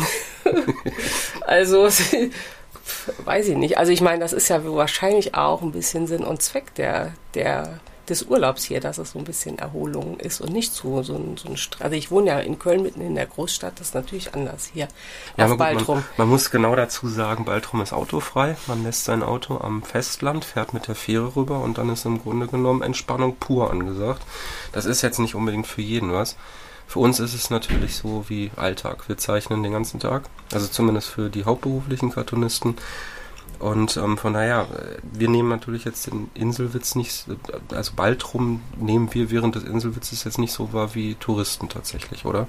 also, 1.41 1.89
weiß 3.25 3.47
ich 3.47 3.57
nicht. 3.57 3.77
Also 3.77 3.91
ich 3.91 4.01
meine, 4.01 4.19
das 4.19 4.33
ist 4.33 4.49
ja 4.49 4.63
wahrscheinlich 4.63 5.35
auch 5.35 5.61
ein 5.61 5.71
bisschen 5.71 6.07
Sinn 6.07 6.23
und 6.23 6.41
Zweck 6.41 6.73
der, 6.75 7.13
der, 7.33 7.79
des 8.09 8.23
Urlaubs 8.23 8.63
hier, 8.63 8.79
dass 8.81 8.97
es 8.97 9.11
so 9.11 9.19
ein 9.19 9.25
bisschen 9.25 9.57
Erholung 9.59 10.19
ist 10.19 10.41
und 10.41 10.51
nicht 10.51 10.73
so, 10.73 11.01
so 11.03 11.15
ein, 11.15 11.37
so 11.37 11.49
ein 11.49 11.57
Stress. 11.57 11.81
Also 11.81 11.95
ich 11.95 12.11
wohne 12.11 12.27
ja 12.27 12.39
in 12.39 12.59
Köln 12.59 12.81
mitten 12.83 13.01
in 13.01 13.15
der 13.15 13.27
Großstadt, 13.27 13.79
das 13.79 13.87
ist 13.89 13.93
natürlich 13.95 14.33
anders 14.33 14.69
hier 14.73 14.87
Ja, 15.37 15.45
auf 15.45 15.57
Baltrum. 15.57 15.97
man, 15.97 16.05
man 16.17 16.29
muss 16.29 16.51
genau 16.51 16.75
dazu 16.75 17.07
sagen, 17.07 17.45
Baltrum 17.45 17.81
ist 17.81 17.93
autofrei. 17.93 18.57
Man 18.67 18.83
lässt 18.83 19.05
sein 19.05 19.23
Auto 19.23 19.57
am 19.59 19.83
Festland, 19.83 20.43
fährt 20.43 20.73
mit 20.73 20.87
der 20.87 20.95
Fähre 20.95 21.35
rüber 21.35 21.59
und 21.61 21.77
dann 21.77 21.89
ist 21.89 22.05
im 22.05 22.21
Grunde 22.21 22.47
genommen 22.47 22.81
Entspannung 22.81 23.35
pur 23.37 23.69
angesagt. 23.71 24.23
Das 24.71 24.85
ist 24.85 25.01
jetzt 25.01 25.19
nicht 25.19 25.35
unbedingt 25.35 25.67
für 25.67 25.81
jeden 25.81 26.11
was. 26.11 26.35
Für 26.91 26.99
uns 26.99 27.21
ist 27.21 27.33
es 27.33 27.49
natürlich 27.49 27.95
so 27.95 28.25
wie 28.27 28.51
Alltag. 28.57 29.07
Wir 29.07 29.17
zeichnen 29.17 29.63
den 29.63 29.71
ganzen 29.71 30.01
Tag, 30.01 30.23
also 30.51 30.67
zumindest 30.67 31.07
für 31.07 31.29
die 31.29 31.45
hauptberuflichen 31.45 32.11
Cartoonisten. 32.11 32.75
Und 33.59 33.95
ähm, 33.95 34.17
von 34.17 34.33
daher, 34.33 34.67
äh, 34.73 34.97
wir 35.13 35.29
nehmen 35.29 35.47
natürlich 35.47 35.85
jetzt 35.85 36.07
den 36.07 36.29
Inselwitz 36.33 36.95
nicht, 36.95 37.27
also 37.73 37.93
bald 37.95 38.33
rum 38.33 38.61
nehmen 38.77 39.13
wir 39.13 39.31
während 39.31 39.55
des 39.55 39.63
Inselwitzes 39.63 40.25
jetzt 40.25 40.37
nicht 40.37 40.51
so 40.51 40.73
wahr 40.73 40.93
wie 40.93 41.15
Touristen 41.15 41.69
tatsächlich, 41.69 42.25
oder? 42.25 42.47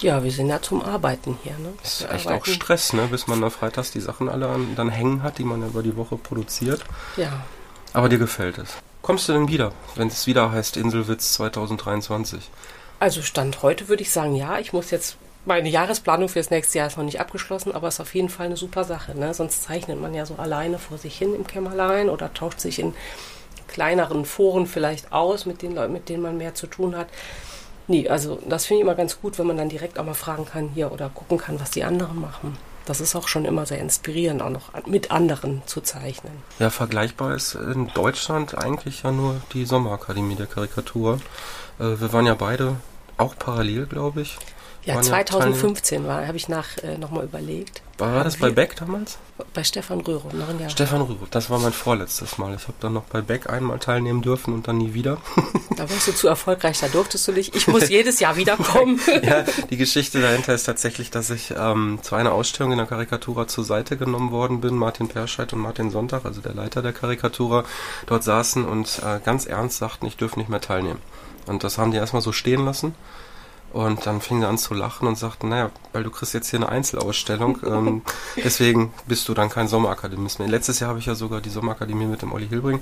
Ja, 0.00 0.24
wir 0.24 0.32
sind 0.32 0.48
ja 0.48 0.60
zum 0.60 0.82
Arbeiten 0.82 1.38
hier. 1.44 1.52
Ne? 1.52 1.68
Das 1.80 2.00
ist 2.00 2.08
Wir 2.08 2.10
echt 2.16 2.26
auch 2.26 2.30
arbeiten- 2.32 2.50
Stress, 2.54 2.92
ne? 2.92 3.06
bis 3.08 3.28
man 3.28 3.40
da 3.40 3.50
freitags 3.50 3.92
die 3.92 4.00
Sachen 4.00 4.28
alle 4.28 4.48
an, 4.48 4.66
dann 4.74 4.88
hängen 4.88 5.22
hat, 5.22 5.38
die 5.38 5.44
man 5.44 5.60
ja 5.60 5.68
über 5.68 5.84
die 5.84 5.96
Woche 5.96 6.16
produziert. 6.16 6.82
Ja, 7.16 7.44
Aber 7.92 8.08
dir 8.08 8.18
gefällt 8.18 8.58
es. 8.58 8.70
Kommst 9.02 9.28
du 9.28 9.32
denn 9.32 9.46
wieder, 9.46 9.70
wenn 9.94 10.08
es 10.08 10.26
wieder 10.26 10.50
heißt 10.50 10.76
Inselwitz 10.76 11.34
2023? 11.34 12.50
Also 12.98 13.22
Stand 13.22 13.62
heute 13.62 13.88
würde 13.88 14.02
ich 14.02 14.10
sagen, 14.10 14.34
ja, 14.34 14.58
ich 14.58 14.72
muss 14.72 14.90
jetzt, 14.90 15.16
meine 15.44 15.68
Jahresplanung 15.68 16.28
für 16.28 16.38
das 16.38 16.50
nächste 16.50 16.78
Jahr 16.78 16.86
ist 16.86 16.96
noch 16.96 17.04
nicht 17.04 17.20
abgeschlossen, 17.20 17.72
aber 17.72 17.88
ist 17.88 18.00
auf 18.00 18.14
jeden 18.14 18.28
Fall 18.28 18.46
eine 18.46 18.56
super 18.56 18.84
Sache. 18.84 19.16
Ne? 19.18 19.32
Sonst 19.34 19.62
zeichnet 19.62 20.00
man 20.00 20.14
ja 20.14 20.26
so 20.26 20.34
alleine 20.36 20.78
vor 20.78 20.98
sich 20.98 21.16
hin 21.16 21.34
im 21.34 21.46
Kämmerlein 21.46 22.08
oder 22.08 22.32
tauscht 22.32 22.60
sich 22.60 22.78
in 22.78 22.94
kleineren 23.68 24.24
Foren 24.24 24.66
vielleicht 24.66 25.12
aus 25.12 25.46
mit 25.46 25.62
den 25.62 25.74
Leuten, 25.74 25.92
mit 25.92 26.08
denen 26.08 26.22
man 26.22 26.36
mehr 26.36 26.54
zu 26.54 26.66
tun 26.66 26.96
hat. 26.96 27.08
Nee, 27.88 28.08
also 28.08 28.38
das 28.48 28.66
finde 28.66 28.80
ich 28.80 28.84
immer 28.84 28.96
ganz 28.96 29.20
gut, 29.20 29.38
wenn 29.38 29.46
man 29.46 29.56
dann 29.56 29.68
direkt 29.68 29.98
auch 29.98 30.04
mal 30.04 30.14
fragen 30.14 30.44
kann 30.44 30.70
hier 30.74 30.90
oder 30.90 31.08
gucken 31.08 31.38
kann, 31.38 31.60
was 31.60 31.70
die 31.70 31.84
anderen 31.84 32.20
machen. 32.20 32.56
Das 32.84 33.00
ist 33.00 33.16
auch 33.16 33.26
schon 33.26 33.44
immer 33.44 33.66
sehr 33.66 33.80
inspirierend, 33.80 34.42
auch 34.42 34.50
noch 34.50 34.70
mit 34.86 35.10
anderen 35.10 35.62
zu 35.66 35.80
zeichnen. 35.80 36.32
Ja, 36.60 36.70
vergleichbar 36.70 37.34
ist 37.34 37.54
in 37.54 37.88
Deutschland 37.94 38.56
eigentlich 38.56 39.02
ja 39.02 39.10
nur 39.10 39.40
die 39.52 39.64
Sommerakademie 39.64 40.36
der 40.36 40.46
Karikatur. 40.46 41.18
Äh, 41.78 42.00
wir 42.00 42.12
waren 42.12 42.26
ja 42.26 42.34
beide 42.34 42.76
auch 43.16 43.36
parallel, 43.36 43.86
glaube 43.86 44.22
ich. 44.22 44.38
Ja, 44.86 44.94
Waren 44.94 45.02
2015 45.02 46.06
war, 46.06 46.24
habe 46.24 46.36
ich 46.36 46.48
nach 46.48 46.78
äh, 46.84 46.96
nochmal 46.96 47.24
überlegt. 47.24 47.82
War 47.98 48.22
das 48.22 48.36
bei 48.36 48.50
Beck 48.50 48.76
damals? 48.76 49.18
Bei 49.52 49.64
Stefan 49.64 50.00
Röhrow, 50.00 50.32
noch 50.32 50.48
ein 50.48 50.60
Jahr. 50.60 50.70
Stefan 50.70 51.00
Rürup, 51.00 51.28
das 51.30 51.50
war 51.50 51.58
mein 51.58 51.72
vorletztes 51.72 52.38
Mal. 52.38 52.54
Ich 52.54 52.62
habe 52.62 52.74
dann 52.78 52.92
noch 52.92 53.02
bei 53.04 53.20
Beck 53.20 53.50
einmal 53.50 53.80
teilnehmen 53.80 54.22
dürfen 54.22 54.54
und 54.54 54.68
dann 54.68 54.78
nie 54.78 54.94
wieder. 54.94 55.18
Da 55.76 55.90
warst 55.90 56.06
du 56.06 56.12
zu 56.12 56.28
erfolgreich, 56.28 56.78
da 56.78 56.88
durftest 56.88 57.26
du 57.26 57.32
nicht. 57.32 57.56
Ich 57.56 57.66
muss 57.66 57.88
jedes 57.88 58.20
Jahr 58.20 58.36
wiederkommen. 58.36 59.00
ja, 59.22 59.44
die 59.70 59.76
Geschichte 59.76 60.20
dahinter 60.20 60.54
ist 60.54 60.64
tatsächlich, 60.64 61.10
dass 61.10 61.30
ich 61.30 61.52
ähm, 61.56 61.98
zu 62.02 62.14
einer 62.14 62.32
Ausstellung 62.32 62.72
in 62.72 62.78
der 62.78 62.86
Karikatura 62.86 63.48
zur 63.48 63.64
Seite 63.64 63.96
genommen 63.96 64.30
worden 64.30 64.60
bin. 64.60 64.76
Martin 64.76 65.08
Perscheid 65.08 65.52
und 65.52 65.58
Martin 65.58 65.90
Sonntag, 65.90 66.24
also 66.24 66.40
der 66.40 66.54
Leiter 66.54 66.80
der 66.80 66.92
Karikatura, 66.92 67.64
dort 68.06 68.22
saßen 68.22 68.64
und 68.64 69.00
äh, 69.04 69.18
ganz 69.24 69.46
ernst 69.46 69.78
sagten, 69.78 70.06
ich 70.06 70.16
dürfe 70.16 70.38
nicht 70.38 70.48
mehr 70.48 70.60
teilnehmen. 70.60 71.00
Und 71.46 71.64
das 71.64 71.78
haben 71.78 71.90
die 71.90 71.96
erstmal 71.96 72.22
so 72.22 72.32
stehen 72.32 72.64
lassen. 72.64 72.94
Und 73.72 74.06
dann 74.06 74.22
fingen 74.22 74.40
sie 74.40 74.48
an 74.48 74.56
zu 74.56 74.72
lachen 74.72 75.06
und 75.06 75.18
sagten, 75.18 75.50
naja, 75.50 75.70
weil 75.92 76.02
du 76.02 76.10
kriegst 76.10 76.32
jetzt 76.32 76.48
hier 76.48 76.60
eine 76.60 76.70
Einzelausstellung, 76.70 77.58
ähm, 77.66 78.02
deswegen 78.42 78.94
bist 79.06 79.28
du 79.28 79.34
dann 79.34 79.50
kein 79.50 79.68
Sommerakademist 79.68 80.38
mehr. 80.38 80.48
Letztes 80.48 80.80
Jahr 80.80 80.88
habe 80.88 80.98
ich 80.98 81.06
ja 81.06 81.14
sogar 81.14 81.42
die 81.42 81.50
Sommerakademie 81.50 82.06
mit 82.06 82.22
dem 82.22 82.32
Olli 82.32 82.48
Hilbring 82.48 82.80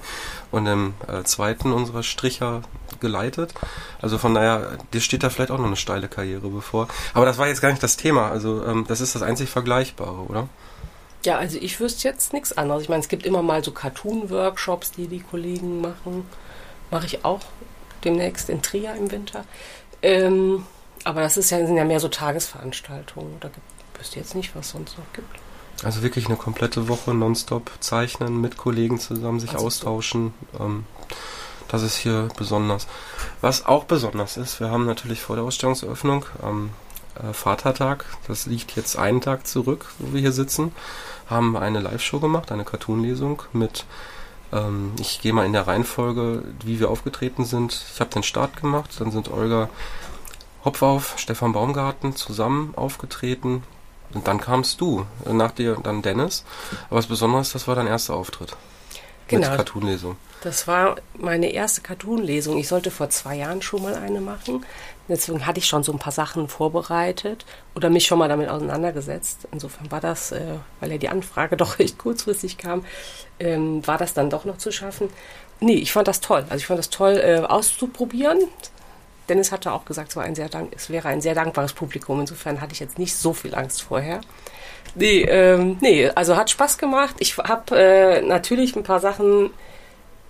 und 0.53 0.67
dem 0.67 0.95
äh, 1.09 1.25
zweiten 1.25 1.73
unserer 1.73 2.05
Stricher 2.05 2.63
geleitet. 3.01 3.55
Also 4.01 4.19
von 4.19 4.35
daher, 4.35 4.79
dir 4.93 5.01
steht 5.01 5.25
da 5.25 5.31
vielleicht 5.31 5.51
auch 5.51 5.59
noch 5.59 5.67
eine 5.67 5.77
steile 5.77 6.07
Karriere 6.07 6.49
bevor. 6.49 6.87
Aber 7.13 7.27
das 7.27 7.39
war 7.39 7.49
jetzt 7.49 7.61
gar 7.61 7.71
nicht 7.71 7.83
das 7.83 7.97
Thema. 7.97 8.31
Also 8.31 8.65
ähm, 8.65 8.85
das 8.87 9.01
ist 9.01 9.17
das 9.17 9.23
einzig 9.23 9.49
Vergleichbare, 9.49 10.21
oder? 10.29 10.49
Ja, 11.25 11.39
also 11.39 11.59
ich 11.59 11.81
wüsste 11.81 12.07
jetzt 12.07 12.33
nichts 12.35 12.57
anderes. 12.57 12.83
Ich 12.83 12.89
meine, 12.89 13.01
es 13.01 13.09
gibt 13.09 13.25
immer 13.25 13.43
mal 13.43 13.65
so 13.65 13.73
Cartoon-Workshops, 13.73 14.93
die 14.93 15.09
die 15.09 15.21
Kollegen 15.21 15.81
machen. 15.81 16.27
Mache 16.91 17.07
ich 17.07 17.25
auch 17.25 17.41
demnächst 18.05 18.49
in 18.49 18.63
Trier 18.63 18.95
im 18.95 19.11
Winter. 19.11 19.45
Ähm, 20.03 20.67
aber 21.05 21.21
das 21.21 21.37
ist 21.37 21.51
ja, 21.51 21.65
sind 21.67 21.77
ja 21.77 21.85
mehr 21.85 22.01
so 22.01 22.09
Tagesveranstaltungen. 22.09 23.39
Da 23.41 23.49
gibt, 23.49 23.99
wüsste 23.99 24.19
jetzt 24.19 24.35
nicht, 24.35 24.55
was 24.55 24.67
es 24.67 24.73
sonst 24.73 24.99
noch 24.99 25.13
gibt. 25.13 25.29
Also 25.83 26.03
wirklich 26.03 26.27
eine 26.27 26.37
komplette 26.37 26.89
Woche 26.89 27.13
nonstop 27.15 27.71
zeichnen, 27.81 28.41
mit 28.41 28.57
Kollegen 28.57 28.99
zusammen 28.99 29.41
sich 29.41 29.51
Also 29.51 29.61
so. 29.61 29.67
austauschen. 29.67 30.35
Ähm, 30.59 30.87
das 31.69 31.83
ist 31.83 31.97
hier 31.97 32.29
besonders. 32.37 32.87
Was 33.41 33.67
auch 33.67 33.85
besonders 33.85 34.37
ist, 34.37 34.61
wir 34.61 34.71
haben 34.71 34.87
natürlich 34.87 35.21
vor 35.21 35.37
der 35.37 35.45
Ausstellungseröffnung 35.45 36.27
am 36.43 36.71
äh, 37.17 37.33
Vatertag, 37.33 38.05
das 38.29 38.47
liegt 38.47 38.77
jetzt 38.77 38.97
einen 38.97 39.21
Tag 39.21 39.47
zurück, 39.47 39.87
wo 39.99 40.13
wir 40.13 40.21
hier 40.21 40.33
sitzen, 40.33 40.73
haben 41.27 41.57
eine 41.57 41.81
Live-Show 41.81 42.21
gemacht, 42.21 42.53
eine 42.53 42.65
Cartoon-Lesung 42.65 43.43
mit, 43.53 43.85
ähm, 44.55 44.93
ich 44.99 45.21
gehe 45.21 45.33
mal 45.33 45.45
in 45.45 45.53
der 45.53 45.67
Reihenfolge, 45.67 46.45
wie 46.65 46.81
wir 46.81 46.91
aufgetreten 46.91 47.45
sind. 47.45 47.85
Ich 47.93 48.01
habe 48.01 48.11
den 48.11 48.23
Start 48.23 48.61
gemacht, 48.61 48.91
dann 48.99 49.11
sind 49.11 49.31
Olga 49.31 49.69
Hopfauf, 50.65 51.15
Stefan 51.19 51.53
Baumgarten 51.53 52.17
zusammen 52.17 52.73
aufgetreten. 52.77 53.63
Und 54.15 54.29
dann 54.29 54.41
kamst 54.41 54.81
du, 54.81 55.05
nach 55.31 55.51
dir 55.51 55.77
dann 55.83 56.01
Dennis. 56.01 56.45
Aber 56.89 56.97
das 56.97 57.09
Besondere 57.09 57.41
ist, 57.41 57.55
das 57.55 57.67
war 57.67 57.75
dein 57.75 57.89
erster 57.89 58.15
Auftritt. 58.15 58.57
Genau. 59.27 59.49
Mit 59.49 59.57
Cartoon-Lesung. 59.57 60.17
Das 60.43 60.69
war 60.69 60.97
meine 61.19 61.51
erste 61.51 61.81
Cartoon-Lesung. 61.81 62.59
Ich 62.59 62.69
sollte 62.69 62.91
vor 62.91 63.11
zwei 63.11 63.37
Jahren 63.37 63.63
schon 63.63 63.83
mal 63.83 63.95
eine 63.95 64.21
machen. 64.21 64.65
Deswegen 65.09 65.47
hatte 65.47 65.59
ich 65.59 65.67
schon 65.67 65.83
so 65.83 65.93
ein 65.93 65.99
paar 65.99 66.13
Sachen 66.13 66.49
vorbereitet 66.49 67.45
oder 67.75 67.91
mich 67.91 68.07
schon 68.07 68.19
mal 68.19 68.29
damit 68.29 68.49
auseinandergesetzt. 68.49 69.47
Insofern 69.53 69.91
war 69.91 70.01
das, 70.01 70.33
äh, 70.33 70.41
weil 70.81 70.93
ja 70.93 70.99
die 70.99 71.09
Anfrage 71.09 71.57
doch 71.59 71.79
recht 71.79 71.99
kurzfristig 71.99 72.59
kam, 72.59 72.85
ähm, 73.39 73.87
war 73.87 73.99
das 73.99 74.15
dann 74.15 74.31
doch 74.31 74.45
noch 74.45 74.59
zu 74.59 74.73
schaffen. 74.73 75.11
Nee, 75.61 75.75
ich 75.75 75.93
fand 75.93 76.09
das 76.09 76.21
toll. 76.21 76.45
Also 76.49 76.57
ich 76.57 76.67
fand 76.67 76.79
das 76.79 76.91
toll 76.91 77.17
äh, 77.17 77.41
auszuprobieren. 77.41 78.39
Dennis 79.29 79.53
hatte 79.53 79.73
auch 79.73 79.85
gesagt, 79.85 80.11
es, 80.11 80.17
war 80.17 80.25
ein 80.25 80.35
sehr 80.35 80.49
dank 80.49 80.73
es 80.75 80.91
wäre 80.91 81.09
ein 81.09 81.21
sehr 81.21 81.35
dankbares 81.35 81.73
Publikum. 81.73 82.21
Insofern 82.21 82.61
hatte 82.61 82.73
ich 82.73 82.81
jetzt 82.81 82.99
nicht 82.99 83.15
so 83.15 83.33
viel 83.33 83.55
Angst 83.55 83.83
vorher. 83.83 84.21
Nee, 84.95 85.23
ähm, 85.23 85.79
nee 85.81 86.09
also 86.09 86.37
hat 86.37 86.51
Spaß 86.51 86.79
gemacht. 86.79 87.17
Ich 87.19 87.37
habe 87.39 87.77
äh, 87.77 88.23
natürlich 88.23 88.77
ein 88.77 88.83
paar 88.83 89.01
Sachen 89.01 89.51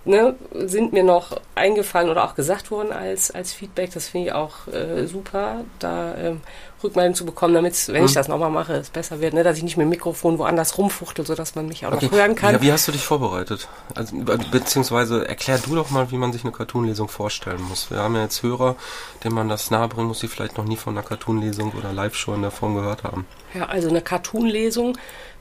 ne, 0.05 0.35
sind 0.53 0.93
mir 0.93 1.03
noch 1.03 1.39
eingefallen 1.55 2.09
oder 2.09 2.23
auch 2.23 2.35
gesagt 2.35 2.71
worden 2.71 2.91
als, 2.91 3.31
als 3.31 3.53
Feedback. 3.53 3.91
Das 3.93 4.07
finde 4.07 4.27
ich 4.27 4.33
auch 4.33 4.67
äh, 4.71 5.05
super, 5.07 5.61
da 5.79 6.15
ähm, 6.15 6.41
Rückmeldung 6.83 7.15
zu 7.15 7.25
bekommen, 7.25 7.53
damit, 7.55 7.87
wenn 7.87 8.05
ich 8.05 8.11
Mhm. 8.11 8.15
das 8.15 8.27
nochmal 8.27 8.51
mache, 8.51 8.73
es 8.73 8.89
besser 8.91 9.19
wird, 9.21 9.33
ne, 9.33 9.43
dass 9.43 9.57
ich 9.57 9.63
nicht 9.63 9.77
mit 9.77 9.85
dem 9.85 9.89
Mikrofon 9.89 10.37
woanders 10.37 10.77
rumfuchtel, 10.77 11.25
sodass 11.25 11.55
man 11.55 11.67
mich 11.67 11.85
auch 11.85 11.91
noch 11.91 12.11
hören 12.11 12.35
kann. 12.35 12.53
Ja, 12.53 12.61
wie 12.61 12.71
hast 12.71 12.87
du 12.87 12.91
dich 12.91 13.03
vorbereitet? 13.03 13.67
Also, 13.95 14.15
be- 14.17 14.37
beziehungsweise 14.51 15.27
erklär 15.27 15.57
du 15.57 15.73
doch 15.75 15.89
mal, 15.89 16.11
wie 16.11 16.17
man 16.17 16.31
sich 16.31 16.43
eine 16.43 16.51
Cartoon-Lesung 16.51 17.07
vorstellen 17.07 17.61
muss. 17.63 17.89
Wir 17.89 17.97
haben 17.99 18.15
ja 18.15 18.21
jetzt 18.23 18.43
Hörer, 18.43 18.75
denen 19.23 19.33
man 19.35 19.49
das 19.49 19.71
nahebringen 19.71 20.07
muss, 20.07 20.19
die 20.19 20.27
vielleicht 20.27 20.57
noch 20.57 20.65
nie 20.65 20.77
von 20.77 20.95
einer 20.95 21.05
Cartoon-Lesung 21.07 21.71
oder 21.73 21.91
Live-Show 21.93 22.33
in 22.35 22.41
der 22.43 22.51
Form 22.51 22.75
gehört 22.75 23.03
haben. 23.03 23.25
Ja, 23.55 23.65
also 23.65 23.89
eine 23.89 24.01
Cartoon-Lesung 24.01 24.97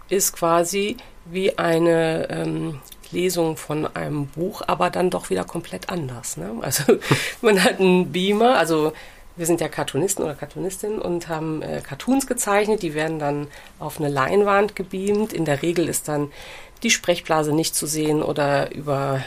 ist 0.08 0.34
quasi 0.36 0.96
wie 1.24 1.58
eine 1.58 2.28
ähm, 2.30 2.80
Lesung 3.10 3.56
von 3.56 3.86
einem 3.94 4.26
Buch, 4.26 4.62
aber 4.66 4.90
dann 4.90 5.10
doch 5.10 5.30
wieder 5.30 5.44
komplett 5.44 5.88
anders. 5.88 6.36
Ne? 6.36 6.50
Also 6.60 6.84
man 7.42 7.62
hat 7.62 7.80
einen 7.80 8.12
Beamer, 8.12 8.56
also 8.56 8.92
wir 9.36 9.46
sind 9.46 9.60
ja 9.60 9.68
Cartoonisten 9.68 10.24
oder 10.24 10.34
Cartoonistinnen 10.34 11.00
und 11.00 11.28
haben 11.28 11.62
äh, 11.62 11.80
Cartoons 11.80 12.26
gezeichnet, 12.26 12.82
die 12.82 12.94
werden 12.94 13.18
dann 13.18 13.48
auf 13.78 13.98
eine 13.98 14.08
Leinwand 14.08 14.76
gebeamt. 14.76 15.32
In 15.32 15.44
der 15.44 15.62
Regel 15.62 15.88
ist 15.88 16.08
dann 16.08 16.30
die 16.82 16.90
Sprechblase 16.90 17.52
nicht 17.52 17.74
zu 17.74 17.86
sehen 17.86 18.22
oder 18.22 18.72
über, 18.72 19.22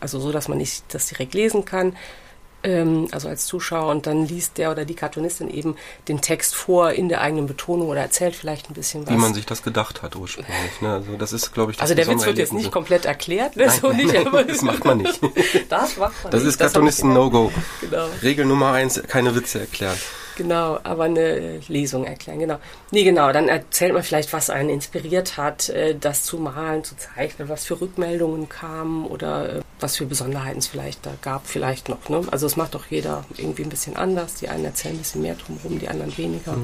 also 0.00 0.20
so, 0.20 0.30
dass 0.30 0.48
man 0.48 0.58
nicht 0.58 0.84
das 0.94 1.08
direkt 1.08 1.34
lesen 1.34 1.64
kann 1.64 1.96
ähm, 2.62 3.08
also 3.12 3.28
als 3.28 3.46
Zuschauer, 3.46 3.90
und 3.90 4.06
dann 4.06 4.26
liest 4.26 4.58
der 4.58 4.70
oder 4.70 4.84
die 4.84 4.94
Cartoonistin 4.94 5.48
eben 5.48 5.76
den 6.08 6.20
Text 6.20 6.54
vor 6.54 6.90
in 6.92 7.08
der 7.08 7.20
eigenen 7.20 7.46
Betonung 7.46 7.88
oder 7.88 8.00
erzählt 8.00 8.34
vielleicht 8.34 8.70
ein 8.70 8.74
bisschen 8.74 9.06
was. 9.06 9.12
Wie 9.14 9.18
man 9.18 9.34
sich 9.34 9.46
das 9.46 9.62
gedacht 9.62 10.02
hat 10.02 10.16
ursprünglich. 10.16 10.80
Ne? 10.80 10.92
Also 10.92 11.16
das 11.16 11.32
ist, 11.32 11.52
glaube 11.52 11.72
ich, 11.72 11.78
das 11.78 11.82
also 11.82 11.94
der 11.94 12.06
Witz 12.08 12.24
wird 12.26 12.38
jetzt 12.38 12.52
nicht 12.52 12.72
komplett 12.72 13.04
erklärt, 13.04 13.56
ne? 13.56 13.66
Nein, 13.66 13.78
so 13.80 13.92
nicht, 13.92 14.12
nein, 14.12 14.26
das 14.48 14.62
macht 14.62 14.84
man 14.84 14.98
nicht. 14.98 15.20
das 15.68 15.96
macht 15.96 16.24
man 16.24 16.32
Das 16.32 16.42
nicht. 16.42 16.48
ist 16.50 16.60
hab 16.60 16.66
ich 16.66 16.72
Cartoonisten. 16.72 17.12
No-Go. 17.12 17.52
Genau. 17.80 18.06
Regel 18.22 18.44
Nummer 18.44 18.72
eins, 18.72 19.00
keine 19.06 19.34
Witze 19.34 19.60
erklären. 19.60 19.96
Genau, 20.38 20.78
aber 20.84 21.04
eine 21.04 21.58
Lesung 21.66 22.04
erklären, 22.04 22.38
genau. 22.38 22.58
Nee, 22.92 23.02
genau, 23.02 23.32
dann 23.32 23.48
erzählt 23.48 23.92
man 23.92 24.04
vielleicht, 24.04 24.32
was 24.32 24.50
einen 24.50 24.70
inspiriert 24.70 25.36
hat, 25.36 25.68
äh, 25.68 25.96
das 25.98 26.22
zu 26.22 26.38
malen, 26.38 26.84
zu 26.84 26.96
zeichnen, 26.96 27.48
was 27.48 27.64
für 27.64 27.80
Rückmeldungen 27.80 28.48
kamen 28.48 29.04
oder 29.04 29.56
äh, 29.56 29.60
was 29.80 29.96
für 29.96 30.06
Besonderheiten 30.06 30.60
es 30.60 30.68
vielleicht 30.68 31.04
da 31.04 31.10
gab, 31.22 31.48
vielleicht 31.48 31.88
noch. 31.88 32.08
Ne? 32.08 32.22
Also 32.30 32.46
es 32.46 32.56
macht 32.56 32.76
doch 32.76 32.86
jeder 32.86 33.24
irgendwie 33.36 33.64
ein 33.64 33.68
bisschen 33.68 33.96
anders. 33.96 34.36
Die 34.36 34.48
einen 34.48 34.64
erzählen 34.64 34.94
ein 34.94 34.98
bisschen 34.98 35.22
mehr 35.22 35.34
drumherum, 35.34 35.80
die 35.80 35.88
anderen 35.88 36.16
weniger. 36.16 36.56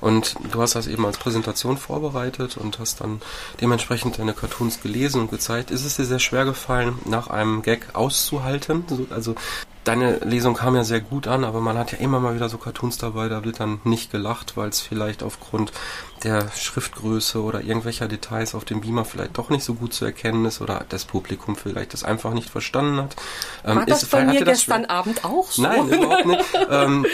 Und 0.00 0.36
du 0.52 0.62
hast 0.62 0.76
das 0.76 0.86
eben 0.86 1.04
als 1.04 1.18
Präsentation 1.18 1.76
vorbereitet 1.76 2.56
und 2.56 2.78
hast 2.78 3.00
dann 3.00 3.20
dementsprechend 3.60 4.18
deine 4.20 4.32
Cartoons 4.32 4.80
gelesen 4.80 5.22
und 5.22 5.30
gezeigt. 5.30 5.72
Ist 5.72 5.84
es 5.84 5.96
dir 5.96 6.04
sehr 6.04 6.20
schwer 6.20 6.44
gefallen, 6.44 6.98
nach 7.04 7.26
einem 7.26 7.62
Gag 7.62 7.94
auszuhalten? 7.94 8.84
So, 8.88 9.06
Also 9.10 9.34
deine 9.84 10.18
Lesung 10.18 10.54
kam 10.54 10.74
ja 10.76 10.84
sehr 10.84 11.00
gut 11.00 11.26
an, 11.26 11.44
aber 11.44 11.60
man 11.60 11.78
hat 11.78 11.92
ja 11.92 11.98
immer 11.98 12.20
mal 12.20 12.34
wieder 12.34 12.48
so 12.48 12.58
Cartoons 12.58 12.98
dabei, 12.98 13.28
da 13.28 13.44
wird 13.44 13.60
dann 13.60 13.80
nicht 13.84 14.10
gelacht, 14.10 14.56
weil 14.56 14.68
es 14.68 14.80
vielleicht 14.80 15.22
aufgrund 15.22 15.72
der 16.24 16.50
Schriftgröße 16.54 17.42
oder 17.42 17.62
irgendwelcher 17.62 18.08
Details 18.08 18.54
auf 18.54 18.64
dem 18.64 18.80
Beamer 18.80 19.04
vielleicht 19.04 19.36
doch 19.38 19.50
nicht 19.50 19.64
so 19.64 19.74
gut 19.74 19.92
zu 19.92 20.04
erkennen 20.04 20.44
ist 20.44 20.60
oder 20.60 20.84
das 20.88 21.04
Publikum 21.04 21.56
vielleicht 21.56 21.92
das 21.92 22.04
einfach 22.04 22.32
nicht 22.32 22.50
verstanden 22.50 22.98
hat. 22.98 23.16
Ähm, 23.64 23.76
War 23.76 23.86
das 23.86 24.04
ist, 24.04 24.10
bei 24.10 24.24
mir 24.24 24.44
gestern 24.44 24.84
Abend 24.84 25.24
auch 25.24 25.50
so? 25.50 25.62
Nein, 25.62 25.88
überhaupt 25.88 26.26
nicht. 26.26 26.44
ähm, 26.70 27.06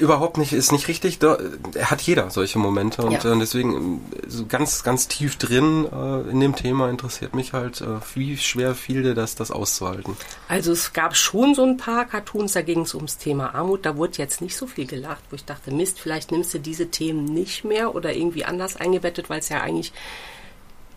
überhaupt 0.00 0.38
nicht, 0.38 0.52
ist 0.52 0.72
nicht 0.72 0.88
richtig. 0.88 1.18
Da, 1.18 1.38
hat 1.82 2.02
jeder 2.02 2.30
solche 2.30 2.58
Momente 2.58 3.02
und 3.02 3.24
ja. 3.24 3.32
äh, 3.32 3.38
deswegen 3.38 4.02
so 4.26 4.46
ganz, 4.46 4.82
ganz 4.82 5.08
tief 5.08 5.36
drin 5.36 5.86
äh, 5.92 6.30
in 6.30 6.40
dem 6.40 6.56
Thema 6.56 6.88
interessiert 6.88 7.34
mich 7.34 7.52
halt, 7.52 7.80
äh, 7.80 7.86
wie 8.14 8.36
schwer 8.36 8.74
fiel 8.74 9.02
dir 9.02 9.14
das, 9.14 9.34
das 9.34 9.50
auszuhalten? 9.50 10.16
Also 10.48 10.72
es 10.72 10.92
gab 10.92 11.16
schon 11.16 11.54
so 11.54 11.64
ein 11.64 11.76
paar 11.76 12.06
Cartoons, 12.06 12.52
da 12.52 12.62
ging 12.62 12.80
es 12.80 12.94
ums 12.94 13.18
Thema 13.18 13.54
Armut, 13.54 13.86
da 13.86 13.96
wurde 13.96 14.18
jetzt 14.18 14.40
nicht 14.40 14.56
so 14.56 14.66
viel 14.66 14.86
gelacht, 14.86 15.22
wo 15.30 15.36
ich 15.36 15.44
dachte, 15.44 15.70
Mist, 15.70 16.00
vielleicht 16.00 16.32
nimmst 16.32 16.54
du 16.54 16.58
diese 16.58 16.90
Themen 16.90 17.24
nicht 17.24 17.64
mehr 17.64 17.94
oder 17.94 18.14
irgendwie 18.14 18.31
irgendwie 18.32 18.44
anders 18.44 18.76
eingebettet, 18.76 19.28
weil 19.30 19.40
es 19.40 19.48
ja 19.48 19.60
eigentlich 19.60 19.92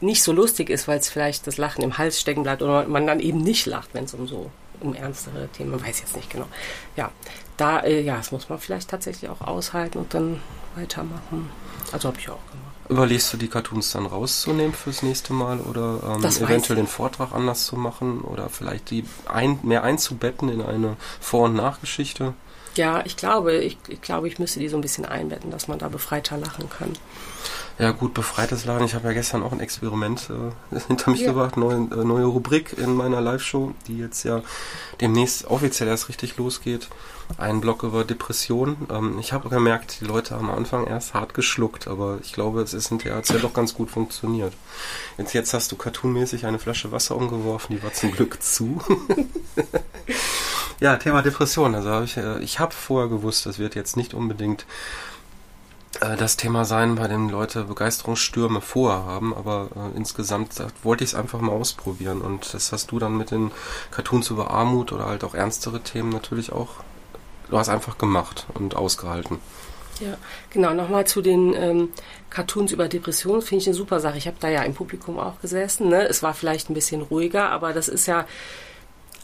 nicht 0.02 0.24
so 0.24 0.32
lustig 0.32 0.70
ist, 0.70 0.88
weil 0.88 1.00
es 1.00 1.10
vielleicht 1.10 1.48
das 1.48 1.58
Lachen 1.58 1.84
im 1.84 1.98
Hals 1.98 2.20
stecken 2.20 2.44
bleibt 2.44 2.62
oder 2.62 2.88
man 2.88 3.08
dann 3.08 3.20
eben 3.20 3.40
nicht 3.40 3.66
lacht, 3.66 3.90
wenn 3.94 4.06
es 4.06 4.14
um 4.14 4.28
so 4.28 4.52
um 4.82 4.94
ernstere 4.94 5.48
Themen, 5.50 5.82
weiß 5.82 6.00
jetzt 6.02 6.16
nicht 6.16 6.30
genau. 6.30 6.48
Ja, 6.96 7.12
da 7.58 7.80
äh, 7.80 8.02
ja, 8.02 8.18
das 8.18 8.32
muss 8.32 8.50
man 8.50 8.60
vielleicht 8.60 8.90
tatsächlich 8.90 9.30
auch 9.30 9.42
aushalten 9.42 10.00
und 10.00 10.14
dann 10.14 10.42
weitermachen. 10.76 11.50
Also 11.92 12.10
habe 12.10 12.20
ich 12.20 12.30
auch 12.30 12.46
gemacht. 12.52 12.76
Überlegst 12.90 13.34
du 13.34 13.38
die 13.38 13.48
Cartoons 13.48 13.92
dann 13.94 14.06
rauszunehmen 14.06 14.74
fürs 14.74 15.02
nächste 15.02 15.34
Mal 15.34 15.60
oder 15.60 16.00
ähm, 16.04 16.24
eventuell 16.24 16.76
den 16.76 16.88
Vortrag 16.88 17.32
anders 17.32 17.66
zu 17.66 17.78
machen 17.78 18.22
oder 18.22 18.50
vielleicht 18.50 18.92
die 18.92 19.06
ein, 19.26 19.60
mehr 19.64 19.84
einzubetten 19.84 20.50
in 20.50 20.62
eine 20.62 20.98
Vor- 21.20 21.46
und 21.46 21.56
Nachgeschichte? 21.56 22.34
Ja, 22.76 23.04
ich 23.06 23.16
glaube, 23.16 23.56
ich, 23.58 23.78
ich, 23.88 24.02
glaube, 24.02 24.28
ich 24.28 24.40
müsste 24.40 24.60
die 24.60 24.68
so 24.68 24.78
ein 24.78 24.82
bisschen 24.82 25.06
einbetten, 25.06 25.52
dass 25.52 25.68
man 25.68 25.80
da 25.80 25.88
befreiter 25.88 26.38
lachen 26.38 26.70
kann. 26.70 26.94
Ja, 27.78 27.92
gut, 27.92 28.14
befreites 28.14 28.66
Lachen. 28.66 28.86
Ich 28.86 28.96
habe 28.96 29.08
ja 29.08 29.14
gestern 29.14 29.44
auch 29.44 29.52
ein 29.52 29.60
Experiment 29.60 30.30
äh, 30.30 30.80
hinter 30.88 31.12
mich 31.12 31.22
ja. 31.22 31.28
gebracht, 31.28 31.58
neue, 31.58 31.76
äh, 31.76 32.04
neue 32.04 32.26
Rubrik 32.26 32.78
in 32.78 32.96
meiner 32.96 33.22
Live-Show, 33.22 33.74
die 33.88 33.98
jetzt 33.98 34.24
ja 34.24 34.42
demnächst 35.02 35.46
offiziell 35.46 35.90
erst 35.90 36.10
richtig 36.10 36.38
losgeht. 36.38 36.88
Ein 37.38 37.62
Blog 37.62 37.84
über 37.84 38.04
Depressionen. 38.04 38.88
Ähm, 38.90 39.18
ich 39.20 39.34
habe 39.34 39.50
gemerkt, 39.50 40.00
die 40.02 40.06
Leute 40.06 40.36
haben 40.36 40.50
am 40.50 40.58
Anfang 40.58 40.88
erst 40.88 41.14
hart 41.14 41.34
geschluckt, 41.34 41.88
aber 41.88 42.20
ich 42.22 42.34
glaube, 42.34 42.62
es 42.62 42.74
ist 42.74 42.90
hinterher 42.90 43.18
hat's 43.18 43.30
ja 43.30 43.38
doch 43.38 43.54
ganz 43.54 43.74
gut 43.74 43.90
funktioniert. 43.90 44.54
Jetzt, 45.18 45.34
jetzt 45.34 45.54
hast 45.54 45.72
du 45.72 45.76
cartoonmäßig 45.76 46.46
eine 46.46 46.60
Flasche 46.60 46.92
Wasser 46.92 47.16
umgeworfen, 47.16 47.76
die 47.76 47.84
war 47.84 47.94
zum 47.94 48.12
Glück 48.12 48.42
zu. 48.42 48.82
Ja, 50.80 50.98
Thema 50.98 51.22
Depression. 51.22 51.74
Also 51.74 51.90
hab 51.90 52.04
ich, 52.04 52.18
äh, 52.18 52.40
ich 52.40 52.60
habe 52.60 52.74
vorher 52.74 53.10
gewusst, 53.10 53.46
das 53.46 53.60
wird 53.60 53.76
jetzt 53.76 53.96
nicht 53.96 54.14
unbedingt 54.14 54.66
äh, 56.02 56.18
das 56.18 56.36
Thema 56.36 56.66
sein, 56.66 56.96
bei 56.96 57.08
dem 57.08 57.30
Leute 57.30 57.64
Begeisterungsstürme 57.64 58.60
vorhaben, 58.60 59.34
aber 59.34 59.70
äh, 59.76 59.98
insgesamt 59.98 60.62
wollte 60.84 61.04
ich 61.04 61.12
es 61.12 61.16
einfach 61.16 61.40
mal 61.40 61.54
ausprobieren 61.54 62.22
und 62.22 62.54
das 62.54 62.72
hast 62.74 62.92
du 62.92 63.00
dann 63.00 63.18
mit 63.18 63.32
den 63.32 63.52
Cartoons 63.92 64.30
über 64.30 64.52
Armut 64.52 64.92
oder 64.92 65.06
halt 65.06 65.24
auch 65.24 65.34
ernstere 65.34 65.82
Themen 65.82 66.10
natürlich 66.10 66.52
auch, 66.52 66.84
du 67.50 67.58
hast 67.58 67.70
einfach 67.70 67.98
gemacht 67.98 68.46
und 68.54 68.76
ausgehalten. 68.76 69.40
Ja, 70.00 70.18
genau. 70.50 70.74
Nochmal 70.74 71.08
zu 71.08 71.22
den 71.22 71.54
ähm, 71.54 71.90
Cartoons 72.30 72.72
über 72.72 72.90
Depressionen 72.90 73.42
finde 73.42 73.62
ich 73.62 73.68
eine 73.68 73.76
super 73.76 74.00
Sache. 74.00 74.18
Ich 74.18 74.28
habe 74.28 74.38
da 74.40 74.50
ja 74.50 74.64
im 74.64 74.74
Publikum 74.74 75.20
auch 75.20 75.40
gesessen. 75.40 75.88
Ne? 75.88 76.06
Es 76.08 76.22
war 76.22 76.34
vielleicht 76.34 76.70
ein 76.70 76.74
bisschen 76.74 77.02
ruhiger, 77.02 77.50
aber 77.50 77.72
das 77.72 77.88
ist 77.88 78.06
ja 78.06 78.26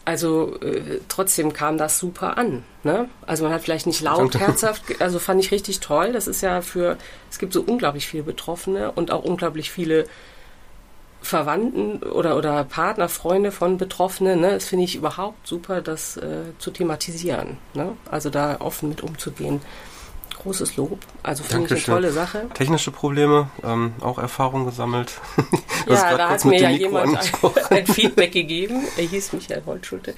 also 0.04 0.58
äh, 0.60 1.00
trotzdem 1.08 1.52
kam 1.52 1.78
das 1.78 1.98
super 1.98 2.36
an. 2.36 2.64
Ne? 2.82 3.08
Also 3.24 3.44
man 3.44 3.52
hat 3.52 3.62
vielleicht 3.62 3.86
nicht 3.86 4.00
laut, 4.00 4.38
herzhaft, 4.38 4.82
also 5.00 5.18
fand 5.18 5.40
ich 5.44 5.52
richtig 5.52 5.80
toll. 5.80 6.12
Das 6.12 6.26
ist 6.26 6.40
ja 6.42 6.60
für, 6.60 6.98
es 7.30 7.38
gibt 7.38 7.52
so 7.52 7.62
unglaublich 7.62 8.06
viele 8.06 8.24
Betroffene 8.24 8.90
und 8.92 9.10
auch 9.10 9.22
unglaublich 9.22 9.70
viele 9.70 10.06
Verwandten 11.22 12.02
oder, 12.02 12.36
oder 12.36 12.64
Partner, 12.64 13.08
Freunde 13.08 13.52
von 13.52 13.78
Betroffenen. 13.78 14.40
Ne? 14.40 14.50
Das 14.50 14.66
finde 14.66 14.84
ich 14.84 14.96
überhaupt 14.96 15.46
super, 15.46 15.80
das 15.80 16.16
äh, 16.16 16.42
zu 16.58 16.70
thematisieren. 16.70 17.58
Ne? 17.74 17.96
Also 18.10 18.28
da 18.28 18.60
offen 18.60 18.88
mit 18.88 19.02
umzugehen 19.02 19.60
großes 20.42 20.76
Lob. 20.76 20.98
Also 21.22 21.42
finde 21.44 21.74
ich 21.74 21.88
eine 21.88 21.96
tolle 21.96 22.12
Sache. 22.12 22.48
Technische 22.54 22.90
Probleme, 22.90 23.48
ähm, 23.64 23.94
auch 24.00 24.18
Erfahrung 24.18 24.64
gesammelt. 24.64 25.12
ja, 25.88 26.16
da 26.16 26.30
hat 26.30 26.44
mir 26.44 26.60
ja 26.60 26.70
jemand 26.70 27.16
ein, 27.16 27.50
ein, 27.70 27.86
Feedback 27.86 28.32
gegeben. 28.32 28.82
Er 28.96 29.04
hieß 29.04 29.32
Michael 29.32 29.62
Holtschulte. 29.66 30.14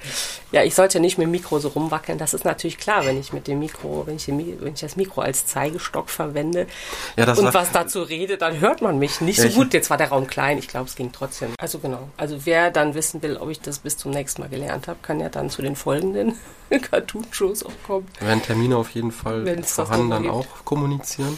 Ja, 0.51 0.63
ich 0.63 0.75
sollte 0.75 0.99
nicht 0.99 1.17
mit 1.17 1.25
dem 1.25 1.31
Mikro 1.31 1.59
so 1.59 1.69
rumwackeln. 1.69 2.17
Das 2.17 2.33
ist 2.33 2.45
natürlich 2.45 2.77
klar, 2.77 3.05
wenn 3.05 3.19
ich 3.19 3.33
mit 3.33 3.47
dem 3.47 3.59
Mikro, 3.59 4.03
wenn 4.05 4.15
ich, 4.15 4.27
wenn 4.27 4.73
ich 4.73 4.81
das 4.81 4.95
Mikro 4.95 5.21
als 5.21 5.45
Zeigestock 5.45 6.09
verwende 6.09 6.67
ja, 7.15 7.31
und 7.31 7.53
was 7.53 7.71
dazu 7.71 8.01
rede, 8.01 8.37
dann 8.37 8.59
hört 8.59 8.81
man 8.81 8.99
mich 8.99 9.21
nicht 9.21 9.39
so 9.39 9.49
gut. 9.49 9.73
Jetzt 9.73 9.89
war 9.89 9.97
der 9.97 10.09
Raum 10.09 10.27
klein. 10.27 10.57
Ich 10.57 10.67
glaube, 10.67 10.87
es 10.87 10.95
ging 10.95 11.11
trotzdem. 11.11 11.49
Also 11.57 11.79
genau. 11.79 12.09
Also 12.17 12.45
wer 12.45 12.71
dann 12.71 12.95
wissen 12.95 13.21
will, 13.21 13.37
ob 13.37 13.49
ich 13.49 13.61
das 13.61 13.79
bis 13.79 13.97
zum 13.97 14.11
nächsten 14.11 14.41
Mal 14.41 14.49
gelernt 14.49 14.87
habe, 14.87 14.99
kann 15.01 15.19
ja 15.19 15.29
dann 15.29 15.49
zu 15.49 15.61
den 15.61 15.75
folgenden 15.75 16.33
Cartoon-Shows 16.69 17.63
auch 17.63 17.71
kommen. 17.85 18.07
Werden 18.19 18.41
Termine 18.41 18.77
auf 18.77 18.89
jeden 18.91 19.11
Fall 19.11 19.63
vorhanden 19.63 20.14
dann 20.15 20.29
auch 20.29 20.45
kommunizieren. 20.65 21.37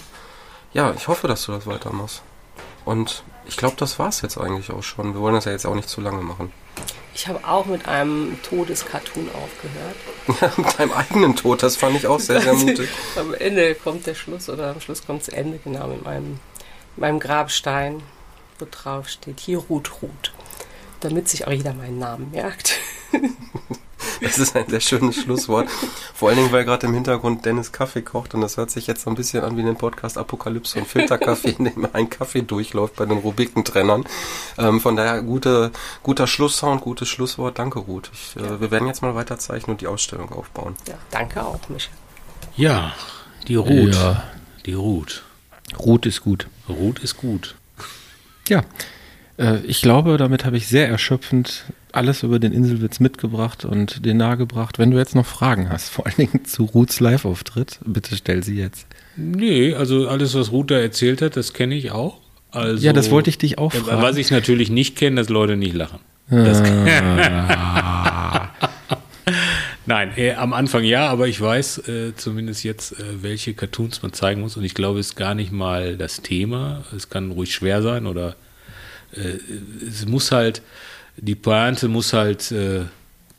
Ja, 0.74 0.94
ich 0.96 1.08
hoffe, 1.08 1.28
dass 1.28 1.46
du 1.46 1.52
das 1.52 1.66
weitermachst. 1.66 2.22
Und 2.86 3.24
ich 3.46 3.58
glaube, 3.58 3.76
das 3.78 4.00
war 4.00 4.10
es 4.10 4.22
jetzt 4.22 4.38
eigentlich 4.38 4.72
auch 4.72 4.84
schon. 4.84 5.14
Wir 5.14 5.22
wollen 5.22 5.36
das 5.36 5.46
ja 5.46 5.52
jetzt 5.52 5.66
auch 5.66 5.76
nicht 5.76 5.90
zu 5.90 6.02
lange 6.02 6.22
machen. 6.22 6.52
Ich 7.14 7.28
habe 7.28 7.40
auch 7.48 7.66
mit 7.66 7.88
einem 7.88 8.38
Todescartoon 8.44 9.30
aufgehört. 9.30 10.42
Ja, 10.42 10.52
mit 10.64 10.80
deinem 10.80 10.92
eigenen 10.92 11.36
Tod, 11.36 11.64
das 11.64 11.76
fand 11.76 11.96
ich 11.96 12.08
auch 12.08 12.20
sehr, 12.20 12.42
sehr 12.42 12.54
mutig. 12.54 12.90
am 13.16 13.34
Ende 13.34 13.76
kommt 13.76 14.06
der 14.06 14.14
Schluss 14.14 14.50
oder 14.50 14.72
am 14.72 14.82
Schluss 14.82 15.06
kommt 15.06 15.22
das 15.22 15.30
Ende, 15.30 15.60
genau, 15.64 15.88
mit 15.88 16.04
meinem, 16.04 16.40
meinem 16.96 17.20
Grabstein, 17.20 18.04
wo 18.60 18.68
drauf 18.70 19.10
steht, 19.10 19.40
hier 19.40 19.58
ruht 19.58 20.02
Ruth. 20.02 20.34
Damit 21.00 21.28
sich 21.28 21.48
auch 21.48 21.52
jeder 21.52 21.74
meinen 21.74 22.00
Namen 22.00 22.32
merkt. 22.32 22.78
Das 24.22 24.40
ist 24.40 24.56
ein 24.56 24.68
sehr 24.68 24.80
schönes 24.80 25.16
Schlusswort. 25.16 25.70
Vor 26.14 26.30
allen 26.30 26.38
Dingen, 26.38 26.52
weil 26.52 26.66
gerade 26.66 26.88
im 26.88 26.94
Hintergrund 26.94 27.46
Dennis 27.46 27.72
Kaffee 27.72 28.02
kocht 28.02 28.34
und 28.34 28.42
das 28.42 28.58
hört 28.58 28.72
sich 28.72 28.88
jetzt 28.88 29.04
so 29.04 29.10
ein 29.10 29.16
bisschen 29.16 29.44
an 29.44 29.56
wie 29.56 29.62
in 29.62 29.68
dem 29.68 29.76
Podcast 29.76 30.18
Apokalypse 30.18 30.80
und 30.80 30.88
Filterkaffee, 30.88 31.50
in 31.60 31.66
dem 31.66 31.88
ein 31.94 32.10
Kaffee 32.10 32.42
durchläuft 32.42 32.96
bei 32.96 33.06
den 33.06 33.20
Rubikentrennern. 33.20 34.06
Ähm, 34.58 34.82
von 34.82 34.96
daher 34.96 35.22
gute, 35.22 35.72
guter 36.04 36.28
Schlusssound, 36.28 36.82
gutes 36.82 37.08
Schlusswort. 37.10 37.60
Danke, 37.60 37.80
Ruth. 37.80 38.10
Ich, 38.14 38.36
äh, 38.42 38.60
wir 38.60 38.72
werden 38.72 38.88
jetzt 38.88 39.02
mal 39.02 39.16
weiter 39.16 39.38
zeichnen 39.38 39.76
und 39.76 39.82
die 39.82 39.88
Ausstellung 39.88 40.32
aufbauen. 40.32 40.76
Ja, 40.88 40.96
danke 41.12 41.46
auch, 41.46 41.60
Michael. 41.70 41.94
Ja, 42.56 42.94
die 43.48 43.56
Ruth. 43.56 43.96
Ja. 43.96 44.24
Die 44.66 44.74
Ruth. 44.74 45.24
Ruth 45.80 46.06
ist 46.06 46.22
gut. 46.22 46.48
Ruth 46.68 47.00
ist 47.00 47.18
gut. 47.18 47.56
Ja, 48.48 48.64
äh, 49.38 49.60
ich 49.60 49.82
glaube, 49.82 50.18
damit 50.18 50.46
habe 50.46 50.58
ich 50.58 50.68
sehr 50.68 50.88
erschöpfend 50.88 51.66
alles 51.98 52.24
über 52.24 52.40
den 52.40 52.54
Inselwitz 52.54 53.00
mitgebracht 53.00 53.66
und 53.66 54.06
den 54.06 54.18
nahegebracht. 54.18 54.80
Wenn 54.80 54.92
du 54.92 54.98
jetzt 54.98 55.16
noch 55.16 55.26
Fragen 55.26 55.70
hast, 55.70 55.90
vor 55.90 56.06
allen 56.06 56.16
Dingen 56.16 56.46
zu 56.46 56.64
Ruths 56.64 57.00
Live-Auftritt, 57.00 57.80
bitte 57.86 58.16
stell 58.16 58.44
sie 58.44 58.58
jetzt. 58.58 58.88
Nee, 59.16 59.74
also 59.74 60.08
alles, 60.08 60.36
was 60.36 60.52
Ruth 60.52 60.72
da 60.72 60.80
erzählt 60.80 61.22
hat, 61.22 61.36
das 61.36 61.54
kenne 61.54 61.76
ich 61.76 61.92
auch. 61.92 62.20
Also, 62.52 62.86
ja, 62.86 62.94
das 62.94 63.12
wollte 63.12 63.30
ich 63.30 63.38
dich 63.38 63.58
auch 63.58 63.74
fragen. 63.74 64.02
Was 64.02 64.18
ich 64.18 64.32
natürlich 64.32 64.70
nicht 64.70 64.96
kenne, 64.96 65.18
dass 65.18 65.30
Leute 65.30 65.58
nicht 65.58 65.76
lachen. 65.76 66.00
Ah. 66.30 68.50
Nein, 69.86 70.12
äh, 70.18 70.34
am 70.34 70.54
Anfang 70.54 70.84
ja, 70.84 71.08
aber 71.08 71.28
ich 71.28 71.40
weiß 71.40 71.88
äh, 71.88 72.16
zumindest 72.16 72.66
jetzt, 72.66 73.00
äh, 73.00 73.04
welche 73.22 73.54
Cartoons 73.54 74.02
man 74.02 74.12
zeigen 74.12 74.42
muss. 74.42 74.58
Und 74.58 74.66
ich 74.66 74.74
glaube, 74.74 75.00
es 75.00 75.08
ist 75.08 75.16
gar 75.16 75.34
nicht 75.34 75.54
mal 75.54 75.96
das 75.96 76.22
Thema. 76.22 76.84
Es 76.96 77.10
kann 77.10 77.32
ruhig 77.32 77.54
schwer 77.54 77.82
sein 77.82 78.06
oder 78.06 78.36
äh, 79.14 79.38
es 79.88 80.06
muss 80.06 80.34
halt, 80.34 80.62
die 81.18 81.36
Pointe 81.36 81.88
muss 81.88 82.14
halt 82.14 82.52
äh, 82.52 82.86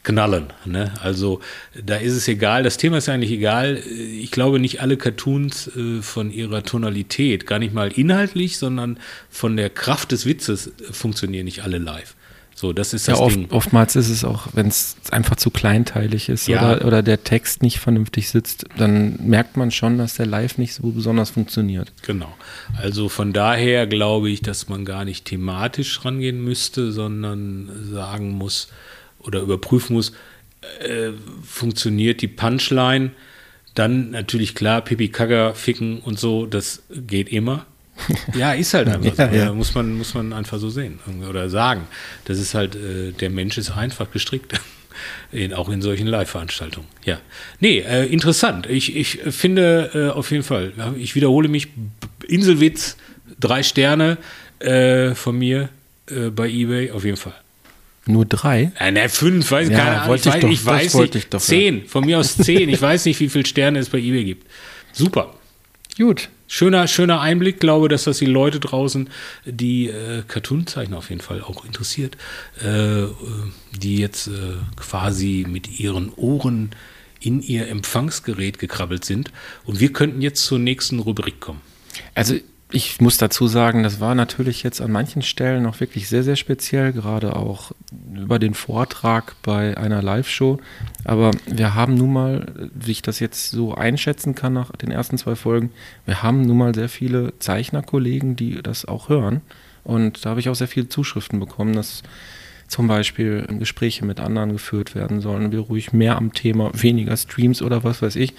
knallen. 0.03 0.47
Ne? 0.65 0.93
Also 1.03 1.41
da 1.85 1.97
ist 1.97 2.15
es 2.15 2.29
egal, 2.29 2.63
das 2.63 2.77
Thema 2.77 2.99
ist 2.99 3.09
eigentlich 3.09 3.33
egal. 3.33 3.77
Ich 3.77 4.31
glaube 4.31 4.59
nicht 4.59 4.81
alle 4.81 4.97
Cartoons 4.97 5.69
äh, 5.77 6.03
von 6.03 6.31
ihrer 6.31 6.63
Tonalität, 6.63 7.47
gar 7.47 7.59
nicht 7.59 7.75
mal 7.75 7.93
inhaltlich, 7.93 8.59
sondern 8.59 8.99
von 9.31 9.57
der 9.57 9.71
Kraft 9.71 10.13
des 10.13 10.25
Witzes 10.25 10.69
äh, 10.69 10.93
funktionieren 10.93 11.45
nicht 11.45 11.63
alle 11.63 11.79
live. 11.79 12.15
So, 12.59 12.73
das 12.73 12.93
ist 12.93 13.07
das 13.07 13.21
ja, 13.21 13.25
oft, 13.25 13.37
Ding. 13.37 13.47
Oftmals 13.53 13.95
ist 13.95 14.09
es 14.09 14.25
auch, 14.25 14.49
wenn 14.53 14.67
es 14.67 14.97
einfach 15.13 15.37
zu 15.37 15.53
kleinteilig 15.53 16.29
ist 16.29 16.49
ja. 16.49 16.73
oder, 16.73 16.85
oder 16.85 17.03
der 17.05 17.23
Text 17.23 17.63
nicht 17.63 17.79
vernünftig 17.79 18.31
sitzt, 18.31 18.65
dann 18.77 19.17
merkt 19.25 19.57
man 19.57 19.71
schon, 19.71 19.97
dass 19.97 20.15
der 20.15 20.27
Live 20.27 20.59
nicht 20.59 20.75
so 20.75 20.91
besonders 20.91 21.31
funktioniert. 21.31 21.93
Genau. 22.03 22.37
Also 22.77 23.09
von 23.09 23.33
daher 23.33 23.87
glaube 23.87 24.29
ich, 24.29 24.41
dass 24.41 24.69
man 24.69 24.85
gar 24.85 25.05
nicht 25.05 25.27
thematisch 25.27 26.05
rangehen 26.05 26.43
müsste, 26.43 26.91
sondern 26.91 27.71
sagen 27.93 28.33
muss 28.33 28.67
oder 29.21 29.39
überprüfen 29.41 29.95
muss, 29.95 30.11
äh, 30.81 31.11
funktioniert 31.45 32.23
die 32.23 32.27
Punchline. 32.29 33.13
Dann 33.77 34.11
natürlich 34.11 34.57
klar, 34.57 34.81
Pipi 34.81 35.11
Kagger 35.11 35.55
ficken 35.55 36.01
und 36.01 36.19
so, 36.19 36.45
das 36.45 36.83
geht 36.91 37.29
immer. 37.29 37.67
Ja, 38.35 38.53
ist 38.53 38.75
halt 38.75 38.89
einfach 38.89 39.17
ja, 39.19 39.31
so. 39.31 39.37
Ja. 39.37 39.53
Muss, 39.53 39.75
man, 39.75 39.97
muss 39.97 40.15
man 40.15 40.33
einfach 40.33 40.59
so 40.59 40.71
sehen 40.71 40.99
oder 41.29 41.49
sagen. 41.51 41.87
Das 42.25 42.39
ist 42.39 42.55
halt, 42.55 42.75
äh, 42.75 43.13
der 43.13 43.31
Mensch 43.31 43.59
ist 43.59 43.71
einfach 43.71 44.11
gestrickt. 44.11 44.55
In, 45.31 45.55
auch 45.55 45.69
in 45.69 45.81
solchen 45.81 46.09
Live-Veranstaltungen. 46.09 46.89
Ja. 47.05 47.21
Nee, 47.61 47.79
äh, 47.79 48.07
interessant. 48.07 48.67
Ich, 48.67 48.97
ich 48.97 49.21
finde 49.31 49.91
äh, 49.95 50.09
auf 50.09 50.33
jeden 50.33 50.43
Fall, 50.43 50.73
ich 50.99 51.15
wiederhole 51.15 51.49
mich, 51.49 51.69
Inselwitz 52.27 52.97
drei 53.39 53.63
Sterne 53.63 54.19
äh, 54.59 55.15
von 55.15 55.39
mir 55.39 55.69
äh, 56.11 56.31
bei 56.31 56.49
eBay, 56.49 56.91
auf 56.91 57.05
jeden 57.05 57.17
Fall. 57.17 57.35
Nur 58.07 58.25
drei? 58.25 58.73
Äh, 58.79 58.91
ne, 58.91 59.09
fünf, 59.09 59.51
weiß 59.51 59.69
ich 59.69 59.73
Ja, 59.73 59.79
keine 59.79 59.97
Ahnung. 59.97 60.09
wollte 60.09 60.31
Ich, 60.31 60.35
weiß, 60.35 60.41
doch, 60.41 60.51
ich 60.51 60.67
weiß 60.67 60.95
wollte 60.95 61.19
nicht. 61.19 61.25
ich 61.27 61.31
doch, 61.31 61.41
ja. 61.41 61.47
zehn, 61.47 61.87
von 61.87 62.05
mir 62.05 62.19
aus 62.19 62.37
zehn. 62.37 62.69
Ich 62.69 62.81
weiß 62.83 63.05
nicht, 63.05 63.21
wie 63.21 63.29
viele 63.29 63.47
Sterne 63.47 63.79
es 63.79 63.91
bei 63.91 63.99
eBay 63.99 64.25
gibt. 64.25 64.47
Super. 64.93 65.35
Gut. 65.97 66.29
Schöner, 66.51 66.89
schöner 66.89 67.21
Einblick, 67.21 67.61
glaube, 67.61 67.89
dass 67.89 68.05
das 68.05 68.19
die 68.19 68.27
Leute 68.27 68.59
draußen, 68.59 69.11
die 69.45 69.89
äh, 69.89 70.23
Cartoon-Zeichner 70.27 70.97
auf 70.97 71.11
jeden 71.11 71.21
Fall 71.21 71.43
auch 71.43 71.67
interessiert, 71.67 72.17
äh, 72.65 73.03
äh, 73.03 73.11
die 73.77 73.99
jetzt 73.99 74.29
äh, 74.29 74.55
quasi 74.77 75.45
mit 75.47 75.79
ihren 75.79 76.11
Ohren 76.15 76.71
in 77.21 77.43
ihr 77.43 77.69
Empfangsgerät 77.69 78.59
gekrabbelt 78.59 79.05
sind. 79.05 79.31
Und 79.65 79.79
wir 79.79 79.93
könnten 79.93 80.23
jetzt 80.23 80.47
zur 80.47 80.59
nächsten 80.59 81.01
Rubrik 81.01 81.39
kommen. 81.39 81.61
Also 82.15 82.37
ich 82.71 83.01
muss 83.01 83.17
dazu 83.17 83.47
sagen, 83.47 83.83
das 83.83 83.99
war 83.99 84.15
natürlich 84.15 84.63
jetzt 84.63 84.83
an 84.83 84.93
manchen 84.93 85.23
Stellen 85.23 85.65
auch 85.65 85.81
wirklich 85.81 86.09
sehr, 86.09 86.23
sehr 86.23 86.37
speziell, 86.37 86.93
gerade 86.93 87.35
auch 87.35 87.73
über 88.15 88.39
den 88.39 88.53
Vortrag 88.53 89.37
bei 89.43 89.77
einer 89.77 90.03
Live-Show. 90.03 90.59
Aber 91.05 91.31
wir 91.47 91.75
haben 91.75 91.95
nun 91.95 92.13
mal, 92.13 92.71
wie 92.75 92.91
ich 92.91 93.01
das 93.03 93.21
jetzt 93.21 93.51
so 93.51 93.75
einschätzen 93.75 94.35
kann 94.35 94.53
nach 94.53 94.71
den 94.73 94.91
ersten 94.91 95.17
zwei 95.17 95.35
Folgen, 95.35 95.71
wir 96.05 96.23
haben 96.23 96.43
nun 96.43 96.59
mal 96.59 96.75
sehr 96.75 96.91
viele 96.91 97.33
Zeichnerkollegen, 97.39 98.37
die 98.37 98.61
das 98.63 98.85
auch 98.85 99.09
hören. 99.09 99.41
Und 99.83 100.27
da 100.27 100.31
habe 100.31 100.41
ich 100.41 100.51
auch 100.51 100.55
sehr 100.55 100.69
viele 100.69 100.91
Zuschriften 100.91 101.41
bekommen, 101.41 101.73
dass 101.73 102.03
zum 102.67 102.87
Beispiel 102.87 103.47
Gespräche 103.59 104.05
mit 104.05 104.21
anderen 104.21 104.53
geführt 104.53 104.95
werden 104.95 105.23
sollen, 105.23 105.53
wir 105.53 105.61
ruhig 105.61 105.95
mehr 105.95 106.17
am 106.17 106.35
Thema, 106.35 106.71
weniger 106.75 107.17
Streams 107.17 107.63
oder 107.63 107.83
was 107.83 108.03
weiß 108.03 108.17
ich. 108.17 108.35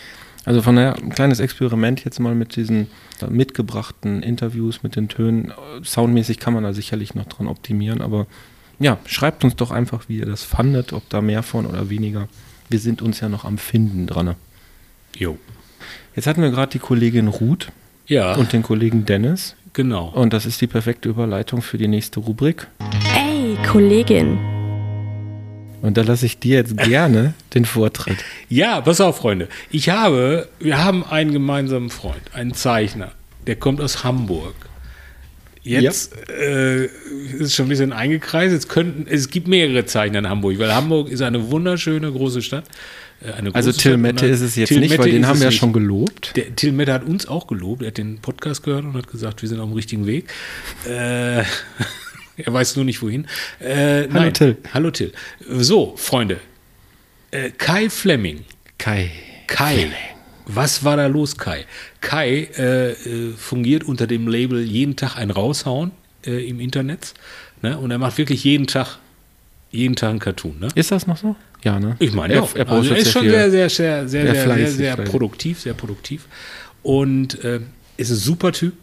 Also 0.45 0.61
von 0.61 0.75
daher 0.75 0.95
ein 0.95 1.09
kleines 1.09 1.39
Experiment 1.39 2.03
jetzt 2.05 2.19
mal 2.19 2.33
mit 2.33 2.55
diesen 2.55 2.87
mitgebrachten 3.29 4.23
Interviews, 4.23 4.83
mit 4.83 4.95
den 4.95 5.09
Tönen. 5.09 5.51
Soundmäßig 5.83 6.39
kann 6.39 6.53
man 6.53 6.63
da 6.63 6.73
sicherlich 6.73 7.13
noch 7.15 7.25
dran 7.25 7.47
optimieren, 7.47 8.01
aber 8.01 8.25
ja, 8.79 8.97
schreibt 9.05 9.43
uns 9.43 9.55
doch 9.57 9.71
einfach, 9.71 10.05
wie 10.07 10.19
ihr 10.19 10.25
das 10.25 10.43
fandet, 10.43 10.93
ob 10.93 11.07
da 11.09 11.21
mehr 11.21 11.43
von 11.43 11.65
oder 11.65 11.89
weniger. 11.89 12.29
Wir 12.69 12.79
sind 12.79 13.01
uns 13.01 13.19
ja 13.19 13.27
noch 13.29 13.43
am 13.45 13.57
Finden 13.57 14.07
dran. 14.07 14.35
Jo. 15.17 15.37
Jetzt 16.15 16.27
hatten 16.27 16.41
wir 16.41 16.49
gerade 16.51 16.71
die 16.71 16.79
Kollegin 16.79 17.27
Ruth 17.27 17.71
Ja, 18.07 18.35
und 18.35 18.53
den 18.53 18.63
Kollegen 18.63 19.05
Dennis. 19.05 19.55
genau. 19.73 20.07
Und 20.09 20.31
das 20.33 20.45
ist 20.45 20.61
die 20.61 20.67
perfekte 20.67 21.09
Überleitung 21.09 21.61
für 21.61 21.77
die 21.77 21.87
nächste 21.89 22.19
Rubrik. 22.21 22.67
Ey, 23.15 23.57
Kollegin. 23.67 24.37
Und 25.82 25.97
da 25.97 26.01
lasse 26.01 26.25
ich 26.25 26.39
dir 26.39 26.57
jetzt 26.57 26.77
gerne 26.77 27.34
den 27.53 27.65
Vortritt. 27.65 28.17
Ja, 28.49 28.82
pass 28.82 28.99
auf, 29.01 29.17
Freunde. 29.17 29.47
Ich 29.71 29.89
habe, 29.89 30.47
wir 30.59 30.84
haben 30.84 31.03
einen 31.05 31.32
gemeinsamen 31.32 31.89
Freund, 31.89 32.21
einen 32.34 32.53
Zeichner, 32.53 33.11
der 33.47 33.55
kommt 33.55 33.82
aus 33.82 34.03
Hamburg. 34.03 34.55
Jetzt 35.61 36.13
äh, 36.30 36.86
ist 36.86 37.41
es 37.41 37.55
schon 37.55 37.65
ein 37.65 37.69
bisschen 37.69 37.93
eingekreist. 37.93 38.53
Jetzt 38.53 38.69
könnten, 38.69 39.05
es 39.09 39.30
gibt 39.30 39.47
mehrere 39.47 39.86
Zeichner 39.86 40.19
in 40.19 40.30
Hamburg, 40.30 40.57
weil 40.57 40.73
Hamburg 40.73 41.09
ist 41.09 41.21
eine 41.21 41.51
wunderschöne 41.51 42.11
große 42.11 42.41
Stadt. 42.41 42.63
Äh, 43.21 43.34
Eine 43.34 43.53
Also 43.53 43.71
große 43.71 43.82
Till. 43.82 43.97
Mette 43.97 44.25
ist 44.25 44.39
es 44.41 44.55
jetzt 44.55 44.69
Till 44.69 44.80
nicht, 44.80 44.91
Mette 44.91 45.03
weil 45.03 45.11
den 45.11 45.27
haben 45.27 45.39
wir 45.39 45.45
ja 45.45 45.51
schon 45.51 45.73
gelobt. 45.73 46.32
Der 46.38 46.55
Till 46.55 46.71
Mette 46.71 46.93
hat 46.93 47.03
uns 47.03 47.27
auch 47.27 47.45
gelobt. 47.47 47.82
Er 47.82 47.89
hat 47.89 47.97
den 47.97 48.19
Podcast 48.19 48.63
gehört 48.63 48.86
und 48.86 48.93
hat 48.93 49.09
gesagt, 49.11 49.41
wir 49.41 49.49
sind 49.49 49.59
auf 49.59 49.67
dem 49.67 49.75
richtigen 49.75 50.07
Weg. 50.07 50.30
Äh, 50.88 51.43
er 52.45 52.53
weiß 52.53 52.75
nur 52.75 52.85
nicht 52.85 53.01
wohin. 53.01 53.27
Äh, 53.59 54.03
Hallo, 54.03 54.07
nein. 54.11 54.33
Till. 54.33 54.57
Hallo 54.73 54.91
Till. 54.91 55.11
So, 55.47 55.93
Freunde. 55.97 56.39
Äh, 57.31 57.51
Kai 57.57 57.89
Fleming. 57.89 58.45
Kai. 58.77 59.11
Kai. 59.47 59.91
Was 60.45 60.83
war 60.83 60.97
da 60.97 61.05
los, 61.07 61.37
Kai? 61.37 61.65
Kai 62.01 62.49
äh, 62.57 62.91
äh, 62.91 63.33
fungiert 63.37 63.83
unter 63.83 64.07
dem 64.07 64.27
Label 64.27 64.61
jeden 64.63 64.95
Tag 64.95 65.15
ein 65.15 65.29
Raushauen 65.29 65.91
äh, 66.25 66.47
im 66.49 66.59
Internet. 66.59 67.13
Ne? 67.61 67.77
Und 67.77 67.91
er 67.91 67.99
macht 67.99 68.17
wirklich 68.17 68.43
jeden 68.43 68.65
Tag, 68.65 68.97
jeden 69.71 69.95
Tag 69.95 70.09
ein 70.09 70.19
Cartoon. 70.19 70.59
Ne? 70.59 70.69
Ist 70.73 70.91
das 70.91 71.05
noch 71.05 71.17
so? 71.17 71.35
Ja, 71.63 71.79
ne? 71.79 71.97
Ich 71.99 72.13
meine, 72.13 72.33
er, 72.33 72.41
ja. 72.41 72.49
er 72.55 72.69
also 72.69 72.93
er 72.93 72.97
ist 72.97 73.05
sehr 73.05 73.11
schon 73.11 73.29
sehr, 73.29 73.51
sehr, 73.51 73.69
sehr, 73.69 73.69
sehr, 73.69 74.09
Sehr 74.09 74.09
sehr, 74.09 74.33
sehr, 74.33 74.43
fleißig, 74.43 74.77
sehr 74.77 74.93
fleißig. 74.95 75.11
produktiv, 75.11 75.59
sehr 75.59 75.73
produktiv. 75.73 76.25
Und 76.81 77.43
äh, 77.43 77.59
ist 77.97 78.09
ein 78.09 78.15
super 78.15 78.51
Typ. 78.51 78.73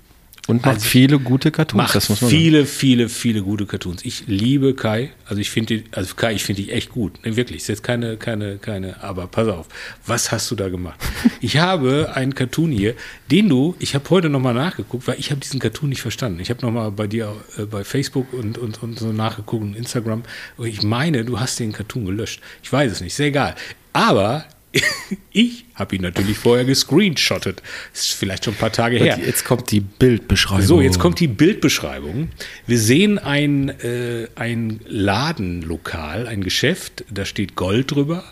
Und 0.47 0.65
macht 0.65 0.77
Also, 0.77 0.87
viele 0.87 1.19
gute 1.19 1.51
Cartoons, 1.51 1.77
Macht 1.77 1.95
das 1.97 2.09
muss 2.09 2.21
man 2.21 2.31
sagen. 2.31 2.41
viele, 2.41 2.67
viele, 2.67 3.09
viele 3.09 3.43
gute 3.43 3.67
Cartoons. 3.67 4.05
Ich 4.05 4.25
liebe 4.29 4.75
Kai. 4.75 5.11
Also 5.25 5.41
ich 5.41 5.51
finde, 5.51 5.83
also 5.91 6.15
Kai, 6.15 6.35
ich 6.35 6.45
finde 6.45 6.63
dich 6.63 6.73
echt 6.73 6.91
gut. 6.91 7.25
Ne, 7.25 7.37
wirklich. 7.37 7.63
Ist 7.63 7.69
jetzt 7.69 7.83
keine, 7.83 8.17
keine, 8.17 8.59
keine. 8.59 9.03
Aber 9.03 9.27
pass 9.27 9.49
auf. 9.49 9.67
Was 10.07 10.31
hast 10.31 10.51
du 10.51 10.55
da 10.55 10.69
gemacht? 10.69 11.01
Ich 11.41 11.59
habe 11.59 12.13
einen 12.15 12.35
Cartoon 12.35 12.71
hier, 12.73 12.95
den 13.31 13.49
du. 13.49 13.77
Ich 13.79 13.95
habe 13.95 14.09
heute 14.11 14.29
noch 14.29 14.41
mal 14.41 14.55
nachgeguckt, 14.55 15.07
weil 15.07 15.17
ich 15.19 15.31
habe 15.31 15.41
diesen 15.41 15.61
Cartoon 15.61 15.91
nicht 15.91 16.01
verstanden. 16.01 16.41
Ich 16.41 16.51
habe 16.51 16.65
noch 16.65 16.73
mal 16.73 16.91
bei 16.91 17.07
dir 17.07 17.35
äh, 17.57 17.65
bei 17.67 17.85
Facebook 17.85 18.33
und, 18.33 18.59
und, 18.59 18.83
und 18.83 18.99
so 18.99 19.13
nachgeguckt 19.13 19.63
und 19.63 19.77
Instagram. 19.77 20.23
Und 20.57 20.67
ich 20.67 20.83
meine, 20.83 21.25
du 21.25 21.39
hast 21.39 21.59
den 21.61 21.73
Cartoon 21.73 22.05
gelöscht. 22.07 22.41
Ich 22.63 22.73
weiß 22.73 22.91
es 22.93 23.01
nicht. 23.01 23.15
Sehr 23.15 23.27
egal. 23.27 23.55
Aber 23.93 24.45
ich 25.33 25.65
habe 25.75 25.97
ihn 25.97 26.03
natürlich 26.03 26.39
vorher 26.39 26.65
gescreenshottet. 26.65 27.63
Ist 27.93 28.13
vielleicht 28.13 28.45
schon 28.45 28.55
ein 28.55 28.59
paar 28.59 28.73
Tage 28.73 28.99
her. 28.99 29.19
Jetzt 29.25 29.45
kommt 29.45 29.71
die 29.71 29.81
Bildbeschreibung. 29.81 30.67
So, 30.67 30.81
jetzt 30.81 30.99
kommt 30.99 31.21
die 31.21 31.29
Bildbeschreibung. 31.29 32.31
Wir 32.67 32.79
sehen 32.79 33.19
ein, 33.19 33.69
äh, 33.81 34.29
ein 34.35 34.81
Ladenlokal, 34.87 36.27
ein 36.27 36.43
Geschäft, 36.43 37.05
da 37.11 37.25
steht 37.25 37.57
Gold 37.57 37.93
drüber. 37.93 38.25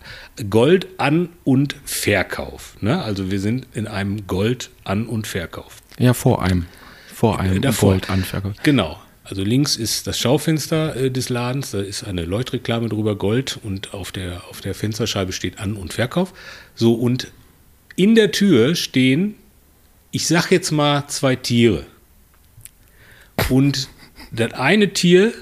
Gold 0.50 0.88
an 0.98 1.28
und 1.44 1.76
Verkauf. 1.84 2.76
Ne? 2.80 3.02
Also 3.02 3.30
wir 3.30 3.40
sind 3.40 3.66
in 3.74 3.86
einem 3.86 4.26
Gold 4.26 4.70
an 4.82 5.06
und 5.06 5.26
Verkauf. 5.26 5.76
Ja, 5.98 6.12
vor 6.12 6.42
einem. 6.42 6.66
Vor 7.12 7.38
einem 7.38 7.62
Davor. 7.62 7.92
Goldanferker. 7.92 8.54
Genau. 8.64 8.98
Also 9.24 9.42
links 9.42 9.76
ist 9.76 10.06
das 10.06 10.18
Schaufenster 10.18 10.94
äh, 10.96 11.10
des 11.10 11.30
Ladens, 11.30 11.70
da 11.70 11.80
ist 11.80 12.04
eine 12.04 12.26
Leuchtreklame 12.26 12.90
drüber, 12.90 13.16
Gold 13.16 13.58
und 13.62 13.94
auf 13.94 14.12
der, 14.12 14.46
auf 14.50 14.60
der 14.60 14.74
Fensterscheibe 14.74 15.32
steht 15.32 15.58
An- 15.58 15.76
und 15.76 15.94
Verkauf. 15.94 16.34
So, 16.74 16.92
und 16.94 17.32
in 17.96 18.14
der 18.14 18.32
Tür 18.32 18.74
stehen, 18.74 19.36
ich 20.10 20.26
sag 20.26 20.50
jetzt 20.50 20.70
mal, 20.72 21.08
zwei 21.08 21.36
Tiere. 21.36 21.86
Und 23.48 23.88
das 24.30 24.52
eine 24.52 24.92
Tier, 24.92 25.32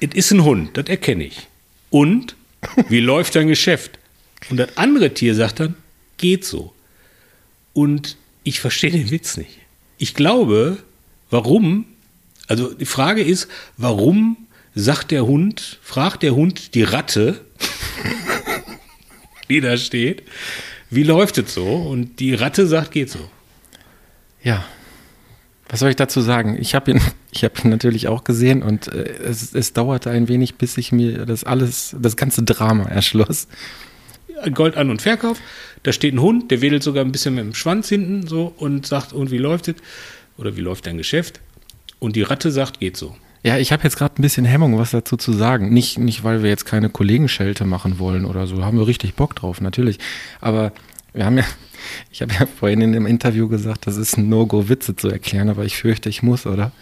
es 0.00 0.14
ist 0.14 0.32
ein 0.32 0.42
Hund, 0.42 0.76
das 0.76 0.86
erkenne 0.86 1.24
ich. 1.24 1.46
Und 1.88 2.34
wie 2.88 3.00
läuft 3.00 3.36
dein 3.36 3.48
Geschäft? 3.48 3.98
Und 4.48 4.56
das 4.56 4.76
andere 4.76 5.14
Tier 5.14 5.36
sagt 5.36 5.60
dann, 5.60 5.76
geht 6.16 6.44
so. 6.44 6.72
Und 7.74 8.16
ich 8.42 8.58
verstehe 8.58 8.90
den 8.90 9.10
Witz 9.12 9.36
nicht. 9.36 9.58
Ich 9.98 10.14
glaube, 10.14 10.78
warum, 11.30 11.84
also 12.50 12.74
die 12.74 12.84
Frage 12.84 13.22
ist, 13.22 13.48
warum 13.76 14.36
sagt 14.74 15.12
der 15.12 15.24
Hund, 15.24 15.78
fragt 15.82 16.24
der 16.24 16.34
Hund 16.34 16.74
die 16.74 16.82
Ratte, 16.82 17.40
die 19.48 19.60
da 19.60 19.76
steht, 19.76 20.24
wie 20.90 21.04
läuft 21.04 21.38
es 21.38 21.54
so? 21.54 21.64
Und 21.64 22.18
die 22.18 22.34
Ratte 22.34 22.66
sagt, 22.66 22.90
geht 22.90 23.08
so. 23.08 23.20
Ja. 24.42 24.64
Was 25.68 25.78
soll 25.78 25.90
ich 25.90 25.96
dazu 25.96 26.20
sagen? 26.20 26.58
Ich 26.60 26.74
habe 26.74 26.90
ihn, 26.90 27.00
ich 27.30 27.44
habe 27.44 27.54
ihn 27.62 27.70
natürlich 27.70 28.08
auch 28.08 28.24
gesehen 28.24 28.64
und 28.64 28.88
äh, 28.88 29.04
es, 29.22 29.54
es 29.54 29.72
dauerte 29.72 30.10
ein 30.10 30.26
wenig, 30.26 30.56
bis 30.56 30.76
ich 30.76 30.90
mir 30.90 31.26
das 31.26 31.44
alles, 31.44 31.94
das 32.00 32.16
ganze 32.16 32.42
Drama 32.42 32.88
erschloss. 32.88 33.46
Gold 34.54 34.76
an 34.76 34.90
und 34.90 35.02
Verkauf. 35.02 35.38
Da 35.84 35.92
steht 35.92 36.14
ein 36.14 36.20
Hund, 36.20 36.50
der 36.50 36.62
wedelt 36.62 36.82
sogar 36.82 37.04
ein 37.04 37.12
bisschen 37.12 37.36
mit 37.36 37.44
dem 37.44 37.54
Schwanz 37.54 37.88
hinten 37.88 38.26
so 38.26 38.52
und 38.56 38.86
sagt, 38.86 39.12
und 39.12 39.30
wie 39.30 39.38
läuft 39.38 39.68
es? 39.68 39.76
Oder 40.36 40.56
wie 40.56 40.62
läuft 40.62 40.86
dein 40.86 40.98
Geschäft? 40.98 41.40
Und 42.00 42.16
die 42.16 42.22
Ratte 42.22 42.50
sagt, 42.50 42.80
geht 42.80 42.96
so. 42.96 43.14
Ja, 43.42 43.56
ich 43.56 43.72
habe 43.72 43.84
jetzt 43.84 43.96
gerade 43.96 44.14
ein 44.18 44.22
bisschen 44.22 44.44
Hemmung, 44.44 44.76
was 44.78 44.90
dazu 44.90 45.16
zu 45.16 45.32
sagen. 45.32 45.72
Nicht, 45.72 45.98
nicht, 45.98 46.24
weil 46.24 46.42
wir 46.42 46.50
jetzt 46.50 46.66
keine 46.66 46.90
Kollegenschelte 46.90 47.64
machen 47.64 47.98
wollen 47.98 48.24
oder 48.26 48.46
so. 48.46 48.62
Haben 48.64 48.78
wir 48.78 48.86
richtig 48.86 49.14
Bock 49.14 49.34
drauf, 49.36 49.60
natürlich. 49.62 49.98
Aber 50.42 50.72
wir 51.14 51.24
haben 51.24 51.38
ja, 51.38 51.44
ich 52.10 52.20
habe 52.20 52.34
ja 52.34 52.46
vorhin 52.46 52.80
in 52.82 52.92
dem 52.92 53.06
Interview 53.06 53.48
gesagt, 53.48 53.86
das 53.86 53.96
ist 53.96 54.18
ein 54.18 54.28
No-Go, 54.28 54.68
Witze 54.68 54.96
zu 54.96 55.08
erklären, 55.08 55.48
aber 55.48 55.64
ich 55.64 55.76
fürchte, 55.76 56.08
ich 56.08 56.22
muss, 56.22 56.44
oder? 56.46 56.72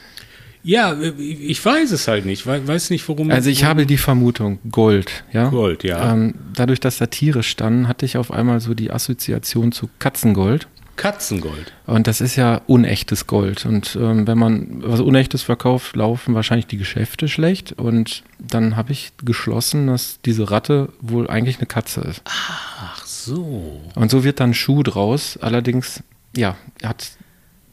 Ja, 0.64 0.96
ich 1.18 1.64
weiß 1.64 1.92
es 1.92 2.08
halt 2.08 2.26
nicht. 2.26 2.44
We- 2.44 2.66
Weiß 2.66 2.90
nicht, 2.90 3.08
warum. 3.08 3.30
Also 3.30 3.48
ich 3.48 3.62
habe 3.64 3.86
die 3.86 3.96
Vermutung, 3.96 4.58
Gold, 4.70 5.22
ja. 5.32 5.48
Gold, 5.50 5.84
ja. 5.84 6.12
Ähm, 6.12 6.34
dadurch, 6.54 6.80
dass 6.80 6.98
da 6.98 7.06
Tiere 7.06 7.44
standen, 7.44 7.86
hatte 7.86 8.04
ich 8.04 8.16
auf 8.16 8.32
einmal 8.32 8.60
so 8.60 8.74
die 8.74 8.90
Assoziation 8.90 9.70
zu 9.70 9.88
Katzengold. 10.00 10.66
Katzengold. 10.98 11.72
Und 11.86 12.06
das 12.06 12.20
ist 12.20 12.36
ja 12.36 12.60
unechtes 12.66 13.26
Gold. 13.26 13.64
Und 13.64 13.96
ähm, 13.98 14.26
wenn 14.26 14.36
man 14.36 14.82
was 14.82 15.00
Unechtes 15.00 15.42
verkauft, 15.42 15.96
laufen 15.96 16.34
wahrscheinlich 16.34 16.66
die 16.66 16.76
Geschäfte 16.76 17.28
schlecht. 17.28 17.72
Und 17.72 18.24
dann 18.38 18.76
habe 18.76 18.92
ich 18.92 19.12
geschlossen, 19.24 19.86
dass 19.86 20.20
diese 20.24 20.50
Ratte 20.50 20.90
wohl 21.00 21.30
eigentlich 21.30 21.58
eine 21.58 21.66
Katze 21.66 22.02
ist. 22.02 22.20
Ach 22.26 23.06
so. 23.06 23.80
Und 23.94 24.10
so 24.10 24.24
wird 24.24 24.40
dann 24.40 24.52
Schuh 24.52 24.82
draus. 24.82 25.38
Allerdings, 25.40 26.02
ja, 26.36 26.56
hat 26.82 27.12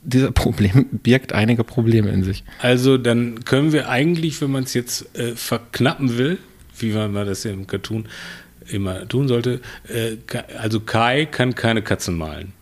dieser 0.03 0.32
Problem 0.32 0.86
birgt 0.91 1.34
einige 1.34 1.63
Probleme 1.63 2.11
in 2.11 2.23
sich. 2.23 2.43
Also 2.61 2.97
dann 2.97 3.43
können 3.43 3.73
wir 3.73 3.89
eigentlich, 3.89 4.39
wenn 4.39 4.51
man 4.51 4.63
es 4.63 4.76
jetzt 4.76 5.17
äh, 5.17 5.36
verknappen 5.36 6.17
will, 6.17 6.38
wie 6.78 6.91
man 6.91 7.13
das 7.13 7.43
ja 7.43 7.51
im 7.51 7.65
Cartoon 7.65 8.07
immer 8.67 9.07
tun 9.07 9.28
sollte, 9.28 9.61
äh, 9.88 10.17
also 10.57 10.80
Kai 10.80 11.26
kann 11.26 11.55
keine 11.55 11.82
Katzen 11.82 12.15
malen. 12.17 12.53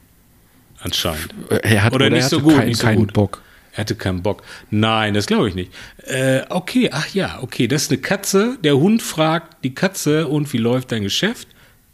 Anscheinend. 0.84 1.34
Er 1.64 1.84
hat 1.84 1.94
Oder 1.94 2.10
nicht 2.10 2.24
er 2.24 2.30
so 2.30 2.40
gut, 2.42 2.56
kein- 2.58 2.68
nicht 2.68 2.78
so 2.80 2.86
keinen 2.88 2.98
gut. 2.98 3.14
Bock. 3.14 3.42
Er 3.72 3.80
hatte 3.80 3.96
keinen 3.96 4.22
Bock. 4.22 4.44
Nein, 4.70 5.14
das 5.16 5.26
glaube 5.26 5.50
ich 5.50 5.56
nicht. 5.56 5.72
Äh, 6.06 6.42
okay, 6.50 6.90
ach 6.92 7.08
ja, 7.14 7.40
okay, 7.42 7.68
das 7.68 7.84
ist 7.84 7.92
eine 7.92 8.02
Katze. 8.02 8.58
Der 8.64 8.78
Hund 8.78 9.02
fragt 9.02 9.64
die 9.64 9.74
Katze, 9.74 10.28
und 10.28 10.52
wie 10.54 10.58
läuft 10.60 10.92
dein 10.92 11.02
Geschäft? 11.04 11.48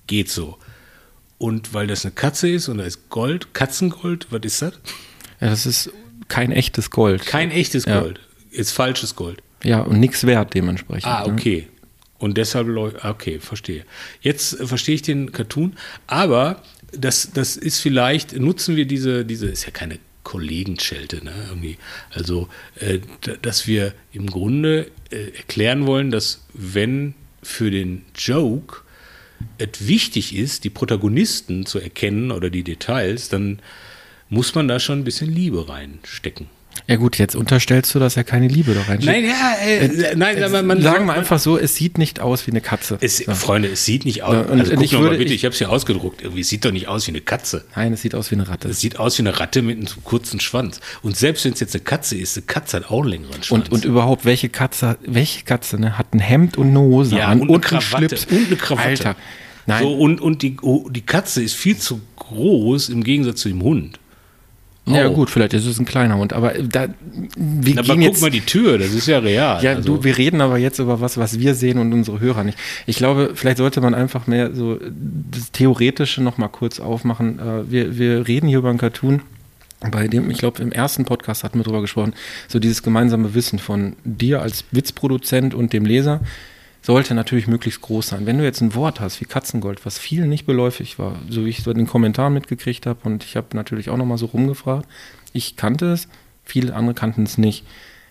Geht 0.08 0.30
so. 0.30 0.58
Und 1.38 1.74
weil 1.74 1.88
das 1.88 2.04
eine 2.04 2.14
Katze 2.14 2.50
ist 2.50 2.68
und 2.68 2.80
da 2.80 2.84
ist 2.84 3.10
Gold, 3.10 3.54
Katzengold, 3.54 4.28
was 4.30 4.42
ist 4.44 4.62
das? 4.62 4.74
Ja, 5.40 5.50
das 5.50 5.66
ist 5.66 5.90
kein 6.28 6.52
echtes 6.52 6.90
Gold. 6.90 7.26
Kein 7.26 7.50
echtes 7.52 7.86
Ja. 7.86 8.02
Gold. 8.02 8.20
Ist 8.52 8.72
falsches 8.72 9.16
Gold. 9.16 9.42
Ja, 9.64 9.80
und 9.82 10.00
nichts 10.02 10.26
wert 10.26 10.54
dementsprechend. 10.54 11.06
Ah, 11.10 11.26
ne? 11.28 11.32
okay. 11.34 11.68
Und 12.18 12.38
deshalb 12.38 12.68
läuft, 12.68 13.06
okay, 13.06 13.40
verstehe. 13.40 13.86
Jetzt 14.20 14.58
verstehe 14.68 14.96
ich 14.96 15.02
den 15.04 15.32
Cartoon, 15.32 15.78
aber 16.08 16.62
das, 16.92 17.32
das 17.34 17.58
ist 17.58 17.80
vielleicht, 17.80 18.38
nutzen 18.38 18.76
wir 18.76 18.86
diese, 18.86 19.26
diese, 19.26 19.48
ist 19.48 19.66
ja 19.66 19.72
keine 19.72 20.00
Kollegenschelte, 20.24 21.24
ne, 21.24 21.34
irgendwie. 21.50 21.78
Also, 22.12 22.50
äh, 22.80 23.00
dass 23.42 23.68
wir 23.68 23.94
im 24.12 24.28
Grunde 24.28 24.92
äh, 25.12 25.36
erklären 25.36 25.88
wollen, 25.88 26.12
dass 26.12 26.46
wenn 26.54 27.16
für 27.42 27.72
den 27.72 28.06
Joke 28.16 28.82
es 29.58 29.88
wichtig 29.88 30.36
ist, 30.36 30.66
die 30.66 30.70
Protagonisten 30.70 31.66
zu 31.66 31.80
erkennen 31.80 32.32
oder 32.32 32.50
die 32.50 32.64
Details, 32.64 33.30
dann 33.30 33.60
muss 34.30 34.54
man 34.54 34.68
da 34.68 34.80
schon 34.80 35.00
ein 35.00 35.04
bisschen 35.04 35.34
Liebe 35.34 35.68
reinstecken. 35.70 36.48
Ja 36.88 36.96
gut, 36.96 37.18
jetzt 37.18 37.36
unterstellst 37.36 37.94
du, 37.94 38.00
dass 38.00 38.18
er 38.18 38.24
keine 38.24 38.48
Liebe 38.48 38.74
da 38.74 38.82
reinsteckt. 38.82 39.06
Nein, 39.06 39.26
ja, 39.30 39.56
äh, 39.66 40.16
nein, 40.16 40.44
aber 40.44 40.64
man 40.64 40.82
Sagen 40.82 41.06
wir 41.06 41.14
einfach 41.14 41.40
so, 41.40 41.58
es 41.58 41.76
sieht 41.76 41.98
nicht 41.98 42.20
aus 42.20 42.48
wie 42.48 42.52
eine 42.52 42.62
Katze. 42.62 42.98
Es, 43.02 43.18
So. 43.18 43.34
Freunde, 43.34 43.68
es 43.70 43.86
sieht 43.86 44.06
nicht 44.06 44.24
aus. 44.24 44.34
Ja, 44.34 44.42
und 44.42 44.60
also 44.60 44.74
guck 44.74 44.84
ich 44.84 44.92
noch 44.92 45.00
mal 45.02 45.06
würde- 45.08 45.18
bitte, 45.20 45.34
ich- 45.34 45.40
ich, 45.42 45.46
habe 45.46 45.54
es 45.54 45.58
hier 45.60 45.70
ausgedruckt. 45.70 46.22
Irgendwie, 46.22 46.42
es 46.42 46.50
sieht 46.50 46.66
doch 46.66 46.72
nicht 46.72 46.88
aus 46.88 47.06
wie 47.08 47.12
eine 47.12 47.22
Katze. 47.22 47.66
Nein, 47.76 47.94
es 47.94 48.02
sieht 48.02 48.16
aus 48.16 48.32
wie 48.32 48.36
eine 48.36 48.48
Ratte. 48.48 48.70
Es 48.70 48.80
sieht 48.80 49.00
aus 49.00 49.18
wie 49.18 49.22
eine 49.24 49.40
Ratte 49.40 49.62
mit 49.62 49.78
einem 49.78 49.88
kurzen 50.04 50.40
Schwanz. 50.40 50.80
Und 51.02 51.16
selbst 51.18 51.46
wenn 51.46 51.54
es 51.54 51.60
jetzt 51.60 51.76
eine 51.76 51.84
Katze 51.84 52.18
ist, 52.18 52.38
eine 52.38 52.46
Katze 52.46 52.78
hat 52.78 52.90
auch 52.92 53.02
einen 53.02 53.10
längeren 53.10 53.44
Schwanz. 53.44 53.68
Und, 53.70 53.72
und 53.74 53.86
überhaupt, 53.86 54.26
welche 54.26 54.50
Katze, 54.50 54.98
welche 55.06 55.44
Katze 55.44 55.80
ne, 55.80 55.98
hat 55.98 56.14
ein 56.14 56.20
Hemd 56.20 56.58
und 56.58 56.70
eine 56.70 56.80
Hose 56.80 57.18
ja, 57.18 57.28
an 57.28 57.42
und, 57.42 57.48
eine 57.50 57.54
einen 57.56 57.62
Krawatte. 57.62 58.18
Schlips? 58.18 58.26
Und 58.32 58.48
eine 58.48 58.56
Krawatte. 58.56 58.88
Alter, 58.88 59.16
nein. 59.68 59.84
So, 59.84 59.94
und 59.94 60.22
und 60.22 60.42
die, 60.42 60.58
oh, 60.62 60.90
die 60.90 61.02
Katze 61.02 61.44
ist 61.44 61.56
viel 61.56 61.78
zu 61.78 62.02
groß 62.18 62.90
im 62.90 63.04
Gegensatz 63.04 63.42
zu 63.42 63.50
dem 63.50 63.62
Hund. 63.62 63.99
Ja 64.96 65.08
Oh. 65.08 65.14
gut, 65.14 65.30
vielleicht 65.30 65.54
ist 65.54 65.66
es 65.66 65.80
ein 65.80 65.86
kleiner 65.86 66.18
Hund, 66.18 66.34
aber 66.34 66.54
da, 66.54 66.88
wir 67.36 67.74
Aber 67.80 67.84
gehen 67.84 67.96
guck 67.96 68.02
jetzt... 68.04 68.22
mal 68.22 68.30
die 68.32 68.42
Tür, 68.42 68.78
das 68.78 68.94
ist 68.94 69.08
ja 69.08 69.20
real. 69.20 69.64
Ja, 69.64 69.72
also, 69.76 69.98
du, 69.98 70.04
wir 70.04 70.18
reden 70.18 70.42
aber 70.42 70.58
jetzt 70.58 70.80
über 70.80 71.02
was, 71.02 71.18
was 71.18 71.40
wir 71.40 71.56
sehen 71.56 71.78
und 71.78 71.94
unsere 71.94 72.20
Hörer 72.20 72.44
nicht. 72.44 72.58
Ich 72.86 72.98
glaube, 72.98 73.32
vielleicht 73.36 73.58
sollte 73.58 73.82
man 73.82 73.94
einfach 73.94 74.28
mehr 74.28 74.54
so 74.54 74.80
das 75.32 75.52
Theoretische 75.52 76.22
noch 76.24 76.38
mal 76.38 76.48
kurz 76.50 76.80
aufmachen. 76.80 77.40
Äh, 77.40 77.72
Wir, 77.72 77.98
wir 77.98 78.28
reden 78.28 78.48
hier 78.48 78.60
über 78.60 78.70
einen 78.70 78.78
Cartoon, 78.80 79.22
bei 79.92 80.08
dem, 80.10 80.30
ich 80.30 80.40
glaube, 80.40 80.62
im 80.62 80.72
ersten 80.74 81.06
Podcast 81.06 81.44
hatten 81.44 81.58
wir 81.60 81.64
drüber 81.64 81.82
gesprochen, 81.82 82.14
so 82.50 82.60
dieses 82.60 82.84
gemeinsame 82.84 83.34
Wissen 83.34 83.60
von 83.60 83.96
dir 84.04 84.42
als 84.42 84.66
Witzproduzent 84.72 85.54
und 85.54 85.72
dem 85.72 85.86
Leser 85.86 86.20
sollte 86.82 87.14
natürlich 87.14 87.48
möglichst 87.48 87.82
groß 87.82 88.08
sein. 88.08 88.26
Wenn 88.26 88.38
du 88.38 88.44
jetzt 88.44 88.62
ein 88.62 88.76
Wort 88.76 89.00
hast 89.00 89.20
wie 89.22 89.26
Katzengold, 89.26 89.86
was 89.86 89.98
vielen 89.98 90.30
nicht 90.30 90.46
beläufig 90.46 91.00
war, 91.00 91.18
so 91.30 91.46
wie 91.46 91.50
ich 91.50 91.60
es 91.60 91.66
bei 91.66 91.74
den 91.74 91.88
Kommentaren 91.88 92.34
mitgekriegt 92.34 92.86
habe 92.86 93.00
und 93.04 93.24
ich 93.24 93.36
habe 93.36 93.48
natürlich 93.56 93.90
auch 93.90 93.98
noch 93.98 94.06
mal 94.06 94.18
so 94.18 94.28
rumgefragt, 94.28 94.88
ich 95.34 95.56
kannte 95.56 95.92
es, 95.92 96.08
viele 96.44 96.74
andere 96.74 96.96
kannten 96.96 97.24
es 97.24 97.38
nicht 97.38 97.66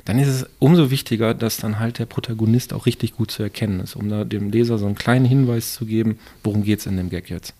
dann 0.09 0.19
ist 0.19 0.29
es 0.29 0.47
umso 0.59 0.91
wichtiger, 0.91 1.35
dass 1.35 1.59
dann 1.59 1.79
halt 1.79 1.99
der 1.99 2.07
Protagonist 2.07 2.73
auch 2.73 2.87
richtig 2.87 3.15
gut 3.15 3.31
zu 3.31 3.43
erkennen 3.43 3.81
ist, 3.81 3.95
um 3.95 4.09
da 4.09 4.25
dem 4.25 4.51
Leser 4.51 4.79
so 4.79 4.87
einen 4.87 4.95
kleinen 4.95 5.27
Hinweis 5.27 5.75
zu 5.75 5.85
geben, 5.85 6.19
worum 6.43 6.63
geht 6.65 6.79
es 6.79 6.87
in 6.87 6.97
dem 6.97 7.11
Gag 7.11 7.29
jetzt. 7.29 7.53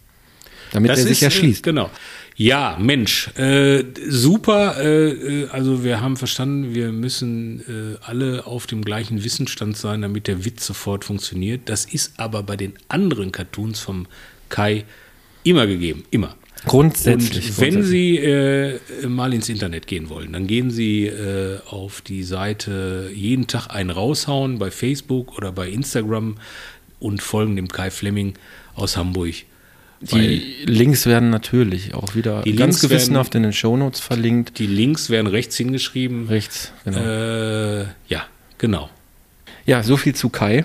Damit 0.73 0.93
das 0.93 1.01
er 1.01 1.05
sich 1.05 1.13
ist, 1.19 1.23
äh, 1.23 1.25
erschließt. 1.27 1.63
Genau. 1.63 1.91
Ja, 2.39 2.77
Mensch, 2.81 3.37
äh, 3.37 3.83
super. 4.09 4.77
Äh, 4.81 5.09
äh, 5.09 5.49
also 5.49 5.83
wir 5.83 6.01
haben 6.01 6.17
verstanden, 6.17 6.73
wir 6.73 6.93
müssen 6.93 7.61
äh, 7.63 7.97
alle 8.07 8.47
auf 8.47 8.69
dem 8.69 8.85
gleichen 8.85 9.25
Wissensstand 9.25 9.77
sein, 9.77 10.03
damit 10.03 10.29
der 10.29 10.45
Witz 10.45 10.65
sofort 10.65 11.05
funktioniert. 11.05 11.63
Das 11.69 11.85
ist 11.85 12.13
aber 12.21 12.45
bei 12.45 12.55
den 12.55 12.75
anderen 12.87 13.33
Cartoons 13.33 13.81
vom 13.81 14.07
Kai 14.51 14.85
immer 15.43 15.67
gegeben, 15.67 16.05
immer. 16.13 16.37
Grundsätzlich. 16.65 17.49
Und 17.49 17.61
wenn 17.61 17.75
grundsätzlich. 17.75 17.91
Sie 17.91 18.19
äh, 18.19 18.79
mal 19.09 19.35
ins 19.35 19.49
Internet 19.49 19.89
gehen 19.89 20.09
wollen, 20.09 20.33
dann 20.33 20.47
gehen 20.47 20.71
Sie 20.71 21.07
äh, 21.07 21.59
auf 21.69 22.03
die 22.03 22.23
Seite 22.23 23.11
jeden 23.13 23.49
Tag 23.49 23.67
einen 23.69 23.91
raushauen 23.91 24.61
bei 24.61 24.71
Facebook 24.71 25.37
oder 25.37 25.51
bei 25.51 25.69
Instagram 25.69 26.37
und 27.01 27.21
folgen 27.21 27.57
dem 27.57 27.67
Kai 27.67 27.91
Fleming 27.91 28.35
aus 28.77 28.97
Hamburg. 28.97 29.35
Die 30.01 30.65
Links 30.65 31.07
werden 31.07 31.31
natürlich 31.31 31.95
auch 31.95 32.15
wieder 32.15 32.43
Die 32.43 32.55
ganz 32.55 32.81
Links 32.81 32.81
gewissenhaft 32.83 33.35
in 33.35 33.43
den 33.43 33.53
Shownotes 33.53 34.01
verlinkt. 34.01 34.59
Die 34.59 34.67
Links 34.67 35.11
werden 35.11 35.27
rechts 35.27 35.57
hingeschrieben. 35.57 36.29
Rechts, 36.29 36.73
genau. 36.85 37.01
Äh, 37.01 37.83
ja, 38.09 38.25
genau. 38.59 38.91
Ja, 39.67 39.83
so 39.83 39.97
viel 39.97 40.15
zu 40.15 40.29
Kai. 40.29 40.65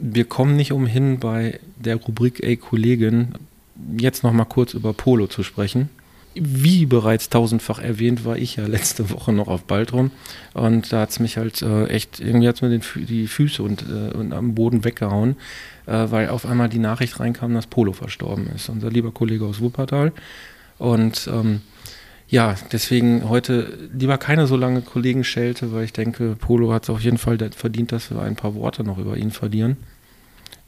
Wir 0.00 0.24
kommen 0.24 0.56
nicht 0.56 0.72
umhin, 0.72 1.18
bei 1.18 1.58
der 1.76 1.96
Rubrik 1.96 2.42
Ey 2.42 2.56
Kollegin 2.56 3.34
jetzt 3.98 4.22
noch 4.22 4.32
mal 4.32 4.44
kurz 4.44 4.74
über 4.74 4.92
Polo 4.92 5.26
zu 5.26 5.42
sprechen. 5.42 5.90
Wie 6.34 6.86
bereits 6.86 7.30
tausendfach 7.30 7.80
erwähnt, 7.80 8.24
war 8.24 8.36
ich 8.36 8.56
ja 8.56 8.66
letzte 8.66 9.10
Woche 9.10 9.32
noch 9.32 9.48
auf 9.48 9.64
Baltrum 9.64 10.10
und 10.54 10.92
da 10.92 11.00
hat 11.00 11.10
es 11.10 11.20
mich 11.20 11.36
halt 11.36 11.62
äh, 11.62 11.86
echt, 11.86 12.20
irgendwie 12.20 12.48
hat 12.48 12.62
mir 12.62 12.70
den, 12.70 12.82
die 13.06 13.26
Füße 13.26 13.62
und, 13.62 13.82
äh, 13.82 14.16
und 14.16 14.32
am 14.32 14.54
Boden 14.54 14.84
weggehauen, 14.84 15.36
äh, 15.86 16.06
weil 16.10 16.28
auf 16.28 16.46
einmal 16.46 16.68
die 16.68 16.78
Nachricht 16.78 17.18
reinkam, 17.18 17.54
dass 17.54 17.66
Polo 17.66 17.92
verstorben 17.92 18.48
ist, 18.54 18.68
unser 18.68 18.90
lieber 18.90 19.10
Kollege 19.10 19.46
aus 19.46 19.60
Wuppertal. 19.60 20.12
Und 20.78 21.28
ähm, 21.32 21.62
ja, 22.28 22.54
deswegen 22.72 23.28
heute 23.28 23.88
lieber 23.92 24.18
keine 24.18 24.46
so 24.46 24.56
lange 24.56 24.82
Kollegenschelte, 24.82 25.72
weil 25.72 25.84
ich 25.84 25.92
denke, 25.92 26.36
Polo 26.38 26.72
hat 26.72 26.84
es 26.84 26.90
auf 26.90 27.00
jeden 27.00 27.18
Fall 27.18 27.38
verdient, 27.56 27.90
dass 27.90 28.10
wir 28.10 28.20
ein 28.20 28.36
paar 28.36 28.54
Worte 28.54 28.84
noch 28.84 28.98
über 28.98 29.16
ihn 29.16 29.30
verlieren. 29.30 29.78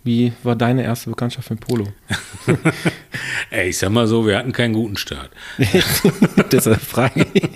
Wie 0.02 0.32
war 0.42 0.56
deine 0.56 0.82
erste 0.82 1.10
Bekanntschaft 1.10 1.50
mit 1.50 1.60
Polo? 1.60 1.92
Ey, 3.50 3.68
ich 3.68 3.78
sag 3.78 3.90
mal 3.90 4.06
so, 4.06 4.26
wir 4.26 4.38
hatten 4.38 4.52
keinen 4.52 4.72
guten 4.72 4.96
Start. 4.96 5.30
Deshalb 6.52 6.80
frage 6.80 7.26
ich. 7.34 7.42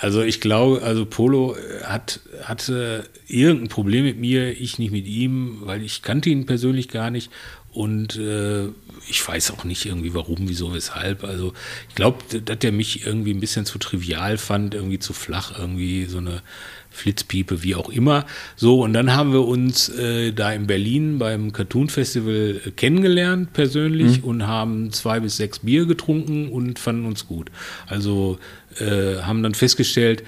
Also 0.00 0.22
ich 0.22 0.40
glaube, 0.40 0.82
also 0.82 1.06
Polo 1.06 1.56
äh, 1.56 1.84
hat, 1.84 2.20
hatte 2.42 3.08
irgendein 3.26 3.68
Problem 3.68 4.04
mit 4.04 4.18
mir, 4.18 4.50
ich 4.50 4.78
nicht 4.78 4.92
mit 4.92 5.06
ihm, 5.06 5.58
weil 5.62 5.82
ich 5.82 6.02
kannte 6.02 6.30
ihn 6.30 6.46
persönlich 6.46 6.88
gar 6.88 7.10
nicht 7.10 7.30
und 7.78 8.16
äh, 8.16 8.64
ich 9.08 9.26
weiß 9.26 9.52
auch 9.52 9.62
nicht 9.62 9.86
irgendwie 9.86 10.12
warum, 10.12 10.48
wieso, 10.48 10.74
weshalb. 10.74 11.22
Also 11.22 11.52
ich 11.88 11.94
glaube, 11.94 12.18
dass 12.40 12.58
der 12.58 12.72
mich 12.72 13.06
irgendwie 13.06 13.32
ein 13.32 13.38
bisschen 13.38 13.66
zu 13.66 13.78
trivial 13.78 14.36
fand, 14.36 14.74
irgendwie 14.74 14.98
zu 14.98 15.12
flach, 15.12 15.56
irgendwie 15.56 16.06
so 16.06 16.18
eine 16.18 16.42
Flitzpiepe, 16.90 17.62
wie 17.62 17.76
auch 17.76 17.88
immer. 17.88 18.26
So, 18.56 18.82
und 18.82 18.94
dann 18.94 19.14
haben 19.14 19.32
wir 19.32 19.46
uns 19.46 19.90
äh, 19.90 20.32
da 20.32 20.52
in 20.52 20.66
Berlin 20.66 21.20
beim 21.20 21.52
Cartoon 21.52 21.88
Festival 21.88 22.60
äh, 22.66 22.70
kennengelernt 22.72 23.52
persönlich 23.52 24.24
und 24.24 24.48
haben 24.48 24.90
zwei 24.90 25.20
bis 25.20 25.36
sechs 25.36 25.60
Bier 25.60 25.86
getrunken 25.86 26.48
und 26.48 26.80
fanden 26.80 27.06
uns 27.06 27.28
gut. 27.28 27.48
Also 27.86 28.40
äh, 28.80 29.22
haben 29.22 29.44
dann 29.44 29.54
festgestellt, 29.54 30.24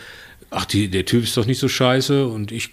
ach, 0.51 0.67
die, 0.67 0.87
der 0.87 1.05
Typ 1.05 1.25
ist 1.25 1.37
doch 1.37 1.47
nicht 1.47 1.59
so 1.59 1.67
scheiße 1.67 2.29
und 2.29 2.53
ich 2.53 2.71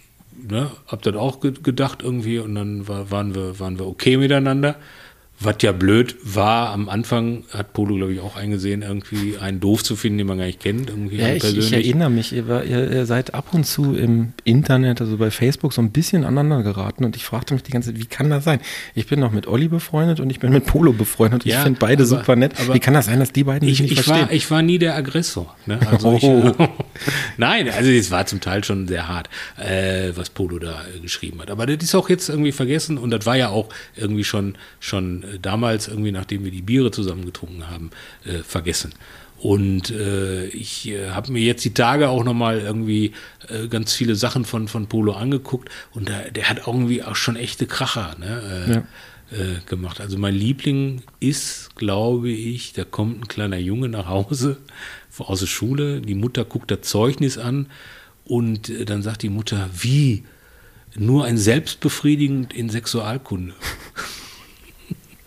ne, 0.49 0.71
hab 0.87 1.01
das 1.01 1.15
auch 1.15 1.39
ge 1.39 1.53
gedacht 1.61 2.01
irgendwie 2.03 2.39
und 2.39 2.55
dann 2.55 2.87
war, 2.87 3.11
waren, 3.11 3.35
wir, 3.35 3.59
waren 3.59 3.79
wir 3.79 3.87
okay 3.87 4.17
miteinander. 4.17 4.75
Was 5.39 5.57
ja 5.61 5.71
blöd 5.71 6.15
war, 6.23 6.69
am 6.71 6.89
Anfang 6.89 7.43
hat 7.53 7.73
Polo, 7.73 7.95
glaube 7.95 8.13
ich, 8.13 8.19
auch 8.21 8.35
eingesehen, 8.35 8.81
irgendwie 8.81 9.37
einen 9.37 9.59
doof 9.59 9.83
zu 9.83 9.95
finden, 9.95 10.17
den 10.17 10.25
man 10.27 10.39
gar 10.39 10.45
nicht 10.45 10.59
kennt. 10.59 10.89
Irgendwie 10.89 11.17
Ja, 11.17 11.31
ich, 11.33 11.43
ich 11.55 11.71
erinnere 11.71 12.09
mich, 12.09 12.33
ihr, 12.33 12.47
war, 12.47 12.63
ihr, 12.63 12.89
ihr 12.91 13.05
seid 13.05 13.35
ab 13.35 13.49
und 13.51 13.63
zu 13.65 13.93
im 13.93 14.33
Internet, 14.45 14.99
also 14.99 15.17
bei 15.17 15.29
Facebook, 15.29 15.73
so 15.73 15.81
ein 15.83 15.91
bisschen 15.91 16.23
aneinander 16.23 16.63
geraten 16.63 17.05
und 17.05 17.15
ich 17.15 17.23
fragte 17.23 17.53
mich 17.53 17.61
die 17.61 17.71
ganze 17.71 17.91
Zeit, 17.93 18.01
wie 18.01 18.07
kann 18.07 18.31
das 18.31 18.45
sein? 18.45 18.59
Ich 18.95 19.05
bin 19.05 19.19
noch 19.19 19.31
mit 19.31 19.45
Olli 19.47 19.67
befreundet 19.67 20.19
und 20.19 20.31
ich 20.31 20.39
bin 20.39 20.51
mit 20.51 20.65
Polo 20.65 20.91
befreundet 20.91 21.45
und 21.45 21.51
Ja, 21.51 21.57
ich 21.59 21.63
finde 21.65 21.79
beide 21.79 22.01
aber- 22.03 22.07
super 22.07 22.35
nett. 22.35 22.53
aber 22.59 22.73
wie 22.73 22.79
kann 22.79 22.95
das 22.95 23.05
sein, 23.05 23.19
dass 23.19 23.31
die 23.31 23.43
beiden 23.43 23.69
ich, 23.69 23.77
sich 23.77 23.83
nicht 23.83 23.99
ich, 23.99 24.01
verstehen? 24.05 24.27
war, 24.27 24.33
ich 24.33 24.49
war 24.49 24.61
nie 24.63 24.79
der 24.79 24.95
Aggressor. 24.95 25.55
Ne? 25.67 25.79
Also 25.91 26.13
ich, 26.15 26.23
Oh. 26.27 26.51
Nein, 27.37 27.69
also 27.69 27.91
es 27.91 28.09
war 28.09 28.25
zum 28.25 28.39
Teil 28.41 28.63
schon 28.63 28.87
sehr 28.87 29.07
hart, 29.07 29.29
äh, 29.57 30.11
was 30.15 30.29
Polo 30.31 30.57
da 30.59 30.81
äh, 30.95 30.99
geschrieben 30.99 31.39
hat. 31.41 31.51
Aber 31.51 31.65
das 31.67 31.83
ist 31.83 31.93
auch 31.93 32.09
jetzt 32.09 32.27
irgendwie 32.29 32.51
vergessen 32.51 32.97
und 32.97 33.11
das 33.11 33.25
war 33.27 33.37
ja 33.37 33.49
auch 33.49 33.69
irgendwie 33.95 34.23
schon, 34.23 34.55
schon 34.79 35.23
äh, 35.33 35.39
damals, 35.39 35.87
irgendwie 35.87 36.11
nachdem 36.11 36.43
wir 36.43 36.51
die 36.51 36.61
Biere 36.61 36.91
zusammen 36.91 37.25
getrunken 37.25 37.69
haben, 37.69 37.91
äh, 38.25 38.39
vergessen. 38.43 38.93
Und 39.39 39.91
äh, 39.91 40.47
ich 40.47 40.87
äh, 40.89 41.11
habe 41.11 41.31
mir 41.31 41.41
jetzt 41.43 41.63
die 41.63 41.73
Tage 41.73 42.09
auch 42.09 42.23
nochmal 42.23 42.59
irgendwie 42.59 43.11
äh, 43.49 43.67
ganz 43.67 43.93
viele 43.93 44.15
Sachen 44.15 44.45
von, 44.45 44.67
von 44.67 44.87
Polo 44.87 45.13
angeguckt 45.13 45.69
und 45.93 46.09
da, 46.09 46.21
der 46.31 46.49
hat 46.49 46.65
irgendwie 46.65 47.03
auch 47.03 47.15
schon 47.15 47.35
echte 47.35 47.67
Kracher 47.67 48.15
ne, 48.19 48.65
äh, 48.67 48.73
Ja. 48.73 48.79
äh, 49.39 49.59
gemacht. 49.67 50.01
Also 50.01 50.17
mein 50.17 50.33
Liebling 50.33 51.03
ist, 51.19 51.75
glaube 51.75 52.29
ich, 52.31 52.73
da 52.73 52.83
kommt 52.83 53.21
ein 53.21 53.27
kleiner 53.27 53.57
Junge 53.57 53.89
nach 53.89 54.07
Hause 54.07 54.57
aus 55.19 55.41
der 55.41 55.47
Schule, 55.47 56.01
die 56.01 56.15
Mutter 56.15 56.43
guckt 56.43 56.71
das 56.71 56.81
Zeugnis 56.81 57.37
an 57.37 57.67
und 58.25 58.69
äh, 58.69 58.85
dann 58.85 59.03
sagt 59.03 59.21
die 59.21 59.29
Mutter, 59.29 59.69
wie? 59.79 60.23
Nur 60.95 61.25
ein 61.25 61.37
Selbstbefriedigend 61.37 62.53
in 62.53 62.71
Sexualkunde. 62.71 63.53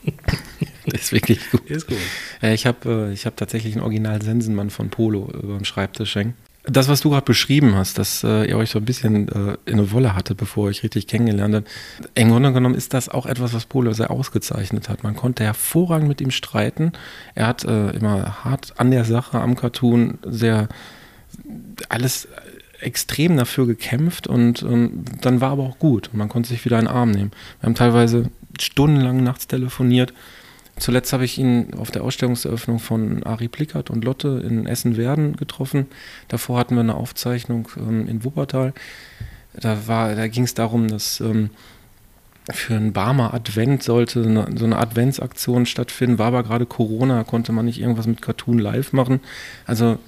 Ist 0.87 1.13
wirklich 1.13 1.51
gut. 1.51 1.69
Ist 1.71 1.87
gut. 1.87 1.99
Äh, 2.43 2.55
ich 2.55 2.67
habe 2.67 3.09
äh, 3.09 3.13
ich 3.13 3.27
hab 3.27 3.37
tatsächlich 3.37 3.75
einen 3.75 3.83
Original 3.83 4.23
Sensenmann 4.23 4.71
von 4.71 4.91
Polo 4.91 5.31
über 5.31 5.57
dem 5.57 5.65
Schreibtisch 5.65 6.15
hängen. 6.15 6.35
Das, 6.65 6.89
was 6.89 7.01
du 7.01 7.11
gerade 7.11 7.25
beschrieben 7.25 7.75
hast, 7.75 7.97
dass 7.99 8.23
äh, 8.23 8.45
ihr 8.45 8.59
euch 8.59 8.71
so 8.71 8.79
ein 8.79 8.85
bisschen 8.85 9.29
in 9.29 9.57
eine 9.67 9.93
Wolle 9.93 10.15
hattet, 10.15 10.37
bevor 10.37 10.67
ihr 10.67 10.71
euch 10.71 10.83
richtig 10.83 11.07
kennengelernt 11.07 11.55
habt, 11.55 11.69
im 12.15 12.29
Grunde 12.29 12.53
genommen 12.53 12.75
ist 12.75 12.93
das 12.93 13.09
auch 13.09 13.25
etwas, 13.25 13.55
was 13.55 13.65
Polo 13.65 13.93
sehr 13.93 14.11
ausgezeichnet 14.11 14.91
hat. 14.91 15.03
Man 15.03 15.17
konnte 15.17 15.43
hervorragend 15.43 16.09
mit 16.09 16.21
ihm 16.21 16.31
streiten. 16.31 16.93
Er 17.35 17.47
hat 17.47 17.65
immer 17.65 18.45
hart 18.45 18.75
an 18.77 18.91
der 18.91 19.07
Sache, 19.07 19.41
am 19.41 19.57
Cartoon, 19.57 20.19
sehr 20.23 20.69
alles 21.89 22.29
extrem 22.81 23.37
dafür 23.37 23.67
gekämpft 23.67 24.27
und 24.27 24.63
ähm, 24.63 25.05
dann 25.21 25.41
war 25.41 25.53
aber 25.53 25.65
auch 25.65 25.79
gut. 25.79 26.11
Man 26.13 26.29
konnte 26.29 26.49
sich 26.49 26.65
wieder 26.65 26.79
in 26.79 26.87
den 26.87 26.95
Arm 26.95 27.11
nehmen. 27.11 27.33
Wir 27.61 27.67
haben 27.67 27.75
teilweise 27.75 28.31
stundenlang 28.59 29.23
nachts 29.23 29.47
telefoniert. 29.47 30.13
Zuletzt 30.79 31.13
habe 31.13 31.25
ich 31.27 31.39
ihn 31.39 31.75
auf 31.75 31.91
der 31.91 32.03
Ausstellungseröffnung 32.03 32.79
von 32.79 33.23
Ari 33.23 33.49
Plickert 33.49 33.91
und 33.91 34.05
Lotte 34.05 34.43
in 34.47 34.67
Essen-Werden 34.67 35.37
getroffen. 35.37 35.87
Davor 36.29 36.59
hatten 36.59 36.75
wir 36.75 36.81
eine 36.81 36.95
Aufzeichnung 36.95 37.69
ähm, 37.77 38.09
in 38.09 38.25
Wuppertal. 38.25 38.73
Da, 39.53 39.77
da 39.87 40.29
ging 40.29 40.45
es 40.45 40.55
darum, 40.55 40.89
dass 40.89 41.21
ähm, 41.21 41.51
für 42.49 42.75
einen 42.75 42.93
Barmer 42.93 43.35
Advent 43.35 43.83
sollte 43.83 44.23
eine, 44.23 44.49
so 44.57 44.65
eine 44.65 44.79
Adventsaktion 44.79 45.67
stattfinden. 45.67 46.19
War 46.19 46.29
aber 46.29 46.43
gerade 46.43 46.67
Corona, 46.67 47.25
konnte 47.25 47.53
man 47.53 47.67
nicht 47.67 47.81
irgendwas 47.81 48.07
mit 48.07 48.23
Cartoon 48.23 48.59
live 48.59 48.93
machen. 48.93 49.21
Also 49.67 49.99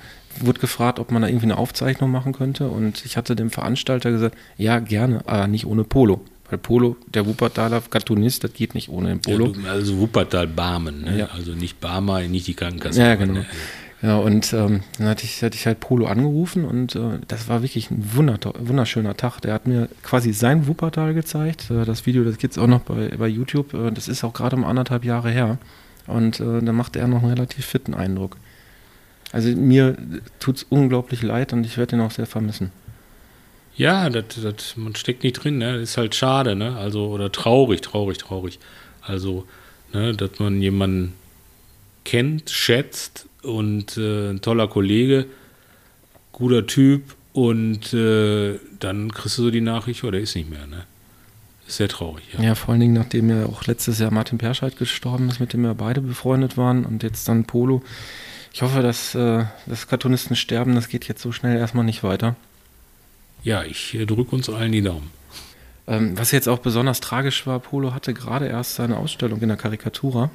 wurde 0.41 0.61
gefragt, 0.61 0.99
ob 0.99 1.11
man 1.11 1.23
da 1.23 1.29
irgendwie 1.29 1.47
eine 1.47 1.59
Aufzeichnung 1.59 2.11
machen 2.11 2.33
könnte. 2.33 2.69
Und 2.69 3.05
ich 3.05 3.17
hatte 3.17 3.37
dem 3.37 3.51
Veranstalter 3.51 4.11
gesagt, 4.11 4.37
ja, 4.57 4.79
gerne, 4.79 5.23
aber 5.27 5.47
nicht 5.47 5.67
ohne 5.67 5.85
Polo. 5.85 6.21
Weil 6.49 6.59
Polo, 6.59 6.97
der 7.07 7.27
Wuppertaler 7.27 7.83
Cartoonist, 7.89 8.45
das 8.45 8.53
geht 8.53 8.75
nicht 8.75 8.91
ohne 8.91 9.09
den 9.09 9.21
Polo. 9.21 9.55
Ja, 9.65 9.73
also 9.73 9.99
Wuppertal 9.99 10.47
Barmen, 10.47 11.03
ne? 11.03 11.19
Ja. 11.19 11.27
also 11.27 11.53
nicht 11.53 11.81
Barmer, 11.81 12.21
nicht 12.23 12.47
die 12.47 12.55
Krankenkasse. 12.55 13.01
Ja, 13.01 13.15
genau. 13.15 13.35
Ne? 13.35 13.47
Ja, 14.03 14.17
und 14.17 14.53
ähm, 14.53 14.83
dann 14.99 15.09
hatte 15.09 15.25
ich, 15.25 15.43
hatte 15.43 15.57
ich 15.57 15.65
halt 15.65 15.79
Polo 15.79 16.07
angerufen 16.07 16.65
und 16.65 16.97
äh, 16.97 17.21
das 17.29 17.49
war 17.49 17.63
wirklich 17.63 17.91
ein 17.91 18.05
wunder, 18.15 18.37
wunderschöner 18.59 19.17
Tag. 19.17 19.41
Der 19.41 19.55
hat 19.55 19.69
mir 19.69 19.89
quasi 20.03 20.33
sein 20.33 20.67
Wuppertal 20.67 21.15
gezeigt. 21.15 21.71
Äh, 21.71 21.85
das 21.85 22.05
Video, 22.05 22.25
das 22.25 22.37
gibt 22.37 22.53
es 22.53 22.59
auch 22.59 22.67
noch 22.67 22.81
bei, 22.81 23.09
bei 23.17 23.29
YouTube. 23.29 23.73
Äh, 23.75 23.93
das 23.93 24.09
ist 24.09 24.25
auch 24.25 24.33
gerade 24.33 24.57
um 24.57 24.65
anderthalb 24.65 25.05
Jahre 25.05 25.31
her. 25.31 25.59
Und 26.09 26.41
äh, 26.41 26.61
da 26.61 26.73
machte 26.73 26.99
er 26.99 27.07
noch 27.07 27.23
einen 27.23 27.33
relativ 27.33 27.65
fitten 27.65 27.95
Eindruck. 27.95 28.37
Also 29.33 29.49
mir 29.49 29.97
tut 30.39 30.57
es 30.59 30.63
unglaublich 30.65 31.23
leid 31.23 31.53
und 31.53 31.65
ich 31.65 31.79
werde 31.79 31.97
ihn 31.97 32.03
auch 32.03 32.11
sehr 32.11 32.27
vermissen. 32.27 32.71
Ja, 33.75 34.11
das, 34.11 34.25
das, 34.43 34.77
man 34.77 34.95
steckt 34.95 35.25
nicht 35.25 35.43
drin, 35.43 35.59
ne? 35.59 35.75
Das 35.75 35.83
ist 35.83 35.97
halt 35.97 36.15
schade, 36.15 36.55
ne? 36.55 36.77
Also, 36.77 37.07
oder 37.07 37.33
traurig, 37.33 37.81
traurig, 37.81 38.19
traurig. 38.19 38.59
Also, 39.01 39.47
ne, 39.95 40.13
dass 40.13 40.39
man 40.39 40.61
jemanden 40.61 41.15
kennt, 42.05 42.51
schätzt 42.51 43.27
und 43.43 43.97
äh, 43.97 44.31
ein 44.31 44.43
toller 44.43 44.69
Kollege, 44.69 45.27
guter 46.33 46.67
Typ 46.67 47.15
und 47.33 47.95
äh, 47.95 48.59
dann 48.79 49.13
kriegst 49.13 49.39
du 49.39 49.45
so 49.45 49.51
die 49.51 49.61
Nachricht, 49.61 50.05
oh, 50.05 50.11
der 50.11 50.21
ist 50.21 50.37
nicht 50.37 50.51
mehr, 50.51 50.67
ne? 50.67 50.85
Ist 51.67 51.77
sehr 51.77 51.89
traurig, 51.89 52.25
ja. 52.35 52.43
Ja, 52.43 52.55
vor 52.55 52.73
allen 52.73 52.81
Dingen, 52.81 52.95
nachdem 52.95 53.31
ja 53.31 53.47
auch 53.47 53.67
letztes 53.67 53.99
Jahr 53.99 54.11
Martin 54.11 54.37
Perscheid 54.37 54.77
gestorben 54.77 55.29
ist, 55.29 55.41
mit 55.41 55.53
dem 55.53 55.63
wir 55.63 55.75
beide 55.75 56.01
befreundet 56.03 56.59
waren 56.59 56.85
und 56.85 57.03
jetzt 57.03 57.29
dann 57.29 57.45
Polo. 57.45 57.83
Ich 58.53 58.61
hoffe, 58.61 58.83
dass 58.83 59.15
äh, 59.15 59.45
das 59.67 59.89
Cartoonisten 59.89 60.37
sterben, 60.37 60.75
das 60.75 60.89
geht 60.89 61.09
jetzt 61.09 61.23
so 61.23 61.33
schnell 61.33 61.57
erstmal 61.57 61.85
nicht 61.85 62.03
weiter. 62.03 62.37
Ja, 63.43 63.65
ich 63.65 63.95
äh, 63.95 64.05
drücke 64.05 64.37
uns 64.37 64.51
allen 64.51 64.73
die 64.73 64.83
Daumen. 64.83 65.11
Ähm, 65.87 66.17
was 66.19 66.31
jetzt 66.33 66.49
auch 66.49 66.59
besonders 66.59 67.01
tragisch 67.01 67.47
war, 67.47 67.59
Polo 67.61 67.95
hatte 67.95 68.15
gerade 68.15 68.47
erst 68.47 68.75
seine 68.75 68.99
Ausstellung 68.99 69.41
in 69.41 69.49
der 69.49 69.57
Karikatura. 69.57 70.31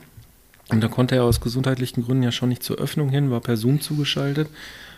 Und 0.69 0.81
da 0.81 0.87
konnte 0.87 1.15
er 1.15 1.23
aus 1.23 1.39
gesundheitlichen 1.39 2.03
Gründen 2.03 2.23
ja 2.23 2.31
schon 2.31 2.49
nicht 2.49 2.63
zur 2.63 2.77
Öffnung 2.77 3.09
hin, 3.09 3.31
war 3.31 3.39
per 3.39 3.55
Zoom 3.55 3.79
zugeschaltet. 3.79 4.49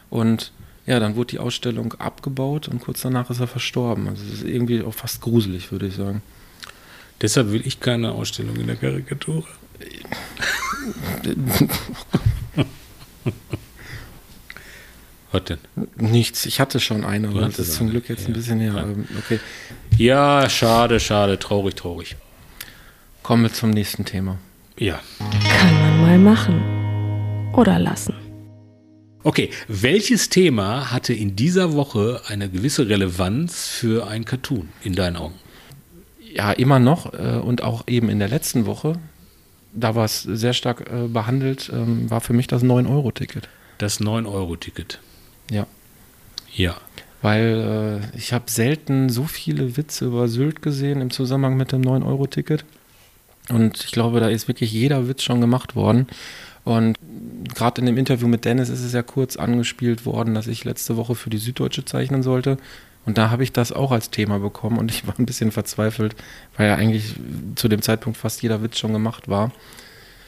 Und 0.09 0.51
ja, 0.87 0.99
dann 0.99 1.15
wurde 1.15 1.31
die 1.31 1.39
Ausstellung 1.39 1.93
abgebaut 1.93 2.67
und 2.67 2.79
kurz 2.79 3.01
danach 3.01 3.29
ist 3.29 3.39
er 3.39 3.47
verstorben. 3.47 4.07
Also 4.07 4.23
es 4.25 4.39
ist 4.39 4.43
irgendwie 4.43 4.81
auch 4.81 4.93
fast 4.93 5.21
gruselig, 5.21 5.71
würde 5.71 5.87
ich 5.87 5.95
sagen. 5.95 6.23
Deshalb 7.21 7.51
will 7.51 7.67
ich 7.67 7.79
keine 7.79 8.13
Ausstellung 8.13 8.55
in 8.55 8.67
der 8.67 8.77
Karikatur. 8.77 9.43
Was 15.31 15.43
denn? 15.43 15.59
Nichts, 15.95 16.45
ich 16.47 16.59
hatte 16.59 16.79
schon 16.79 17.05
eine, 17.05 17.27
aber 17.27 17.41
das 17.41 17.59
ist 17.59 17.73
zum 17.73 17.85
eine, 17.85 17.91
Glück 17.91 18.09
jetzt 18.09 18.23
ja. 18.23 18.27
ein 18.29 18.33
bisschen 18.33 18.59
her. 18.59 18.73
Ja. 18.73 18.81
Ähm, 18.81 19.07
Okay, 19.19 19.39
Ja, 19.97 20.49
schade, 20.49 20.99
schade, 20.99 21.37
traurig, 21.37 21.75
traurig. 21.75 22.15
kommen 23.21 23.43
wir 23.43 23.53
zum 23.53 23.69
nächsten 23.69 24.05
Thema. 24.05 24.39
Ja. 24.77 24.99
Kann 25.19 25.73
man 25.75 26.01
mal 26.01 26.17
machen. 26.17 27.51
Oder 27.53 27.77
lassen. 27.77 28.15
Okay, 29.23 29.49
welches 29.67 30.29
Thema 30.29 30.91
hatte 30.91 31.13
in 31.13 31.35
dieser 31.35 31.73
Woche 31.73 32.21
eine 32.27 32.49
gewisse 32.49 32.87
Relevanz 32.87 33.67
für 33.67 34.07
ein 34.07 34.23
Cartoon 34.23 34.69
in 34.83 34.95
deinen 34.95 35.17
Augen? 35.17 35.35
Ja, 36.33 36.53
immer 36.53 36.79
noch 36.79 37.13
äh, 37.13 37.37
und 37.37 37.61
auch 37.61 37.83
eben 37.87 38.09
in 38.09 38.19
der 38.19 38.29
letzten 38.29 38.65
Woche, 38.65 38.93
da 39.73 39.95
war 39.95 40.05
es 40.05 40.23
sehr 40.23 40.53
stark 40.53 40.89
äh, 40.91 41.07
behandelt, 41.07 41.69
ähm, 41.73 42.09
war 42.09 42.21
für 42.21 42.33
mich 42.33 42.47
das 42.47 42.63
9-Euro-Ticket. 42.63 43.47
Das 43.77 44.01
9-Euro-Ticket. 44.01 44.99
Ja. 45.51 45.67
Ja. 46.53 46.75
Weil 47.21 48.01
äh, 48.13 48.17
ich 48.17 48.33
habe 48.33 48.49
selten 48.49 49.09
so 49.09 49.25
viele 49.25 49.77
Witze 49.77 50.05
über 50.05 50.27
Sylt 50.27 50.61
gesehen 50.61 51.01
im 51.01 51.11
Zusammenhang 51.11 51.57
mit 51.57 51.71
dem 51.71 51.81
9-Euro-Ticket. 51.81 52.65
Und 53.49 53.83
ich 53.83 53.91
glaube, 53.91 54.19
da 54.19 54.29
ist 54.29 54.47
wirklich 54.47 54.71
jeder 54.71 55.07
Witz 55.07 55.23
schon 55.23 55.41
gemacht 55.41 55.75
worden. 55.75 56.07
Und 56.63 56.97
gerade 57.55 57.81
in 57.81 57.87
dem 57.87 57.97
Interview 57.97 58.27
mit 58.27 58.45
Dennis 58.45 58.69
ist 58.69 58.83
es 58.83 58.93
ja 58.93 59.01
kurz 59.01 59.37
angespielt 59.37 60.05
worden, 60.05 60.35
dass 60.35 60.47
ich 60.47 60.65
letzte 60.65 60.97
Woche 60.97 61.15
für 61.15 61.29
die 61.29 61.37
Süddeutsche 61.37 61.83
zeichnen 61.85 62.21
sollte. 62.21 62.57
Und 63.09 63.17
da 63.17 63.31
habe 63.31 63.41
ich 63.41 63.51
das 63.51 63.71
auch 63.71 63.91
als 63.91 64.11
Thema 64.11 64.37
bekommen 64.37 64.77
und 64.77 64.91
ich 64.91 65.07
war 65.07 65.17
ein 65.17 65.25
bisschen 65.25 65.51
verzweifelt, 65.51 66.15
weil 66.55 66.67
ja 66.67 66.75
eigentlich 66.75 67.15
zu 67.55 67.67
dem 67.67 67.81
Zeitpunkt 67.81 68.19
fast 68.19 68.43
jeder 68.43 68.61
Witz 68.61 68.77
schon 68.77 68.93
gemacht 68.93 69.27
war. 69.27 69.51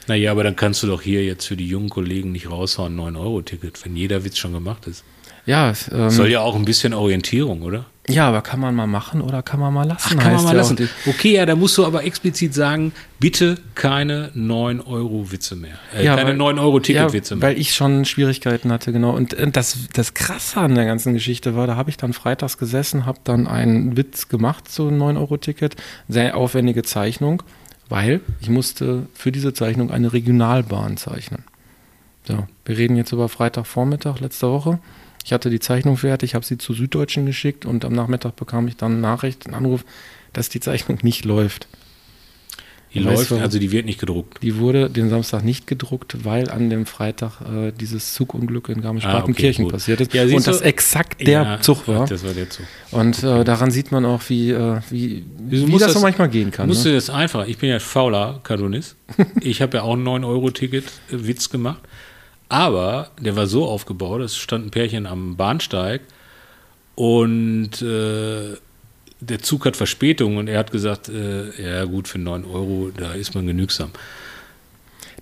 Naja, 0.08 0.32
aber 0.32 0.42
dann 0.42 0.56
kannst 0.56 0.82
du 0.82 0.88
doch 0.88 1.00
hier 1.00 1.24
jetzt 1.24 1.46
für 1.46 1.56
die 1.56 1.68
jungen 1.68 1.90
Kollegen 1.90 2.32
nicht 2.32 2.50
raushauen, 2.50 2.98
9-Euro-Ticket, 2.98 3.84
wenn 3.84 3.94
jeder 3.94 4.24
Witz 4.24 4.36
schon 4.36 4.52
gemacht 4.52 4.88
ist. 4.88 5.04
Ja, 5.46 5.72
ähm, 5.90 6.10
Soll 6.10 6.30
ja 6.30 6.40
auch 6.40 6.54
ein 6.54 6.64
bisschen 6.64 6.94
Orientierung, 6.94 7.62
oder? 7.62 7.86
ja, 8.08 8.28
aber 8.28 8.42
kann 8.42 8.58
man 8.58 8.74
mal 8.74 8.88
machen 8.88 9.20
oder 9.20 9.42
kann 9.42 9.60
man 9.60 9.72
mal 9.72 9.86
lassen? 9.86 10.16
Ach, 10.18 10.22
kann 10.22 10.34
man 10.34 10.44
mal 10.44 10.50
ja 10.50 10.56
lassen. 10.56 10.88
Okay, 11.06 11.34
ja, 11.34 11.46
da 11.46 11.54
musst 11.54 11.78
du 11.78 11.86
aber 11.86 12.02
explizit 12.04 12.52
sagen, 12.52 12.92
bitte 13.20 13.58
keine 13.76 14.30
9-Euro-Witze 14.36 15.54
mehr. 15.54 15.78
Äh, 15.96 16.04
keine 16.04 16.30
weil- 16.30 16.36
9-Euro-Ticket-Witze 16.36 17.34
ja, 17.34 17.38
mehr. 17.38 17.48
Weil 17.48 17.60
ich 17.60 17.74
schon 17.74 18.04
Schwierigkeiten 18.04 18.72
hatte, 18.72 18.92
genau. 18.92 19.14
Und 19.14 19.34
äh, 19.34 19.48
das, 19.50 19.88
das 19.92 20.14
Krasse 20.14 20.60
an 20.60 20.74
der 20.74 20.84
ganzen 20.84 21.12
Geschichte 21.14 21.54
war, 21.54 21.68
da 21.68 21.76
habe 21.76 21.90
ich 21.90 21.96
dann 21.96 22.12
freitags 22.12 22.58
gesessen, 22.58 23.06
habe 23.06 23.20
dann 23.22 23.46
einen 23.46 23.96
Witz 23.96 24.28
gemacht 24.28 24.68
zu 24.68 24.88
einem 24.88 25.00
9-Euro-Ticket. 25.00 25.76
Sehr 26.08 26.36
aufwendige 26.36 26.82
Zeichnung, 26.82 27.44
weil 27.88 28.20
ich 28.40 28.48
musste 28.48 29.06
für 29.14 29.30
diese 29.30 29.54
Zeichnung 29.54 29.92
eine 29.92 30.12
Regionalbahn 30.12 30.96
zeichnen. 30.96 31.44
So, 32.26 32.46
wir 32.64 32.78
reden 32.78 32.96
jetzt 32.96 33.12
über 33.12 33.28
Freitagvormittag 33.28 34.18
letzte 34.18 34.48
Woche. 34.50 34.80
Ich 35.24 35.32
hatte 35.32 35.50
die 35.50 35.60
Zeichnung 35.60 35.96
fertig, 35.96 36.34
habe 36.34 36.44
sie 36.44 36.58
zu 36.58 36.72
Süddeutschen 36.74 37.26
geschickt 37.26 37.64
und 37.64 37.84
am 37.84 37.92
Nachmittag 37.92 38.36
bekam 38.36 38.66
ich 38.68 38.76
dann 38.76 38.92
eine 38.92 39.00
Nachricht, 39.00 39.46
einen 39.46 39.54
Anruf, 39.54 39.84
dass 40.32 40.48
die 40.48 40.60
Zeichnung 40.60 40.98
nicht 41.02 41.24
läuft. 41.24 41.66
die 42.94 42.98
läuft, 42.98 43.30
du- 43.30 43.36
also 43.38 43.58
die 43.58 43.72
wird 43.72 43.86
nicht 43.86 44.00
gedruckt. 44.00 44.42
Die 44.42 44.58
wurde 44.58 44.90
den 44.90 45.08
Samstag 45.08 45.44
nicht 45.44 45.66
gedruckt, 45.66 46.24
weil 46.26 46.50
an 46.50 46.68
dem 46.68 46.84
Freitag 46.84 47.40
äh, 47.40 47.72
dieses 47.72 48.12
Zugunglück 48.12 48.68
in 48.68 48.80
Ah, 48.80 48.82
Garmisch-Partenkirchen 48.82 49.64
okay, 49.64 49.70
gut. 49.70 49.72
passiert 49.72 50.00
ist 50.02 50.12
Ja, 50.12 50.24
und 50.24 50.46
das 50.46 50.60
exakt 50.60 51.20
der 51.22 51.42
Ja, 51.42 51.60
Zug 51.62 51.88
war. 51.88 52.06
Das 52.06 52.22
war 52.22 52.34
der 52.34 52.50
Zug. 52.50 52.66
Und 52.90 53.22
äh, 53.22 53.44
daran 53.44 53.70
sieht 53.70 53.92
man 53.92 54.04
auch, 54.04 54.20
wie, 54.28 54.50
äh, 54.50 54.80
wie, 54.90 55.24
wie 55.38 55.64
musst 55.66 55.84
das 55.84 55.92
so 55.92 55.94
das- 55.94 56.02
manchmal 56.02 56.28
gehen 56.28 56.50
kann. 56.50 56.68
Musst 56.68 56.84
Ne? 56.84 56.90
du 56.90 56.96
das 56.96 57.08
einfach. 57.08 57.46
Ich 57.46 57.56
bin 57.56 57.70
ja 57.70 57.78
fauler 57.78 58.40
Cartoonist. 58.42 58.96
ich 59.40 59.62
habe 59.62 59.78
ja 59.78 59.84
auch 59.84 59.94
einen 59.94 60.06
9-Euro-Ticket-Witz 60.06 61.48
gemacht. 61.48 61.80
Aber 62.52 63.10
der 63.18 63.34
war 63.34 63.46
so 63.46 63.64
aufgebaut, 63.64 64.20
es 64.20 64.36
stand 64.36 64.66
ein 64.66 64.70
Pärchen 64.70 65.06
am 65.06 65.36
Bahnsteig 65.36 66.02
und 66.96 67.80
äh, 67.80 68.58
der 69.20 69.38
Zug 69.40 69.64
hat 69.64 69.74
Verspätung 69.74 70.36
und 70.36 70.48
er 70.48 70.58
hat 70.58 70.70
gesagt, 70.70 71.08
äh, 71.08 71.46
ja 71.62 71.84
gut, 71.86 72.08
für 72.08 72.18
9 72.18 72.44
Euro, 72.44 72.90
da 72.94 73.14
ist 73.14 73.34
man 73.34 73.46
genügsam. 73.46 73.92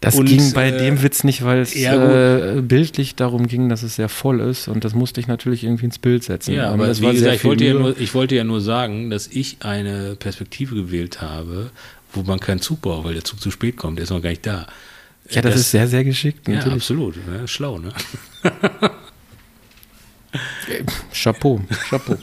Das 0.01 0.17
und, 0.19 0.27
ging 0.27 0.53
bei 0.55 0.71
äh, 0.71 0.79
dem 0.79 1.05
Witz 1.05 1.23
nicht, 1.23 1.45
weil 1.45 1.61
es 1.61 1.73
ja, 1.73 2.57
äh, 2.57 2.63
bildlich 2.63 3.15
darum 3.15 3.47
ging, 3.47 3.69
dass 3.69 3.85
es 3.85 3.95
sehr 3.95 4.09
voll 4.09 4.41
ist 4.41 4.67
und 4.67 4.85
das 4.85 4.95
musste 4.95 5.21
ich 5.21 5.29
natürlich 5.29 5.63
irgendwie 5.63 5.85
ins 5.85 6.01
Bild 6.01 6.25
setzen. 6.25 6.53
Ja, 6.53 6.67
Ähm, 6.67 6.81
aber 6.81 6.89
das 6.89 7.01
war 7.01 7.13
gesagt, 7.13 7.37
ich 7.37 7.45
wollte, 7.45 7.65
ja 7.65 7.75
nur, 7.75 7.97
ich 7.97 8.13
wollte 8.13 8.35
ja 8.35 8.43
nur 8.43 8.61
sagen, 8.61 9.09
dass 9.09 9.29
ich 9.29 9.59
eine 9.61 10.17
Perspektive 10.17 10.75
gewählt 10.75 11.21
habe, 11.21 11.71
wo 12.13 12.23
man 12.23 12.41
keinen 12.41 12.61
Zug 12.61 12.81
braucht, 12.81 13.05
weil 13.05 13.15
der 13.15 13.23
Zug 13.23 13.41
zu 13.41 13.53
spät 13.53 13.77
kommt, 13.77 13.99
der 13.99 14.03
ist 14.03 14.11
noch 14.11 14.21
gar 14.21 14.31
nicht 14.31 14.45
da. 14.45 14.67
Ja, 15.31 15.43
das, 15.43 15.57
ist 15.57 15.71
sehr, 15.71 15.87
sehr 15.89 16.05
geschickt, 16.05 16.49
Ja, 16.49 16.55
natürlich. 16.55 16.77
absolut. 16.77 17.17
Ja, 17.17 17.47
schlau, 17.47 17.79
ne? 17.79 17.93
Chapeau, 21.13 21.61
Chapeau. 21.89 22.17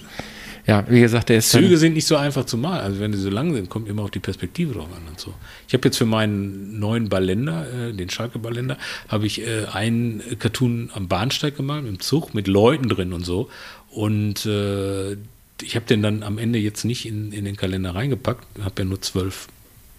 Ja, 0.67 0.85
wie 0.89 0.99
gesagt, 0.99 1.29
der 1.29 1.37
ist 1.37 1.49
Züge 1.49 1.77
sind 1.77 1.93
nicht 1.93 2.05
so 2.05 2.17
einfach 2.17 2.45
zu 2.45 2.57
malen. 2.57 2.81
Also 2.81 2.99
wenn 2.99 3.13
die 3.13 3.17
so 3.17 3.29
lang 3.29 3.53
sind, 3.53 3.69
kommt 3.69 3.87
immer 3.87 4.03
auf 4.03 4.11
die 4.11 4.19
Perspektive 4.19 4.73
drauf 4.73 4.89
an 4.93 5.07
und 5.07 5.17
so. 5.17 5.33
Ich 5.65 5.73
habe 5.73 5.87
jetzt 5.87 5.97
für 5.97 6.05
meinen 6.05 6.77
neuen 6.77 7.07
Ballender, 7.07 7.65
äh, 7.71 7.93
den 7.93 8.09
Schalke 8.09 8.37
Ballender, 8.37 8.77
habe 9.07 9.25
ich 9.25 9.47
äh, 9.47 9.65
einen 9.71 10.21
Cartoon 10.39 10.89
am 10.93 11.07
Bahnsteig 11.07 11.55
gemalt, 11.55 11.87
im 11.87 12.01
Zug, 12.01 12.33
mit 12.33 12.47
Leuten 12.47 12.89
drin 12.89 13.13
und 13.13 13.25
so. 13.25 13.49
Und 13.89 14.45
äh, 14.45 15.13
ich 15.61 15.75
habe 15.75 15.85
den 15.85 16.01
dann 16.01 16.21
am 16.23 16.37
Ende 16.37 16.59
jetzt 16.59 16.83
nicht 16.83 17.05
in, 17.05 17.31
in 17.31 17.45
den 17.45 17.55
Kalender 17.55 17.95
reingepackt. 17.95 18.45
Habe 18.61 18.81
ja 18.81 18.85
nur 18.85 19.01
zwölf 19.01 19.47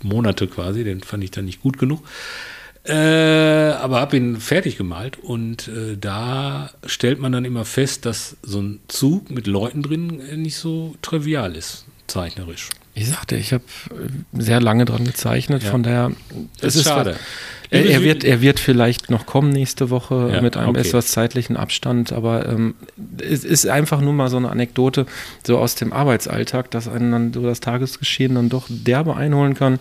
Monate 0.02 0.48
quasi, 0.48 0.84
den 0.84 1.00
fand 1.00 1.24
ich 1.24 1.30
dann 1.30 1.46
nicht 1.46 1.62
gut 1.62 1.78
genug. 1.78 2.06
Äh, 2.84 2.94
aber 2.94 4.00
habe 4.00 4.16
ihn 4.16 4.36
fertig 4.40 4.78
gemalt 4.78 5.18
und 5.18 5.68
äh, 5.68 5.96
da 6.00 6.70
stellt 6.86 7.20
man 7.20 7.32
dann 7.32 7.44
immer 7.44 7.64
fest, 7.64 8.06
dass 8.06 8.36
so 8.42 8.60
ein 8.60 8.80
Zug 8.88 9.30
mit 9.30 9.46
Leuten 9.46 9.82
drin 9.82 10.20
äh, 10.20 10.36
nicht 10.36 10.56
so 10.56 10.94
trivial 11.02 11.54
ist, 11.54 11.84
zeichnerisch. 12.06 12.70
ich 12.94 13.08
sagte, 13.08 13.36
ich 13.36 13.52
habe 13.52 13.64
äh, 13.90 14.40
sehr 14.42 14.60
lange 14.60 14.86
dran 14.86 15.04
gezeichnet, 15.04 15.64
Ja. 15.64 15.70
von 15.70 15.82
daher, 15.82 16.12
Das 16.60 16.74
es 16.74 16.76
ist 16.82 16.84
schade. 16.88 17.16
Er, 17.70 17.84
er, 17.84 18.02
wird, 18.02 18.24
er 18.24 18.40
wird 18.40 18.58
vielleicht 18.58 19.10
noch 19.10 19.26
kommen 19.26 19.50
nächste 19.50 19.90
Woche 19.90 20.30
Ja, 20.36 20.40
mit 20.40 20.56
einem 20.56 20.70
okay. 20.70 20.80
etwas 20.80 21.08
zeitlichen 21.08 21.58
Abstand, 21.58 22.12
aber 22.12 22.48
ähm, 22.48 22.74
es 23.20 23.44
ist 23.44 23.66
einfach 23.66 24.00
nur 24.00 24.14
mal 24.14 24.30
so 24.30 24.38
eine 24.38 24.48
Anekdote 24.48 25.04
so 25.46 25.58
aus 25.58 25.74
dem 25.74 25.92
Arbeitsalltag, 25.92 26.70
dass 26.70 26.88
einen 26.88 27.12
dann 27.12 27.32
so 27.34 27.42
das 27.42 27.60
Tagesgeschehen 27.60 28.36
dann 28.36 28.48
doch 28.48 28.64
derbe 28.70 29.14
einholen 29.16 29.52
kann 29.52 29.78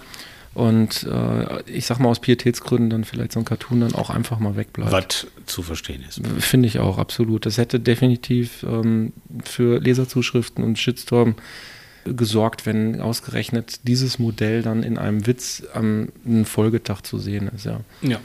und 0.57 1.03
äh, 1.03 1.61
ich 1.69 1.85
sag 1.85 1.99
mal 1.99 2.09
aus 2.09 2.19
Pietätsgründen 2.19 2.89
dann 2.89 3.03
vielleicht 3.03 3.33
so 3.33 3.37
ein 3.39 3.45
Cartoon 3.45 3.81
dann 3.81 3.93
auch 3.93 4.09
einfach 4.09 4.39
mal 4.39 4.55
wegbleibt. 4.55 4.91
Was 4.91 5.27
zu 5.45 5.61
verstehen 5.61 6.03
ist. 6.09 6.19
Finde 6.39 6.67
ich 6.67 6.79
auch, 6.79 6.97
absolut. 6.97 7.45
Das 7.45 7.59
hätte 7.59 7.79
definitiv 7.79 8.63
ähm, 8.63 9.13
für 9.43 9.79
Leserzuschriften 9.79 10.63
und 10.63 10.79
Shitstorm 10.79 11.35
gesorgt, 12.05 12.65
wenn 12.65 13.01
ausgerechnet 13.01 13.81
dieses 13.83 14.17
Modell 14.17 14.63
dann 14.63 14.81
in 14.81 14.97
einem 14.97 15.27
Witz 15.27 15.61
am 15.75 16.07
einem 16.25 16.45
Folgetag 16.45 17.01
zu 17.03 17.19
sehen 17.19 17.51
ist, 17.55 17.65
ja. 17.65 17.81
Ja. 18.01 18.19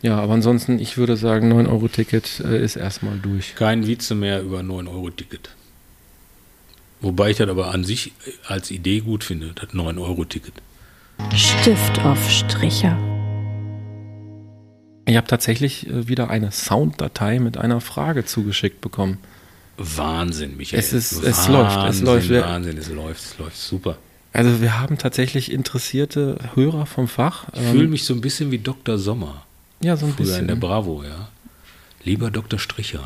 Ja, 0.00 0.20
aber 0.20 0.34
ansonsten, 0.34 0.78
ich 0.78 0.96
würde 0.96 1.16
sagen, 1.16 1.52
9-Euro-Ticket 1.52 2.38
äh, 2.44 2.62
ist 2.62 2.76
erstmal 2.76 3.18
durch. 3.18 3.56
Kein 3.56 3.84
Vize 3.84 4.14
mehr 4.14 4.42
über 4.42 4.60
9-Euro-Ticket. 4.60 5.50
Wobei 7.00 7.30
ich 7.32 7.38
das 7.38 7.48
aber 7.48 7.74
an 7.74 7.82
sich 7.82 8.12
als 8.46 8.70
Idee 8.70 9.00
gut 9.00 9.24
finde, 9.24 9.54
das 9.56 9.70
9-Euro-Ticket. 9.70 10.54
Stift 11.34 12.00
auf 12.04 12.30
Stricher. 12.30 12.96
Ich 15.06 15.16
habe 15.16 15.26
tatsächlich 15.26 15.86
äh, 15.88 16.08
wieder 16.08 16.30
eine 16.30 16.50
Sounddatei 16.52 17.38
mit 17.38 17.56
einer 17.58 17.80
Frage 17.80 18.24
zugeschickt 18.24 18.80
bekommen. 18.80 19.18
Wahnsinn, 19.76 20.56
Michael. 20.56 20.78
Es 20.80 20.92
ist- 20.92 21.22
es 21.22 21.48
läuft, 21.48 21.76
es 21.88 22.00
läuft. 22.00 22.30
Wahnsinn, 22.30 22.78
es 22.78 22.88
läuft, 22.88 23.20
es 23.20 23.38
läuft 23.38 23.56
super. 23.56 23.98
Also 24.32 24.60
wir 24.60 24.78
haben 24.80 24.98
tatsächlich 24.98 25.52
interessierte 25.52 26.38
Hörer 26.54 26.86
vom 26.86 27.08
Fach. 27.08 27.46
Ich 27.54 27.60
Ähm, 27.60 27.72
fühle 27.72 27.88
mich 27.88 28.04
so 28.04 28.14
ein 28.14 28.20
bisschen 28.20 28.50
wie 28.50 28.58
Dr. 28.58 28.98
Sommer. 28.98 29.44
ja, 29.80 29.96
so 29.96 30.06
ein 30.06 30.12
Früher 30.14 30.38
in 30.38 30.46
der 30.48 30.54
bisschen. 30.54 30.60
Bravo, 30.60 31.02
ja. 31.02 31.28
Lieber 32.04 32.30
Dr. 32.30 32.58
Stricher. 32.58 33.00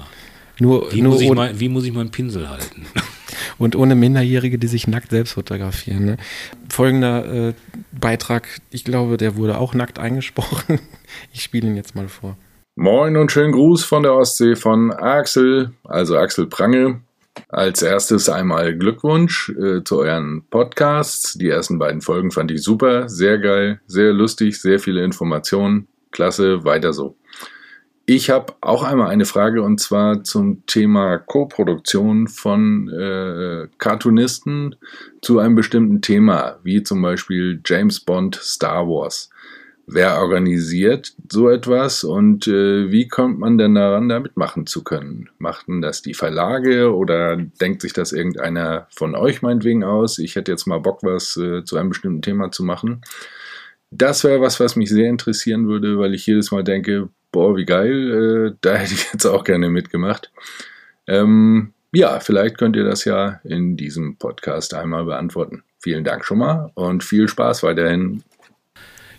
Nur, 0.58 0.92
Wie, 0.92 1.02
nur 1.02 1.12
muss 1.14 1.22
ich 1.22 1.32
mein, 1.32 1.58
wie 1.58 1.68
muss 1.68 1.84
ich 1.84 1.92
meinen 1.92 2.10
Pinsel 2.10 2.48
halten? 2.48 2.86
Und 3.58 3.76
ohne 3.76 3.94
Minderjährige, 3.94 4.58
die 4.58 4.66
sich 4.66 4.86
nackt 4.86 5.10
selbst 5.10 5.32
fotografieren. 5.32 6.04
Ne? 6.04 6.16
Folgender 6.68 7.48
äh, 7.48 7.54
Beitrag, 7.92 8.48
ich 8.70 8.84
glaube, 8.84 9.16
der 9.16 9.36
wurde 9.36 9.58
auch 9.58 9.74
nackt 9.74 9.98
eingesprochen. 9.98 10.80
Ich 11.30 11.42
spiele 11.42 11.68
ihn 11.68 11.76
jetzt 11.76 11.94
mal 11.94 12.08
vor. 12.08 12.38
Moin 12.74 13.18
und 13.18 13.30
schönen 13.30 13.52
Gruß 13.52 13.84
von 13.84 14.02
der 14.02 14.14
Ostsee 14.14 14.56
von 14.56 14.90
Axel, 14.92 15.72
also 15.84 16.16
Axel 16.16 16.46
Prange. 16.46 17.02
Als 17.48 17.82
erstes 17.82 18.30
einmal 18.30 18.74
Glückwunsch 18.76 19.50
äh, 19.50 19.84
zu 19.84 19.98
euren 19.98 20.44
Podcasts. 20.48 21.34
Die 21.34 21.48
ersten 21.48 21.78
beiden 21.78 22.00
Folgen 22.00 22.30
fand 22.30 22.50
ich 22.50 22.62
super, 22.62 23.10
sehr 23.10 23.38
geil, 23.38 23.80
sehr 23.86 24.12
lustig, 24.12 24.60
sehr 24.60 24.78
viele 24.78 25.04
Informationen. 25.04 25.88
Klasse, 26.12 26.64
weiter 26.64 26.94
so. 26.94 27.16
Ich 28.14 28.28
habe 28.28 28.52
auch 28.60 28.82
einmal 28.82 29.08
eine 29.08 29.24
Frage 29.24 29.62
und 29.62 29.80
zwar 29.80 30.22
zum 30.22 30.66
Thema 30.66 31.16
Co-Produktion 31.16 32.28
von 32.28 32.90
äh, 32.90 33.68
Cartoonisten 33.78 34.76
zu 35.22 35.38
einem 35.38 35.54
bestimmten 35.54 36.02
Thema, 36.02 36.58
wie 36.62 36.82
zum 36.82 37.00
Beispiel 37.00 37.62
James 37.64 38.00
Bond, 38.00 38.34
Star 38.34 38.86
Wars. 38.86 39.30
Wer 39.86 40.18
organisiert 40.20 41.14
so 41.32 41.48
etwas 41.48 42.04
und 42.04 42.46
äh, 42.46 42.92
wie 42.92 43.08
kommt 43.08 43.38
man 43.38 43.56
denn 43.56 43.76
daran, 43.76 44.10
da 44.10 44.20
mitmachen 44.20 44.66
zu 44.66 44.84
können? 44.84 45.30
Machten 45.38 45.80
das 45.80 46.02
die 46.02 46.12
Verlage 46.12 46.94
oder 46.94 47.38
denkt 47.38 47.80
sich 47.80 47.94
das 47.94 48.12
irgendeiner 48.12 48.88
von 48.90 49.14
euch 49.14 49.40
meinetwegen 49.40 49.84
aus? 49.84 50.18
Ich 50.18 50.36
hätte 50.36 50.52
jetzt 50.52 50.66
mal 50.66 50.80
Bock, 50.80 50.98
was 51.02 51.38
äh, 51.38 51.64
zu 51.64 51.78
einem 51.78 51.88
bestimmten 51.88 52.20
Thema 52.20 52.50
zu 52.52 52.62
machen. 52.62 53.00
Das 53.90 54.22
wäre 54.22 54.42
was, 54.42 54.60
was 54.60 54.76
mich 54.76 54.90
sehr 54.90 55.08
interessieren 55.08 55.66
würde, 55.66 55.98
weil 55.98 56.12
ich 56.12 56.26
jedes 56.26 56.52
Mal 56.52 56.62
denke, 56.62 57.08
boah, 57.32 57.56
wie 57.56 57.64
geil, 57.64 58.52
äh, 58.52 58.56
da 58.60 58.76
hätte 58.76 58.94
ich 58.94 59.12
jetzt 59.12 59.26
auch 59.26 59.44
gerne 59.44 59.68
mitgemacht. 59.70 60.30
Ähm, 61.08 61.72
ja, 61.92 62.20
vielleicht 62.20 62.58
könnt 62.58 62.76
ihr 62.76 62.84
das 62.84 63.04
ja 63.04 63.40
in 63.44 63.76
diesem 63.76 64.16
Podcast 64.16 64.72
einmal 64.74 65.04
beantworten. 65.04 65.62
Vielen 65.78 66.04
Dank 66.04 66.24
schon 66.24 66.38
mal 66.38 66.70
und 66.74 67.02
viel 67.02 67.26
Spaß 67.28 67.64
weiterhin 67.64 68.22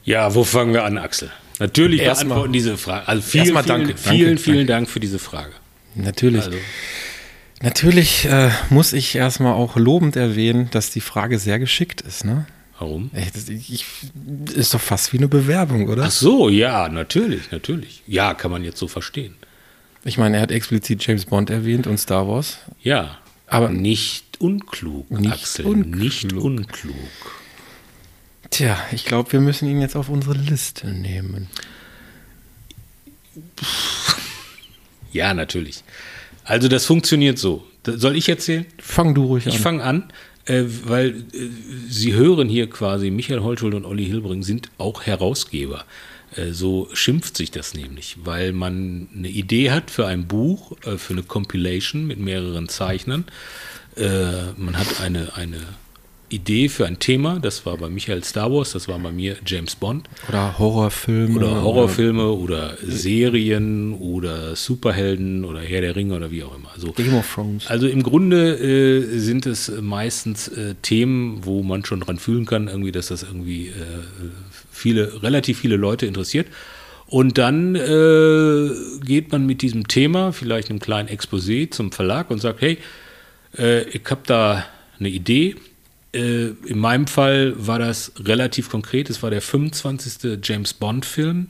Ja, 0.06 0.34
wo 0.34 0.44
fangen 0.44 0.74
wir 0.74 0.84
an, 0.86 0.98
Axel? 0.98 1.30
Natürlich 1.60 2.02
Erstmal- 2.02 2.30
beantworten 2.30 2.54
diese 2.54 2.78
Frage. 2.78 3.08
Also 3.08 3.22
vielen, 3.22 3.44
Erstmal 3.44 3.64
vielen, 3.64 3.78
danke, 3.80 3.98
vielen, 3.98 4.26
danke, 4.28 4.42
vielen 4.42 4.58
danke. 4.58 4.72
Dank 4.72 4.90
für 4.90 5.00
diese 5.00 5.20
Frage. 5.20 5.52
Natürlich. 5.96 6.46
Also, 6.46 6.58
Natürlich 7.62 8.26
äh, 8.26 8.50
muss 8.70 8.92
ich 8.92 9.16
erstmal 9.16 9.54
auch 9.54 9.78
lobend 9.78 10.16
erwähnen, 10.18 10.70
dass 10.72 10.90
die 10.90 11.00
Frage 11.00 11.40
sehr 11.40 11.60
geschickt 11.60 12.02
ist. 12.02 12.26
Ne? 12.26 12.46
Warum? 12.80 13.12
Ich, 13.14 13.86
ist 14.56 14.74
doch 14.74 14.82
fast 14.82 15.14
wie 15.14 15.18
eine 15.18 15.28
Bewerbung, 15.28 15.88
oder? 15.90 16.04
Ach 16.06 16.12
so, 16.12 16.50
ja, 16.50 16.90
natürlich, 16.90 17.52
natürlich. 17.52 18.04
Ja, 18.08 18.34
kann 18.34 18.52
man 18.52 18.64
jetzt 18.64 18.78
so 18.80 18.88
verstehen. 18.88 19.36
Ich 20.04 20.18
meine, 20.18 20.38
er 20.38 20.44
hat 20.44 20.52
explizit 20.52 21.06
James 21.06 21.26
Bond 21.26 21.50
erwähnt 21.50 21.88
und 21.88 21.98
Star 21.98 22.28
Wars. 22.28 22.58
Ja, 22.82 23.18
Aber- 23.48 23.70
nicht 23.70 24.40
unklug, 24.42 25.10
Nicht 25.12 25.32
Axel. 25.34 25.66
unklug. 25.66 25.96
Nicht 25.96 26.34
unklug. 26.34 26.96
Tja, 28.50 28.78
ich 28.92 29.06
glaube, 29.06 29.32
wir 29.32 29.40
müssen 29.40 29.68
ihn 29.70 29.80
jetzt 29.82 29.96
auf 29.96 30.10
unsere 30.10 30.34
Liste 30.36 30.88
nehmen. 30.88 31.48
Ja, 35.12 35.34
natürlich. 35.36 35.84
Also 36.44 36.68
das 36.68 36.86
funktioniert 36.86 37.38
so. 37.38 37.64
Soll 37.86 38.16
ich 38.18 38.28
erzählen? 38.30 38.66
Fang 38.80 39.14
du 39.14 39.26
ruhig 39.26 39.46
Ich 39.46 39.58
an. 39.58 39.62
fange 39.62 39.84
an, 39.84 40.12
äh, 40.46 40.64
weil 40.86 41.10
äh, 41.10 41.50
Sie 41.90 42.14
hören 42.14 42.50
hier 42.50 42.70
quasi, 42.70 43.12
Michael 43.12 43.42
Holschuld 43.42 43.74
und 43.74 43.86
Olli 43.86 44.06
Hilbring 44.06 44.44
sind 44.44 44.70
auch 44.78 45.04
Herausgeber. 45.04 45.86
Äh, 46.36 46.52
so 46.52 46.90
schimpft 46.94 47.38
sich 47.38 47.52
das 47.52 47.74
nämlich, 47.74 48.18
weil 48.24 48.54
man 48.54 49.08
eine 49.16 49.30
Idee 49.30 49.72
hat 49.72 49.92
für 49.92 50.08
ein 50.08 50.28
Buch, 50.28 50.74
äh, 50.86 50.98
für 50.98 51.14
eine 51.14 51.24
Compilation 51.24 52.08
mit 52.08 52.20
mehreren 52.20 52.70
Zeichnern. 52.70 53.26
Äh, 53.96 54.54
man 54.58 54.78
hat 54.78 55.02
eine, 55.02 55.36
eine 55.36 55.60
Idee 56.34 56.70
für 56.70 56.86
ein 56.86 57.00
Thema, 57.00 57.40
das 57.40 57.66
war 57.66 57.78
bei 57.78 57.90
Michael 57.90 58.24
Star 58.24 58.52
Wars, 58.52 58.72
das 58.74 58.88
war 58.88 58.98
bei 59.00 59.12
mir 59.12 59.38
James 59.46 59.76
Bond. 59.76 60.08
Oder 60.30 60.58
Horrorfilme. 60.58 61.36
Oder 61.36 61.62
Horrorfilme 61.62 62.32
oder 62.32 62.78
Serien 62.82 63.94
oder 63.94 64.56
Superhelden 64.56 65.46
oder 65.46 65.62
Herr 65.62 65.82
der 65.82 65.96
Ringe 65.96 66.16
oder 66.16 66.32
wie 66.32 66.44
auch 66.44 66.56
immer. 66.56 66.72
Also, 66.74 66.92
Game 66.92 67.14
of 67.16 67.34
Thrones. 67.34 67.68
also 67.68 67.88
im 67.88 68.04
Grunde 68.04 68.58
äh, 68.58 69.20
sind 69.20 69.46
es 69.46 69.72
meistens 69.82 70.48
äh, 70.48 70.76
Themen, 70.82 71.46
wo 71.46 71.64
man 71.64 71.86
schon 71.86 72.00
dran 72.00 72.18
fühlen 72.18 72.46
kann, 72.46 72.68
irgendwie, 72.68 72.92
dass 72.92 73.08
das 73.08 73.24
irgendwie 73.24 73.68
äh, 73.68 73.72
viele, 74.72 75.24
relativ 75.24 75.60
viele 75.60 75.78
Leute 75.78 76.06
interessiert. 76.06 76.48
Und 77.08 77.38
dann 77.38 77.76
äh, 77.76 78.70
geht 79.06 79.32
man 79.32 79.46
mit 79.46 79.62
diesem 79.62 79.88
Thema, 79.88 80.34
vielleicht 80.34 80.70
einem 80.70 80.80
kleinen 80.80 81.10
Exposé 81.10 81.70
zum 81.70 81.92
Verlag 81.92 82.32
und 82.32 82.40
sagt, 82.40 82.62
hey, 82.62 82.80
äh, 83.58 83.84
ich 83.84 84.02
habe 84.10 84.22
da 84.26 84.66
eine 85.00 85.10
Idee. 85.10 85.56
Äh, 86.14 86.50
in 86.66 86.80
meinem 86.80 87.08
Fall 87.08 87.54
war 87.58 87.80
das 87.80 88.12
relativ 88.20 88.70
konkret. 88.70 89.10
Es 89.10 89.24
war 89.24 89.30
der 89.30 89.42
25. 89.42 90.40
James 90.44 90.74
Bond-Film, 90.74 91.48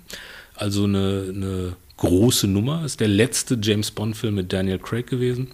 also 0.55 0.85
eine, 0.85 1.31
eine 1.33 1.75
große 1.97 2.47
Nummer. 2.47 2.85
Ist 2.85 2.99
der 2.99 3.09
letzte 3.09 3.57
James 3.61 3.91
Bond-Film 3.91 4.35
mit 4.35 4.53
Daniel 4.53 4.79
Craig 4.79 5.07
gewesen. 5.07 5.51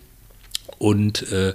Und 0.78 1.32
äh, 1.32 1.53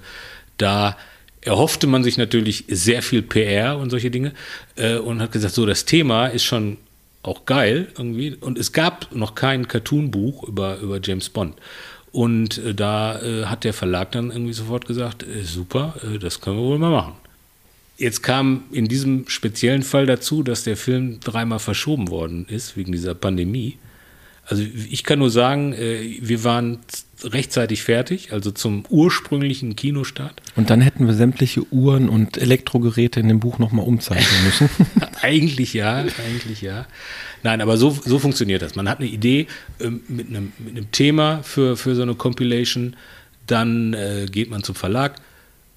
da 0.58 0.96
erhoffte 1.40 1.86
man 1.86 2.02
sich 2.02 2.16
natürlich 2.16 2.64
sehr 2.68 3.02
viel 3.02 3.22
PR 3.22 3.78
und 3.78 3.90
solche 3.90 4.10
Dinge 4.10 4.32
äh, 4.76 4.96
und 4.96 5.20
hat 5.20 5.32
gesagt, 5.32 5.54
so 5.54 5.66
das 5.66 5.84
Thema 5.84 6.26
ist 6.26 6.44
schon 6.44 6.78
auch 7.22 7.46
geil 7.46 7.88
irgendwie. 7.96 8.34
Und 8.34 8.58
es 8.58 8.72
gab 8.72 9.14
noch 9.14 9.34
kein 9.34 9.68
Cartoon-Buch 9.68 10.44
über, 10.44 10.78
über 10.78 11.00
James 11.02 11.28
Bond. 11.28 11.54
Und 12.12 12.58
äh, 12.58 12.74
da 12.74 13.20
äh, 13.20 13.46
hat 13.46 13.64
der 13.64 13.72
Verlag 13.72 14.12
dann 14.12 14.30
irgendwie 14.30 14.52
sofort 14.52 14.86
gesagt, 14.86 15.22
äh, 15.22 15.42
super, 15.42 15.94
äh, 16.02 16.18
das 16.18 16.40
können 16.40 16.58
wir 16.58 16.64
wohl 16.64 16.78
mal 16.78 16.90
machen. 16.90 17.14
Jetzt 17.96 18.22
kam 18.22 18.64
in 18.72 18.88
diesem 18.88 19.28
speziellen 19.28 19.82
Fall 19.82 20.06
dazu, 20.06 20.42
dass 20.42 20.64
der 20.64 20.76
Film 20.76 21.20
dreimal 21.20 21.60
verschoben 21.60 22.08
worden 22.08 22.46
ist 22.48 22.76
wegen 22.76 22.92
dieser 22.92 23.14
Pandemie. 23.14 23.78
Also 24.46 24.62
ich 24.90 25.04
kann 25.04 25.20
nur 25.20 25.30
sagen, 25.30 25.72
äh, 25.72 26.18
wir 26.20 26.44
waren 26.44 26.80
rechtzeitig 27.22 27.82
fertig, 27.82 28.32
also 28.32 28.50
zum 28.50 28.84
ursprünglichen 28.90 29.76
Kinostart. 29.76 30.42
Und 30.56 30.68
dann 30.68 30.80
hätten 30.82 31.06
wir 31.06 31.14
sämtliche 31.14 31.64
Uhren 31.72 32.08
und 32.08 32.36
Elektrogeräte 32.36 33.20
in 33.20 33.28
dem 33.28 33.40
Buch 33.40 33.58
nochmal 33.58 33.86
umzeichnen 33.86 34.44
müssen. 34.44 34.68
eigentlich 35.22 35.72
ja, 35.72 36.04
eigentlich 36.26 36.60
ja. 36.60 36.86
Nein, 37.42 37.60
aber 37.60 37.76
so, 37.78 37.90
so 38.04 38.18
funktioniert 38.18 38.60
das. 38.60 38.74
Man 38.74 38.88
hat 38.88 38.98
eine 38.98 39.08
Idee 39.08 39.46
ähm, 39.80 40.02
mit, 40.08 40.28
einem, 40.28 40.52
mit 40.58 40.76
einem 40.76 40.90
Thema 40.90 41.42
für, 41.42 41.76
für 41.76 41.94
so 41.94 42.02
eine 42.02 42.14
Compilation, 42.14 42.96
dann 43.46 43.94
äh, 43.94 44.26
geht 44.30 44.50
man 44.50 44.62
zum 44.62 44.74
Verlag 44.74 45.16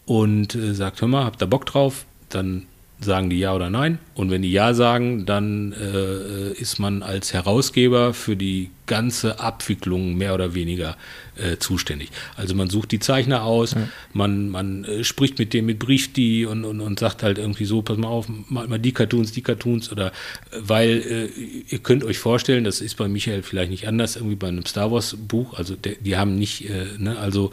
und 0.07 0.55
äh, 0.55 0.73
sagt, 0.73 1.01
hör 1.01 1.07
mal, 1.07 1.25
habt 1.25 1.43
ihr 1.43 1.47
Bock 1.47 1.67
drauf? 1.67 2.05
Dann 2.29 2.65
sagen 2.99 3.29
die 3.29 3.37
ja 3.37 3.53
oder 3.53 3.69
nein. 3.69 3.99
Und 4.15 4.31
wenn 4.31 4.41
die 4.41 4.51
ja 4.51 4.73
sagen, 4.73 5.27
dann 5.27 5.71
äh, 5.73 6.51
ist 6.53 6.79
man 6.79 7.03
als 7.03 7.31
Herausgeber 7.31 8.13
für 8.13 8.35
die 8.35 8.71
ganze 8.87 9.39
Abwicklung 9.39 10.15
mehr 10.15 10.33
oder 10.33 10.55
weniger 10.55 10.97
äh, 11.35 11.57
zuständig. 11.57 12.09
Also 12.35 12.55
man 12.55 12.69
sucht 12.69 12.91
die 12.91 12.99
Zeichner 12.99 13.43
aus, 13.43 13.73
ja. 13.73 13.87
man, 14.13 14.49
man 14.49 14.85
äh, 14.85 15.03
spricht 15.03 15.37
mit 15.37 15.53
dem 15.53 15.67
mit 15.67 15.77
Brief 15.77 16.11
die 16.11 16.45
und, 16.45 16.65
und, 16.65 16.81
und 16.81 16.97
sagt 16.97 17.21
halt 17.21 17.37
irgendwie 17.37 17.65
so, 17.65 17.83
pass 17.83 17.97
mal 17.97 18.07
auf, 18.07 18.27
mal, 18.49 18.67
mal 18.67 18.79
die 18.79 18.93
Cartoons, 18.93 19.31
die 19.31 19.41
Cartoons 19.43 19.91
oder 19.91 20.11
weil 20.57 20.89
äh, 20.89 21.25
ihr 21.69 21.79
könnt 21.79 22.03
euch 22.03 22.17
vorstellen, 22.17 22.63
das 22.63 22.81
ist 22.81 22.95
bei 22.95 23.07
Michael 23.07 23.43
vielleicht 23.43 23.69
nicht 23.69 23.87
anders, 23.87 24.15
irgendwie 24.15 24.37
bei 24.37 24.47
einem 24.47 24.65
Star 24.65 24.91
Wars 24.91 25.15
Buch, 25.15 25.53
also 25.53 25.75
der, 25.75 25.95
die 25.99 26.17
haben 26.17 26.35
nicht, 26.35 26.67
äh, 26.67 26.85
ne, 26.97 27.19
also 27.19 27.51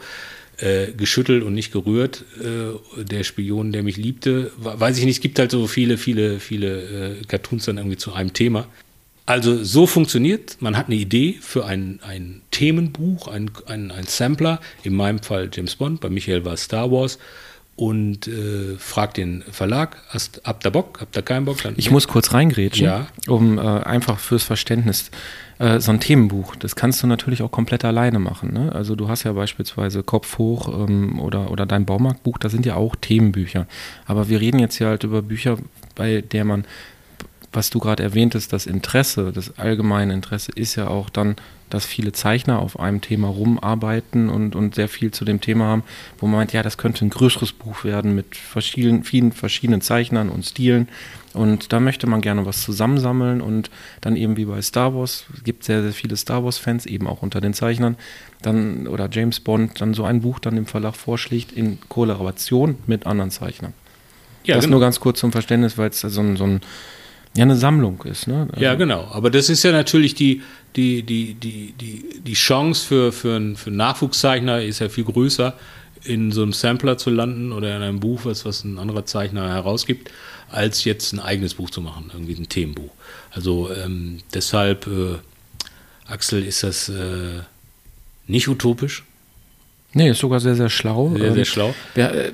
äh, 0.57 0.91
geschüttelt 0.91 1.43
und 1.43 1.53
nicht 1.53 1.71
gerührt. 1.71 2.23
Äh, 2.41 3.03
der 3.03 3.23
Spion, 3.23 3.71
der 3.71 3.83
mich 3.83 3.97
liebte, 3.97 4.51
weiß 4.57 4.97
ich 4.97 5.05
nicht, 5.05 5.17
es 5.17 5.21
gibt 5.21 5.39
halt 5.39 5.51
so 5.51 5.67
viele, 5.67 5.97
viele, 5.97 6.39
viele 6.39 7.17
äh, 7.19 7.23
Cartoons 7.27 7.65
dann 7.65 7.77
irgendwie 7.77 7.97
zu 7.97 8.13
einem 8.13 8.33
Thema. 8.33 8.67
Also 9.27 9.63
so 9.63 9.87
funktioniert, 9.87 10.57
man 10.59 10.77
hat 10.77 10.85
eine 10.85 10.95
Idee 10.95 11.37
für 11.41 11.65
ein, 11.65 11.99
ein 12.03 12.41
Themenbuch, 12.51 13.27
ein, 13.27 13.49
ein, 13.65 13.91
ein 13.91 14.05
Sampler, 14.05 14.61
in 14.83 14.93
meinem 14.93 15.19
Fall 15.19 15.49
James 15.51 15.75
Bond, 15.75 15.99
bei 15.99 16.09
Michael 16.09 16.45
war 16.45 16.53
es 16.53 16.63
Star 16.63 16.91
Wars 16.91 17.17
und 17.75 18.27
äh, 18.27 18.77
fragt 18.77 19.17
den 19.17 19.43
Verlag, 19.51 19.97
hast, 20.09 20.41
habt 20.45 20.65
ihr 20.65 20.71
Bock, 20.71 20.99
habt 21.01 21.15
ihr 21.17 21.21
keinen 21.21 21.45
Bock? 21.45 21.61
Dann 21.61 21.73
ich 21.75 21.91
muss 21.91 22.07
kurz 22.07 22.33
reingrätschen, 22.33 22.85
ja. 22.85 23.07
um 23.27 23.57
äh, 23.57 23.61
einfach 23.61 24.19
fürs 24.19 24.43
Verständnis. 24.43 25.11
Äh, 25.59 25.79
so 25.79 25.91
ein 25.91 25.99
Themenbuch, 25.99 26.55
das 26.55 26.75
kannst 26.75 27.03
du 27.03 27.07
natürlich 27.07 27.41
auch 27.41 27.51
komplett 27.51 27.83
alleine 27.83 28.19
machen. 28.19 28.53
Ne? 28.53 28.71
Also 28.73 28.95
du 28.95 29.09
hast 29.09 29.23
ja 29.23 29.33
beispielsweise 29.33 30.03
Kopf 30.03 30.37
hoch 30.37 30.67
ähm, 30.67 31.19
oder, 31.19 31.51
oder 31.51 31.65
dein 31.65 31.85
Baumarktbuch, 31.85 32.37
da 32.37 32.49
sind 32.49 32.65
ja 32.65 32.75
auch 32.75 32.95
Themenbücher. 32.95 33.67
Aber 34.05 34.29
wir 34.29 34.39
reden 34.39 34.59
jetzt 34.59 34.77
hier 34.77 34.87
halt 34.87 35.03
über 35.03 35.21
Bücher, 35.21 35.57
bei 35.95 36.21
der 36.21 36.45
man 36.45 36.65
was 37.55 37.69
du 37.69 37.79
gerade 37.79 38.03
erwähntest, 38.03 38.53
das 38.53 38.65
Interesse, 38.65 39.31
das 39.33 39.57
allgemeine 39.57 40.13
Interesse 40.13 40.51
ist 40.51 40.75
ja 40.75 40.87
auch 40.87 41.09
dann, 41.09 41.35
dass 41.69 41.85
viele 41.85 42.11
Zeichner 42.11 42.59
auf 42.59 42.79
einem 42.79 43.01
Thema 43.01 43.27
rumarbeiten 43.27 44.29
und, 44.29 44.55
und 44.55 44.75
sehr 44.75 44.87
viel 44.87 45.11
zu 45.11 45.25
dem 45.25 45.41
Thema 45.41 45.65
haben, 45.65 45.83
wo 46.19 46.27
man 46.27 46.37
meint, 46.37 46.53
ja, 46.53 46.61
das 46.61 46.77
könnte 46.77 47.03
ein 47.03 47.09
größeres 47.09 47.53
Buch 47.53 47.83
werden 47.83 48.13
mit 48.13 48.35
verschiedenen, 48.35 49.03
vielen 49.03 49.31
verschiedenen 49.31 49.81
Zeichnern 49.81 50.29
und 50.29 50.45
Stilen. 50.45 50.87
Und 51.33 51.73
da 51.73 51.79
möchte 51.79 52.07
man 52.07 52.21
gerne 52.21 52.45
was 52.45 52.61
zusammensammeln 52.61 53.41
und 53.41 53.69
dann 53.99 54.15
eben 54.15 54.37
wie 54.37 54.45
bei 54.45 54.61
Star 54.61 54.93
Wars, 54.93 55.25
es 55.33 55.43
gibt 55.43 55.63
sehr, 55.63 55.81
sehr 55.81 55.91
viele 55.91 56.15
Star 56.15 56.43
Wars-Fans, 56.45 56.85
eben 56.85 57.07
auch 57.07 57.23
unter 57.23 57.41
den 57.41 57.53
Zeichnern, 57.53 57.97
dann 58.41 58.87
oder 58.87 59.09
James 59.11 59.39
Bond 59.39 59.81
dann 59.81 59.93
so 59.93 60.05
ein 60.05 60.21
Buch 60.21 60.39
dann 60.39 60.55
dem 60.55 60.67
Verlag 60.67 60.95
vorschlägt 60.95 61.51
in 61.51 61.79
Kollaboration 61.89 62.77
mit 62.85 63.05
anderen 63.05 63.31
Zeichnern. 63.31 63.73
Ja, 64.45 64.55
das 64.55 64.65
genau. 64.65 64.75
nur 64.75 64.81
ganz 64.81 64.99
kurz 64.99 65.19
zum 65.19 65.31
Verständnis, 65.31 65.77
weil 65.77 65.89
es 65.89 65.99
so 65.99 66.21
ein, 66.21 66.37
so 66.37 66.45
ein 66.45 66.61
ja 67.35 67.43
eine 67.43 67.55
Sammlung 67.55 68.01
ist. 68.03 68.27
Ne? 68.27 68.47
Also 68.51 68.63
ja, 68.63 68.75
genau. 68.75 69.07
Aber 69.11 69.29
das 69.29 69.49
ist 69.49 69.63
ja 69.63 69.71
natürlich 69.71 70.15
die, 70.15 70.41
die, 70.75 71.03
die, 71.03 71.33
die, 71.35 71.73
die, 71.79 72.21
die 72.21 72.33
Chance 72.33 72.85
für, 72.85 73.11
für, 73.11 73.35
einen, 73.35 73.55
für 73.55 73.67
einen 73.67 73.77
Nachwuchszeichner 73.77 74.61
ist 74.61 74.79
ja 74.79 74.89
viel 74.89 75.03
größer, 75.03 75.53
in 76.03 76.31
so 76.31 76.43
einem 76.43 76.53
Sampler 76.53 76.97
zu 76.97 77.09
landen 77.09 77.51
oder 77.51 77.75
in 77.75 77.81
einem 77.81 77.99
Buch, 77.99 78.21
was, 78.23 78.45
was 78.45 78.63
ein 78.63 78.77
anderer 78.77 79.05
Zeichner 79.05 79.49
herausgibt, 79.49 80.11
als 80.49 80.83
jetzt 80.85 81.13
ein 81.13 81.19
eigenes 81.19 81.55
Buch 81.55 81.69
zu 81.69 81.81
machen, 81.81 82.11
irgendwie 82.13 82.35
ein 82.35 82.47
Themenbuch. 82.47 82.91
Also 83.31 83.69
ähm, 83.71 84.19
deshalb, 84.33 84.87
äh, 84.87 85.15
Axel, 86.07 86.43
ist 86.43 86.63
das 86.63 86.89
äh, 86.89 87.41
nicht 88.27 88.47
utopisch. 88.47 89.03
Nee, 89.93 90.09
ist 90.09 90.19
sogar 90.19 90.39
sehr, 90.39 90.55
sehr 90.55 90.69
schlau. 90.69 91.13
Sehr, 91.17 91.33
sehr 91.33 91.45
schlau. 91.45 91.75
Ja, 91.95 92.09
äh, 92.09 92.31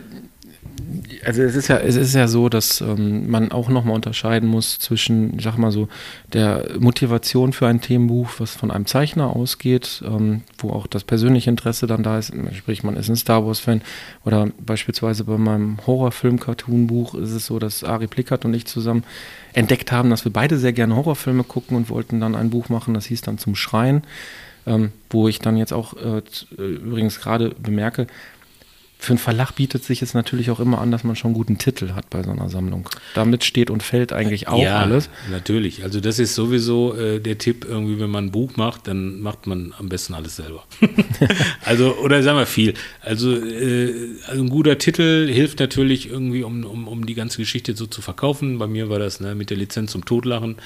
also 1.25 1.41
es 1.41 1.55
ist 1.55 1.67
ja, 1.67 1.77
es 1.77 1.95
ist 1.95 2.15
ja 2.15 2.27
so, 2.27 2.49
dass 2.49 2.81
ähm, 2.81 3.29
man 3.29 3.51
auch 3.51 3.69
nochmal 3.69 3.95
unterscheiden 3.95 4.47
muss 4.47 4.79
zwischen, 4.79 5.37
ich 5.37 5.43
sag 5.43 5.57
mal 5.57 5.71
so, 5.71 5.87
der 6.33 6.65
Motivation 6.79 7.53
für 7.53 7.67
ein 7.67 7.81
Themenbuch, 7.81 8.29
was 8.37 8.55
von 8.55 8.71
einem 8.71 8.85
Zeichner 8.85 9.35
ausgeht, 9.35 10.03
ähm, 10.05 10.41
wo 10.57 10.71
auch 10.71 10.87
das 10.87 11.03
persönliche 11.03 11.49
Interesse 11.49 11.87
dann 11.87 12.03
da 12.03 12.17
ist, 12.17 12.33
sprich 12.53 12.83
man 12.83 12.95
ist 12.95 13.09
ein 13.09 13.15
Star 13.15 13.45
Wars-Fan 13.45 13.81
oder 14.25 14.49
beispielsweise 14.59 15.23
bei 15.23 15.37
meinem 15.37 15.77
Horrorfilm-Cartoon-Buch 15.85 17.15
ist 17.15 17.31
es 17.31 17.45
so, 17.45 17.59
dass 17.59 17.83
Ari 17.83 18.07
Plickert 18.07 18.45
und 18.45 18.53
ich 18.53 18.65
zusammen 18.65 19.03
entdeckt 19.53 19.91
haben, 19.91 20.09
dass 20.09 20.25
wir 20.25 20.33
beide 20.33 20.57
sehr 20.57 20.73
gerne 20.73 20.95
Horrorfilme 20.95 21.43
gucken 21.43 21.77
und 21.77 21.89
wollten 21.89 22.19
dann 22.19 22.35
ein 22.35 22.49
Buch 22.49 22.69
machen, 22.69 22.93
das 22.93 23.05
hieß 23.05 23.21
dann 23.21 23.37
Zum 23.37 23.55
Schreien, 23.55 24.03
ähm, 24.65 24.91
wo 25.09 25.27
ich 25.27 25.39
dann 25.39 25.57
jetzt 25.57 25.73
auch 25.73 25.95
äh, 25.97 26.21
äh 26.57 26.75
übrigens 26.75 27.19
gerade 27.19 27.49
bemerke, 27.49 28.07
für 29.01 29.13
einen 29.13 29.17
Verlag 29.17 29.53
bietet 29.53 29.83
sich 29.83 30.03
es 30.03 30.13
natürlich 30.13 30.51
auch 30.51 30.59
immer 30.59 30.79
an, 30.79 30.91
dass 30.91 31.03
man 31.03 31.15
schon 31.15 31.29
einen 31.29 31.35
guten 31.35 31.57
Titel 31.57 31.93
hat 31.93 32.11
bei 32.11 32.21
so 32.21 32.29
einer 32.29 32.49
Sammlung. 32.49 32.87
Damit 33.15 33.43
steht 33.43 33.71
und 33.71 33.81
fällt 33.81 34.13
eigentlich 34.13 34.47
auch 34.47 34.61
ja, 34.61 34.77
alles. 34.77 35.09
Natürlich. 35.31 35.83
Also 35.83 35.99
das 35.99 36.19
ist 36.19 36.35
sowieso 36.35 36.95
äh, 36.95 37.19
der 37.19 37.39
Tipp, 37.39 37.65
irgendwie, 37.67 37.99
wenn 37.99 38.11
man 38.11 38.25
ein 38.25 38.31
Buch 38.31 38.57
macht, 38.57 38.87
dann 38.87 39.19
macht 39.19 39.47
man 39.47 39.73
am 39.79 39.89
besten 39.89 40.13
alles 40.13 40.35
selber. 40.35 40.65
also, 41.65 41.95
oder 41.95 42.21
sagen 42.21 42.37
wir 42.37 42.45
viel. 42.45 42.75
Also, 43.01 43.35
äh, 43.35 44.17
also 44.27 44.43
ein 44.43 44.49
guter 44.49 44.77
Titel 44.77 45.27
hilft 45.27 45.59
natürlich 45.59 46.07
irgendwie, 46.07 46.43
um, 46.43 46.63
um, 46.63 46.87
um 46.87 47.07
die 47.07 47.15
ganze 47.15 47.37
Geschichte 47.37 47.75
so 47.75 47.87
zu 47.87 48.03
verkaufen. 48.03 48.59
Bei 48.59 48.67
mir 48.67 48.91
war 48.91 48.99
das 48.99 49.19
ne, 49.19 49.33
mit 49.33 49.49
der 49.49 49.57
Lizenz 49.57 49.93
zum 49.93 50.05
Totlachen. 50.05 50.57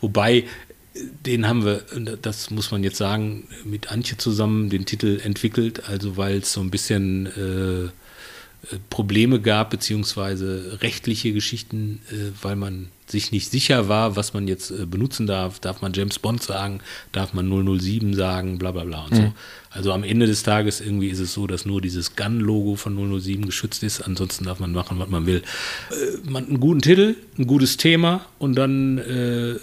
Wobei 0.00 0.46
den 0.94 1.48
haben 1.48 1.64
wir, 1.64 1.82
das 2.22 2.50
muss 2.50 2.70
man 2.70 2.84
jetzt 2.84 2.98
sagen, 2.98 3.48
mit 3.64 3.90
Antje 3.90 4.16
zusammen 4.16 4.70
den 4.70 4.84
Titel 4.84 5.20
entwickelt, 5.22 5.88
also 5.88 6.16
weil 6.16 6.38
es 6.38 6.52
so 6.52 6.60
ein 6.60 6.70
bisschen 6.70 7.26
äh, 7.26 7.88
Probleme 8.90 9.40
gab, 9.40 9.70
beziehungsweise 9.70 10.78
rechtliche 10.80 11.32
Geschichten, 11.32 12.00
äh, 12.10 12.30
weil 12.42 12.56
man 12.56 12.88
sich 13.06 13.32
nicht 13.32 13.50
sicher 13.50 13.88
war, 13.88 14.16
was 14.16 14.32
man 14.32 14.48
jetzt 14.48 14.70
äh, 14.70 14.86
benutzen 14.86 15.26
darf. 15.26 15.60
Darf 15.60 15.82
man 15.82 15.92
James 15.92 16.18
Bond 16.18 16.42
sagen? 16.42 16.80
Darf 17.12 17.34
man 17.34 17.48
007 17.48 18.14
sagen? 18.14 18.58
Bla 18.58 18.70
bla 18.70 18.84
bla 18.84 19.04
und 19.04 19.12
mhm. 19.12 19.16
so. 19.16 19.32
Also 19.70 19.92
am 19.92 20.04
Ende 20.04 20.26
des 20.26 20.44
Tages 20.44 20.80
irgendwie 20.80 21.08
ist 21.08 21.18
es 21.18 21.34
so, 21.34 21.46
dass 21.46 21.66
nur 21.66 21.80
dieses 21.80 22.16
Gun-Logo 22.16 22.76
von 22.76 23.20
007 23.20 23.44
geschützt 23.44 23.82
ist. 23.82 24.00
Ansonsten 24.00 24.44
darf 24.44 24.60
man 24.60 24.72
machen, 24.72 24.98
was 24.98 25.08
man 25.08 25.26
will. 25.26 25.42
Äh, 25.90 26.30
man 26.30 26.46
einen 26.46 26.60
guten 26.60 26.80
Titel, 26.80 27.16
ein 27.38 27.46
gutes 27.46 27.76
Thema 27.76 28.24
und 28.38 28.54
dann 28.54 28.98
äh, 28.98 29.56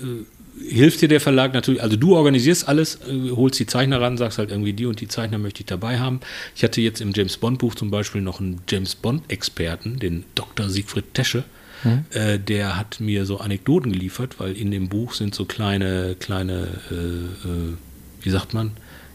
hilft 0.68 1.02
dir 1.02 1.08
der 1.08 1.22
Verlag 1.22 1.54
natürlich, 1.54 1.82
also 1.82 1.96
du 1.96 2.16
organisierst 2.16 2.68
alles, 2.68 3.00
äh, 3.08 3.32
holst 3.32 3.60
die 3.60 3.66
Zeichner 3.66 4.02
ran, 4.02 4.18
sagst 4.18 4.38
halt 4.38 4.52
irgendwie 4.52 4.74
die 4.74 4.86
und 4.86 5.02
die 5.02 5.08
Zeichner 5.08 5.38
möchte 5.38 5.62
ich 5.62 5.66
dabei 5.66 6.00
haben. 6.00 6.20
Ich 6.56 6.64
hatte 6.64 6.82
jetzt 6.82 7.02
im 7.02 7.12
James 7.14 7.38
Bond 7.38 7.60
Buch 7.60 7.76
zum 7.76 7.92
Beispiel 7.92 8.22
noch 8.22 8.40
einen 8.40 8.62
James 8.70 8.96
Bond 8.96 9.24
Experten, 9.30 10.00
den 10.00 10.26
Dr. 10.36 10.70
Siegfried 10.70 11.14
Tesche. 11.14 11.44
Mhm. 11.84 12.06
Äh, 12.12 12.40
der 12.40 12.78
hat 12.78 13.00
mir 13.00 13.26
so 13.26 13.38
Anekdoten 13.38 13.92
geliefert, 13.92 14.40
weil 14.40 14.54
in 14.54 14.72
dem 14.72 14.90
Buch 14.90 15.14
sind 15.14 15.34
so 15.34 15.46
kleine, 15.46 16.16
kleine, 16.20 16.68
äh, 16.92 16.96
äh 16.96 17.74
wie 18.22 18.30
sagt 18.30 18.54
man, 18.54 18.72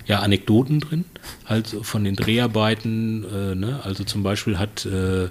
ja, 0.06 0.20
Anekdoten 0.20 0.80
drin, 0.80 1.04
halt 1.44 1.68
von 1.68 2.02
den 2.04 2.16
Dreharbeiten, 2.16 3.24
äh, 3.24 3.54
ne? 3.54 3.80
also 3.84 4.04
zum 4.04 4.22
Beispiel 4.22 4.58
hat 4.58 4.84
äh, 4.86 5.28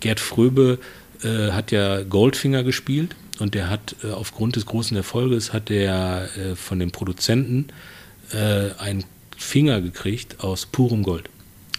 Gerd 0.00 0.20
Fröbe 0.20 0.78
hat 1.22 1.72
ja 1.72 2.02
Goldfinger 2.02 2.62
gespielt 2.62 3.16
und 3.38 3.54
der 3.54 3.70
hat 3.70 3.96
äh, 4.02 4.10
aufgrund 4.10 4.56
des 4.56 4.66
großen 4.66 4.96
Erfolges 4.96 5.52
hat 5.52 5.68
der 5.68 6.28
äh, 6.36 6.56
von 6.56 6.78
dem 6.78 6.90
Produzenten 6.90 7.68
äh, 8.32 8.70
einen 8.78 9.04
Finger 9.36 9.80
gekriegt 9.80 10.40
aus 10.40 10.66
purem 10.66 11.02
Gold, 11.02 11.28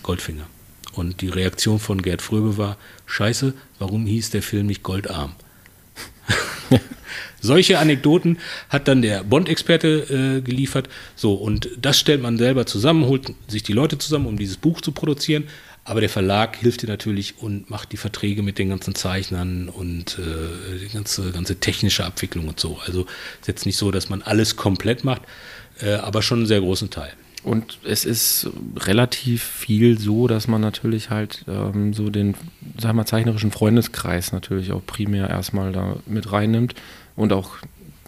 Goldfinger. 0.03 0.47
Und 0.93 1.21
die 1.21 1.29
Reaktion 1.29 1.79
von 1.79 2.01
Gerd 2.01 2.21
Fröbe 2.21 2.57
war: 2.57 2.77
Scheiße, 3.05 3.53
warum 3.79 4.05
hieß 4.05 4.31
der 4.31 4.41
Film 4.41 4.67
nicht 4.67 4.83
Goldarm? 4.83 5.35
Solche 7.41 7.79
Anekdoten 7.79 8.39
hat 8.69 8.87
dann 8.87 9.01
der 9.01 9.23
Bond-Experte 9.23 10.37
äh, 10.37 10.41
geliefert. 10.41 10.89
So, 11.15 11.35
und 11.35 11.69
das 11.79 11.99
stellt 11.99 12.21
man 12.21 12.37
selber 12.37 12.65
zusammen, 12.65 13.05
holt 13.05 13.33
sich 13.47 13.63
die 13.63 13.73
Leute 13.73 13.97
zusammen, 13.97 14.25
um 14.25 14.37
dieses 14.37 14.57
Buch 14.57 14.81
zu 14.81 14.91
produzieren. 14.91 15.45
Aber 15.87 16.01
der 16.01 16.09
Verlag 16.09 16.57
hilft 16.57 16.81
dir 16.81 16.87
natürlich 16.87 17.35
und 17.37 17.69
macht 17.69 17.93
die 17.93 17.97
Verträge 17.97 18.43
mit 18.43 18.57
den 18.57 18.67
ganzen 18.67 18.93
Zeichnern 18.93 19.69
und 19.69 20.19
äh, 20.19 20.79
die 20.79 20.93
ganze, 20.93 21.31
ganze 21.31 21.61
technische 21.61 22.03
Abwicklung 22.03 22.49
und 22.49 22.59
so. 22.59 22.77
Also 22.85 23.03
ist 23.39 23.47
jetzt 23.47 23.65
nicht 23.65 23.77
so, 23.77 23.89
dass 23.89 24.09
man 24.09 24.21
alles 24.21 24.57
komplett 24.57 25.05
macht, 25.05 25.21
äh, 25.79 25.93
aber 25.93 26.21
schon 26.21 26.39
einen 26.39 26.45
sehr 26.45 26.59
großen 26.59 26.89
Teil. 26.89 27.13
Und 27.41 27.79
es 27.85 28.03
ist 28.03 28.49
relativ 28.75 29.41
viel 29.41 29.97
so, 29.97 30.27
dass 30.27 30.49
man 30.49 30.59
natürlich 30.59 31.09
halt 31.09 31.45
ähm, 31.47 31.93
so 31.93 32.09
den, 32.09 32.35
wir 32.59 32.91
mal, 32.91 33.05
zeichnerischen 33.05 33.51
Freundeskreis 33.51 34.33
natürlich 34.33 34.73
auch 34.73 34.85
primär 34.85 35.29
erstmal 35.29 35.71
da 35.71 35.95
mit 36.05 36.29
reinnimmt 36.33 36.75
und 37.15 37.31
auch 37.31 37.51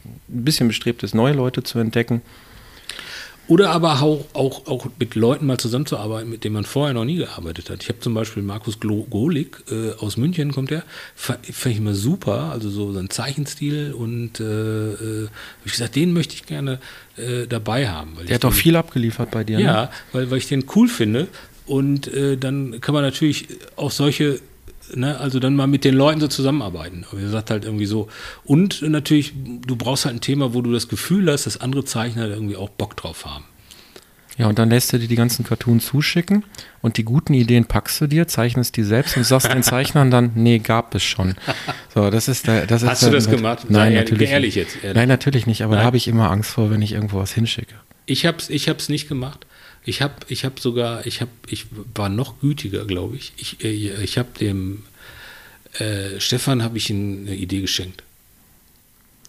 ein 0.03 0.43
bisschen 0.43 0.67
bestrebt 0.67 1.01
ist, 1.03 1.15
neue 1.15 1.33
Leute 1.33 1.63
zu 1.63 1.79
entdecken. 1.79 2.21
Oder 3.49 3.71
aber 3.71 4.03
auch, 4.03 4.25
auch, 4.33 4.67
auch 4.67 4.87
mit 4.99 5.15
Leuten 5.15 5.47
mal 5.47 5.57
zusammenzuarbeiten, 5.57 6.29
mit 6.29 6.43
denen 6.43 6.53
man 6.53 6.65
vorher 6.65 6.93
noch 6.93 7.03
nie 7.03 7.15
gearbeitet 7.15 7.71
hat. 7.71 7.81
Ich 7.81 7.89
habe 7.89 7.99
zum 7.99 8.13
Beispiel 8.13 8.43
Markus 8.43 8.79
Golik 8.79 9.63
äh, 9.71 9.93
aus 9.93 10.17
München, 10.17 10.51
kommt 10.51 10.69
der, 10.69 10.83
fand 11.15 11.49
ich 11.49 11.77
immer 11.77 11.95
super, 11.95 12.51
also 12.51 12.69
so 12.69 12.93
sein 12.93 13.09
Zeichenstil 13.09 13.93
und 13.93 14.39
äh, 14.39 14.43
äh, 14.43 15.23
hab 15.25 15.65
ich 15.65 15.71
gesagt, 15.71 15.95
den 15.95 16.13
möchte 16.13 16.35
ich 16.35 16.45
gerne 16.45 16.79
äh, 17.17 17.47
dabei 17.47 17.89
haben. 17.89 18.17
Der 18.27 18.35
hat 18.35 18.43
doch 18.43 18.53
viel 18.53 18.75
abgeliefert 18.75 19.31
bei 19.31 19.43
dir. 19.43 19.57
Ne? 19.57 19.63
Ja, 19.63 19.91
weil, 20.13 20.29
weil 20.29 20.37
ich 20.37 20.47
den 20.47 20.65
cool 20.75 20.87
finde. 20.87 21.27
Und 21.65 22.07
äh, 22.07 22.37
dann 22.37 22.79
kann 22.81 22.93
man 22.93 23.03
natürlich 23.03 23.47
auch 23.75 23.91
solche, 23.91 24.39
ne, 24.95 25.17
also 25.19 25.39
dann 25.39 25.55
mal 25.55 25.67
mit 25.67 25.83
den 25.83 25.95
Leuten 25.95 26.19
so 26.19 26.27
zusammenarbeiten. 26.27 27.05
Aber 27.11 27.19
ihr 27.19 27.29
sagt 27.29 27.49
halt 27.51 27.65
irgendwie 27.65 27.85
so. 27.85 28.07
Und 28.43 28.81
natürlich, 28.81 29.33
du 29.65 29.75
brauchst 29.75 30.05
halt 30.05 30.15
ein 30.15 30.21
Thema, 30.21 30.53
wo 30.53 30.61
du 30.61 30.71
das 30.71 30.87
Gefühl 30.87 31.31
hast, 31.31 31.45
dass 31.45 31.59
andere 31.61 31.85
Zeichner 31.85 32.27
da 32.27 32.33
irgendwie 32.33 32.55
auch 32.55 32.69
Bock 32.69 32.95
drauf 32.97 33.25
haben. 33.25 33.45
Ja, 34.37 34.47
und 34.47 34.57
dann 34.57 34.69
lässt 34.69 34.93
du 34.93 34.97
dir 34.97 35.09
die 35.09 35.15
ganzen 35.17 35.43
Cartoons 35.43 35.85
zuschicken 35.87 36.45
und 36.81 36.95
die 36.95 37.03
guten 37.03 37.33
Ideen 37.33 37.65
packst 37.65 37.99
du 37.99 38.07
dir, 38.07 38.25
zeichnest 38.25 38.77
die 38.77 38.83
selbst 38.83 39.17
und 39.17 39.25
sagst 39.25 39.51
den 39.51 39.63
Zeichnern 39.63 40.11
dann, 40.11 40.31
nee, 40.35 40.59
gab 40.59 40.95
es 40.95 41.03
schon. 41.03 41.35
So, 41.93 42.09
das 42.09 42.29
ist 42.29 42.47
der, 42.47 42.65
das 42.65 42.85
Hast 42.85 43.01
ist 43.01 43.07
du 43.07 43.11
der- 43.11 43.19
das 43.19 43.29
gemacht? 43.29 43.65
Nein, 43.67 43.91
Sei 43.93 43.99
natürlich 43.99 44.29
ehrlich 44.29 44.55
nicht. 44.55 44.67
jetzt, 44.73 44.81
ehrlich. 44.81 44.95
Nein, 44.95 45.09
natürlich 45.09 45.45
nicht, 45.45 45.61
aber 45.61 45.75
Nein. 45.75 45.81
da 45.81 45.85
habe 45.87 45.97
ich 45.97 46.07
immer 46.07 46.31
Angst 46.31 46.51
vor, 46.51 46.71
wenn 46.71 46.81
ich 46.81 46.93
irgendwo 46.93 47.17
was 47.19 47.33
hinschicke. 47.33 47.75
Ich 48.05 48.25
hab's, 48.25 48.49
ich 48.49 48.69
hab's 48.69 48.87
nicht 48.87 49.09
gemacht. 49.09 49.45
Ich 49.85 50.01
habe 50.01 50.13
ich 50.27 50.45
hab 50.45 50.59
sogar, 50.59 51.05
ich, 51.07 51.21
hab, 51.21 51.29
ich 51.47 51.65
war 51.95 52.09
noch 52.09 52.39
gütiger, 52.39 52.85
glaube 52.85 53.15
ich. 53.15 53.33
Ich, 53.37 53.63
äh, 53.63 54.03
ich 54.03 54.17
habe 54.17 54.29
dem 54.39 54.83
äh, 55.77 56.19
Stefan 56.19 56.63
habe 56.63 56.77
ich 56.77 56.89
eine 56.89 57.35
Idee 57.35 57.61
geschenkt. 57.61 58.03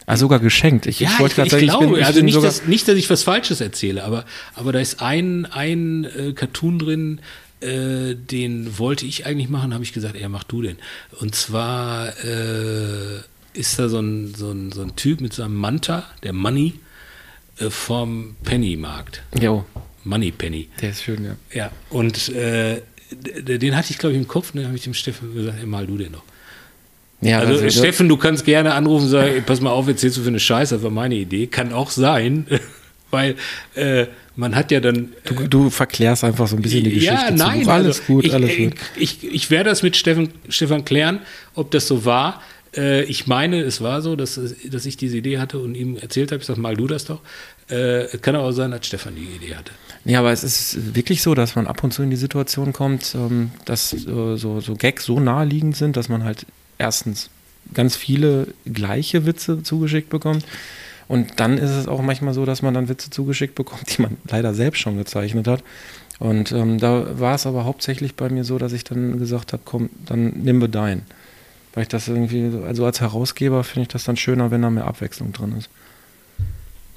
Ah, 0.07 0.17
sogar 0.17 0.41
geschenkt. 0.41 0.87
Ich, 0.87 1.01
ich 1.01 1.19
wollte 1.21 1.37
gerade 1.37 1.47
ich 1.47 1.53
sagen, 1.53 1.67
glaube, 1.67 1.85
ich 1.85 1.91
bin, 1.91 2.01
ich 2.01 2.07
also 2.07 2.21
nicht, 2.23 2.35
sogar, 2.35 2.51
dass, 2.51 2.67
nicht, 2.67 2.89
dass 2.89 2.97
ich 2.97 3.09
was 3.11 3.23
Falsches 3.23 3.61
erzähle, 3.61 4.03
aber, 4.03 4.25
aber 4.55 4.73
da 4.73 4.81
ist 4.81 5.01
ein, 5.01 5.47
ein 5.47 6.05
äh, 6.05 6.33
Cartoon 6.33 6.79
drin, 6.81 7.21
äh, 7.61 8.15
den 8.15 8.79
wollte 8.79 9.07
ich 9.07 9.27
eigentlich 9.27 9.49
machen, 9.49 9.73
habe 9.73 9.85
ich 9.85 9.93
gesagt, 9.93 10.19
ja, 10.19 10.29
mach 10.29 10.45
du 10.45 10.63
den. 10.63 10.79
Und 11.21 11.35
zwar 11.35 12.09
äh, 12.25 13.21
ist 13.53 13.79
da 13.79 13.89
so 13.89 14.01
ein, 14.01 14.35
so, 14.35 14.51
ein, 14.51 14.73
so 14.73 14.83
ein 14.83 14.97
Typ 14.97 15.21
mit 15.21 15.33
seinem 15.33 15.55
Manta, 15.55 16.05
der 16.23 16.33
Money, 16.33 16.75
äh, 17.59 17.71
vom 17.71 18.37
Pennymarkt. 18.43 19.23
jo, 19.41 19.65
Money 20.05 20.31
Penny. 20.31 20.69
der 20.81 20.91
ist 20.91 21.03
schön, 21.03 21.25
ja. 21.25 21.37
Ja, 21.53 21.71
und 21.91 22.31
äh, 22.31 22.81
den 23.13 23.77
hatte 23.77 23.91
ich, 23.91 23.99
glaube 23.99 24.15
ich, 24.15 24.21
im 24.21 24.29
Kopf, 24.29 24.51
und 24.55 24.59
dann 24.59 24.67
habe 24.67 24.77
ich 24.77 24.85
dem 24.85 24.95
Steffen 24.95 25.35
gesagt, 25.35 25.59
ey, 25.59 25.67
mal 25.67 25.87
du 25.87 25.99
den 25.99 26.13
doch. 26.13 26.23
Ja, 27.21 27.41
Also, 27.41 27.63
also, 27.63 27.79
Steffen, 27.79 28.09
du 28.09 28.17
kannst 28.17 28.45
gerne 28.45 28.73
anrufen 28.75 29.05
und 29.05 29.11
sagen, 29.11 29.35
ey, 29.35 29.41
pass 29.41 29.61
mal 29.61 29.71
auf, 29.71 29.87
erzählst 29.87 30.17
du 30.17 30.23
für 30.23 30.29
eine 30.29 30.41
Scheiße, 30.41 30.77
das 30.77 30.83
war 30.83 30.91
meine 30.91 31.17
Idee. 31.17 31.47
Kann 31.47 31.73
auch 31.73 31.91
sein, 31.91 32.47
weil 33.11 33.37
äh, 33.75 34.07
man 34.37 34.55
hat 34.55 34.71
ja 34.71 34.81
dann. 34.81 35.13
du, 35.25 35.47
du 35.47 35.71
verklärst 35.71 36.25
einfach 36.25 36.47
so 36.47 36.57
ein 36.57 36.63
bisschen 36.63 36.85
die 36.85 36.95
Geschichte. 36.95 37.15
ja, 37.15 37.31
nein, 37.31 37.65
Buch. 37.65 37.73
Alles 37.73 38.01
also, 38.01 38.13
gut, 38.15 38.25
ich, 38.25 38.33
alles 38.33 38.51
ich, 38.51 38.59
gut. 38.59 38.75
Ich, 38.97 39.25
ich 39.25 39.51
werde 39.51 39.69
das 39.69 39.83
mit 39.83 39.97
Steffen, 39.97 40.31
Stefan 40.49 40.85
klären, 40.85 41.21
ob 41.55 41.71
das 41.73 41.87
so 41.87 42.05
war. 42.07 42.41
Äh, 42.75 43.03
ich 43.05 43.27
meine, 43.27 43.61
es 43.61 43.83
war 43.83 44.01
so, 44.01 44.17
dass, 44.17 44.41
dass 44.71 44.87
ich 44.87 44.97
diese 44.97 45.19
Idee 45.19 45.39
hatte 45.39 45.59
und 45.59 45.75
ihm 45.75 45.97
erzählt 45.97 46.33
habe, 46.33 46.41
ich 46.41 46.47
sag 46.47 46.57
mal, 46.57 46.75
du 46.77 46.87
das 46.87 47.05
doch. 47.05 47.21
Äh, 47.69 48.07
kann 48.23 48.35
aber 48.35 48.47
auch 48.47 48.53
sein, 48.53 48.71
dass 48.71 48.87
Stefan 48.87 49.15
die 49.15 49.45
Idee 49.45 49.57
hatte. 49.57 49.73
Ja, 50.05 50.21
aber 50.21 50.33
es 50.33 50.43
ist 50.45 50.95
wirklich 50.95 51.23
so, 51.23 51.35
dass 51.35 51.57
man 51.57 51.67
ab 51.67 51.85
und 51.85 51.93
zu 51.93 52.03
in 52.03 52.11
die 52.11 52.17
Situation 52.17 52.73
kommt, 52.73 53.15
ähm, 53.15 53.51
dass 53.67 53.93
äh, 53.93 54.37
so, 54.37 54.61
so 54.61 54.75
Gags 54.75 55.05
so 55.05 55.21
naheliegend 55.21 55.77
sind, 55.77 55.97
dass 55.97 56.09
man 56.09 56.25
halt 56.25 56.47
erstens 56.79 57.29
ganz 57.75 57.97
viele 57.97 58.49
gleiche 58.65 59.27
Witze 59.27 59.63
zugeschickt 59.63 60.09
bekommt. 60.09 60.45
Und 61.07 61.39
dann 61.41 61.59
ist 61.59 61.71
es 61.71 61.87
auch 61.89 62.01
manchmal 62.03 62.35
so, 62.35 62.47
dass 62.47 62.63
man 62.63 62.73
dann 62.73 62.89
Witze 62.89 63.11
zugeschickt 63.11 63.55
bekommt, 63.55 63.83
die 63.99 64.03
man 64.03 64.17
leider 64.29 64.55
selbst 64.55 64.81
schon 64.81 64.97
gezeichnet 64.97 65.47
hat. 65.47 65.63
Und 66.19 66.53
ähm, 66.53 66.79
da 66.79 67.19
war 67.19 67.35
es 67.35 67.47
aber 67.47 67.65
hauptsächlich 67.65 68.15
bei 68.15 68.29
mir 68.31 68.45
so, 68.45 68.59
dass 68.59 68.73
ich 68.73 68.85
dann 68.85 69.19
gesagt 69.19 69.53
habe, 69.53 69.63
komm, 69.65 69.91
dann 70.07 70.33
nimm 70.43 70.61
wir 70.61 70.69
deinen. 70.69 71.03
Weil 71.75 71.83
ich 71.83 71.89
das 71.89 72.09
irgendwie, 72.09 72.51
so- 72.51 72.63
also 72.63 72.85
als 72.87 73.01
Herausgeber 73.01 73.65
finde 73.65 73.83
ich 73.83 73.89
das 73.89 74.05
dann 74.05 74.17
schöner, 74.17 74.51
wenn 74.51 74.63
da 74.63 74.71
mehr 74.71 74.87
Abwechslung 74.87 75.33
drin 75.33 75.55
ist. 75.59 75.69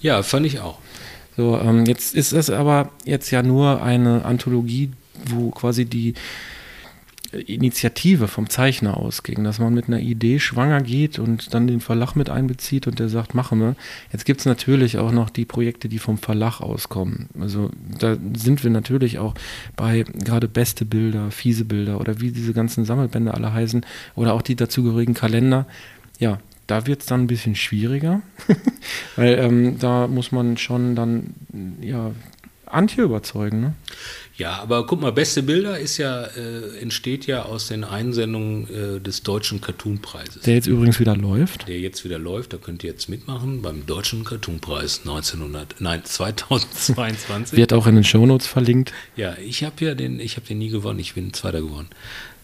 Ja, 0.02 0.22
fand 0.24 0.46
ich 0.46 0.60
auch. 0.60 0.80
So, 1.36 1.60
ähm, 1.60 1.86
jetzt 1.86 2.14
ist 2.16 2.32
es 2.32 2.50
aber 2.50 2.92
jetzt 3.06 3.32
ja 3.32 3.42
nur 3.44 3.82
eine 3.82 4.26
Anthologie, 4.26 4.92
wo 5.30 5.50
quasi 5.52 5.86
die 5.86 6.14
Initiative 7.34 8.28
vom 8.28 8.50
Zeichner 8.50 8.98
ausging, 8.98 9.44
dass 9.44 9.60
man 9.60 9.74
mit 9.74 9.88
einer 9.88 10.00
Idee 10.00 10.40
schwanger 10.40 10.82
geht 10.82 11.18
und 11.18 11.54
dann 11.54 11.68
den 11.68 11.80
Verlag 11.80 12.16
mit 12.16 12.30
einbezieht 12.30 12.86
und 12.86 13.00
der 13.00 13.10
sagt, 13.10 13.34
machen 13.34 13.60
wir. 13.60 13.76
Jetzt 14.12 14.26
gibt 14.26 14.42
es 14.42 14.46
natürlich 14.46 14.98
auch 14.98 15.12
noch 15.12 15.30
die 15.30 15.46
Projekte, 15.46 15.90
die 15.90 16.00
vom 16.00 16.18
Verlag 16.18 16.62
auskommen. 16.62 17.30
Also 17.40 17.72
da 18.00 18.18
sind 18.36 18.64
wir 18.64 18.70
natürlich 18.70 19.18
auch 19.18 19.34
bei 19.76 20.04
gerade 20.04 20.48
beste 20.48 20.86
Bilder, 20.86 21.32
fiese 21.32 21.66
Bilder 21.66 22.00
oder 22.00 22.22
wie 22.22 22.32
diese 22.32 22.54
ganzen 22.54 22.86
Sammelbände 22.86 23.34
alle 23.34 23.52
heißen 23.52 23.86
oder 24.16 24.34
auch 24.34 24.44
die 24.44 24.56
dazugehörigen 24.56 25.16
Kalender. 25.16 25.66
Ja, 26.20 26.40
da 26.68 26.88
wird 26.88 27.02
es 27.02 27.08
dann 27.08 27.22
ein 27.22 27.28
bisschen 27.28 27.56
schwieriger, 27.56 28.22
weil 29.16 29.38
ähm, 29.40 29.80
da 29.80 30.08
muss 30.08 30.32
man 30.32 30.58
schon 30.58 30.96
dann 30.96 31.36
ja 31.82 32.12
Antje 32.74 33.04
überzeugen. 33.04 33.62
Ne? 33.62 33.74
Ja, 34.36 34.60
aber 34.60 34.88
guck 34.88 35.00
mal, 35.00 35.12
beste 35.12 35.44
Bilder 35.44 35.78
ist 35.78 35.98
ja, 36.00 36.24
äh, 36.24 36.80
entsteht 36.80 37.28
ja 37.28 37.44
aus 37.44 37.68
den 37.68 37.84
Einsendungen 37.84 38.98
äh, 38.98 39.00
des 39.00 39.22
Deutschen 39.22 39.62
Cartoonpreises. 39.62 40.42
Der 40.42 40.56
jetzt 40.56 40.68
übrigens 40.68 41.00
wieder 41.00 41.16
läuft. 41.16 41.68
der 41.68 41.80
jetzt 41.80 42.04
wieder 42.04 42.18
läuft, 42.18 42.54
da 42.54 42.58
könnt 42.58 42.84
ihr 42.84 42.90
jetzt 42.90 43.10
mitmachen 43.10 43.62
beim 43.62 43.86
Deutschen 43.86 44.24
Cartoonpreis 44.24 45.02
1900, 45.02 45.76
nein 45.80 46.04
2022. 46.04 47.58
Wird 47.58 47.74
auch 47.74 47.86
in 47.86 47.96
den 47.96 48.04
Shownotes 48.04 48.48
verlinkt. 48.48 48.92
ja, 49.16 49.38
ich 49.38 49.64
habe 49.64 49.86
ja 49.86 49.94
den, 49.94 50.20
ich 50.20 50.36
habe 50.36 50.48
den 50.48 50.58
nie 50.58 50.70
gewonnen, 50.70 51.00
ich 51.00 51.14
bin 51.14 51.32
Zweiter 51.34 51.62
geworden. 51.62 51.90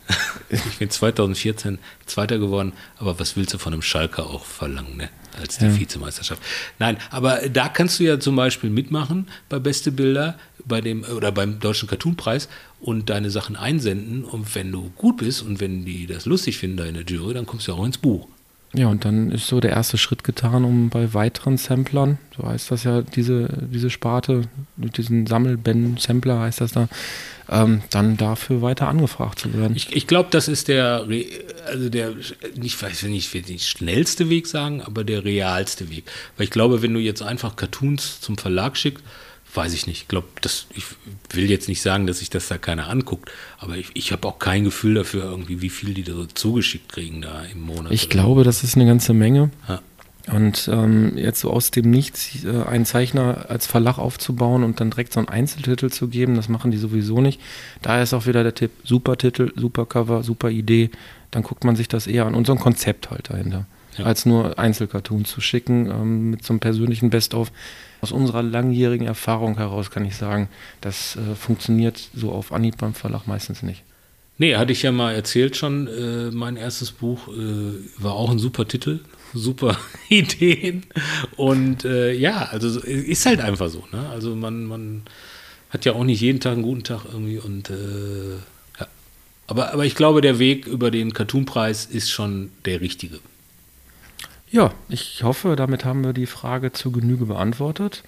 ich 0.50 0.78
bin 0.80 0.90
2014 0.90 1.78
Zweiter 2.06 2.40
geworden, 2.40 2.74
aber 2.98 3.20
was 3.20 3.36
willst 3.36 3.54
du 3.54 3.58
von 3.58 3.74
einem 3.74 3.82
Schalker 3.82 4.28
auch 4.28 4.46
verlangen, 4.46 4.98
ne? 4.98 5.10
Als 5.40 5.58
die 5.58 5.66
Ja. 5.66 5.80
Vizemeisterschaft. 5.80 6.42
Nein, 6.80 6.98
aber 7.12 7.48
da 7.50 7.70
kannst 7.70 8.00
du 8.00 8.04
ja 8.04 8.20
zum 8.20 8.36
Beispiel 8.36 8.70
mitmachen 8.70 9.28
bei 9.48 9.60
Beste 9.60 9.92
Bilder, 9.92 10.38
bei 10.66 10.82
dem 10.82 11.04
oder 11.04 11.32
beim 11.32 11.60
Deutschen 11.60 11.88
Cartoonpreis 11.88 12.50
und 12.82 13.10
deine 13.10 13.30
Sachen 13.30 13.56
einsenden. 13.56 14.26
Und 14.26 14.54
wenn 14.56 14.72
du 14.72 14.90
gut 14.96 15.18
bist 15.18 15.44
und 15.44 15.60
wenn 15.60 15.86
die 15.86 16.08
das 16.08 16.26
lustig 16.26 16.58
finden, 16.58 16.78
deine 16.78 17.02
Jury, 17.02 17.36
dann 17.36 17.46
kommst 17.46 17.68
du 17.68 17.72
ja 17.72 17.78
auch 17.78 17.86
ins 17.86 17.98
Buch. 17.98 18.28
Ja, 18.74 18.88
und 18.88 19.04
dann 19.04 19.32
ist 19.32 19.48
so 19.48 19.60
der 19.60 19.72
erste 19.72 19.98
Schritt 19.98 20.24
getan, 20.24 20.64
um 20.64 20.90
bei 20.90 21.16
weiteren 21.16 21.58
Samplern, 21.58 22.20
so 22.38 22.48
heißt 22.48 22.70
das 22.70 22.84
ja, 22.84 23.02
diese, 23.02 23.50
diese 23.62 23.90
Sparte, 23.90 24.44
mit 24.78 24.98
diesen 24.98 25.26
Sammelbänden-Sampler 25.26 26.40
heißt 26.40 26.62
das 26.62 26.74
da, 26.74 26.88
ähm, 27.50 27.82
dann 27.90 28.16
dafür 28.16 28.62
weiter 28.62 28.88
angefragt 28.88 29.40
zu 29.40 29.54
werden. 29.56 29.76
Ich, 29.76 29.96
ich 29.96 30.06
glaube, 30.06 30.30
das 30.30 30.48
ist 30.48 30.68
der, 30.68 31.08
also 31.66 31.90
der, 31.90 32.14
nicht, 32.56 32.82
weiß 32.82 33.04
nicht, 33.04 33.28
ich 33.28 33.34
will 33.34 33.52
nicht 33.52 33.68
schnellste 33.68 34.30
Weg 34.30 34.46
sagen, 34.46 34.84
aber 34.84 35.04
der 35.04 35.26
realste 35.26 35.90
Weg. 35.90 36.04
Weil 36.38 36.44
ich 36.44 36.52
glaube, 36.52 36.84
wenn 36.84 36.94
du 36.94 37.00
jetzt 37.00 37.24
einfach 37.24 37.56
Cartoons 37.56 38.22
zum 38.22 38.38
Verlag 38.38 38.78
schickst, 38.78 39.04
weiß 39.54 39.74
ich 39.74 39.88
nicht. 39.88 40.04
Ich 40.04 40.08
glaube, 40.08 40.28
das, 40.42 40.68
ich 40.76 40.84
will 41.32 41.50
jetzt 41.50 41.68
nicht 41.68 41.82
sagen, 41.82 42.08
dass 42.08 42.20
sich 42.20 42.30
das 42.30 42.48
da 42.48 42.58
keiner 42.58 42.90
anguckt, 42.90 43.32
aber 43.58 43.78
ich, 43.78 43.90
ich 43.94 44.12
habe 44.12 44.28
auch 44.28 44.40
kein 44.40 44.64
Gefühl 44.64 44.96
dafür 44.96 45.24
irgendwie, 45.24 45.62
wie 45.62 45.70
viel 45.70 45.94
die 45.94 46.04
da 46.04 46.14
so 46.14 46.26
zugeschickt 46.26 46.90
kriegen 46.90 47.22
da 47.22 47.44
im 47.44 47.62
Monat. 47.62 47.92
Ich 47.92 48.10
glaube, 48.10 48.44
das 48.44 48.64
ist 48.64 48.76
eine 48.76 48.86
ganze 48.86 49.14
Menge. 49.14 49.50
Ja. 49.68 49.82
Und 50.32 50.70
ähm, 50.72 51.18
jetzt 51.18 51.40
so 51.40 51.50
aus 51.50 51.72
dem 51.72 51.90
Nichts 51.90 52.44
äh, 52.44 52.64
einen 52.64 52.86
Zeichner 52.86 53.46
als 53.50 53.66
Verlag 53.66 53.98
aufzubauen 53.98 54.64
und 54.64 54.80
dann 54.80 54.92
direkt 54.92 55.14
so 55.14 55.20
einen 55.20 55.30
Einzeltitel 55.30 55.90
zu 55.90 56.08
geben, 56.08 56.36
das 56.36 56.50
machen 56.50 56.72
die 56.72 56.78
sowieso 56.78 57.20
nicht. 57.22 57.42
Daher 57.82 58.04
ist 58.04 58.14
auch 58.14 58.28
wieder 58.28 58.44
der 58.44 58.54
Tipp, 58.54 58.72
super 58.84 59.18
Titel, 59.18 59.52
super 59.56 59.86
Cover, 59.86 60.22
super 60.24 60.52
Idee, 60.52 60.92
dann 61.32 61.42
guckt 61.42 61.64
man 61.64 61.76
sich 61.76 61.88
das 61.88 62.06
eher 62.06 62.26
an 62.26 62.36
und 62.36 62.46
so 62.46 62.54
ein 62.54 62.60
Konzept 62.60 63.10
halt 63.10 63.30
dahinter. 63.30 63.66
Ja. 63.98 64.06
Als 64.06 64.26
nur 64.26 64.60
Einzelcartoons 64.60 65.30
zu 65.30 65.42
schicken 65.42 65.88
ähm, 65.90 66.30
mit 66.32 66.44
so 66.44 66.54
einem 66.54 66.60
persönlichen 66.60 67.10
Best-of. 67.10 67.52
Aus 68.02 68.12
unserer 68.12 68.44
langjährigen 68.44 69.06
Erfahrung 69.08 69.58
heraus 69.58 69.92
kann 69.92 70.06
ich 70.06 70.16
sagen, 70.16 70.48
das 70.82 71.16
äh, 71.18 71.36
funktioniert 71.36 72.10
so 72.16 72.32
auf 72.32 72.52
Anhieb 72.54 72.78
beim 72.78 72.94
Verlag 72.94 73.28
meistens 73.28 73.62
nicht. 73.62 73.84
Nee, 74.38 74.56
hatte 74.56 74.72
ich 74.72 74.84
ja 74.84 74.92
mal 74.94 75.14
erzählt 75.14 75.58
schon. 75.58 75.88
Äh, 75.88 76.32
mein 76.32 76.56
erstes 76.56 76.92
Buch 76.92 77.28
äh, 77.28 77.74
war 77.98 78.14
auch 78.14 78.30
ein 78.32 78.40
super 78.40 78.66
Titel, 78.68 79.02
super 79.34 79.78
Ideen. 80.10 80.84
Und 81.36 81.84
äh, 81.84 82.14
ja, 82.14 82.44
also 82.46 82.70
so- 82.70 82.80
ist 82.80 83.26
halt 83.26 83.42
einfach 83.42 83.70
so. 83.70 83.84
Ne? 83.92 84.08
Also 84.10 84.36
man, 84.36 84.64
man 84.64 85.02
hat 85.72 85.84
ja 85.84 85.92
auch 85.92 86.06
nicht 86.06 86.22
jeden 86.22 86.40
Tag 86.40 86.54
einen 86.54 86.62
guten 86.64 86.84
Tag 86.84 87.02
irgendwie. 87.12 87.38
Und 87.38 87.70
äh, 87.70 88.36
ja. 88.80 88.88
Aber, 89.48 89.74
aber 89.74 89.86
ich 89.86 89.96
glaube, 89.96 90.22
der 90.22 90.40
Weg 90.40 90.68
über 90.68 90.90
den 90.90 91.12
Cartoonpreis 91.14 91.86
ist 91.86 92.10
schon 92.10 92.52
der 92.64 92.80
richtige. 92.80 93.20
Ja, 94.52 94.74
ich 94.90 95.24
hoffe, 95.24 95.56
damit 95.56 95.86
haben 95.86 96.04
wir 96.04 96.14
die 96.14 96.26
Frage 96.26 96.72
zu 96.72 96.92
Genüge 96.92 97.26
beantwortet. 97.26 98.04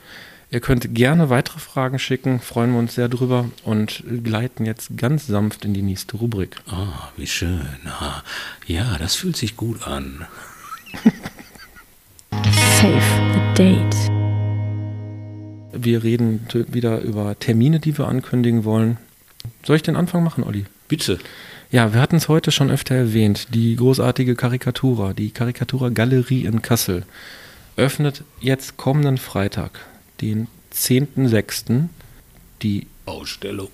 Ihr 0.50 0.60
könnt 0.60 0.96
gerne 0.96 1.30
weitere 1.30 1.60
Fragen 1.60 2.00
schicken, 2.00 2.40
freuen 2.40 2.74
wir 2.74 2.80
uns 2.80 2.96
sehr 2.96 3.08
drüber 3.08 3.46
und 3.64 4.04
gleiten 4.24 4.66
jetzt 4.66 4.98
ganz 4.98 5.28
sanft 5.28 5.66
in 5.66 5.74
die 5.74 5.84
nächste 5.84 6.18
Rubrik. 6.18 6.58
Ah, 6.68 7.10
wie 7.16 7.28
schön. 7.28 7.68
Ah, 7.86 8.24
ja, 8.66 8.98
das 8.98 9.16
fühlt 9.16 9.38
sich 9.38 9.56
gut 9.56 9.88
an. 9.88 10.26
Save 12.82 13.02
the 13.34 13.64
date. 13.64 13.96
wir 15.74 16.04
reden 16.04 16.46
wieder 16.68 17.02
über 17.02 17.38
Termine, 17.40 17.80
die 17.80 17.98
wir 17.98 18.08
ankündigen 18.08 18.66
wollen. 18.66 18.98
Soll 19.64 19.76
ich 19.76 19.84
den 19.84 19.96
Anfang 19.96 20.24
machen, 20.24 20.44
Olli? 20.44 20.66
Bitte. 20.88 21.20
Ja, 21.72 21.93
wir 21.93 22.02
hatten 22.02 22.18
es 22.18 22.27
heute 22.27 22.52
schon 22.52 22.69
öfter 22.69 22.95
erwähnt. 22.95 23.48
Die 23.53 23.77
großartige 23.77 24.35
Karikatura, 24.35 25.14
die 25.14 25.31
Karikatura 25.31 25.88
Galerie 25.88 26.43
in 26.43 26.61
Kassel, 26.61 27.06
öffnet 27.77 28.26
jetzt 28.41 28.76
kommenden 28.76 29.18
Freitag, 29.18 29.80
den 30.19 30.48
10.06., 30.73 31.88
die, 32.61 32.88
Ausstellung. 33.06 33.69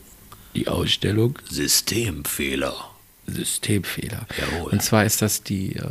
die 0.54 0.68
Ausstellung 0.68 1.40
Systemfehler. 1.50 2.76
Systemfehler. 3.26 4.28
Jawohl. 4.40 4.72
Und 4.72 4.84
zwar 4.84 5.04
ist 5.04 5.24
das 5.24 5.42
die 5.42 5.76
äh, 5.76 5.82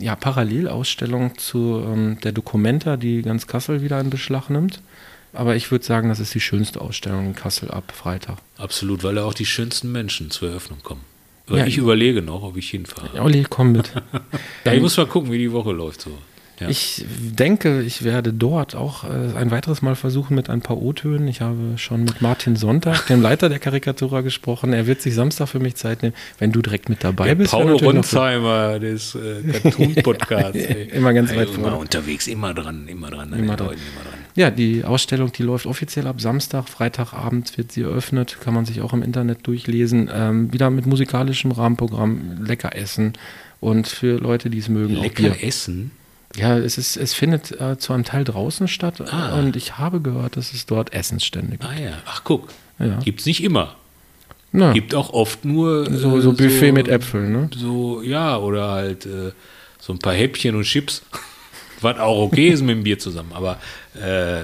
ja, 0.00 0.16
Parallelausstellung 0.16 1.38
zu 1.38 1.80
ähm, 1.86 2.18
der 2.24 2.32
Documenta, 2.32 2.96
die 2.96 3.22
ganz 3.22 3.46
Kassel 3.46 3.82
wieder 3.82 4.00
in 4.00 4.10
Beschlag 4.10 4.50
nimmt. 4.50 4.82
Aber 5.32 5.54
ich 5.54 5.70
würde 5.70 5.84
sagen, 5.84 6.08
das 6.08 6.18
ist 6.18 6.34
die 6.34 6.40
schönste 6.40 6.80
Ausstellung 6.80 7.26
in 7.26 7.34
Kassel 7.36 7.70
ab 7.70 7.92
Freitag. 7.94 8.38
Absolut, 8.58 9.04
weil 9.04 9.14
da 9.14 9.24
auch 9.24 9.34
die 9.34 9.46
schönsten 9.46 9.92
Menschen 9.92 10.32
zur 10.32 10.48
Eröffnung 10.50 10.80
kommen. 10.82 11.02
Aber 11.48 11.58
Ja, 11.58 11.66
ich 11.66 11.78
überlege 11.78 12.22
noch, 12.22 12.42
ob 12.42 12.56
ich 12.56 12.70
hinfahre. 12.70 13.20
Olli, 13.22 13.44
komm 13.48 13.72
mit. 13.72 13.92
Ja, 14.64 14.72
ich 14.72 14.80
muss 14.80 14.96
mal 14.96 15.06
gucken, 15.06 15.30
wie 15.30 15.38
die 15.38 15.52
Woche 15.52 15.72
läuft 15.72 16.00
so. 16.00 16.10
Ja. 16.58 16.68
Ich 16.70 17.04
denke, 17.20 17.82
ich 17.82 18.02
werde 18.02 18.32
dort 18.32 18.74
auch 18.74 19.04
äh, 19.04 19.08
ein 19.36 19.50
weiteres 19.50 19.82
Mal 19.82 19.94
versuchen 19.94 20.34
mit 20.34 20.48
ein 20.48 20.62
paar 20.62 20.78
O-Tönen. 20.78 21.28
Ich 21.28 21.42
habe 21.42 21.76
schon 21.76 22.04
mit 22.04 22.22
Martin 22.22 22.56
Sonntag, 22.56 23.06
dem 23.08 23.20
Leiter 23.20 23.50
der 23.50 23.58
Karikatura, 23.58 24.22
gesprochen. 24.22 24.72
Er 24.72 24.86
wird 24.86 25.02
sich 25.02 25.14
Samstag 25.14 25.48
für 25.50 25.60
mich 25.60 25.74
Zeit 25.76 26.02
nehmen. 26.02 26.14
Wenn 26.38 26.52
du 26.52 26.62
direkt 26.62 26.88
mit 26.88 27.04
dabei 27.04 27.34
bist, 27.34 27.52
wäre 27.52 27.62
Paul 27.76 27.76
Ronsheimer 27.76 28.78
des 28.78 29.14
äh, 29.14 29.42
Cartoon-Podcasts. 29.52 30.56
Immer 30.94 31.12
ganz 31.12 31.30
weit 31.36 31.48
Immer 31.50 31.58
vorne. 31.60 31.76
unterwegs, 31.76 32.26
immer 32.26 32.54
dran, 32.54 32.88
immer 32.88 33.10
dran. 33.10 33.32
an 33.34 33.38
Immer 33.38 33.56
dran. 33.56 33.66
Leuten, 33.68 33.80
immer 33.92 34.10
dran. 34.10 34.20
Ja, 34.36 34.50
die 34.50 34.84
Ausstellung, 34.84 35.32
die 35.32 35.42
läuft 35.42 35.66
offiziell 35.66 36.06
ab 36.06 36.20
Samstag, 36.20 36.68
Freitagabend 36.68 37.56
wird 37.58 37.72
sie 37.72 37.82
eröffnet, 37.82 38.36
kann 38.40 38.52
man 38.54 38.64
sich 38.66 38.80
auch 38.82 38.92
im 38.92 39.02
Internet 39.02 39.46
durchlesen. 39.46 40.08
Ähm, 40.12 40.52
wieder 40.52 40.70
mit 40.70 40.86
musikalischem 40.86 41.50
Rahmenprogramm, 41.52 42.44
lecker 42.44 42.76
essen 42.76 43.14
und 43.60 43.88
für 43.88 44.18
Leute, 44.18 44.50
die 44.50 44.58
es 44.58 44.68
mögen, 44.68 44.98
auch 44.98 45.02
Lecker 45.02 45.22
Bier. 45.30 45.42
essen. 45.42 45.90
Ja, 46.36 46.58
es, 46.58 46.76
ist, 46.76 46.96
es 46.98 47.14
findet 47.14 47.58
äh, 47.60 47.78
zu 47.78 47.94
einem 47.94 48.04
Teil 48.04 48.24
draußen 48.24 48.68
statt 48.68 49.00
Ah. 49.10 49.38
und 49.38 49.56
ich 49.56 49.78
habe 49.78 50.00
gehört, 50.02 50.36
dass 50.36 50.52
es 50.52 50.66
dort 50.66 50.92
Essensstände 50.92 51.52
gibt. 51.52 51.64
Ah 51.64 51.72
ja, 51.80 51.92
ach 52.04 52.22
guck, 52.24 52.48
Ja. 52.78 52.98
gibt's 53.02 53.24
nicht 53.24 53.42
immer. 53.42 53.74
Na, 54.52 54.72
Gibt 54.74 54.94
auch 54.94 55.10
oft 55.14 55.44
nur 55.46 55.88
äh, 55.90 55.96
so, 55.96 56.20
so 56.20 56.32
Buffet 56.34 56.72
mit 56.72 56.88
Äpfeln, 56.88 57.32
ne? 57.32 57.50
So, 57.56 58.02
ja, 58.02 58.36
oder 58.38 58.68
halt 58.70 59.06
äh, 59.06 59.32
so 59.78 59.94
ein 59.94 59.98
paar 59.98 60.12
Häppchen 60.14 60.54
und 60.56 60.64
Chips. 60.64 61.02
Was 61.80 61.98
auch 61.98 62.18
okay 62.18 62.48
ist 62.48 62.62
mit 62.62 62.76
dem 62.76 62.84
Bier 62.84 62.98
zusammen, 62.98 63.32
aber 63.32 63.58
äh, 63.94 64.42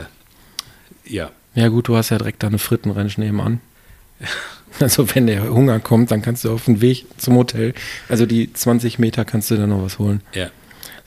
ja. 1.05 1.31
Ja 1.55 1.69
gut, 1.69 1.89
du 1.89 1.97
hast 1.97 2.11
ja 2.11 2.19
direkt 2.19 2.43
da 2.43 2.47
eine 2.49 2.59
Frittenranch 2.59 3.19
nebenan. 3.19 3.61
Also 4.81 5.15
wenn 5.15 5.27
der 5.27 5.51
Hunger 5.51 5.81
kommt, 5.81 6.11
dann 6.11 6.23
kannst 6.23 6.47
du 6.47 6.51
auf 6.51 6.65
dem 6.65 6.81
Weg 6.81 7.05
zum 7.19 7.37
Hotel, 7.37 7.75
also 8.09 8.25
die 8.25 8.51
20 8.51 8.99
Meter 8.99 9.27
kannst 9.27 9.51
du 9.51 9.57
dann 9.57 9.69
noch 9.69 9.83
was 9.83 9.99
holen. 9.99 10.23
Ja. 10.33 10.51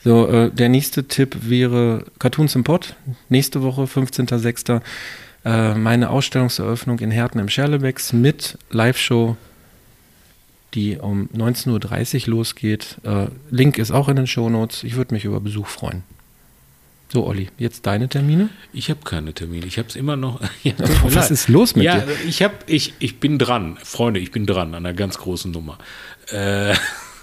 So, 0.04 0.28
äh, 0.28 0.52
der 0.52 0.68
nächste 0.68 1.08
Tipp 1.08 1.36
wäre 1.42 2.04
Cartoons 2.20 2.54
im 2.54 2.62
Pott. 2.62 2.94
Nächste 3.28 3.62
Woche, 3.62 3.82
15.06. 3.82 4.80
Äh, 5.44 5.74
meine 5.74 6.10
Ausstellungseröffnung 6.10 7.00
in 7.00 7.10
Herten 7.10 7.40
im 7.40 7.48
Scherlebecks 7.48 8.12
mit 8.12 8.56
Live-Show, 8.70 9.36
die 10.74 10.98
um 10.98 11.28
19.30 11.36 12.28
Uhr 12.28 12.36
losgeht. 12.36 12.98
Äh, 13.02 13.26
Link 13.50 13.78
ist 13.78 13.90
auch 13.90 14.08
in 14.08 14.14
den 14.14 14.28
Shownotes. 14.28 14.84
Ich 14.84 14.94
würde 14.94 15.12
mich 15.12 15.24
über 15.24 15.40
Besuch 15.40 15.66
freuen. 15.66 16.04
So, 17.12 17.24
Olli, 17.24 17.48
jetzt 17.58 17.86
deine 17.86 18.08
Termine? 18.08 18.48
Ich 18.72 18.90
habe 18.90 19.00
keine 19.04 19.32
Termine. 19.32 19.64
Ich 19.66 19.78
habe 19.78 19.88
es 19.88 19.96
immer 19.96 20.16
noch. 20.16 20.40
Ja, 20.64 20.74
Was 21.04 21.14
leid. 21.14 21.30
ist 21.30 21.48
los 21.48 21.76
mit 21.76 21.84
ja, 21.84 22.00
dir? 22.00 22.14
Ich, 22.26 22.42
hab, 22.42 22.68
ich, 22.68 22.94
ich 22.98 23.20
bin 23.20 23.38
dran, 23.38 23.78
Freunde, 23.82 24.18
ich 24.20 24.32
bin 24.32 24.44
dran 24.46 24.74
an 24.74 24.84
einer 24.86 24.92
ganz 24.94 25.18
großen 25.18 25.50
Nummer. 25.52 25.78
Äh, 26.30 26.74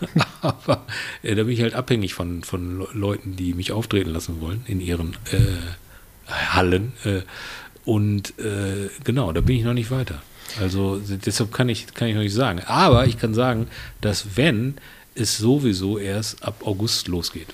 aber 0.41 0.85
äh, 1.21 1.35
da 1.35 1.43
bin 1.43 1.51
ich 1.53 1.61
halt 1.61 1.73
abhängig 1.73 2.13
von, 2.13 2.43
von 2.43 2.79
Le- 2.79 2.87
Leuten, 2.93 3.35
die 3.35 3.53
mich 3.53 3.71
auftreten 3.71 4.09
lassen 4.11 4.39
wollen 4.41 4.63
in 4.67 4.79
ihren 4.79 5.15
äh, 5.31 6.31
Hallen. 6.31 6.93
Äh, 7.03 7.21
und 7.85 8.37
äh, 8.39 8.89
genau, 9.03 9.33
da 9.33 9.41
bin 9.41 9.57
ich 9.57 9.63
noch 9.63 9.73
nicht 9.73 9.91
weiter. 9.91 10.21
Also 10.61 11.01
deshalb 11.05 11.51
kann 11.51 11.67
ich, 11.67 11.87
kann 11.93 12.07
ich 12.07 12.15
noch 12.15 12.21
nicht 12.21 12.33
sagen. 12.33 12.61
Aber 12.67 13.05
ich 13.07 13.17
kann 13.17 13.33
sagen, 13.33 13.67
dass 13.99 14.37
wenn 14.37 14.75
es 15.15 15.37
sowieso 15.37 15.97
erst 15.97 16.41
ab 16.43 16.61
August 16.65 17.07
losgeht. 17.09 17.47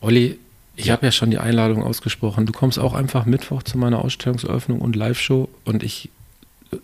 Olli, 0.00 0.38
ich 0.76 0.86
Ja. 0.86 0.94
habe 0.94 1.06
ja 1.06 1.12
schon 1.12 1.30
die 1.30 1.38
Einladung 1.38 1.82
ausgesprochen. 1.82 2.46
Du 2.46 2.52
kommst 2.52 2.78
auch 2.78 2.94
einfach 2.94 3.26
Mittwoch 3.26 3.62
zu 3.62 3.78
meiner 3.78 4.04
Ausstellungseröffnung 4.04 4.80
und 4.80 4.96
Live-Show 4.96 5.48
und 5.64 5.82
ich 5.82 6.10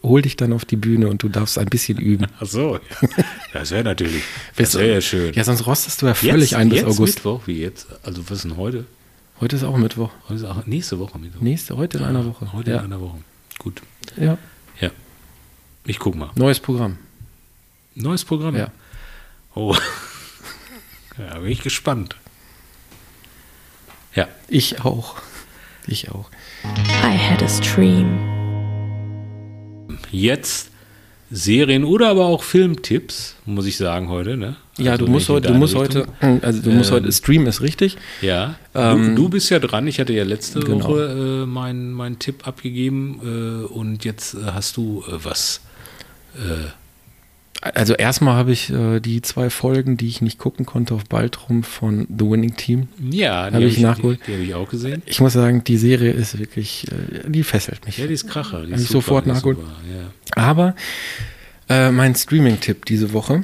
hol 0.03 0.21
dich 0.21 0.37
dann 0.37 0.53
auf 0.53 0.65
die 0.67 0.77
Bühne 0.77 1.09
und 1.09 1.23
du 1.23 1.29
darfst 1.31 1.59
ein 1.59 1.67
bisschen 1.67 1.99
üben. 1.99 2.27
Ach 2.41 2.47
so, 2.47 2.75
ja. 2.77 3.09
das 3.55 3.71
wäre 3.71 3.85
natürlich, 3.85 4.23
das 4.57 4.75
wäre 4.75 4.95
ja 4.95 5.01
schön. 5.01 5.33
Ja, 5.33 5.45
sonst 5.45 5.67
rostest 5.67 6.03
du 6.03 6.07
ja 6.07 6.15
völlig 6.15 6.57
ein 6.57 6.69
bis 6.69 6.81
jetzt 6.81 6.87
August. 6.89 7.15
Mittwoch, 7.17 7.47
wie 7.47 7.61
jetzt? 7.61 7.87
Also 8.03 8.23
was 8.29 8.39
ist 8.39 8.45
denn 8.45 8.57
heute? 8.59 8.85
Heute 9.41 9.57
ist 9.57 9.63
auch 9.65 9.77
Mittwoch. 9.77 10.11
Heute 10.25 10.35
ist 10.35 10.45
auch 10.45 10.67
nächste 10.67 10.99
Woche 10.99 11.19
Mittwoch. 11.19 11.41
Nächste, 11.41 11.77
heute 11.77 11.99
in 11.99 12.05
einer 12.05 12.27
Woche. 12.27 12.53
Heute 12.53 12.73
ja. 12.73 12.79
in 12.79 12.85
einer 12.87 13.01
Woche. 13.01 13.19
Gut. 13.59 13.81
ja. 14.17 14.37
Ja. 14.81 14.91
Ich 15.87 15.99
guck 15.99 16.15
mal. 16.17 16.31
Neues 16.35 16.61
Programm. 16.61 16.99
Neues 17.95 18.25
Programm? 18.25 18.57
Ja. 18.57 18.71
Oh. 19.55 19.77
Ja, 21.19 21.37
bin 21.41 21.51
ich 21.51 21.63
gespannt. 21.63 22.15
Ja. 24.15 24.27
Ich 24.49 24.85
auch. 24.85 25.17
Ich 25.87 26.11
auch. 26.11 26.29
I 26.65 27.17
had 27.17 27.43
a 27.43 27.49
stream. 27.49 28.19
Jetzt 30.11 30.71
Serien 31.31 31.85
oder 31.85 32.09
aber 32.09 32.27
auch 32.27 32.43
Filmtipps, 32.43 33.37
muss 33.45 33.67
ich 33.67 33.77
sagen 33.77 34.09
heute, 34.09 34.37
ne? 34.37 34.57
Ja, 34.79 34.93
Also 34.93 35.05
du 35.07 35.11
musst 35.13 35.29
nicht 35.29 35.29
in 35.29 35.35
heute, 35.45 35.49
du 35.49 35.55
musst 35.59 35.77
Richtung. 35.77 36.07
heute, 36.23 36.47
also 36.47 36.63
du 36.63 36.71
musst 36.71 36.91
Ähm, 36.91 36.97
heute, 36.97 37.13
Stream 37.13 37.47
ist 37.47 37.61
richtig. 37.61 37.97
Ja, 38.23 38.55
Ähm, 38.75 39.15
du, 39.15 39.23
du 39.25 39.29
bist 39.29 39.51
ja 39.51 39.59
dran. 39.59 39.87
Ich 39.87 40.01
hatte 40.01 40.13
ja 40.15 40.25
letzte 40.25 40.61
genau. 40.61 40.89
Woche 40.89 41.43
äh, 41.43 41.47
meinen 41.47 41.93
meinen 41.93 42.19
Tipp 42.19 42.47
abgegeben 42.47 43.21
äh, 43.23 43.67
und 43.73 44.05
jetzt 44.05 44.35
äh, 44.35 44.39
hast 44.53 44.77
du 44.79 45.05
äh, 45.07 45.13
was. 45.23 45.61
Also 47.61 47.95
erstmal 47.95 48.35
habe 48.37 48.53
ich 48.53 48.71
äh, 48.71 49.01
die 49.01 49.21
zwei 49.21 49.51
Folgen, 49.51 49.97
die 49.97 50.07
ich 50.07 50.23
nicht 50.23 50.39
gucken 50.39 50.65
konnte, 50.65 50.95
auf 50.95 51.05
Baltrum 51.05 51.65
von 51.65 52.07
The 52.09 52.25
Winning 52.25 52.57
Team. 52.57 52.89
ja, 53.11 53.51
die 53.51 53.57
Habe 53.57 53.65
ich 53.65 53.81
nachgeholt. 53.81 54.21
Die, 54.21 54.31
die 54.31 54.33
habe 54.35 54.45
ich 54.45 54.55
auch 54.55 54.69
gesehen. 54.69 55.03
Ich 55.07 55.21
muss 55.21 55.33
sagen, 55.33 55.65
die 55.65 55.77
Serie 55.77 56.13
ist 56.13 56.39
wirklich, 56.39 56.87
äh, 56.93 57.29
die 57.29 57.43
fesselt 57.43 57.85
mich. 57.85 57.99
Ja, 57.99 58.07
die 58.07 58.15
ist 58.15 58.29
Kracher. 58.29 58.65
Die 58.65 58.73
ist 58.73 58.83
ich 58.83 58.89
sofort 58.89 59.27
nachgeholt. 59.27 59.59
super, 59.59 59.73
Ja. 59.93 60.41
Aber 60.41 60.77
äh, 61.69 61.91
mein 61.91 62.15
Streaming-Tipp 62.15 62.85
diese 62.87 63.13
Woche 63.13 63.43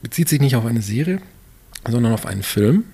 bezieht 0.00 0.28
sich 0.30 0.40
nicht 0.40 0.56
auf 0.56 0.64
eine 0.64 0.80
Serie, 0.80 1.20
sondern 1.86 2.12
auf 2.12 2.24
einen 2.24 2.42
Film. 2.42 2.84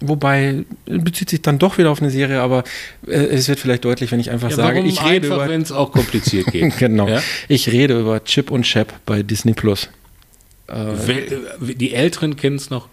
Wobei 0.00 0.64
bezieht 0.86 1.28
sich 1.30 1.42
dann 1.42 1.58
doch 1.58 1.76
wieder 1.78 1.90
auf 1.90 2.00
eine 2.00 2.10
Serie, 2.10 2.40
aber 2.40 2.62
äh, 3.06 3.10
es 3.14 3.48
wird 3.48 3.58
vielleicht 3.58 3.84
deutlich, 3.84 4.12
wenn 4.12 4.20
ich 4.20 4.30
einfach 4.30 4.50
Ja, 4.50 4.56
sage, 4.56 4.80
ich 4.80 5.02
rede 5.02 5.26
einfach, 5.26 5.36
über 5.36 5.48
wenn 5.48 5.62
es 5.62 5.72
auch 5.72 5.90
kompliziert 5.92 6.46
geht. 6.52 6.78
genau, 6.78 7.08
Ja? 7.08 7.20
ich 7.48 7.70
rede 7.72 7.98
über 7.98 8.22
Chip 8.24 8.50
und 8.50 8.62
Chap 8.62 8.92
bei 9.06 9.22
Disney 9.24 9.54
Plus. 9.54 9.88
Äh, 10.68 10.92
äh, 11.10 11.24
Die 11.74 11.94
Älteren 11.94 12.36
kennen 12.36 12.56
es 12.56 12.70
noch. 12.70 12.88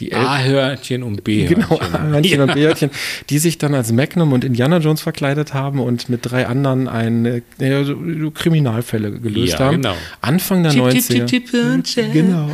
Die 0.00 0.12
A-Hörnchen 0.12 1.04
und 1.04 1.22
B-Hörnchen. 1.22 1.66
Genau, 1.68 1.80
Hörnchen 2.10 2.40
und 2.40 2.54
Bärchen, 2.54 2.90
die 3.30 3.38
sich 3.38 3.58
dann 3.58 3.74
als 3.74 3.92
Magnum 3.92 4.32
und 4.32 4.44
Indiana 4.44 4.78
Jones 4.78 5.00
verkleidet 5.00 5.54
haben 5.54 5.78
und 5.78 6.08
mit 6.08 6.20
drei 6.22 6.46
anderen 6.48 6.88
eine, 6.88 7.42
ja, 7.60 7.84
so 7.84 7.96
Kriminalfälle 8.32 9.12
gelöst 9.20 9.52
Ja, 9.54 9.66
haben. 9.66 9.82
genau. 9.82 9.94
Anfang 10.20 10.64
der 10.64 10.72
90er. 10.72 12.12
Genau. 12.12 12.50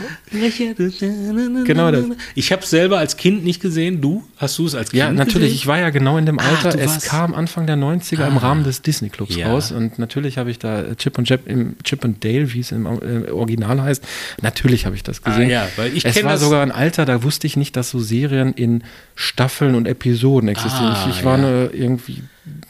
Genau 1.65 1.91
das. 1.91 2.05
Ich 2.35 2.53
habe 2.53 2.63
es 2.63 2.71
selber 2.71 2.99
als 2.99 3.17
Kind 3.17 3.45
nicht 3.45 3.61
gesehen. 3.61 4.01
Du? 4.01 4.23
Hast 4.37 4.59
du 4.59 4.67
es 4.67 4.75
als 4.75 4.91
Kind 4.91 4.99
Ja, 5.01 5.11
natürlich. 5.11 5.35
gesehen? 5.49 5.55
Ich 5.55 5.67
war 5.67 5.79
ja 5.79 5.91
genau 5.91 6.19
in 6.19 6.27
dem 6.27 6.39
Ah, 6.39 6.45
Alter. 6.51 6.77
du 6.77 6.79
es 6.79 6.91
warst- 6.91 7.07
kam 7.09 7.35
Anfang 7.35 7.67
der 7.67 7.77
90er 7.77 8.27
im 8.29 8.37
Ah. 8.39 8.41
Rahmen 8.41 8.65
des 8.65 8.83
Disney 8.83 9.09
Clubs 9.09 9.35
Ja. 9.37 9.51
raus. 9.51 9.73
Und 9.73 9.99
natürlich 9.99 10.39
habe 10.39 10.51
ich 10.51 10.59
da 10.59 10.95
Chip 10.97 11.19
und 11.19 11.29
Jap 11.29 11.47
im 11.47 11.77
Chip 11.85 12.05
und 12.05 12.23
Dale, 12.25 12.53
wie 12.53 12.61
es 12.61 12.71
im 12.73 12.87
äh, 12.87 13.31
Original 13.31 13.83
heißt. 13.83 14.05
Natürlich 14.43 14.87
habe 14.87 14.95
ich 14.97 15.03
das 15.03 15.23
gesehen. 15.23 15.47
Ah, 15.49 15.51
ja, 15.51 15.69
weil 15.77 15.97
ich 15.97 16.05
es 16.05 16.23
war 16.23 16.33
das- 16.33 16.41
sogar 16.43 16.63
ein 16.63 16.71
Alter, 16.73 17.05
da 17.05 17.23
wusste 17.23 17.30
ich 17.47 17.57
nicht, 17.57 17.77
dass 17.77 17.91
so 17.91 18.01
Serien 18.01 18.53
in 18.53 18.85
Staffeln 19.15 19.75
und 19.75 19.87
Episoden 19.87 20.49
existieren. 20.49 20.95
Ah, 20.95 21.07
ich, 21.09 21.19
ich 21.19 21.25
war 21.25 21.39
ja. 21.39 21.45
eine 21.45 21.67
irgendwie. 21.73 22.23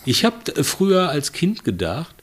Ich 0.04 0.24
habe 0.24 0.64
früher 0.64 1.08
als 1.08 1.32
Kind 1.32 1.64
gedacht, 1.64 2.14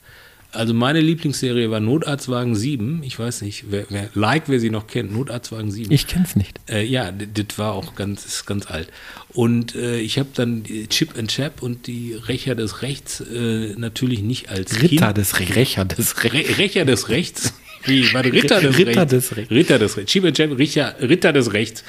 also 0.54 0.74
meine 0.74 1.02
Lieblingsserie 1.02 1.70
war 1.70 1.80
Notarztwagen 1.80 2.56
7. 2.56 3.04
Ich 3.04 3.20
weiß 3.20 3.42
nicht, 3.42 3.66
wer, 3.70 3.86
wer 3.90 4.10
like, 4.14 4.44
wer 4.48 4.60
sie 4.60 4.70
noch 4.70 4.88
kennt, 4.88 5.12
Notarztwagen 5.12 5.72
7. 5.72 5.92
Ich 5.92 6.08
kenn's 6.08 6.36
nicht. 6.36 6.60
Äh, 6.70 6.84
ja, 6.84 7.12
das 7.12 7.58
war 7.58 7.74
auch 7.74 7.96
ganz, 7.96 8.26
ist 8.26 8.48
ganz 8.48 8.66
alt. 8.66 8.90
Und 9.30 9.76
äh, 9.76 10.00
ich 10.00 10.18
habe 10.18 10.30
dann 10.34 10.64
Chip 10.90 11.18
and 11.18 11.30
Chap 11.30 11.62
und 11.62 11.86
die 11.86 12.14
Rächer 12.14 12.56
des 12.56 12.82
Rechts 12.82 13.20
äh, 13.22 13.76
natürlich 13.78 14.22
nicht 14.22 14.50
als 14.50 14.82
Ritter 14.82 15.14
Kind. 15.14 15.18
des 15.18 15.40
Rächer 15.40 15.86
des 15.86 16.24
Re 16.24 16.58
Rächer 16.58 16.86
des 16.86 17.10
Rechts. 17.10 17.54
Wie, 17.84 18.14
warte, 18.14 18.32
Ritter 18.34 18.62
des 18.62 18.78
Ritter 18.78 19.02
Rechts. 19.02 19.12
des 19.12 19.36
Rechts. 19.38 19.52
Ritter 19.52 19.80
des 19.80 19.98
Rechts. 19.98 20.12
Chap, 20.12 20.24
Richter, 20.58 20.96
Ritter 21.02 21.34
des 21.34 21.54
Rechts. 21.54 21.84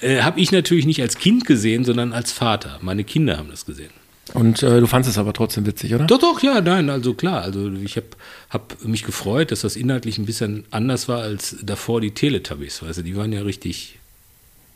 Äh, 0.00 0.22
habe 0.22 0.40
ich 0.40 0.52
natürlich 0.52 0.86
nicht 0.86 1.00
als 1.00 1.18
Kind 1.18 1.44
gesehen, 1.44 1.84
sondern 1.84 2.12
als 2.12 2.32
Vater. 2.32 2.78
Meine 2.82 3.04
Kinder 3.04 3.38
haben 3.38 3.50
das 3.50 3.66
gesehen. 3.66 3.90
Und 4.32 4.62
äh, 4.62 4.80
du 4.80 4.86
fandest 4.86 5.12
es 5.12 5.18
aber 5.18 5.32
trotzdem 5.32 5.66
witzig, 5.66 5.94
oder? 5.94 6.06
Doch, 6.06 6.18
doch, 6.18 6.42
ja, 6.42 6.60
nein, 6.60 6.88
also 6.88 7.14
klar. 7.14 7.42
Also 7.42 7.70
ich 7.72 7.96
habe 7.96 8.06
hab 8.50 8.82
mich 8.84 9.04
gefreut, 9.04 9.52
dass 9.52 9.60
das 9.60 9.76
inhaltlich 9.76 10.18
ein 10.18 10.24
bisschen 10.24 10.64
anders 10.70 11.08
war 11.08 11.20
als 11.20 11.56
davor 11.62 12.00
die 12.00 12.12
Teletubbies. 12.12 12.82
Weißt 12.82 12.98
du, 12.98 13.02
die 13.02 13.16
waren 13.16 13.32
ja 13.32 13.42
richtig 13.42 13.98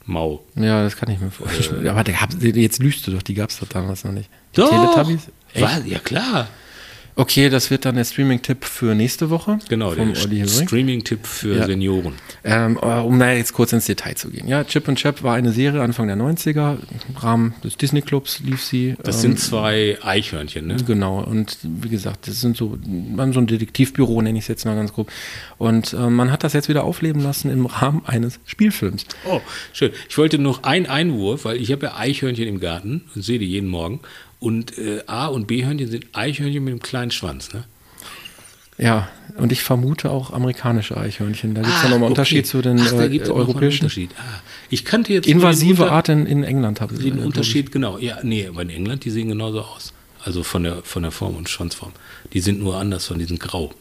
mau. 0.04 0.44
Ja, 0.54 0.82
das 0.82 0.96
kann 0.96 1.10
ich 1.10 1.18
mir 1.18 1.30
vorstellen. 1.30 1.88
aber 1.88 2.04
der, 2.04 2.16
jetzt 2.40 2.82
lügst 2.82 3.06
du 3.06 3.10
doch, 3.12 3.22
die 3.22 3.34
gab 3.34 3.50
es 3.50 3.58
doch 3.58 3.68
damals 3.68 4.04
noch 4.04 4.12
nicht. 4.12 4.28
Die 4.54 4.60
Doch. 4.60 4.70
Teletubbies? 4.70 5.28
Echt? 5.54 5.64
War, 5.64 5.86
ja, 5.86 5.98
klar. 5.98 6.48
Okay, 7.20 7.48
das 7.50 7.68
wird 7.72 7.84
dann 7.84 7.96
der 7.96 8.04
Streaming-Tipp 8.04 8.64
für 8.64 8.94
nächste 8.94 9.28
Woche. 9.28 9.58
Genau, 9.68 9.90
vom 9.90 10.14
der. 10.14 10.46
Streaming-Tipp 10.46 11.26
für 11.26 11.56
Ja. 11.56 11.66
Senioren. 11.66 12.14
Ähm, 12.44 12.76
um 12.76 13.18
da 13.18 13.32
jetzt 13.32 13.52
kurz 13.54 13.72
ins 13.72 13.86
Detail 13.86 14.14
zu 14.14 14.30
gehen. 14.30 14.46
Ja, 14.46 14.62
Chip 14.62 14.86
und 14.86 14.96
Chap 15.00 15.24
war 15.24 15.34
eine 15.34 15.50
Serie 15.50 15.82
Anfang 15.82 16.06
der 16.06 16.16
90er. 16.16 16.78
Im 17.08 17.16
Rahmen 17.16 17.54
des 17.64 17.76
Disney-Clubs 17.76 18.38
lief 18.44 18.62
sie. 18.62 18.94
Das 19.02 19.16
Ähm, 19.16 19.32
sind 19.32 19.40
zwei 19.40 19.98
Eichhörnchen, 20.00 20.68
ne? 20.68 20.76
Genau, 20.86 21.18
und 21.20 21.58
wie 21.64 21.88
gesagt, 21.88 22.28
das 22.28 22.40
sind 22.40 22.56
so, 22.56 22.78
man 22.86 23.32
so 23.32 23.40
ein 23.40 23.48
Detektivbüro, 23.48 24.22
nenne 24.22 24.38
ich 24.38 24.44
es 24.44 24.48
jetzt 24.48 24.64
mal 24.64 24.76
ganz 24.76 24.92
grob. 24.92 25.10
Und 25.58 25.94
äh, 25.94 25.96
man 26.10 26.30
hat 26.30 26.44
das 26.44 26.52
jetzt 26.52 26.68
wieder 26.68 26.84
aufleben 26.84 27.20
lassen 27.20 27.50
im 27.50 27.66
Rahmen 27.66 28.02
eines 28.06 28.38
Spielfilms. 28.44 29.04
Oh, 29.28 29.40
schön. 29.72 29.90
Ich 30.08 30.16
wollte 30.18 30.38
noch 30.38 30.62
einen 30.62 30.86
Einwurf, 30.86 31.44
weil 31.46 31.56
ich 31.56 31.72
habe 31.72 31.86
ja 31.86 31.96
Eichhörnchen 31.96 32.46
im 32.46 32.60
Garten 32.60 33.02
und 33.16 33.22
sehe 33.24 33.40
die 33.40 33.46
jeden 33.46 33.68
Morgen. 33.68 33.98
Und 34.40 34.78
äh, 34.78 35.02
A- 35.06 35.26
und 35.26 35.46
B-Hörnchen 35.46 35.90
sind 35.90 36.06
Eichhörnchen 36.12 36.62
mit 36.64 36.72
einem 36.72 36.80
kleinen 36.82 37.10
Schwanz, 37.10 37.52
ne? 37.52 37.64
Ja, 38.80 39.08
und 39.36 39.50
ich 39.50 39.64
vermute 39.64 40.10
auch 40.12 40.32
amerikanische 40.32 40.96
Eichhörnchen. 40.96 41.54
Da 41.54 41.62
gibt 41.62 41.72
es 41.74 41.80
Ah, 41.80 41.84
ja 41.84 41.88
nochmal 41.90 42.02
okay. 42.04 42.10
Unterschied 42.12 42.46
zu 42.46 42.62
den 42.62 42.78
Ach, 42.80 42.92
äh, 42.92 42.96
einen 43.06 43.30
europäischen. 43.32 43.84
Unterschied. 43.86 44.10
Ah, 44.16 44.40
ich 44.70 44.84
kannte 44.84 45.12
jetzt 45.12 45.26
Invasive 45.26 45.82
Unter- 45.82 45.92
Art 45.94 46.08
in, 46.10 46.26
in 46.26 46.44
England 46.44 46.80
habe 46.80 46.94
ich. 46.94 47.00
Den 47.00 47.18
Unterschied, 47.18 47.72
genau. 47.72 47.98
Ja, 47.98 48.18
nee, 48.22 48.46
aber 48.46 48.62
in 48.62 48.70
England, 48.70 49.04
die 49.04 49.10
sehen 49.10 49.28
genauso 49.28 49.62
aus. 49.62 49.92
Also 50.22 50.44
von 50.44 50.62
der, 50.62 50.82
von 50.84 51.02
der 51.02 51.10
Form 51.10 51.34
und 51.34 51.48
Schwanzform. 51.48 51.92
Die 52.32 52.40
sind 52.40 52.60
nur 52.60 52.76
anders, 52.76 53.06
von 53.06 53.18
diesen 53.18 53.40
grau. 53.40 53.72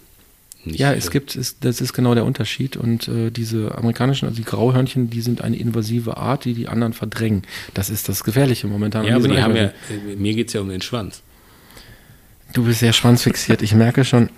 Nicht, 0.68 0.80
Ja, 0.80 0.94
es 0.94 1.12
gibt, 1.12 1.36
es, 1.36 1.60
das 1.60 1.82
ist 1.82 1.94
genau 1.94 2.16
der 2.16 2.26
Unterschied. 2.26 2.78
Und 2.78 3.08
äh, 3.08 3.32
diese 3.32 3.76
amerikanischen, 3.78 4.28
also 4.28 4.38
die 4.38 4.46
Grauhörnchen, 4.46 5.10
die 5.10 5.22
sind 5.22 5.42
eine 5.42 5.58
invasive 5.58 6.18
Art, 6.18 6.46
die 6.46 6.54
die 6.54 6.68
anderen 6.68 6.94
verdrängen. 6.94 7.44
Das 7.74 7.90
ist 7.90 8.10
das 8.10 8.24
Gefährliche 8.24 8.68
momentan. 8.68 9.06
Ja, 9.06 9.16
aber 9.16 9.28
die 9.28 9.42
haben 9.42 9.56
ja, 9.56 9.66
äh, 9.66 10.16
mir 10.18 10.34
geht 10.34 10.48
es 10.48 10.54
ja 10.54 10.62
um 10.62 10.70
den 10.70 10.82
Schwanz. 10.82 11.22
Du 12.54 12.64
bist 12.64 12.80
sehr 12.80 12.94
schwanzfixiert, 12.94 13.62
ich 13.62 13.74
merke 13.74 14.06
schon. 14.06 14.30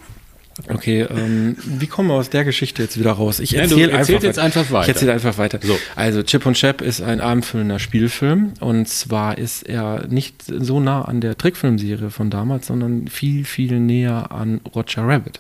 Okay, 0.68 1.02
ähm, 1.02 1.56
wie 1.64 1.88
kommen 1.88 2.10
wir 2.10 2.16
aus 2.16 2.30
der 2.30 2.44
Geschichte 2.44 2.84
jetzt 2.84 3.00
wieder 3.00 3.12
raus? 3.12 3.40
Ich 3.40 3.56
erzähle 3.56 3.92
erzählst 3.92 4.16
einfach, 4.16 4.24
jetzt 4.24 4.40
einfach 4.40 4.72
weiter. 4.72 4.82
Ich 4.84 4.90
erzähle 4.90 5.14
einfach 5.14 5.38
weiter. 5.38 5.60
So. 5.62 5.78
Also 5.96 6.24
Chip 6.24 6.46
und 6.46 6.56
Chap 6.56 6.82
ist 6.82 7.02
ein 7.02 7.22
abendfüllender 7.22 7.80
Spielfilm 7.80 8.54
und 8.60 8.88
zwar 8.88 9.38
ist 9.38 9.64
er 9.64 10.08
nicht 10.08 10.44
so 10.46 10.80
nah 10.80 11.04
an 11.04 11.22
der 11.22 11.38
Trickfilmserie 11.38 12.10
von 12.10 12.30
damals, 12.30 12.68
sondern 12.68 13.08
viel, 13.08 13.46
viel 13.46 13.80
näher 13.80 14.32
an 14.32 14.60
Roger 14.76 15.08
Rabbit. 15.08 15.40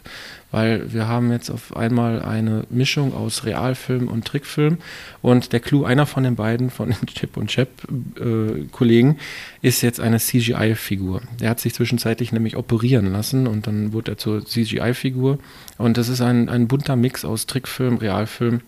Weil 0.51 0.91
wir 0.91 1.07
haben 1.07 1.31
jetzt 1.31 1.51
auf 1.51 1.77
einmal 1.77 2.23
eine 2.23 2.63
Mischung 2.69 3.13
aus 3.13 3.45
Realfilm 3.45 4.07
und 4.07 4.25
Trickfilm 4.25 4.79
und 5.21 5.53
der 5.53 5.59
Clou 5.59 5.83
einer 5.83 6.07
von 6.07 6.23
den 6.23 6.35
beiden, 6.35 6.71
von 6.71 6.89
den 6.89 7.05
Chip 7.13 7.37
und 7.37 7.47
Chap 7.47 7.69
äh, 8.19 9.15
ist 9.61 9.81
jetzt 9.81 9.99
eine 9.99 10.17
CGI-Figur. 10.17 11.21
Der 11.39 11.49
hat 11.49 11.59
sich 11.59 11.73
zwischenzeitlich 11.73 12.31
nämlich 12.31 12.57
operieren 12.57 13.11
lassen 13.11 13.45
und 13.45 13.67
dann 13.67 13.93
wurde 13.93 14.13
er 14.13 14.17
zur 14.17 14.43
CGI-Figur 14.43 15.37
und 15.77 15.97
das 15.97 16.09
ist 16.09 16.21
ein, 16.21 16.49
ein 16.49 16.67
bunter 16.67 16.95
Mix 16.95 17.25
aus 17.25 17.45
Trickfilm, 17.45 17.97
Realfilm, 17.97 18.61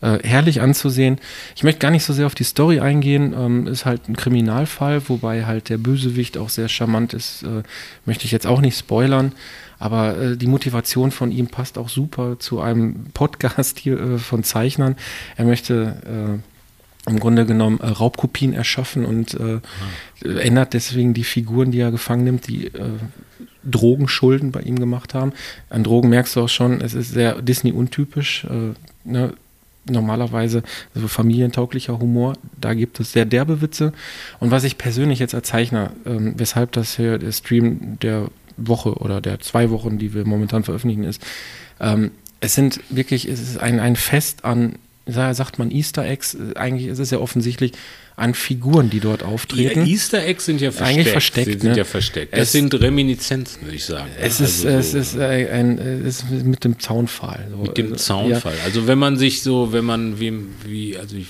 äh, 0.00 0.18
herrlich 0.22 0.60
anzusehen. 0.60 1.18
Ich 1.54 1.62
möchte 1.62 1.80
gar 1.80 1.90
nicht 1.90 2.04
so 2.04 2.12
sehr 2.12 2.26
auf 2.26 2.34
die 2.34 2.44
Story 2.44 2.80
eingehen. 2.80 3.34
Ähm, 3.36 3.66
ist 3.66 3.84
halt 3.84 4.08
ein 4.08 4.16
Kriminalfall, 4.16 5.08
wobei 5.08 5.44
halt 5.44 5.68
der 5.68 5.78
Bösewicht 5.78 6.38
auch 6.38 6.48
sehr 6.48 6.68
charmant 6.68 7.14
ist. 7.14 7.42
Äh, 7.42 7.62
möchte 8.04 8.24
ich 8.24 8.32
jetzt 8.32 8.46
auch 8.46 8.60
nicht 8.60 8.78
spoilern. 8.78 9.32
Aber 9.78 10.16
äh, 10.16 10.36
die 10.36 10.46
Motivation 10.46 11.10
von 11.10 11.30
ihm 11.30 11.48
passt 11.48 11.78
auch 11.78 11.88
super 11.88 12.38
zu 12.38 12.60
einem 12.60 13.06
Podcast 13.14 13.78
hier 13.78 14.00
äh, 14.00 14.18
von 14.18 14.44
Zeichnern. 14.44 14.96
Er 15.36 15.44
möchte 15.44 16.40
äh, 17.06 17.10
im 17.10 17.20
Grunde 17.20 17.46
genommen 17.46 17.78
äh, 17.80 17.86
Raubkopien 17.86 18.52
erschaffen 18.52 19.04
und 19.04 19.34
äh, 19.34 19.60
ändert 20.38 20.74
deswegen 20.74 21.14
die 21.14 21.24
Figuren, 21.24 21.70
die 21.70 21.80
er 21.80 21.90
gefangen 21.90 22.24
nimmt, 22.24 22.48
die 22.48 22.66
äh, 22.66 22.90
Drogenschulden 23.64 24.52
bei 24.52 24.60
ihm 24.60 24.78
gemacht 24.78 25.14
haben. 25.14 25.32
An 25.70 25.84
Drogen 25.84 26.08
merkst 26.08 26.36
du 26.36 26.42
auch 26.42 26.48
schon, 26.48 26.80
es 26.80 26.94
ist 26.94 27.12
sehr 27.12 27.42
Disney-untypisch. 27.42 28.46
Ne? 29.04 29.34
Normalerweise 29.90 30.62
also 30.94 31.08
familientauglicher 31.08 31.98
Humor, 31.98 32.34
da 32.60 32.74
gibt 32.74 33.00
es 33.00 33.12
sehr 33.12 33.24
derbe 33.24 33.60
Witze. 33.60 33.92
Und 34.40 34.50
was 34.50 34.64
ich 34.64 34.78
persönlich 34.78 35.18
jetzt 35.18 35.34
als 35.34 35.48
Zeichner, 35.48 35.92
ähm, 36.04 36.34
weshalb 36.36 36.72
das 36.72 36.96
hier 36.96 37.18
der 37.18 37.32
Stream 37.32 37.98
der 38.00 38.28
Woche 38.56 38.94
oder 38.94 39.20
der 39.20 39.40
zwei 39.40 39.70
Wochen, 39.70 39.98
die 39.98 40.14
wir 40.14 40.26
momentan 40.26 40.64
veröffentlichen, 40.64 41.04
ist, 41.04 41.22
ähm, 41.80 42.10
es 42.40 42.54
sind 42.54 42.80
wirklich, 42.90 43.28
es 43.28 43.40
ist 43.40 43.58
ein, 43.58 43.80
ein 43.80 43.96
Fest 43.96 44.44
an, 44.44 44.76
sagt 45.06 45.58
man 45.58 45.70
Easter 45.70 46.04
Eggs, 46.04 46.34
äh, 46.34 46.56
eigentlich 46.58 46.88
ist 46.88 46.98
es 46.98 47.10
ja 47.10 47.18
offensichtlich, 47.18 47.72
an 48.18 48.32
Figuren, 48.32 48.88
die 48.88 49.00
dort 49.00 49.20
Ja, 49.20 49.28
auftreten. 49.28 49.84
Easter 49.86 50.24
Eggs 50.24 50.46
sind 50.46 50.60
ja 50.62 50.70
versteckt. 50.72 50.96
Eigentlich 50.98 51.12
versteckt, 51.12 51.46
Sie 51.52 51.58
sind 51.58 51.72
ne? 51.72 51.76
ja 51.76 51.84
versteckt. 51.84 52.32
Es- 52.32 52.38
Das 52.40 52.52
sind 52.52 52.74
Reminiszenzen, 52.80 53.62
würde 53.62 53.76
ich 53.76 53.84
sagen. 53.84 54.08
Es 54.18 54.40
ist, 54.40 54.64
Also 54.64 54.78
es 54.78 54.92
so- 54.92 54.98
ist, 54.98 55.16
äh, 55.16 55.48
ein, 55.50 55.78
äh, 55.78 55.98
es 55.98 56.22
ist 56.22 56.44
mit 56.46 56.64
dem 56.64 56.78
Zaunfall. 56.78 57.46
So. 57.50 57.56
Mit 57.58 57.76
dem 57.76 57.92
Also, 57.92 58.04
Zaunfall. 58.04 58.54
Also 58.64 58.86
wenn 58.86 58.98
man 58.98 59.18
sich 59.18 59.42
so, 59.42 59.72
wenn 59.72 59.84
man 59.84 60.18
wie, 60.18 60.32
wie 60.64 60.96
also 60.96 61.14
ich, 61.16 61.26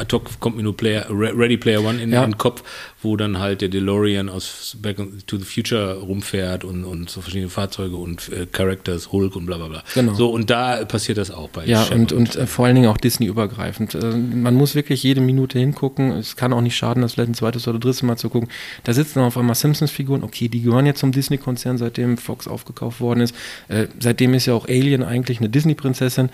ad 0.00 0.12
hoc 0.14 0.40
kommt 0.40 0.56
mir 0.56 0.62
nur 0.62 0.76
Player, 0.76 1.06
Re- 1.10 1.36
Ready 1.36 1.56
Player 1.56 1.84
One 1.84 2.02
in, 2.02 2.10
Ja. 2.12 2.24
in 2.24 2.30
den 2.32 2.38
Kopf, 2.38 2.62
wo 3.02 3.16
dann 3.16 3.38
halt 3.38 3.60
der 3.60 3.68
DeLorean 3.68 4.28
aus 4.28 4.76
Back 4.80 4.96
to 5.26 5.36
the 5.38 5.44
Future 5.44 5.98
rumfährt 5.98 6.64
und, 6.64 6.84
und 6.84 7.08
so 7.10 7.20
verschiedene 7.20 7.50
Fahrzeuge 7.50 7.96
und 7.96 8.28
äh, 8.30 8.46
Characters, 8.50 9.12
Hulk 9.12 9.36
und 9.36 9.46
bla 9.46 9.56
bla 9.58 9.68
bla. 9.68 9.82
Genau. 9.94 10.14
So, 10.14 10.30
und 10.30 10.50
da 10.50 10.84
passiert 10.84 11.18
das 11.18 11.30
auch 11.30 11.48
bei 11.50 11.66
Ja, 11.66 11.84
Shep 11.84 11.94
und, 11.96 12.12
und 12.12 12.36
äh, 12.36 12.46
vor 12.46 12.66
allen 12.66 12.74
Dingen 12.74 12.88
auch 12.88 12.96
Disney-übergreifend. 12.98 13.94
Äh, 13.94 14.04
man 14.16 14.54
muss 14.54 14.74
wirklich 14.74 15.02
jede 15.02 15.20
Minute 15.20 15.58
hingucken. 15.58 16.10
Es 16.12 16.36
kann 16.36 16.52
auch 16.52 16.60
nicht 16.60 16.76
schaden, 16.76 17.02
das 17.02 17.14
vielleicht 17.14 17.30
ein 17.30 17.34
zweites 17.34 17.68
oder 17.68 17.78
drittes 17.78 18.02
Mal 18.02 18.16
zu 18.16 18.28
gucken. 18.30 18.48
Da 18.84 18.92
sitzen 18.92 19.16
dann 19.20 19.24
auf 19.24 19.36
einmal 19.36 19.54
Simpsons-Figuren. 19.54 20.22
Okay, 20.22 20.48
die 20.48 20.62
gehören 20.62 20.86
jetzt 20.86 21.00
zum 21.00 21.12
Disney-Konzern, 21.12 21.78
seitdem 21.78 22.16
Fox 22.18 22.48
aufgekauft 22.48 23.00
worden 23.00 23.20
ist. 23.20 23.34
Äh, 23.68 23.86
seitdem 23.98 24.34
ist 24.34 24.46
ja 24.46 24.54
auch 24.54 24.66
Alien 24.68 25.02
eigentlich 25.02 25.38
eine 25.38 25.48
Disney-Prinzessin. 25.48 26.30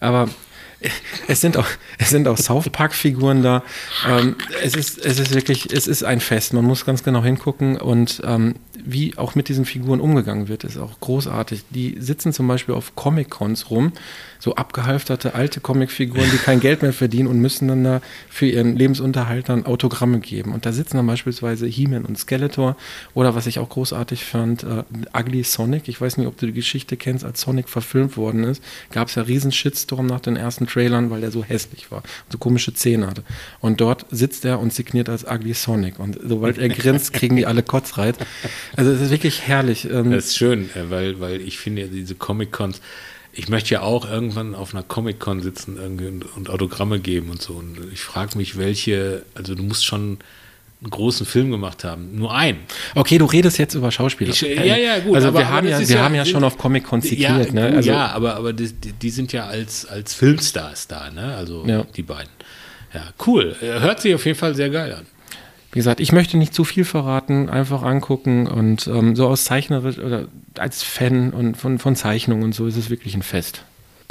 Aber 0.00 0.28
es 1.28 1.40
sind 1.40 1.56
auch, 1.56 1.66
es 1.98 2.10
sind 2.10 2.28
auch 2.28 2.36
South 2.36 2.70
Park-Figuren 2.70 3.42
da. 3.42 3.62
Ähm, 4.08 4.36
es, 4.62 4.74
ist, 4.74 5.04
es 5.04 5.18
ist 5.18 5.34
wirklich, 5.34 5.72
es 5.72 5.86
ist 5.86 6.02
ein 6.02 6.20
Fest. 6.20 6.52
Man 6.52 6.64
muss 6.64 6.84
ganz 6.84 7.02
genau 7.02 7.22
hingucken 7.22 7.80
und 7.80 8.22
ähm, 8.24 8.54
wie 8.84 9.16
auch 9.16 9.34
mit 9.34 9.48
diesen 9.48 9.64
Figuren 9.64 10.00
umgegangen 10.00 10.48
wird, 10.48 10.64
ist 10.64 10.78
auch 10.78 11.00
großartig. 11.00 11.64
Die 11.70 11.96
sitzen 11.98 12.32
zum 12.32 12.46
Beispiel 12.48 12.74
auf 12.74 12.94
Comic-Cons 12.94 13.70
rum, 13.70 13.92
so 14.38 14.54
abgehalfterte 14.54 15.34
alte 15.34 15.60
Comicfiguren, 15.60 16.30
die 16.32 16.38
kein 16.38 16.60
Geld 16.60 16.82
mehr 16.82 16.92
verdienen 16.92 17.28
und 17.28 17.40
müssen 17.40 17.68
dann 17.68 17.84
da 17.84 18.00
für 18.28 18.46
ihren 18.46 18.76
Lebensunterhalt 18.76 19.48
dann 19.48 19.66
Autogramme 19.66 20.20
geben. 20.20 20.52
Und 20.52 20.66
da 20.66 20.72
sitzen 20.72 20.96
dann 20.96 21.06
beispielsweise 21.06 21.66
He-Man 21.66 22.04
und 22.04 22.18
Skeletor 22.18 22.76
oder 23.14 23.34
was 23.34 23.46
ich 23.46 23.58
auch 23.58 23.68
großartig 23.68 24.24
fand, 24.24 24.64
äh, 24.64 24.84
Ugly 25.16 25.42
Sonic. 25.42 25.88
Ich 25.88 26.00
weiß 26.00 26.16
nicht, 26.18 26.26
ob 26.26 26.36
du 26.36 26.46
die 26.46 26.52
Geschichte 26.52 26.96
kennst, 26.96 27.24
als 27.24 27.40
Sonic 27.40 27.68
verfilmt 27.68 28.16
worden 28.16 28.44
ist, 28.44 28.62
gab 28.90 29.08
es 29.08 29.14
ja 29.14 29.22
riesen 29.22 29.52
Shitstorm 29.52 30.06
nach 30.06 30.20
den 30.20 30.36
ersten 30.36 30.66
Trailern, 30.66 31.10
weil 31.10 31.20
der 31.20 31.30
so 31.30 31.42
hässlich 31.42 31.90
war, 31.90 32.02
so 32.28 32.38
komische 32.38 32.74
Zähne 32.74 33.06
hatte. 33.06 33.22
Und 33.60 33.80
dort 33.80 34.06
sitzt 34.10 34.44
er 34.44 34.60
und 34.60 34.72
signiert 34.72 35.08
als 35.08 35.24
Ugly 35.24 35.54
Sonic. 35.54 35.98
Und 35.98 36.18
sobald 36.24 36.58
er 36.58 36.68
grinst, 36.68 37.12
kriegen 37.12 37.36
die 37.36 37.46
alle 37.46 37.62
Kotzreit. 37.62 38.16
Also 38.74 38.90
es 38.90 39.00
ist 39.00 39.10
wirklich 39.10 39.42
herrlich. 39.42 39.88
Ähm, 39.90 40.10
Das 40.10 40.26
ist 40.26 40.36
schön, 40.36 40.70
äh, 40.74 40.90
weil, 40.90 41.20
weil 41.20 41.40
ich 41.40 41.58
finde 41.58 41.82
ja 41.82 41.88
diese 41.88 42.14
Comic-Cons, 42.14 42.80
ich 43.32 43.48
möchte 43.48 43.74
ja 43.74 43.82
auch 43.82 44.10
irgendwann 44.10 44.54
auf 44.54 44.74
einer 44.74 44.82
Comic-Con 44.82 45.42
sitzen 45.42 45.78
und, 46.36 46.50
Autogramme 46.50 47.00
geben 47.00 47.30
und 47.30 47.42
so. 47.42 47.52
Und 47.54 47.76
ich 47.92 48.00
frage 48.00 48.38
mich, 48.38 48.56
welche, 48.56 49.22
also 49.34 49.54
du 49.54 49.62
musst 49.62 49.84
schon 49.84 50.18
einen 50.82 50.90
großen 50.90 51.26
Film 51.26 51.50
gemacht 51.50 51.84
haben. 51.84 52.16
Nur 52.18 52.34
einen. 52.34 52.58
Okay, 52.94 53.18
du 53.18 53.24
redest 53.26 53.58
jetzt 53.58 53.74
über 53.74 53.90
Schauspieler. 53.90 54.30
Ich, 54.30 54.40
ja, 54.42 54.76
ja, 54.76 54.98
gut. 55.00 55.16
Also 55.16 55.28
aber, 55.28 55.38
wir 55.40 55.48
haben 55.50 55.66
ja, 55.68 55.78
wir 55.78 55.82
ist 55.84 55.96
haben 55.98 56.14
ja 56.14 56.24
schon 56.24 56.44
auf 56.44 56.58
Comic-Con 56.58 57.00
Ja, 57.00 57.08
zitiert, 57.08 57.52
ne? 57.54 57.72
Also, 57.76 57.90
ja, 57.90 58.08
aber, 58.08 58.36
aber 58.36 58.52
die, 58.52 58.72
die 58.72 59.10
sind 59.10 59.32
ja 59.32 59.46
als, 59.46 59.86
als 59.86 60.14
Filmstars 60.14 60.86
da, 60.88 61.10
ne? 61.10 61.34
Also 61.36 61.64
Ja. 61.66 61.84
die 61.96 62.02
beiden. 62.02 62.30
Ja, 62.94 63.02
cool. 63.26 63.54
Äh, 63.60 63.80
Hört 63.80 64.00
sich 64.00 64.14
auf 64.14 64.24
jeden 64.24 64.38
Fall 64.38 64.54
sehr 64.54 64.70
geil 64.70 64.92
an. 64.94 65.06
Wie 65.76 65.80
gesagt, 65.80 66.00
ich 66.00 66.10
möchte 66.10 66.38
nicht 66.38 66.54
zu 66.54 66.64
viel 66.64 66.86
verraten, 66.86 67.50
einfach 67.50 67.82
angucken 67.82 68.46
und 68.46 68.86
ähm, 68.86 69.14
so 69.14 69.28
aus 69.28 69.44
zeichnerisch 69.44 69.98
oder 69.98 70.26
als 70.56 70.82
Fan 70.82 71.34
und 71.34 71.58
von, 71.58 71.78
von 71.78 71.94
Zeichnungen 71.94 72.44
und 72.44 72.54
so 72.54 72.66
ist 72.66 72.78
es 72.78 72.88
wirklich 72.88 73.14
ein 73.14 73.20
Fest. 73.20 73.62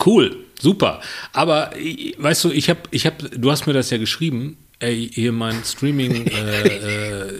Cool, 0.06 0.38
super. 0.62 1.02
Aber 1.34 1.72
weißt 2.20 2.44
du, 2.44 2.52
ich 2.52 2.70
habe, 2.70 2.82
ich 2.92 3.08
habe, 3.08 3.32
du 3.36 3.50
hast 3.50 3.66
mir 3.66 3.74
das 3.74 3.90
ja 3.90 3.98
geschrieben. 3.98 4.58
Ey, 4.78 5.10
hier 5.12 5.32
mein 5.32 5.56
Streaming, 5.66 6.28
äh, 6.28 6.68
äh, 6.68 7.34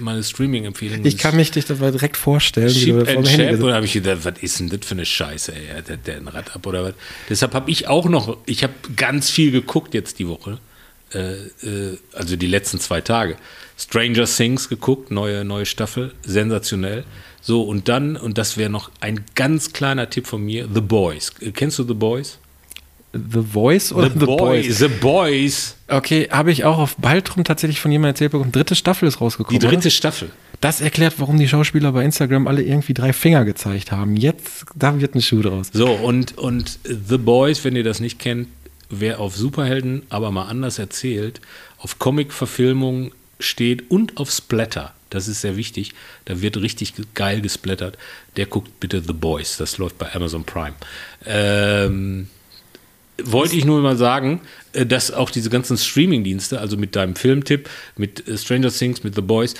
meine 0.00 0.24
Streaming-Empfehlung. 0.24 1.04
Ich 1.04 1.16
kann 1.16 1.36
mich 1.36 1.52
dich 1.52 1.64
dabei 1.64 1.92
direkt 1.92 2.16
vorstellen, 2.16 2.66
and 2.66 2.74
Chap, 2.74 3.16
gesessen 3.22 3.62
oder 3.62 3.74
habe 3.76 3.86
ich 3.86 3.92
gedacht, 3.92 4.24
was 4.24 4.42
ist 4.42 4.58
denn 4.58 4.70
das 4.70 4.80
für 4.82 4.96
eine 4.96 5.04
Scheiße, 5.04 5.54
ey? 5.54 5.68
Hat 5.76 6.04
der 6.04 6.16
ein 6.16 6.26
Rad 6.26 6.56
ab 6.56 6.66
oder 6.66 6.82
was? 6.82 6.94
Deshalb 7.28 7.54
habe 7.54 7.70
ich 7.70 7.86
auch 7.86 8.08
noch, 8.08 8.38
ich 8.44 8.64
habe 8.64 8.74
ganz 8.96 9.30
viel 9.30 9.52
geguckt 9.52 9.94
jetzt 9.94 10.18
die 10.18 10.26
Woche. 10.26 10.58
Äh, 11.14 11.66
äh, 11.66 11.98
also 12.12 12.36
die 12.36 12.46
letzten 12.46 12.80
zwei 12.80 13.00
Tage. 13.00 13.36
Stranger 13.78 14.24
Things 14.26 14.68
geguckt, 14.68 15.10
neue, 15.10 15.44
neue 15.44 15.66
Staffel, 15.66 16.12
sensationell. 16.24 17.04
So, 17.40 17.62
und 17.62 17.88
dann, 17.88 18.16
und 18.16 18.38
das 18.38 18.56
wäre 18.56 18.70
noch 18.70 18.90
ein 19.00 19.24
ganz 19.34 19.72
kleiner 19.72 20.08
Tipp 20.08 20.26
von 20.26 20.42
mir, 20.44 20.68
The 20.72 20.80
Boys. 20.80 21.32
Äh, 21.40 21.50
Kennst 21.50 21.78
du 21.78 21.84
The 21.84 21.94
Boys? 21.94 22.38
The 23.12 23.42
Voice 23.42 23.92
oder 23.92 24.10
The, 24.10 24.24
Boys. 24.24 24.78
The 24.78 24.88
Boys. 24.88 25.76
Okay, 25.88 26.28
habe 26.30 26.50
ich 26.50 26.64
auch 26.64 26.78
auf 26.78 26.96
Baltrum 26.96 27.44
tatsächlich 27.44 27.78
von 27.78 27.92
jemandem 27.92 28.14
erzählt 28.14 28.32
bekommen. 28.32 28.52
Dritte 28.52 28.74
Staffel 28.74 29.06
ist 29.06 29.16
Die 29.16 29.24
rausgekommen. 29.24 29.60
dritte 29.60 29.76
oder? 29.76 29.90
Staffel. 29.90 30.30
Das 30.62 30.80
erklärt, 30.80 31.14
warum 31.18 31.38
die 31.38 31.48
Schauspieler 31.48 31.92
bei 31.92 32.04
Instagram 32.04 32.46
alle 32.46 32.62
irgendwie 32.62 32.94
drei 32.94 33.12
Finger 33.12 33.44
gezeigt 33.44 33.92
haben. 33.92 34.16
Jetzt, 34.16 34.64
da 34.76 34.98
wird 35.00 35.14
ein 35.14 35.20
Schuh 35.20 35.42
draus. 35.42 35.68
So, 35.72 35.90
und, 35.90 36.38
und 36.38 36.78
The 36.84 37.18
Boys, 37.18 37.64
wenn 37.64 37.76
ihr 37.76 37.84
das 37.84 38.00
nicht 38.00 38.18
kennt, 38.18 38.48
wer 38.92 39.20
auf 39.20 39.36
Superhelden, 39.36 40.02
aber 40.10 40.30
mal 40.30 40.44
anders 40.44 40.78
erzählt, 40.78 41.40
auf 41.78 41.98
Comic-Verfilmungen 41.98 43.12
steht 43.40 43.90
und 43.90 44.18
auf 44.18 44.30
Splatter. 44.30 44.92
Das 45.10 45.28
ist 45.28 45.40
sehr 45.40 45.56
wichtig. 45.56 45.92
Da 46.24 46.40
wird 46.40 46.56
richtig 46.56 46.94
geil 47.14 47.40
gesplattert. 47.40 47.98
Der 48.36 48.46
guckt 48.46 48.80
bitte 48.80 49.02
The 49.02 49.12
Boys. 49.12 49.56
Das 49.56 49.76
läuft 49.78 49.98
bei 49.98 50.14
Amazon 50.14 50.44
Prime. 50.44 50.74
Ähm, 51.26 52.28
wollte 53.22 53.56
ich 53.56 53.64
nur 53.64 53.80
mal 53.80 53.96
sagen, 53.96 54.40
äh, 54.72 54.86
dass 54.86 55.10
auch 55.10 55.30
diese 55.30 55.50
ganzen 55.50 55.76
Streaming-Dienste, 55.76 56.60
also 56.60 56.76
mit 56.76 56.96
deinem 56.96 57.16
Filmtipp, 57.16 57.68
mit 57.96 58.26
äh, 58.26 58.38
Stranger 58.38 58.70
Things, 58.70 59.04
mit 59.04 59.14
The 59.14 59.20
Boys, 59.20 59.54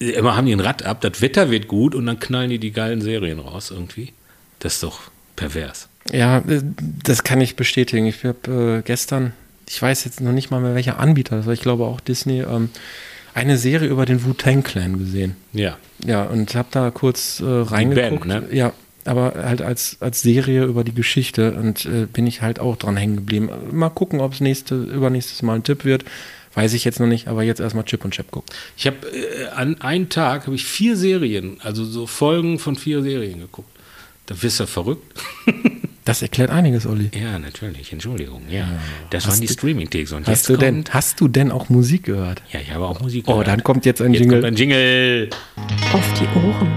äh, 0.00 0.10
immer 0.10 0.36
haben 0.36 0.46
die 0.46 0.52
ein 0.52 0.60
Rad 0.60 0.82
ab, 0.82 1.00
das 1.00 1.20
Wetter 1.20 1.50
wird 1.50 1.68
gut 1.68 1.94
und 1.94 2.06
dann 2.06 2.18
knallen 2.18 2.50
die 2.50 2.58
die 2.58 2.72
geilen 2.72 3.00
Serien 3.00 3.38
raus 3.38 3.70
irgendwie. 3.70 4.12
Das 4.58 4.74
ist 4.74 4.82
doch 4.82 5.02
pervers. 5.36 5.88
Ja, 6.12 6.38
äh, 6.38 6.62
das 7.02 7.24
kann 7.24 7.40
ich 7.40 7.56
bestätigen. 7.56 8.06
Ich 8.06 8.24
habe 8.24 8.78
äh, 8.78 8.82
gestern, 8.82 9.32
ich 9.68 9.80
weiß 9.80 10.04
jetzt 10.04 10.20
noch 10.20 10.32
nicht 10.32 10.50
mal 10.50 10.60
mehr 10.60 10.74
welcher 10.74 10.98
Anbieter, 10.98 11.36
das 11.36 11.46
war 11.46 11.52
ich 11.52 11.60
glaube 11.60 11.84
auch 11.84 12.00
Disney, 12.00 12.40
ähm, 12.40 12.70
eine 13.34 13.58
Serie 13.58 13.88
über 13.88 14.06
den 14.06 14.24
Wu-Tang 14.24 14.62
Clan 14.62 14.98
gesehen. 14.98 15.36
Ja. 15.52 15.76
Ja, 16.04 16.24
und 16.24 16.54
habe 16.54 16.68
da 16.70 16.90
kurz 16.90 17.40
äh, 17.40 17.44
reingeguckt. 17.44 18.26
Band, 18.26 18.50
ne? 18.50 18.56
Ja, 18.56 18.72
aber 19.04 19.34
halt 19.36 19.62
als, 19.62 19.98
als 20.00 20.22
Serie 20.22 20.64
über 20.64 20.84
die 20.84 20.94
Geschichte 20.94 21.52
und 21.52 21.84
äh, 21.86 22.06
bin 22.06 22.26
ich 22.26 22.42
halt 22.42 22.58
auch 22.58 22.76
dran 22.76 22.96
hängen 22.96 23.16
geblieben. 23.16 23.50
Mal 23.72 23.90
gucken, 23.90 24.20
ob 24.20 24.32
es 24.32 24.40
nächste, 24.40 24.74
übernächstes 24.74 25.42
Mal 25.42 25.54
ein 25.54 25.62
Tipp 25.62 25.84
wird. 25.84 26.04
Weiß 26.54 26.72
ich 26.72 26.84
jetzt 26.84 26.98
noch 27.00 27.06
nicht, 27.06 27.28
aber 27.28 27.42
jetzt 27.42 27.60
erstmal 27.60 27.84
Chip 27.84 28.04
und 28.04 28.12
Chap 28.12 28.30
gucken. 28.30 28.54
Ich 28.76 28.86
habe 28.86 28.96
äh, 29.06 29.48
an 29.54 29.80
einem 29.82 30.08
Tag 30.08 30.46
habe 30.46 30.56
ich 30.56 30.64
vier 30.64 30.96
Serien, 30.96 31.58
also 31.60 31.84
so 31.84 32.06
Folgen 32.06 32.58
von 32.58 32.76
vier 32.76 33.02
Serien 33.02 33.40
geguckt. 33.40 33.68
Da 34.24 34.42
wirst 34.42 34.60
du 34.60 34.66
verrückt. 34.66 35.04
Das 36.06 36.22
erklärt 36.22 36.50
einiges, 36.50 36.86
Olli. 36.86 37.10
Ja, 37.20 37.36
natürlich. 37.38 37.92
Entschuldigung. 37.92 38.42
Ja, 38.48 38.68
das 39.10 39.26
Hast 39.26 39.32
waren 39.32 39.40
die 39.40 39.48
Streaming-Takes. 39.52 40.12
Und 40.12 40.28
Hast 40.28 40.28
jetzt 40.28 40.48
du, 40.48 40.56
denn, 40.56 40.84
hast 40.90 41.20
du 41.20 41.26
denn 41.26 41.50
auch 41.50 41.68
Musik 41.68 42.04
gehört? 42.04 42.42
Ja, 42.52 42.60
ich 42.60 42.70
habe 42.70 42.86
auch 42.86 43.00
Musik 43.00 43.24
Oh, 43.26 43.32
gehört. 43.32 43.48
dann 43.48 43.64
kommt 43.64 43.84
jetzt 43.86 44.00
ein 44.00 44.12
Jetzt 44.14 44.20
Jingle. 44.20 44.38
kommt 44.40 44.52
ein 44.52 44.56
Jingle. 44.56 45.30
Auf 45.92 46.14
die 46.14 46.26
Ohren. 46.38 46.68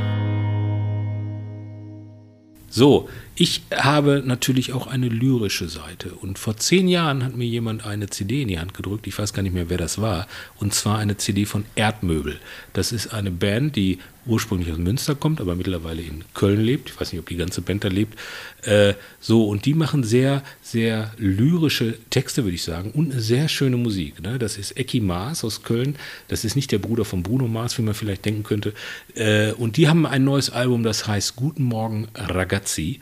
So, 2.71 3.07
ich 3.35 3.61
habe 3.75 4.23
natürlich 4.25 4.73
auch 4.73 4.87
eine 4.87 5.07
lyrische 5.09 5.69
Seite. 5.69 6.13
Und 6.13 6.39
vor 6.39 6.57
zehn 6.57 6.87
Jahren 6.87 7.23
hat 7.23 7.35
mir 7.35 7.45
jemand 7.47 7.85
eine 7.85 8.09
CD 8.09 8.41
in 8.41 8.47
die 8.47 8.59
Hand 8.59 8.73
gedrückt. 8.73 9.05
Ich 9.05 9.17
weiß 9.17 9.33
gar 9.33 9.43
nicht 9.43 9.53
mehr, 9.53 9.69
wer 9.69 9.77
das 9.77 10.01
war. 10.01 10.27
Und 10.57 10.73
zwar 10.73 10.97
eine 10.97 11.17
CD 11.17 11.45
von 11.45 11.65
Erdmöbel. 11.75 12.39
Das 12.73 12.91
ist 12.91 13.13
eine 13.13 13.29
Band, 13.31 13.75
die 13.75 13.99
ursprünglich 14.29 14.71
aus 14.71 14.77
Münster 14.77 15.15
kommt, 15.15 15.41
aber 15.41 15.55
mittlerweile 15.55 16.01
in 16.01 16.23
Köln 16.33 16.61
lebt. 16.61 16.89
Ich 16.89 16.99
weiß 16.99 17.11
nicht, 17.11 17.19
ob 17.19 17.27
die 17.27 17.35
ganze 17.35 17.61
Band 17.61 17.83
da 17.83 17.87
lebt. 17.87 18.17
Äh, 18.61 18.93
so, 19.19 19.47
und 19.47 19.65
die 19.65 19.73
machen 19.73 20.03
sehr, 20.03 20.43
sehr 20.61 21.11
lyrische 21.17 21.97
Texte, 22.09 22.43
würde 22.43 22.55
ich 22.55 22.63
sagen. 22.63 22.91
Und 22.91 23.11
eine 23.11 23.21
sehr 23.21 23.47
schöne 23.47 23.77
Musik. 23.77 24.21
Ne? 24.21 24.39
Das 24.39 24.57
ist 24.57 24.77
Ecki 24.77 24.99
Maas 24.99 25.43
aus 25.43 25.63
Köln. 25.63 25.95
Das 26.27 26.45
ist 26.45 26.55
nicht 26.55 26.71
der 26.71 26.79
Bruder 26.79 27.05
von 27.05 27.23
Bruno 27.23 27.47
Maas, 27.47 27.77
wie 27.77 27.81
man 27.81 27.93
vielleicht 27.93 28.25
denken 28.25 28.43
könnte. 28.43 28.73
Äh, 29.15 29.51
und 29.53 29.77
die 29.77 29.87
haben 29.87 30.05
ein 30.05 30.23
neues 30.23 30.49
Album, 30.49 30.83
das 30.83 31.07
heißt 31.07 31.35
Guten 31.35 31.63
Morgen 31.63 32.07
Ragazzi. 32.15 32.99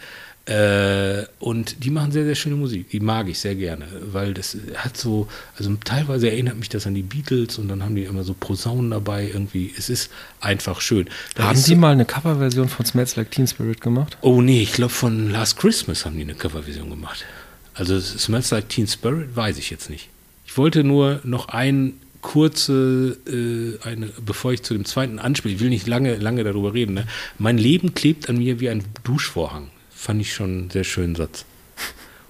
Äh, 0.47 1.25
und 1.39 1.83
die 1.83 1.89
machen 1.89 2.11
sehr, 2.13 2.23
sehr 2.23 2.35
schöne 2.35 2.55
Musik. 2.55 2.89
Die 2.91 3.01
mag 3.01 3.27
ich 3.27 3.37
sehr 3.39 3.55
gerne, 3.55 3.85
weil 4.13 4.33
das 4.33 4.55
hat 4.75 4.95
so, 4.95 5.27
also 5.57 5.75
teilweise 5.83 6.29
erinnert 6.31 6.57
mich 6.57 6.69
das 6.69 6.87
an 6.87 6.95
die 6.95 7.01
Beatles 7.03 7.57
und 7.57 7.67
dann 7.67 7.83
haben 7.83 7.95
die 7.95 8.03
immer 8.05 8.23
so 8.23 8.33
Posaunen 8.33 8.91
dabei 8.91 9.27
irgendwie. 9.27 9.73
Es 9.77 9.89
ist 9.89 10.09
einfach 10.39 10.79
schön. 10.79 11.07
Da 11.35 11.43
Haben 11.49 11.55
die 11.55 11.61
so- 11.71 11.75
mal 11.75 11.91
eine 11.91 12.05
Coverversion 12.05 12.69
von 12.69 12.85
Smells 12.85 13.17
Like 13.17 13.29
Teen 13.31 13.45
Spirit 13.47 13.81
gemacht? 13.81 14.17
Oh 14.21 14.41
nee, 14.41 14.61
ich 14.61 14.71
glaube 14.71 14.93
von 14.93 15.29
Last 15.31 15.57
Christmas 15.57 16.05
haben 16.05 16.15
die 16.15 16.21
eine 16.23 16.35
Coverversion 16.35 16.89
gemacht. 16.89 17.25
Also 17.73 17.99
Smells 17.99 18.49
Like 18.51 18.69
Teen 18.69 18.87
Spirit 18.87 19.35
weiß 19.35 19.57
ich 19.57 19.69
jetzt 19.69 19.89
nicht. 19.89 20.07
Ich 20.45 20.57
wollte 20.57 20.85
nur 20.85 21.19
noch 21.25 21.49
ein 21.49 21.93
kurze, 22.21 23.17
äh, 23.27 23.85
eine, 23.85 24.07
bevor 24.25 24.53
ich 24.53 24.63
zu 24.63 24.73
dem 24.73 24.85
zweiten 24.85 25.19
anspiele, 25.19 25.53
ich 25.55 25.59
will 25.59 25.69
nicht 25.69 25.87
lange, 25.87 26.15
lange 26.15 26.43
darüber 26.45 26.73
reden. 26.73 26.93
Ne? 26.93 27.05
Mein 27.37 27.57
Leben 27.57 27.93
klebt 27.93 28.29
an 28.29 28.37
mir 28.37 28.59
wie 28.61 28.69
ein 28.69 28.83
Duschvorhang. 29.03 29.67
Fand 29.97 30.21
ich 30.21 30.33
schon 30.33 30.49
einen 30.49 30.69
sehr 30.69 30.83
schönen 30.83 31.15
Satz. 31.15 31.43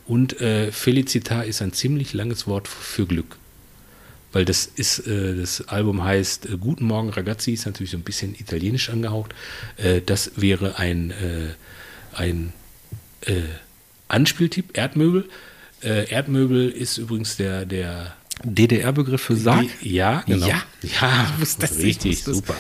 Und 0.08 0.40
äh, 0.40 0.72
Felicita 0.72 1.42
ist 1.42 1.62
ein 1.62 1.74
ziemlich 1.74 2.14
langes 2.14 2.48
Wort 2.48 2.66
für 2.66 3.06
Glück. 3.06 3.38
Weil 4.32 4.46
das 4.46 4.66
ist, 4.66 5.06
äh, 5.06 5.36
das 5.36 5.68
Album 5.68 6.02
heißt 6.02 6.46
äh, 6.46 6.58
Guten 6.58 6.86
Morgen 6.86 7.10
Ragazzi, 7.10 7.52
ist 7.52 7.66
natürlich 7.66 7.92
so 7.92 7.98
ein 7.98 8.04
bisschen 8.04 8.36
italienisch 8.36 8.90
angehaucht. 8.90 9.36
Äh, 9.76 10.00
das 10.06 10.32
wäre 10.38 10.80
ein, 10.80 11.12
äh, 11.12 11.50
ein 12.14 12.54
äh, 13.22 13.42
Anspieltipp, 14.08 14.78
Erdmöbel. 14.78 15.28
Erdmöbel 15.80 16.70
ist 16.70 16.98
übrigens 16.98 17.38
der, 17.38 17.66
der 17.68 18.16
DDR-Begriff 18.44 19.22
für 19.22 19.36
Sarg? 19.36 19.68
die, 19.84 19.94
ja, 19.94 20.24
genau. 20.26 20.48
Ja. 20.48 20.64
ja 20.82 21.32
das, 21.40 21.78
ich 21.78 21.84
richtig, 21.84 22.24
super. 22.24 22.56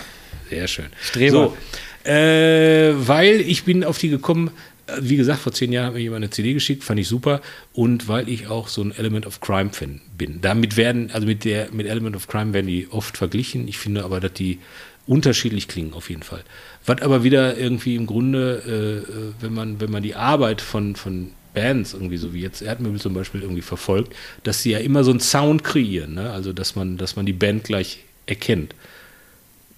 Sehr 0.51 0.67
schön. 0.67 0.85
Streber. 1.01 1.31
So, 1.31 1.57
weil 2.05 3.41
ich 3.41 3.63
bin 3.63 3.83
auf 3.83 3.97
die 3.97 4.09
gekommen, 4.09 4.51
wie 4.99 5.17
gesagt, 5.17 5.41
vor 5.41 5.51
zehn 5.51 5.71
Jahren 5.71 5.87
hat 5.87 5.93
mir 5.93 5.99
jemand 5.99 6.23
eine 6.23 6.29
CD 6.29 6.53
geschickt, 6.53 6.83
fand 6.83 6.99
ich 6.99 7.07
super. 7.07 7.41
Und 7.73 8.07
weil 8.07 8.29
ich 8.29 8.47
auch 8.47 8.67
so 8.67 8.81
ein 8.81 8.91
Element 8.91 9.25
of 9.25 9.41
Crime-Fan 9.41 10.01
bin. 10.17 10.41
Damit 10.41 10.77
werden, 10.77 11.11
also 11.11 11.27
mit 11.27 11.43
der, 11.45 11.71
mit 11.71 11.87
Element 11.87 12.15
of 12.15 12.27
Crime 12.27 12.53
werden 12.53 12.67
die 12.67 12.87
oft 12.89 13.17
verglichen. 13.17 13.67
Ich 13.67 13.77
finde 13.77 14.03
aber, 14.03 14.19
dass 14.19 14.33
die 14.33 14.59
unterschiedlich 15.05 15.67
klingen 15.67 15.93
auf 15.93 16.09
jeden 16.09 16.23
Fall. 16.23 16.43
Was 16.85 17.01
aber 17.01 17.23
wieder 17.23 17.57
irgendwie 17.57 17.95
im 17.95 18.05
Grunde, 18.05 18.63
äh, 18.65 19.11
äh, 19.11 19.33
wenn 19.41 19.53
man, 19.53 19.79
wenn 19.79 19.91
man 19.91 20.03
die 20.03 20.15
Arbeit 20.15 20.61
von, 20.61 20.95
von 20.95 21.31
Bands 21.53 21.93
irgendwie 21.93 22.17
so 22.17 22.33
wie 22.33 22.41
jetzt 22.41 22.61
Erdmöbel 22.61 22.99
zum 22.99 23.13
Beispiel 23.13 23.41
irgendwie 23.41 23.61
verfolgt, 23.61 24.15
dass 24.43 24.61
sie 24.61 24.71
ja 24.71 24.79
immer 24.79 25.03
so 25.03 25.11
einen 25.11 25.19
Sound 25.19 25.63
kreieren, 25.63 26.13
ne? 26.13 26.29
Also 26.31 26.53
dass 26.53 26.75
man, 26.75 26.97
dass 26.97 27.15
man 27.15 27.25
die 27.25 27.33
Band 27.33 27.63
gleich 27.63 28.03
erkennt. 28.27 28.75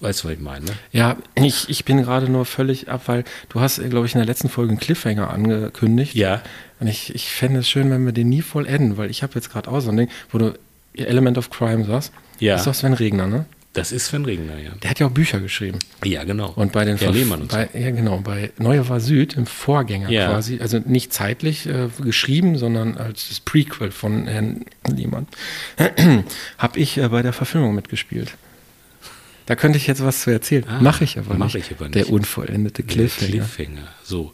Weißt 0.01 0.23
du, 0.23 0.27
was 0.29 0.35
ich 0.35 0.39
meine? 0.39 0.65
Ne? 0.65 0.71
Ja, 0.91 1.17
ich, 1.35 1.67
ich 1.69 1.83
bin 1.83 1.97
gerade 2.01 2.29
nur 2.31 2.45
völlig 2.45 2.87
ab, 2.89 3.03
weil 3.07 3.25
du 3.49 3.59
hast, 3.59 3.81
glaube 3.89 4.05
ich, 4.05 4.13
in 4.13 4.19
der 4.19 4.25
letzten 4.27 4.47
Folge 4.47 4.71
einen 4.71 4.79
Cliffhanger 4.79 5.29
angekündigt. 5.29 6.15
Ja. 6.15 6.41
Und 6.79 6.87
ich, 6.87 7.13
ich 7.13 7.29
fände 7.29 7.59
es 7.59 7.69
schön, 7.69 7.91
wenn 7.91 8.05
wir 8.05 8.13
den 8.13 8.29
nie 8.29 8.41
vollenden, 8.41 8.95
weil 8.97 9.09
ich 9.09 9.23
habe 9.23 9.33
jetzt 9.35 9.51
gerade 9.51 9.69
auch 9.69 9.81
so 9.81 9.89
ein 9.89 9.97
Ding, 9.97 10.09
wo 10.31 10.37
du 10.37 10.53
Element 10.93 11.37
of 11.37 11.49
Crime 11.49 11.83
sagst. 11.85 12.13
Ja. 12.39 12.53
Das 12.53 12.61
ist 12.61 12.67
doch 12.67 12.73
Sven 12.75 12.93
Regner, 12.93 13.27
ne? 13.27 13.45
Das 13.73 13.91
ist 13.91 14.07
Sven 14.07 14.25
Regner, 14.25 14.57
ja. 14.57 14.71
Der 14.81 14.89
hat 14.89 14.99
ja 14.99 15.05
auch 15.05 15.11
Bücher 15.11 15.39
geschrieben. 15.39 15.77
Ja, 16.03 16.23
genau. 16.23 16.51
Und 16.55 16.71
bei 16.71 16.85
den 16.85 16.97
Herr 16.97 17.11
Lehmann 17.11 17.41
und 17.41 17.51
so. 17.51 17.57
bei, 17.57 17.69
Ja, 17.77 17.91
genau, 17.91 18.17
bei 18.19 18.51
Neue 18.57 18.87
war 18.89 18.99
Süd, 18.99 19.35
im 19.35 19.45
Vorgänger 19.45 20.09
Ja. 20.09 20.29
quasi, 20.29 20.59
also 20.59 20.79
nicht 20.83 21.13
zeitlich 21.13 21.67
äh, 21.67 21.89
geschrieben, 22.01 22.57
sondern 22.57 22.97
als 22.97 23.29
das 23.29 23.41
Prequel 23.41 23.91
von 23.91 24.25
Herrn 24.27 24.65
Lehmann, 24.87 25.27
habe 26.57 26.79
ich 26.79 26.97
äh, 26.97 27.07
bei 27.09 27.21
der 27.21 27.33
Verfilmung 27.33 27.75
mitgespielt. 27.75 28.33
Da 29.49 29.55
könnte 29.55 29.79
ich 29.79 29.87
jetzt 29.87 30.03
was 30.03 30.21
zu 30.21 30.29
erzählen. 30.29 30.63
Ah, 30.67 30.79
Mache 30.79 31.03
ich 31.03 31.17
aber 31.17 31.33
mach 31.33 31.51
nicht. 31.51 31.65
ich 31.71 31.75
aber 31.75 31.85
nicht. 31.85 31.95
Der 31.95 32.11
unvollendete 32.11 32.83
Cliffhanger. 32.83 33.31
Cliffhanger. 33.31 33.87
So. 34.03 34.31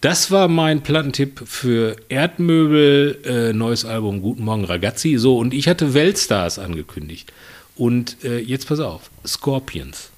Das 0.00 0.30
war 0.30 0.48
mein 0.48 0.82
Plattentipp 0.82 1.42
für 1.44 1.96
Erdmöbel, 2.08 3.18
äh, 3.26 3.52
neues 3.52 3.84
Album 3.84 4.22
Guten 4.22 4.42
Morgen 4.42 4.64
Ragazzi. 4.64 5.16
So, 5.18 5.36
und 5.36 5.52
ich 5.52 5.68
hatte 5.68 5.92
Weltstars 5.92 6.58
angekündigt. 6.58 7.30
Und 7.76 8.16
äh, 8.24 8.38
jetzt 8.38 8.66
pass 8.66 8.80
auf, 8.80 9.10
Scorpions. 9.26 10.08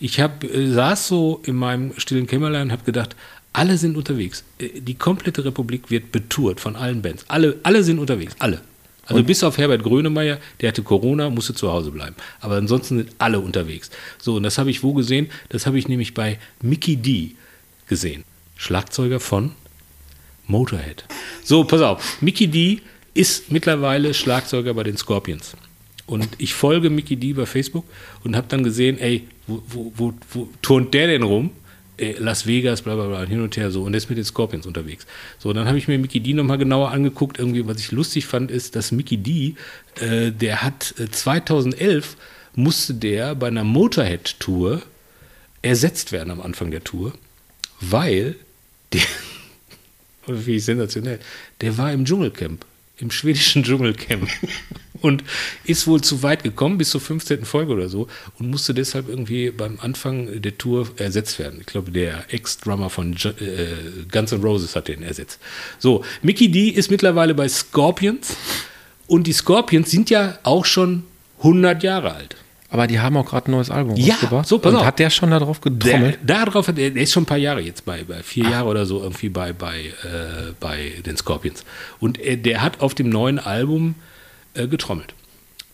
Ich 0.00 0.18
hab, 0.18 0.42
äh, 0.42 0.72
saß 0.72 1.06
so 1.06 1.42
in 1.44 1.56
meinem 1.56 1.92
stillen 1.98 2.26
Kämmerlein 2.26 2.68
und 2.68 2.72
habe 2.72 2.84
gedacht, 2.84 3.16
alle 3.52 3.76
sind 3.76 3.98
unterwegs. 3.98 4.44
Äh, 4.58 4.80
Die 4.80 4.94
komplette 4.94 5.44
Republik 5.44 5.90
wird 5.90 6.10
betourt 6.10 6.58
von 6.58 6.74
allen 6.74 7.02
Bands. 7.02 7.26
Alle, 7.28 7.56
alle 7.64 7.84
sind 7.84 7.98
unterwegs, 7.98 8.34
alle. 8.38 8.62
Also 9.06 9.22
bis 9.22 9.44
auf 9.44 9.56
Herbert 9.56 9.84
Grönemeyer, 9.84 10.38
der 10.60 10.68
hatte 10.68 10.82
Corona, 10.82 11.30
musste 11.30 11.54
zu 11.54 11.70
Hause 11.70 11.92
bleiben. 11.92 12.16
Aber 12.40 12.56
ansonsten 12.56 12.98
sind 12.98 13.10
alle 13.18 13.38
unterwegs. 13.38 13.90
So, 14.18 14.34
und 14.34 14.42
das 14.42 14.58
habe 14.58 14.70
ich 14.70 14.82
wo 14.82 14.94
gesehen? 14.94 15.30
Das 15.48 15.66
habe 15.66 15.78
ich 15.78 15.86
nämlich 15.86 16.12
bei 16.12 16.38
Mickey 16.60 16.96
D 16.96 17.36
gesehen. 17.86 18.24
Schlagzeuger 18.56 19.20
von 19.20 19.52
Motorhead. 20.46 21.04
So, 21.44 21.64
pass 21.64 21.80
auf. 21.80 22.20
Mickey 22.20 22.48
D 22.48 22.80
ist 23.14 23.50
mittlerweile 23.52 24.12
Schlagzeuger 24.12 24.74
bei 24.74 24.82
den 24.82 24.96
Scorpions. 24.96 25.56
Und 26.06 26.28
ich 26.38 26.54
folge 26.54 26.90
Mickey 26.90 27.16
D 27.16 27.32
bei 27.32 27.46
Facebook 27.46 27.84
und 28.24 28.36
habe 28.36 28.46
dann 28.48 28.64
gesehen, 28.64 28.98
ey, 28.98 29.26
wo, 29.46 29.62
wo, 29.68 29.92
wo, 29.96 30.14
wo 30.32 30.48
turnt 30.62 30.94
der 30.94 31.06
denn 31.08 31.22
rum? 31.22 31.50
Äh, 31.98 32.12
Las 32.18 32.46
Vegas, 32.46 32.82
bla 32.82 32.94
bla 32.94 33.06
bla, 33.06 33.24
hin 33.24 33.40
und 33.40 33.56
her 33.56 33.70
so. 33.70 33.82
Und 33.82 33.92
der 33.92 33.98
ist 33.98 34.08
mit 34.08 34.18
den 34.18 34.24
Scorpions 34.24 34.66
unterwegs. 34.66 35.06
So, 35.38 35.52
dann 35.52 35.66
habe 35.66 35.78
ich 35.78 35.88
mir 35.88 35.98
Mickey 35.98 36.20
D 36.20 36.32
nochmal 36.32 36.58
genauer 36.58 36.90
angeguckt. 36.90 37.38
Irgendwie, 37.38 37.66
was 37.66 37.78
ich 37.78 37.92
lustig 37.92 38.26
fand, 38.26 38.50
ist, 38.50 38.76
dass 38.76 38.92
Mickey 38.92 39.16
D, 39.16 39.54
äh, 40.00 40.30
der 40.30 40.62
hat 40.62 40.94
äh, 40.98 41.10
2011 41.10 42.16
musste 42.56 42.94
der 42.94 43.34
bei 43.34 43.48
einer 43.48 43.64
Motorhead-Tour 43.64 44.82
ersetzt 45.62 46.10
werden 46.10 46.30
am 46.30 46.40
Anfang 46.40 46.70
der 46.70 46.82
Tour, 46.82 47.12
weil 47.80 48.36
der, 48.92 49.02
wie 50.26 50.58
sensationell, 50.58 51.20
der 51.60 51.76
war 51.78 51.92
im 51.92 52.04
Dschungelcamp, 52.04 52.64
im 52.98 53.10
schwedischen 53.10 53.62
Dschungelcamp 53.62 54.28
und 55.02 55.22
ist 55.64 55.86
wohl 55.86 56.00
zu 56.00 56.22
weit 56.22 56.42
gekommen, 56.42 56.78
bis 56.78 56.90
zur 56.90 57.00
15. 57.00 57.44
Folge 57.44 57.72
oder 57.72 57.88
so 57.88 58.08
und 58.38 58.50
musste 58.50 58.72
deshalb 58.74 59.08
irgendwie 59.08 59.50
beim 59.50 59.78
Anfang 59.80 60.40
der 60.40 60.56
Tour 60.56 60.88
ersetzt 60.96 61.38
werden. 61.38 61.58
Ich 61.60 61.66
glaube, 61.66 61.90
der 61.90 62.32
Ex-Drummer 62.32 62.88
von 62.90 63.14
Ju- 63.14 63.38
äh, 63.40 64.04
Guns 64.10 64.32
N' 64.32 64.40
Roses 64.42 64.74
hat 64.76 64.88
den 64.88 65.02
ersetzt. 65.02 65.38
So, 65.78 66.04
Mickey 66.22 66.50
D 66.50 66.68
ist 66.70 66.90
mittlerweile 66.90 67.34
bei 67.34 67.48
Scorpions 67.48 68.36
und 69.06 69.26
die 69.26 69.32
Scorpions 69.34 69.90
sind 69.90 70.08
ja 70.10 70.38
auch 70.42 70.64
schon 70.64 71.04
100 71.38 71.82
Jahre 71.82 72.14
alt. 72.14 72.36
Aber 72.68 72.86
die 72.88 72.98
haben 72.98 73.16
auch 73.16 73.26
gerade 73.26 73.48
ein 73.48 73.52
neues 73.52 73.70
Album 73.70 73.94
Ja, 73.96 74.14
rausgebracht. 74.14 74.48
so, 74.48 74.58
pass 74.58 74.72
Und 74.72 74.80
auf. 74.80 74.84
hat 74.86 74.98
der 74.98 75.10
schon 75.10 75.30
darauf 75.30 75.60
Der, 75.60 75.70
getrommelt? 75.72 76.18
darauf 76.24 76.66
hat 76.68 76.78
er, 76.78 76.90
der 76.90 77.02
ist 77.04 77.12
schon 77.12 77.22
ein 77.22 77.26
paar 77.26 77.36
Jahre 77.36 77.60
jetzt 77.60 77.84
bei, 77.84 78.02
bei 78.04 78.22
vier 78.22 78.50
Jahre 78.50 78.68
oder 78.68 78.86
so 78.86 79.00
irgendwie 79.02 79.28
bei, 79.28 79.52
bei, 79.52 79.78
äh, 80.02 80.52
bei 80.58 80.94
den 81.06 81.16
Scorpions. 81.16 81.64
Und 82.00 82.18
er, 82.18 82.36
der 82.36 82.62
hat 82.62 82.80
auf 82.80 82.94
dem 82.94 83.08
neuen 83.08 83.38
Album 83.38 83.94
äh, 84.54 84.66
getrommelt. 84.66 85.14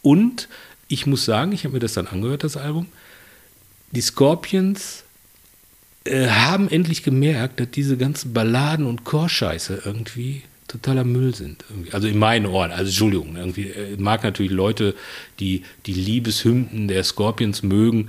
Und 0.02 0.48
ich 0.88 1.06
muss 1.06 1.24
sagen, 1.24 1.52
ich 1.52 1.64
habe 1.64 1.72
mir 1.74 1.80
das 1.80 1.94
dann 1.94 2.06
angehört, 2.08 2.44
das 2.44 2.56
Album. 2.58 2.86
Die 3.92 4.00
Scorpions 4.02 5.04
äh, 6.04 6.28
haben 6.28 6.68
endlich 6.68 7.02
gemerkt, 7.02 7.58
dass 7.60 7.70
diese 7.70 7.96
ganzen 7.96 8.32
Balladen 8.34 8.84
und 8.86 9.04
Chorscheiße 9.04 9.82
irgendwie 9.86 10.42
totaler 10.68 11.04
Müll 11.04 11.34
sind. 11.34 11.64
Irgendwie. 11.68 11.92
Also 11.92 12.08
in 12.08 12.18
meinen 12.18 12.46
Ohren, 12.46 12.70
also 12.70 12.84
Entschuldigung, 12.84 13.36
irgendwie 13.36 13.68
äh, 13.68 13.96
mag 13.98 14.22
natürlich 14.24 14.52
Leute, 14.52 14.94
die 15.40 15.62
die 15.86 15.94
Liebeshymnen 15.94 16.88
der 16.88 17.04
Scorpions 17.04 17.62
mögen, 17.62 18.08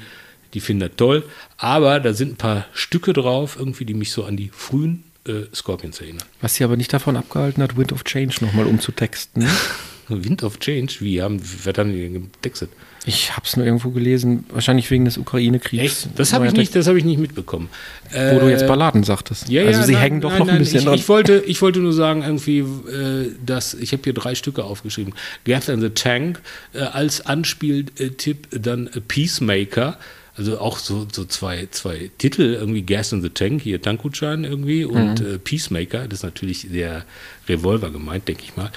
die 0.54 0.60
finden 0.60 0.82
das 0.82 0.92
toll, 0.98 1.24
aber 1.58 2.00
da 2.00 2.14
sind 2.14 2.34
ein 2.34 2.38
paar 2.38 2.68
Stücke 2.74 3.14
drauf, 3.14 3.56
irgendwie, 3.58 3.86
die 3.86 3.96
mich 3.96 4.12
so 4.12 4.24
an 4.24 4.38
die 4.38 4.50
frühen 4.50 5.04
äh, 5.28 5.44
Scorpions 5.54 6.00
erinnern. 6.00 6.24
Was 6.42 6.56
sie 6.56 6.64
aber 6.64 6.78
nicht 6.78 6.94
davon 6.94 7.18
abgehalten 7.18 7.64
hat, 7.64 7.76
Wind 7.76 7.92
of 7.92 8.04
Change 8.04 8.36
nochmal 8.42 8.68
umzutexten. 8.68 9.48
Wind 10.08 10.44
of 10.44 10.60
Change, 10.60 10.96
wie 11.00 11.22
haben, 11.22 11.42
haben 11.66 11.92
die 11.92 12.02
denn 12.02 12.32
getextet? 12.32 12.70
Ich 13.06 13.32
habe 13.34 13.46
es 13.46 13.58
nur 13.58 13.66
irgendwo 13.66 13.90
gelesen, 13.90 14.46
wahrscheinlich 14.50 14.90
wegen 14.90 15.04
des 15.04 15.18
Ukraine-Kriegs. 15.18 16.08
Das 16.16 16.32
habe 16.32 16.48
ich 16.48 16.54
nicht, 16.54 16.74
das 16.76 16.88
habe 16.88 16.98
ich 16.98 17.04
nicht 17.04 17.20
mitbekommen. 17.20 17.70
Wo 18.12 18.40
du 18.40 18.50
jetzt 18.50 18.64
Äh, 18.64 18.68
Balladen 18.68 19.04
sagtest. 19.04 19.50
Ja, 19.50 19.64
also 19.64 19.82
ja, 19.82 19.86
sie 19.86 19.92
nein, 19.94 20.02
hängen 20.02 20.22
doch 20.22 20.30
nein, 20.30 20.40
noch 20.40 20.46
nein, 20.48 20.56
ein 20.56 20.60
bisschen 20.60 20.80
ich, 20.80 20.86
dran. 20.86 20.96
ich 20.96 21.10
wollte, 21.10 21.44
ich 21.46 21.62
wollte 21.62 21.80
nur 21.80 21.94
sagen, 21.94 22.24
irgendwie, 22.24 22.60
äh, 22.60 23.32
dass 23.46 23.74
ich 23.74 23.92
habe 23.92 24.04
hier 24.04 24.14
drei 24.14 24.36
Stücke 24.36 24.64
aufgeschrieben. 24.64 25.14
Gath 25.44 25.70
and 25.70 25.82
the 25.82 25.90
Tank 25.90 26.42
äh, 26.74 26.80
als 26.80 27.26
Anspieltipp, 27.26 28.48
dann 28.52 28.88
äh, 28.88 29.02
Peacemaker. 29.02 29.98
Also 30.36 30.60
auch 30.60 30.80
so, 30.80 31.06
so 31.12 31.26
zwei, 31.26 31.68
zwei 31.70 32.10
Titel, 32.18 32.56
irgendwie 32.60 32.82
Gas 32.82 33.12
in 33.12 33.22
the 33.22 33.30
Tank, 33.30 33.62
hier 33.62 33.80
Tankgutschein 33.82 34.46
irgendwie 34.46 34.84
und 34.84 35.20
Mhm. 35.20 35.36
äh, 35.36 35.38
Peacemaker, 35.38 36.08
das 36.08 36.20
ist 36.20 36.24
natürlich 36.24 36.68
der 36.72 37.06
Revolver 37.48 37.92
gemeint, 37.92 38.28
denke 38.28 38.42
ich 38.44 38.56
mal, 38.56 38.72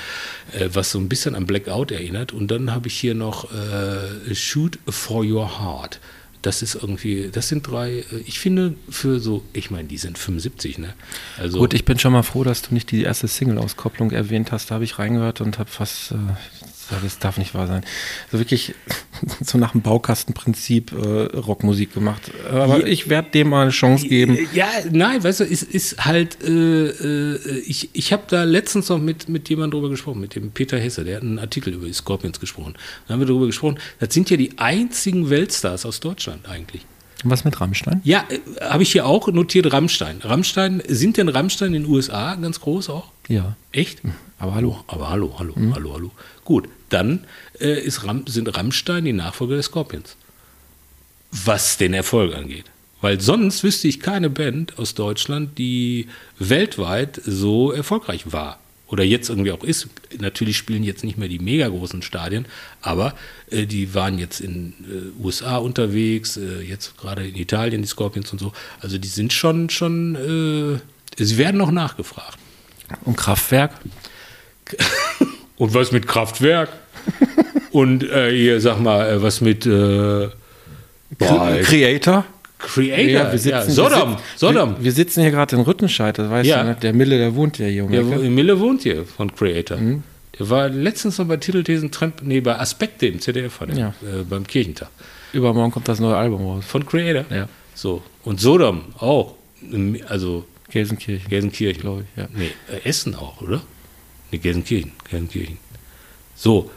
äh, 0.53 0.69
was 0.75 0.91
so 0.91 0.99
ein 0.99 1.09
bisschen 1.09 1.35
an 1.35 1.47
Blackout 1.47 1.93
erinnert. 1.93 2.33
Und 2.33 2.51
dann 2.51 2.73
habe 2.75 2.89
ich 2.89 2.99
hier 2.99 3.15
noch 3.15 3.51
äh, 3.55 4.35
Shoot 4.35 4.79
for 4.87 5.25
Your 5.25 5.59
Heart. 5.59 5.99
Das 6.43 6.61
ist 6.63 6.75
irgendwie, 6.77 7.31
das 7.33 7.49
sind 7.49 7.67
drei, 7.67 8.01
äh, 8.01 8.05
ich 8.27 8.39
finde 8.39 8.75
für 8.91 9.19
so, 9.19 9.43
ich 9.55 9.71
meine, 9.71 9.89
die 9.89 9.97
sind 9.99 10.19
75, 10.19 10.77
ne? 10.79 10.93
Also, 11.39 11.59
Gut, 11.59 11.73
ich 11.73 11.87
bin 11.87 11.99
schon 11.99 12.13
mal 12.13 12.23
froh, 12.23 12.45
dass 12.45 12.61
du 12.63 12.75
nicht 12.75 12.91
die 12.91 13.03
erste 13.03 13.29
Single-Auskopplung 13.29 14.11
erwähnt 14.11 14.53
hast. 14.53 14.71
Da 14.71 14.75
habe 14.75 14.85
ich 14.85 14.99
reingehört 14.99 15.41
und 15.41 15.59
habe 15.59 15.71
fast, 15.71 16.13
äh, 16.13 16.17
das 17.03 17.19
darf 17.19 17.37
nicht 17.39 17.55
wahr 17.55 17.67
sein. 17.67 17.85
So 18.31 18.39
wirklich 18.39 18.75
so 19.41 19.59
nach 19.59 19.73
dem 19.73 19.81
Baukastenprinzip 19.83 20.93
äh, 20.93 21.37
Rockmusik 21.37 21.93
gemacht. 21.95 22.31
Aber 22.51 22.81
Ja. 22.81 22.87
ich 22.87 23.09
werde 23.09 23.31
dem 23.31 23.49
mal 23.51 23.63
eine 23.63 23.71
Chance 23.71 24.07
geben. 24.09 24.39
Ja, 24.55 24.69
nein, 24.91 25.23
weißt 25.25 25.41
du, 25.41 25.45
es 25.45 25.63
ist 25.63 26.05
halt, 26.05 26.43
äh, 26.45 26.51
äh, 26.89 27.59
ich, 27.67 27.91
ich 27.93 28.13
habe 28.13 28.25
da 28.29 28.45
letztens 28.45 28.89
noch 28.89 28.99
mit, 29.01 29.29
mit 29.29 29.49
jemandem 29.49 29.73
drüber 29.81 29.91
gesprochen, 29.91 30.21
mit 30.21 30.35
dem 30.35 30.51
Peter 30.51 30.79
Hesse, 30.79 31.05
der 31.05 31.17
hat 31.17 31.23
einen 31.23 31.39
Artikel 31.39 31.73
über 31.75 31.87
die 31.87 31.93
Scorpions 31.93 32.41
gesprochen. 32.41 32.75
Da 33.07 33.15
haben 33.15 33.21
wir 33.21 33.27
darüber 33.27 33.47
gesprochen, 33.47 33.79
das 33.99 34.13
sind 34.15 34.31
ja 34.31 34.37
die 34.37 34.59
einzigen 34.59 35.31
Weltstars 35.31 35.87
aus 35.87 36.01
Deutschland 36.01 36.49
eigentlich. 36.49 36.83
Und 37.25 37.31
was 37.31 37.45
mit 37.45 37.59
Rammstein? 37.61 38.01
Ja, 38.05 38.25
äh, 38.29 38.39
habe 38.65 38.83
ich 38.83 38.93
hier 38.93 39.07
auch 39.07 39.27
notiert, 39.29 39.73
Rammstein. 39.73 40.19
Rammstein, 40.23 40.83
sind 40.87 41.17
denn 41.17 41.29
Rammstein 41.31 41.73
in 41.75 41.83
den 41.85 41.91
USA 41.91 42.35
ganz 42.35 42.61
groß 42.61 42.91
auch? 42.91 43.11
Ja. 43.29 43.57
Echt? 43.73 44.03
Aber 44.39 44.55
hallo. 44.55 44.85
Aber 44.87 45.09
hallo, 45.09 45.35
hallo, 45.39 45.55
hallo, 45.73 45.95
hallo. 45.95 46.11
Gut, 46.45 46.69
dann 46.89 47.25
äh, 47.61 47.81
ist 47.81 48.05
Ram, 48.05 48.27
sind 48.27 48.55
Rammstein 48.57 49.05
die 49.05 49.13
Nachfolger 49.13 49.55
der 49.55 49.63
Scorpions. 49.63 50.17
Was 51.31 51.77
den 51.77 51.95
Erfolg 51.95 52.35
angeht. 52.35 52.67
Weil 53.01 53.21
sonst 53.21 53.63
wüsste 53.63 53.89
ich 53.89 54.01
keine 54.01 54.31
Band 54.31 54.79
aus 54.79 54.95
Deutschland, 54.95 55.59
die 55.59 56.09
weltweit 56.39 57.21
so 57.25 57.71
erfolgreich 57.71 58.33
war. 58.33 58.59
Oder 58.89 59.03
jetzt 59.03 59.29
irgendwie 59.29 59.51
auch 59.51 59.65
ist. 59.65 59.89
Natürlich 60.19 60.57
spielen 60.57 60.85
jetzt 60.85 61.03
nicht 61.03 61.19
mehr 61.19 61.29
die 61.29 61.41
mega 61.41 61.69
großen 61.69 62.03
Stadien, 62.03 62.47
aber 62.81 63.15
äh, 63.51 63.67
die 63.67 63.95
waren 63.95 64.19
jetzt 64.19 64.41
in 64.41 64.75
äh, 64.89 65.23
USA 65.23 65.57
unterwegs, 65.57 66.37
äh, 66.37 66.61
jetzt 66.61 66.97
gerade 66.97 67.27
in 67.27 67.35
Italien, 67.35 67.83
die 67.83 67.89
Scorpions 67.89 68.31
und 68.33 68.39
so. 68.39 68.53
Also 68.81 68.99
die 68.99 69.09
sind 69.09 69.33
schon, 69.33 69.71
schon, 69.71 70.15
äh, 71.19 71.23
sie 71.23 71.37
werden 71.37 71.57
noch 71.59 71.73
nachgefragt. 71.73 72.39
Und 73.05 73.17
Kraftwerk? 73.17 73.73
Und 75.57 75.75
was 75.75 75.93
mit 75.93 76.07
Kraftwerk? 76.07 76.69
Und 77.73 78.05
äh, 78.05 78.31
hier, 78.31 78.61
sag 78.61 78.81
mal, 78.81 79.09
äh, 79.09 79.23
was 79.23 79.41
mit 79.41 79.67
äh, 79.67 80.29
boah, 81.19 81.59
Creator? 81.63 82.25
Creator? 82.59 83.05
Ja, 83.05 83.33
wir 83.33 83.39
sitzen, 83.39 83.51
ja, 83.51 83.63
Sodom, 83.65 83.91
wir, 84.13 84.17
sitzen- 84.17 84.23
Sodom. 84.37 84.77
Wir, 84.79 84.85
wir 84.85 84.93
sitzen 84.93 85.21
hier 85.23 85.31
gerade 85.31 85.57
in 85.57 85.63
Rüttenscheid, 85.63 86.19
das 86.19 86.31
weißt 86.31 86.49
Ja. 86.49 86.63
du, 86.63 86.69
ne? 86.71 86.77
Der 86.81 86.93
Mille, 86.95 87.19
der 87.19 87.35
wohnt 87.35 87.59
ja 87.59 87.67
hier 87.67 87.85
um 87.85 87.93
Ja, 87.93 88.01
Ecke. 88.01 88.19
Mille 88.31 88.59
wohnt 88.59 88.83
hier 88.83 89.05
von 89.05 89.35
Creator. 89.35 89.79
Der 90.39 90.51
war 90.51 90.69
letztens 90.69 91.19
noch 91.19 91.27
bei 91.27 91.37
Titelthesen 91.37 91.91
Tramp, 91.91 92.23
nee, 92.23 92.41
bei 92.41 92.59
Aspekte 92.59 93.07
im 93.07 93.21
ZDF 93.21 93.59
der, 93.67 93.77
Ja. 93.77 93.89
äh, 94.03 94.23
beim 94.29 94.47
Kirchentag. 94.47 94.89
Übermorgen 95.33 95.71
kommt 95.73 95.89
das 95.89 96.01
neue 96.01 96.17
Album 96.17 96.43
raus. 96.47 96.65
Von 96.67 96.87
Creator. 96.87 97.25
Ja. 97.35 97.49
So. 97.75 98.03
Und 98.25 98.41
Sodom 98.41 98.83
auch. 98.99 99.35
Also 100.09 100.45
Gelsenkirchen. 100.71 101.29
Gelsenkirchen. 101.29 101.81
Glaube 101.83 102.05
ich, 102.15 102.23
ja. 102.23 102.29
Nee, 102.35 102.51
äh, 102.73 102.89
Essen 102.89 103.15
auch, 103.15 103.41
oder? 103.43 103.61
Nee, 104.31 104.39
Gelsenkirchen. 104.39 104.93
Gelsenkirchen. 105.09 105.59
So. 106.35 106.71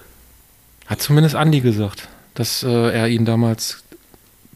Hat 0.88 1.02
zumindest 1.02 1.36
Andi 1.36 1.62
gesagt, 1.62 2.08
dass 2.34 2.64
äh, 2.64 2.68
er 2.70 3.08
ihn 3.08 3.26
damals 3.26 3.84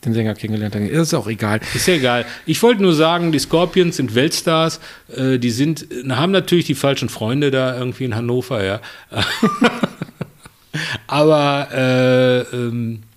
den 0.05 0.13
Sänger 0.13 0.35
kennengelernt 0.35 0.75
hat. 0.75 0.81
Ist 0.81 1.13
auch 1.13 1.27
egal. 1.27 1.61
Ist 1.73 1.87
ja 1.87 1.95
egal. 1.95 2.25
Ich 2.45 2.61
wollte 2.61 2.81
nur 2.81 2.93
sagen, 2.93 3.31
die 3.31 3.39
Scorpions 3.39 3.97
sind 3.97 4.15
Weltstars. 4.15 4.79
Äh, 5.15 5.37
die 5.39 5.51
sind, 5.51 5.87
haben 6.09 6.31
natürlich 6.31 6.65
die 6.65 6.75
falschen 6.75 7.09
Freunde 7.09 7.51
da 7.51 7.77
irgendwie 7.77 8.05
in 8.05 8.15
Hannover, 8.15 8.63
ja. 8.63 8.81
Aber 11.07 11.69
äh, 11.71 12.55
ähm, 12.55 13.03
äh, 13.03 13.12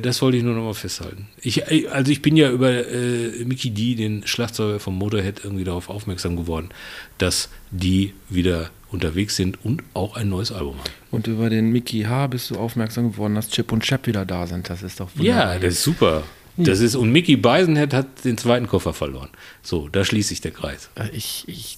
das 0.00 0.22
wollte 0.22 0.38
ich 0.38 0.42
nur 0.42 0.54
noch 0.54 0.64
mal 0.64 0.74
festhalten. 0.74 1.28
Ich, 1.40 1.70
äh, 1.70 1.86
also 1.88 2.10
ich 2.10 2.22
bin 2.22 2.36
ja 2.36 2.50
über 2.50 2.70
äh, 2.70 3.44
Mickey 3.44 3.70
D, 3.70 3.94
den 3.94 4.26
Schlagzeuger 4.26 4.80
vom 4.80 4.96
Motorhead, 4.96 5.42
irgendwie 5.44 5.64
darauf 5.64 5.90
aufmerksam 5.90 6.36
geworden, 6.36 6.70
dass 7.18 7.50
die 7.70 8.14
wieder 8.30 8.70
unterwegs 8.90 9.36
sind 9.36 9.62
und 9.64 9.82
auch 9.92 10.16
ein 10.16 10.28
neues 10.28 10.52
Album 10.52 10.78
haben. 10.78 10.90
Und 11.10 11.26
über 11.26 11.50
den 11.50 11.70
Mickey 11.72 12.02
H. 12.02 12.28
bist 12.28 12.50
du 12.50 12.56
aufmerksam 12.56 13.12
geworden, 13.12 13.34
dass 13.34 13.50
Chip 13.50 13.70
und 13.72 13.82
Chap 13.82 14.06
wieder 14.06 14.24
da 14.24 14.46
sind. 14.46 14.70
Das 14.70 14.82
ist 14.82 15.00
doch 15.00 15.10
wunderbar. 15.16 15.54
Ja, 15.54 15.58
das 15.58 15.74
ist 15.74 15.82
super. 15.82 16.22
Das 16.58 16.80
ist, 16.80 16.94
und 16.94 17.12
Mickey 17.12 17.36
Beisenherz 17.36 17.92
hat 17.92 18.24
den 18.24 18.38
zweiten 18.38 18.66
Koffer 18.66 18.94
verloren. 18.94 19.28
So, 19.62 19.88
da 19.88 20.04
schließt 20.06 20.30
sich 20.30 20.40
der 20.40 20.52
Kreis. 20.52 20.88
Äh, 20.94 21.10
Ich, 21.12 21.44
ich, 21.48 21.76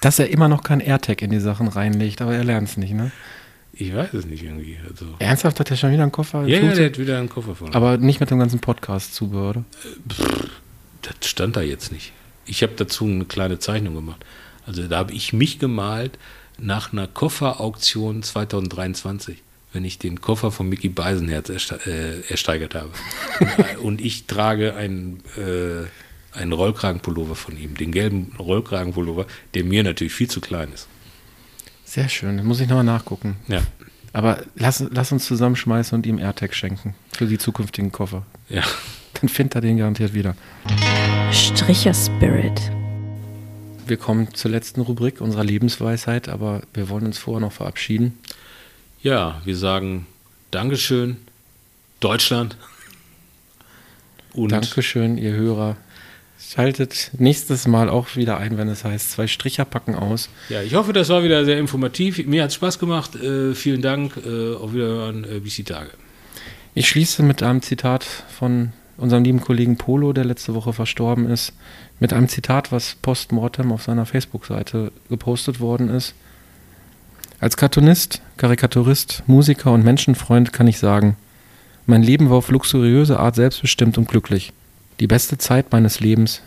dass 0.00 0.18
er 0.18 0.30
immer 0.30 0.48
noch 0.48 0.62
kein 0.62 0.80
AirTag 0.80 1.20
in 1.20 1.30
die 1.30 1.40
Sachen 1.40 1.68
reinlegt, 1.68 2.22
aber 2.22 2.34
er 2.34 2.44
lernt 2.44 2.68
es 2.68 2.76
nicht, 2.78 2.94
ne? 2.94 3.12
Ich 3.76 3.94
weiß 3.94 4.14
es 4.14 4.26
nicht 4.26 4.42
irgendwie. 4.42 4.78
Also, 4.88 5.06
Ernsthaft 5.18 5.60
hat 5.60 5.70
er 5.70 5.76
schon 5.76 5.92
wieder 5.92 6.02
einen 6.02 6.12
Koffer? 6.12 6.46
ja, 6.46 6.60
ja, 6.60 6.74
der 6.74 6.86
hat 6.86 6.98
wieder 6.98 7.18
einen 7.18 7.28
Koffer 7.28 7.54
verloren. 7.54 7.74
aber 7.74 7.98
nicht 7.98 8.20
mit 8.20 8.30
dem 8.30 8.38
ganzen 8.38 8.60
Podcast-Zubehör, 8.60 9.50
oder? 9.50 9.64
das 11.02 11.28
stand 11.28 11.56
da 11.56 11.62
jetzt 11.62 11.92
nicht. 11.92 12.12
Ich 12.46 12.62
habe 12.62 12.72
dazu 12.76 13.04
eine 13.04 13.24
kleine 13.24 13.58
Zeichnung 13.58 13.94
gemacht. 13.94 14.24
Also 14.66 14.86
da 14.86 14.98
habe 14.98 15.12
ich 15.12 15.32
mich 15.32 15.58
gemalt 15.58 16.18
nach 16.58 16.92
einer 16.92 17.06
Kofferauktion 17.06 18.22
2023, 18.22 19.42
wenn 19.72 19.84
ich 19.84 19.98
den 19.98 20.20
Koffer 20.20 20.50
von 20.50 20.68
Mickey 20.68 20.88
Beisenherz 20.88 21.48
erste 21.48 21.80
äh, 21.86 22.30
ersteigert 22.30 22.74
habe. 22.74 22.90
und 23.82 24.00
ich 24.00 24.26
trage 24.26 24.74
einen, 24.74 25.22
äh, 25.36 26.38
einen 26.38 26.52
Rollkragenpullover 26.52 27.34
von 27.34 27.58
ihm, 27.58 27.76
den 27.76 27.92
gelben 27.92 28.32
Rollkragenpullover, 28.38 29.26
der 29.54 29.64
mir 29.64 29.82
natürlich 29.82 30.12
viel 30.12 30.30
zu 30.30 30.40
klein 30.40 30.72
ist. 30.72 30.88
Sehr 31.94 32.08
schön, 32.08 32.38
das 32.38 32.44
muss 32.44 32.58
ich 32.58 32.66
nochmal 32.66 32.82
nachgucken. 32.82 33.36
Ja, 33.46 33.62
Aber 34.12 34.42
lass, 34.56 34.84
lass 34.90 35.12
uns 35.12 35.26
zusammenschmeißen 35.26 35.94
und 35.94 36.06
ihm 36.06 36.18
AirTag 36.18 36.52
schenken. 36.52 36.96
Für 37.12 37.26
die 37.26 37.38
zukünftigen 37.38 37.92
Koffer. 37.92 38.26
ja. 38.48 38.64
Dann 39.20 39.28
findet 39.28 39.54
er 39.54 39.60
den 39.60 39.78
garantiert 39.78 40.12
wieder. 40.12 40.34
Stricher 41.30 41.94
Spirit. 41.94 42.60
Wir 43.86 43.96
kommen 43.96 44.34
zur 44.34 44.50
letzten 44.50 44.80
Rubrik 44.80 45.20
unserer 45.20 45.44
Lebensweisheit, 45.44 46.28
aber 46.28 46.62
wir 46.74 46.88
wollen 46.88 47.06
uns 47.06 47.18
vorher 47.18 47.40
noch 47.40 47.52
verabschieden. 47.52 48.18
Ja, 49.00 49.40
wir 49.44 49.56
sagen 49.56 50.08
Dankeschön, 50.50 51.18
Deutschland. 52.00 52.56
Und 54.32 54.50
Dankeschön, 54.50 55.16
ihr 55.16 55.34
Hörer. 55.34 55.76
Schaltet 56.52 57.10
nächstes 57.18 57.66
Mal 57.66 57.88
auch 57.88 58.16
wieder 58.16 58.38
ein, 58.38 58.58
wenn 58.58 58.68
es 58.68 58.84
heißt, 58.84 59.12
zwei 59.12 59.26
Stricher 59.26 59.64
packen 59.64 59.94
aus. 59.94 60.28
Ja, 60.48 60.62
ich 60.62 60.74
hoffe, 60.74 60.92
das 60.92 61.08
war 61.08 61.24
wieder 61.24 61.44
sehr 61.44 61.58
informativ. 61.58 62.24
Mir 62.26 62.42
hat 62.42 62.50
es 62.50 62.54
Spaß 62.54 62.78
gemacht. 62.78 63.16
Äh, 63.16 63.54
vielen 63.54 63.82
Dank. 63.82 64.16
Äh, 64.24 64.54
auf 64.54 64.72
Wiederhören. 64.72 65.24
Äh, 65.24 65.40
bis 65.40 65.56
die 65.56 65.64
Tage. 65.64 65.90
Ich 66.74 66.88
schließe 66.88 67.22
mit 67.22 67.42
einem 67.42 67.62
Zitat 67.62 68.04
von 68.04 68.72
unserem 68.96 69.24
lieben 69.24 69.40
Kollegen 69.40 69.76
Polo, 69.76 70.12
der 70.12 70.24
letzte 70.24 70.54
Woche 70.54 70.72
verstorben 70.72 71.28
ist, 71.28 71.52
mit 71.98 72.12
einem 72.12 72.28
Zitat, 72.28 72.72
was 72.72 72.96
postmortem 72.96 73.72
auf 73.72 73.82
seiner 73.82 74.06
Facebook-Seite 74.06 74.92
gepostet 75.08 75.60
worden 75.60 75.88
ist. 75.88 76.14
Als 77.40 77.56
Cartoonist, 77.56 78.22
Karikaturist, 78.36 79.22
Musiker 79.26 79.72
und 79.72 79.84
Menschenfreund 79.84 80.52
kann 80.52 80.66
ich 80.66 80.78
sagen, 80.78 81.16
mein 81.86 82.02
Leben 82.02 82.30
war 82.30 82.38
auf 82.38 82.50
luxuriöse 82.50 83.18
Art 83.18 83.34
selbstbestimmt 83.34 83.98
und 83.98 84.08
glücklich. 84.08 84.52
Die 85.00 85.06
beste 85.06 85.38
Zeit 85.38 85.72
meines 85.72 86.00
Lebens 86.00 86.40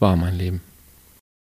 war 0.00 0.16
mein 0.16 0.36
Leben. 0.36 0.60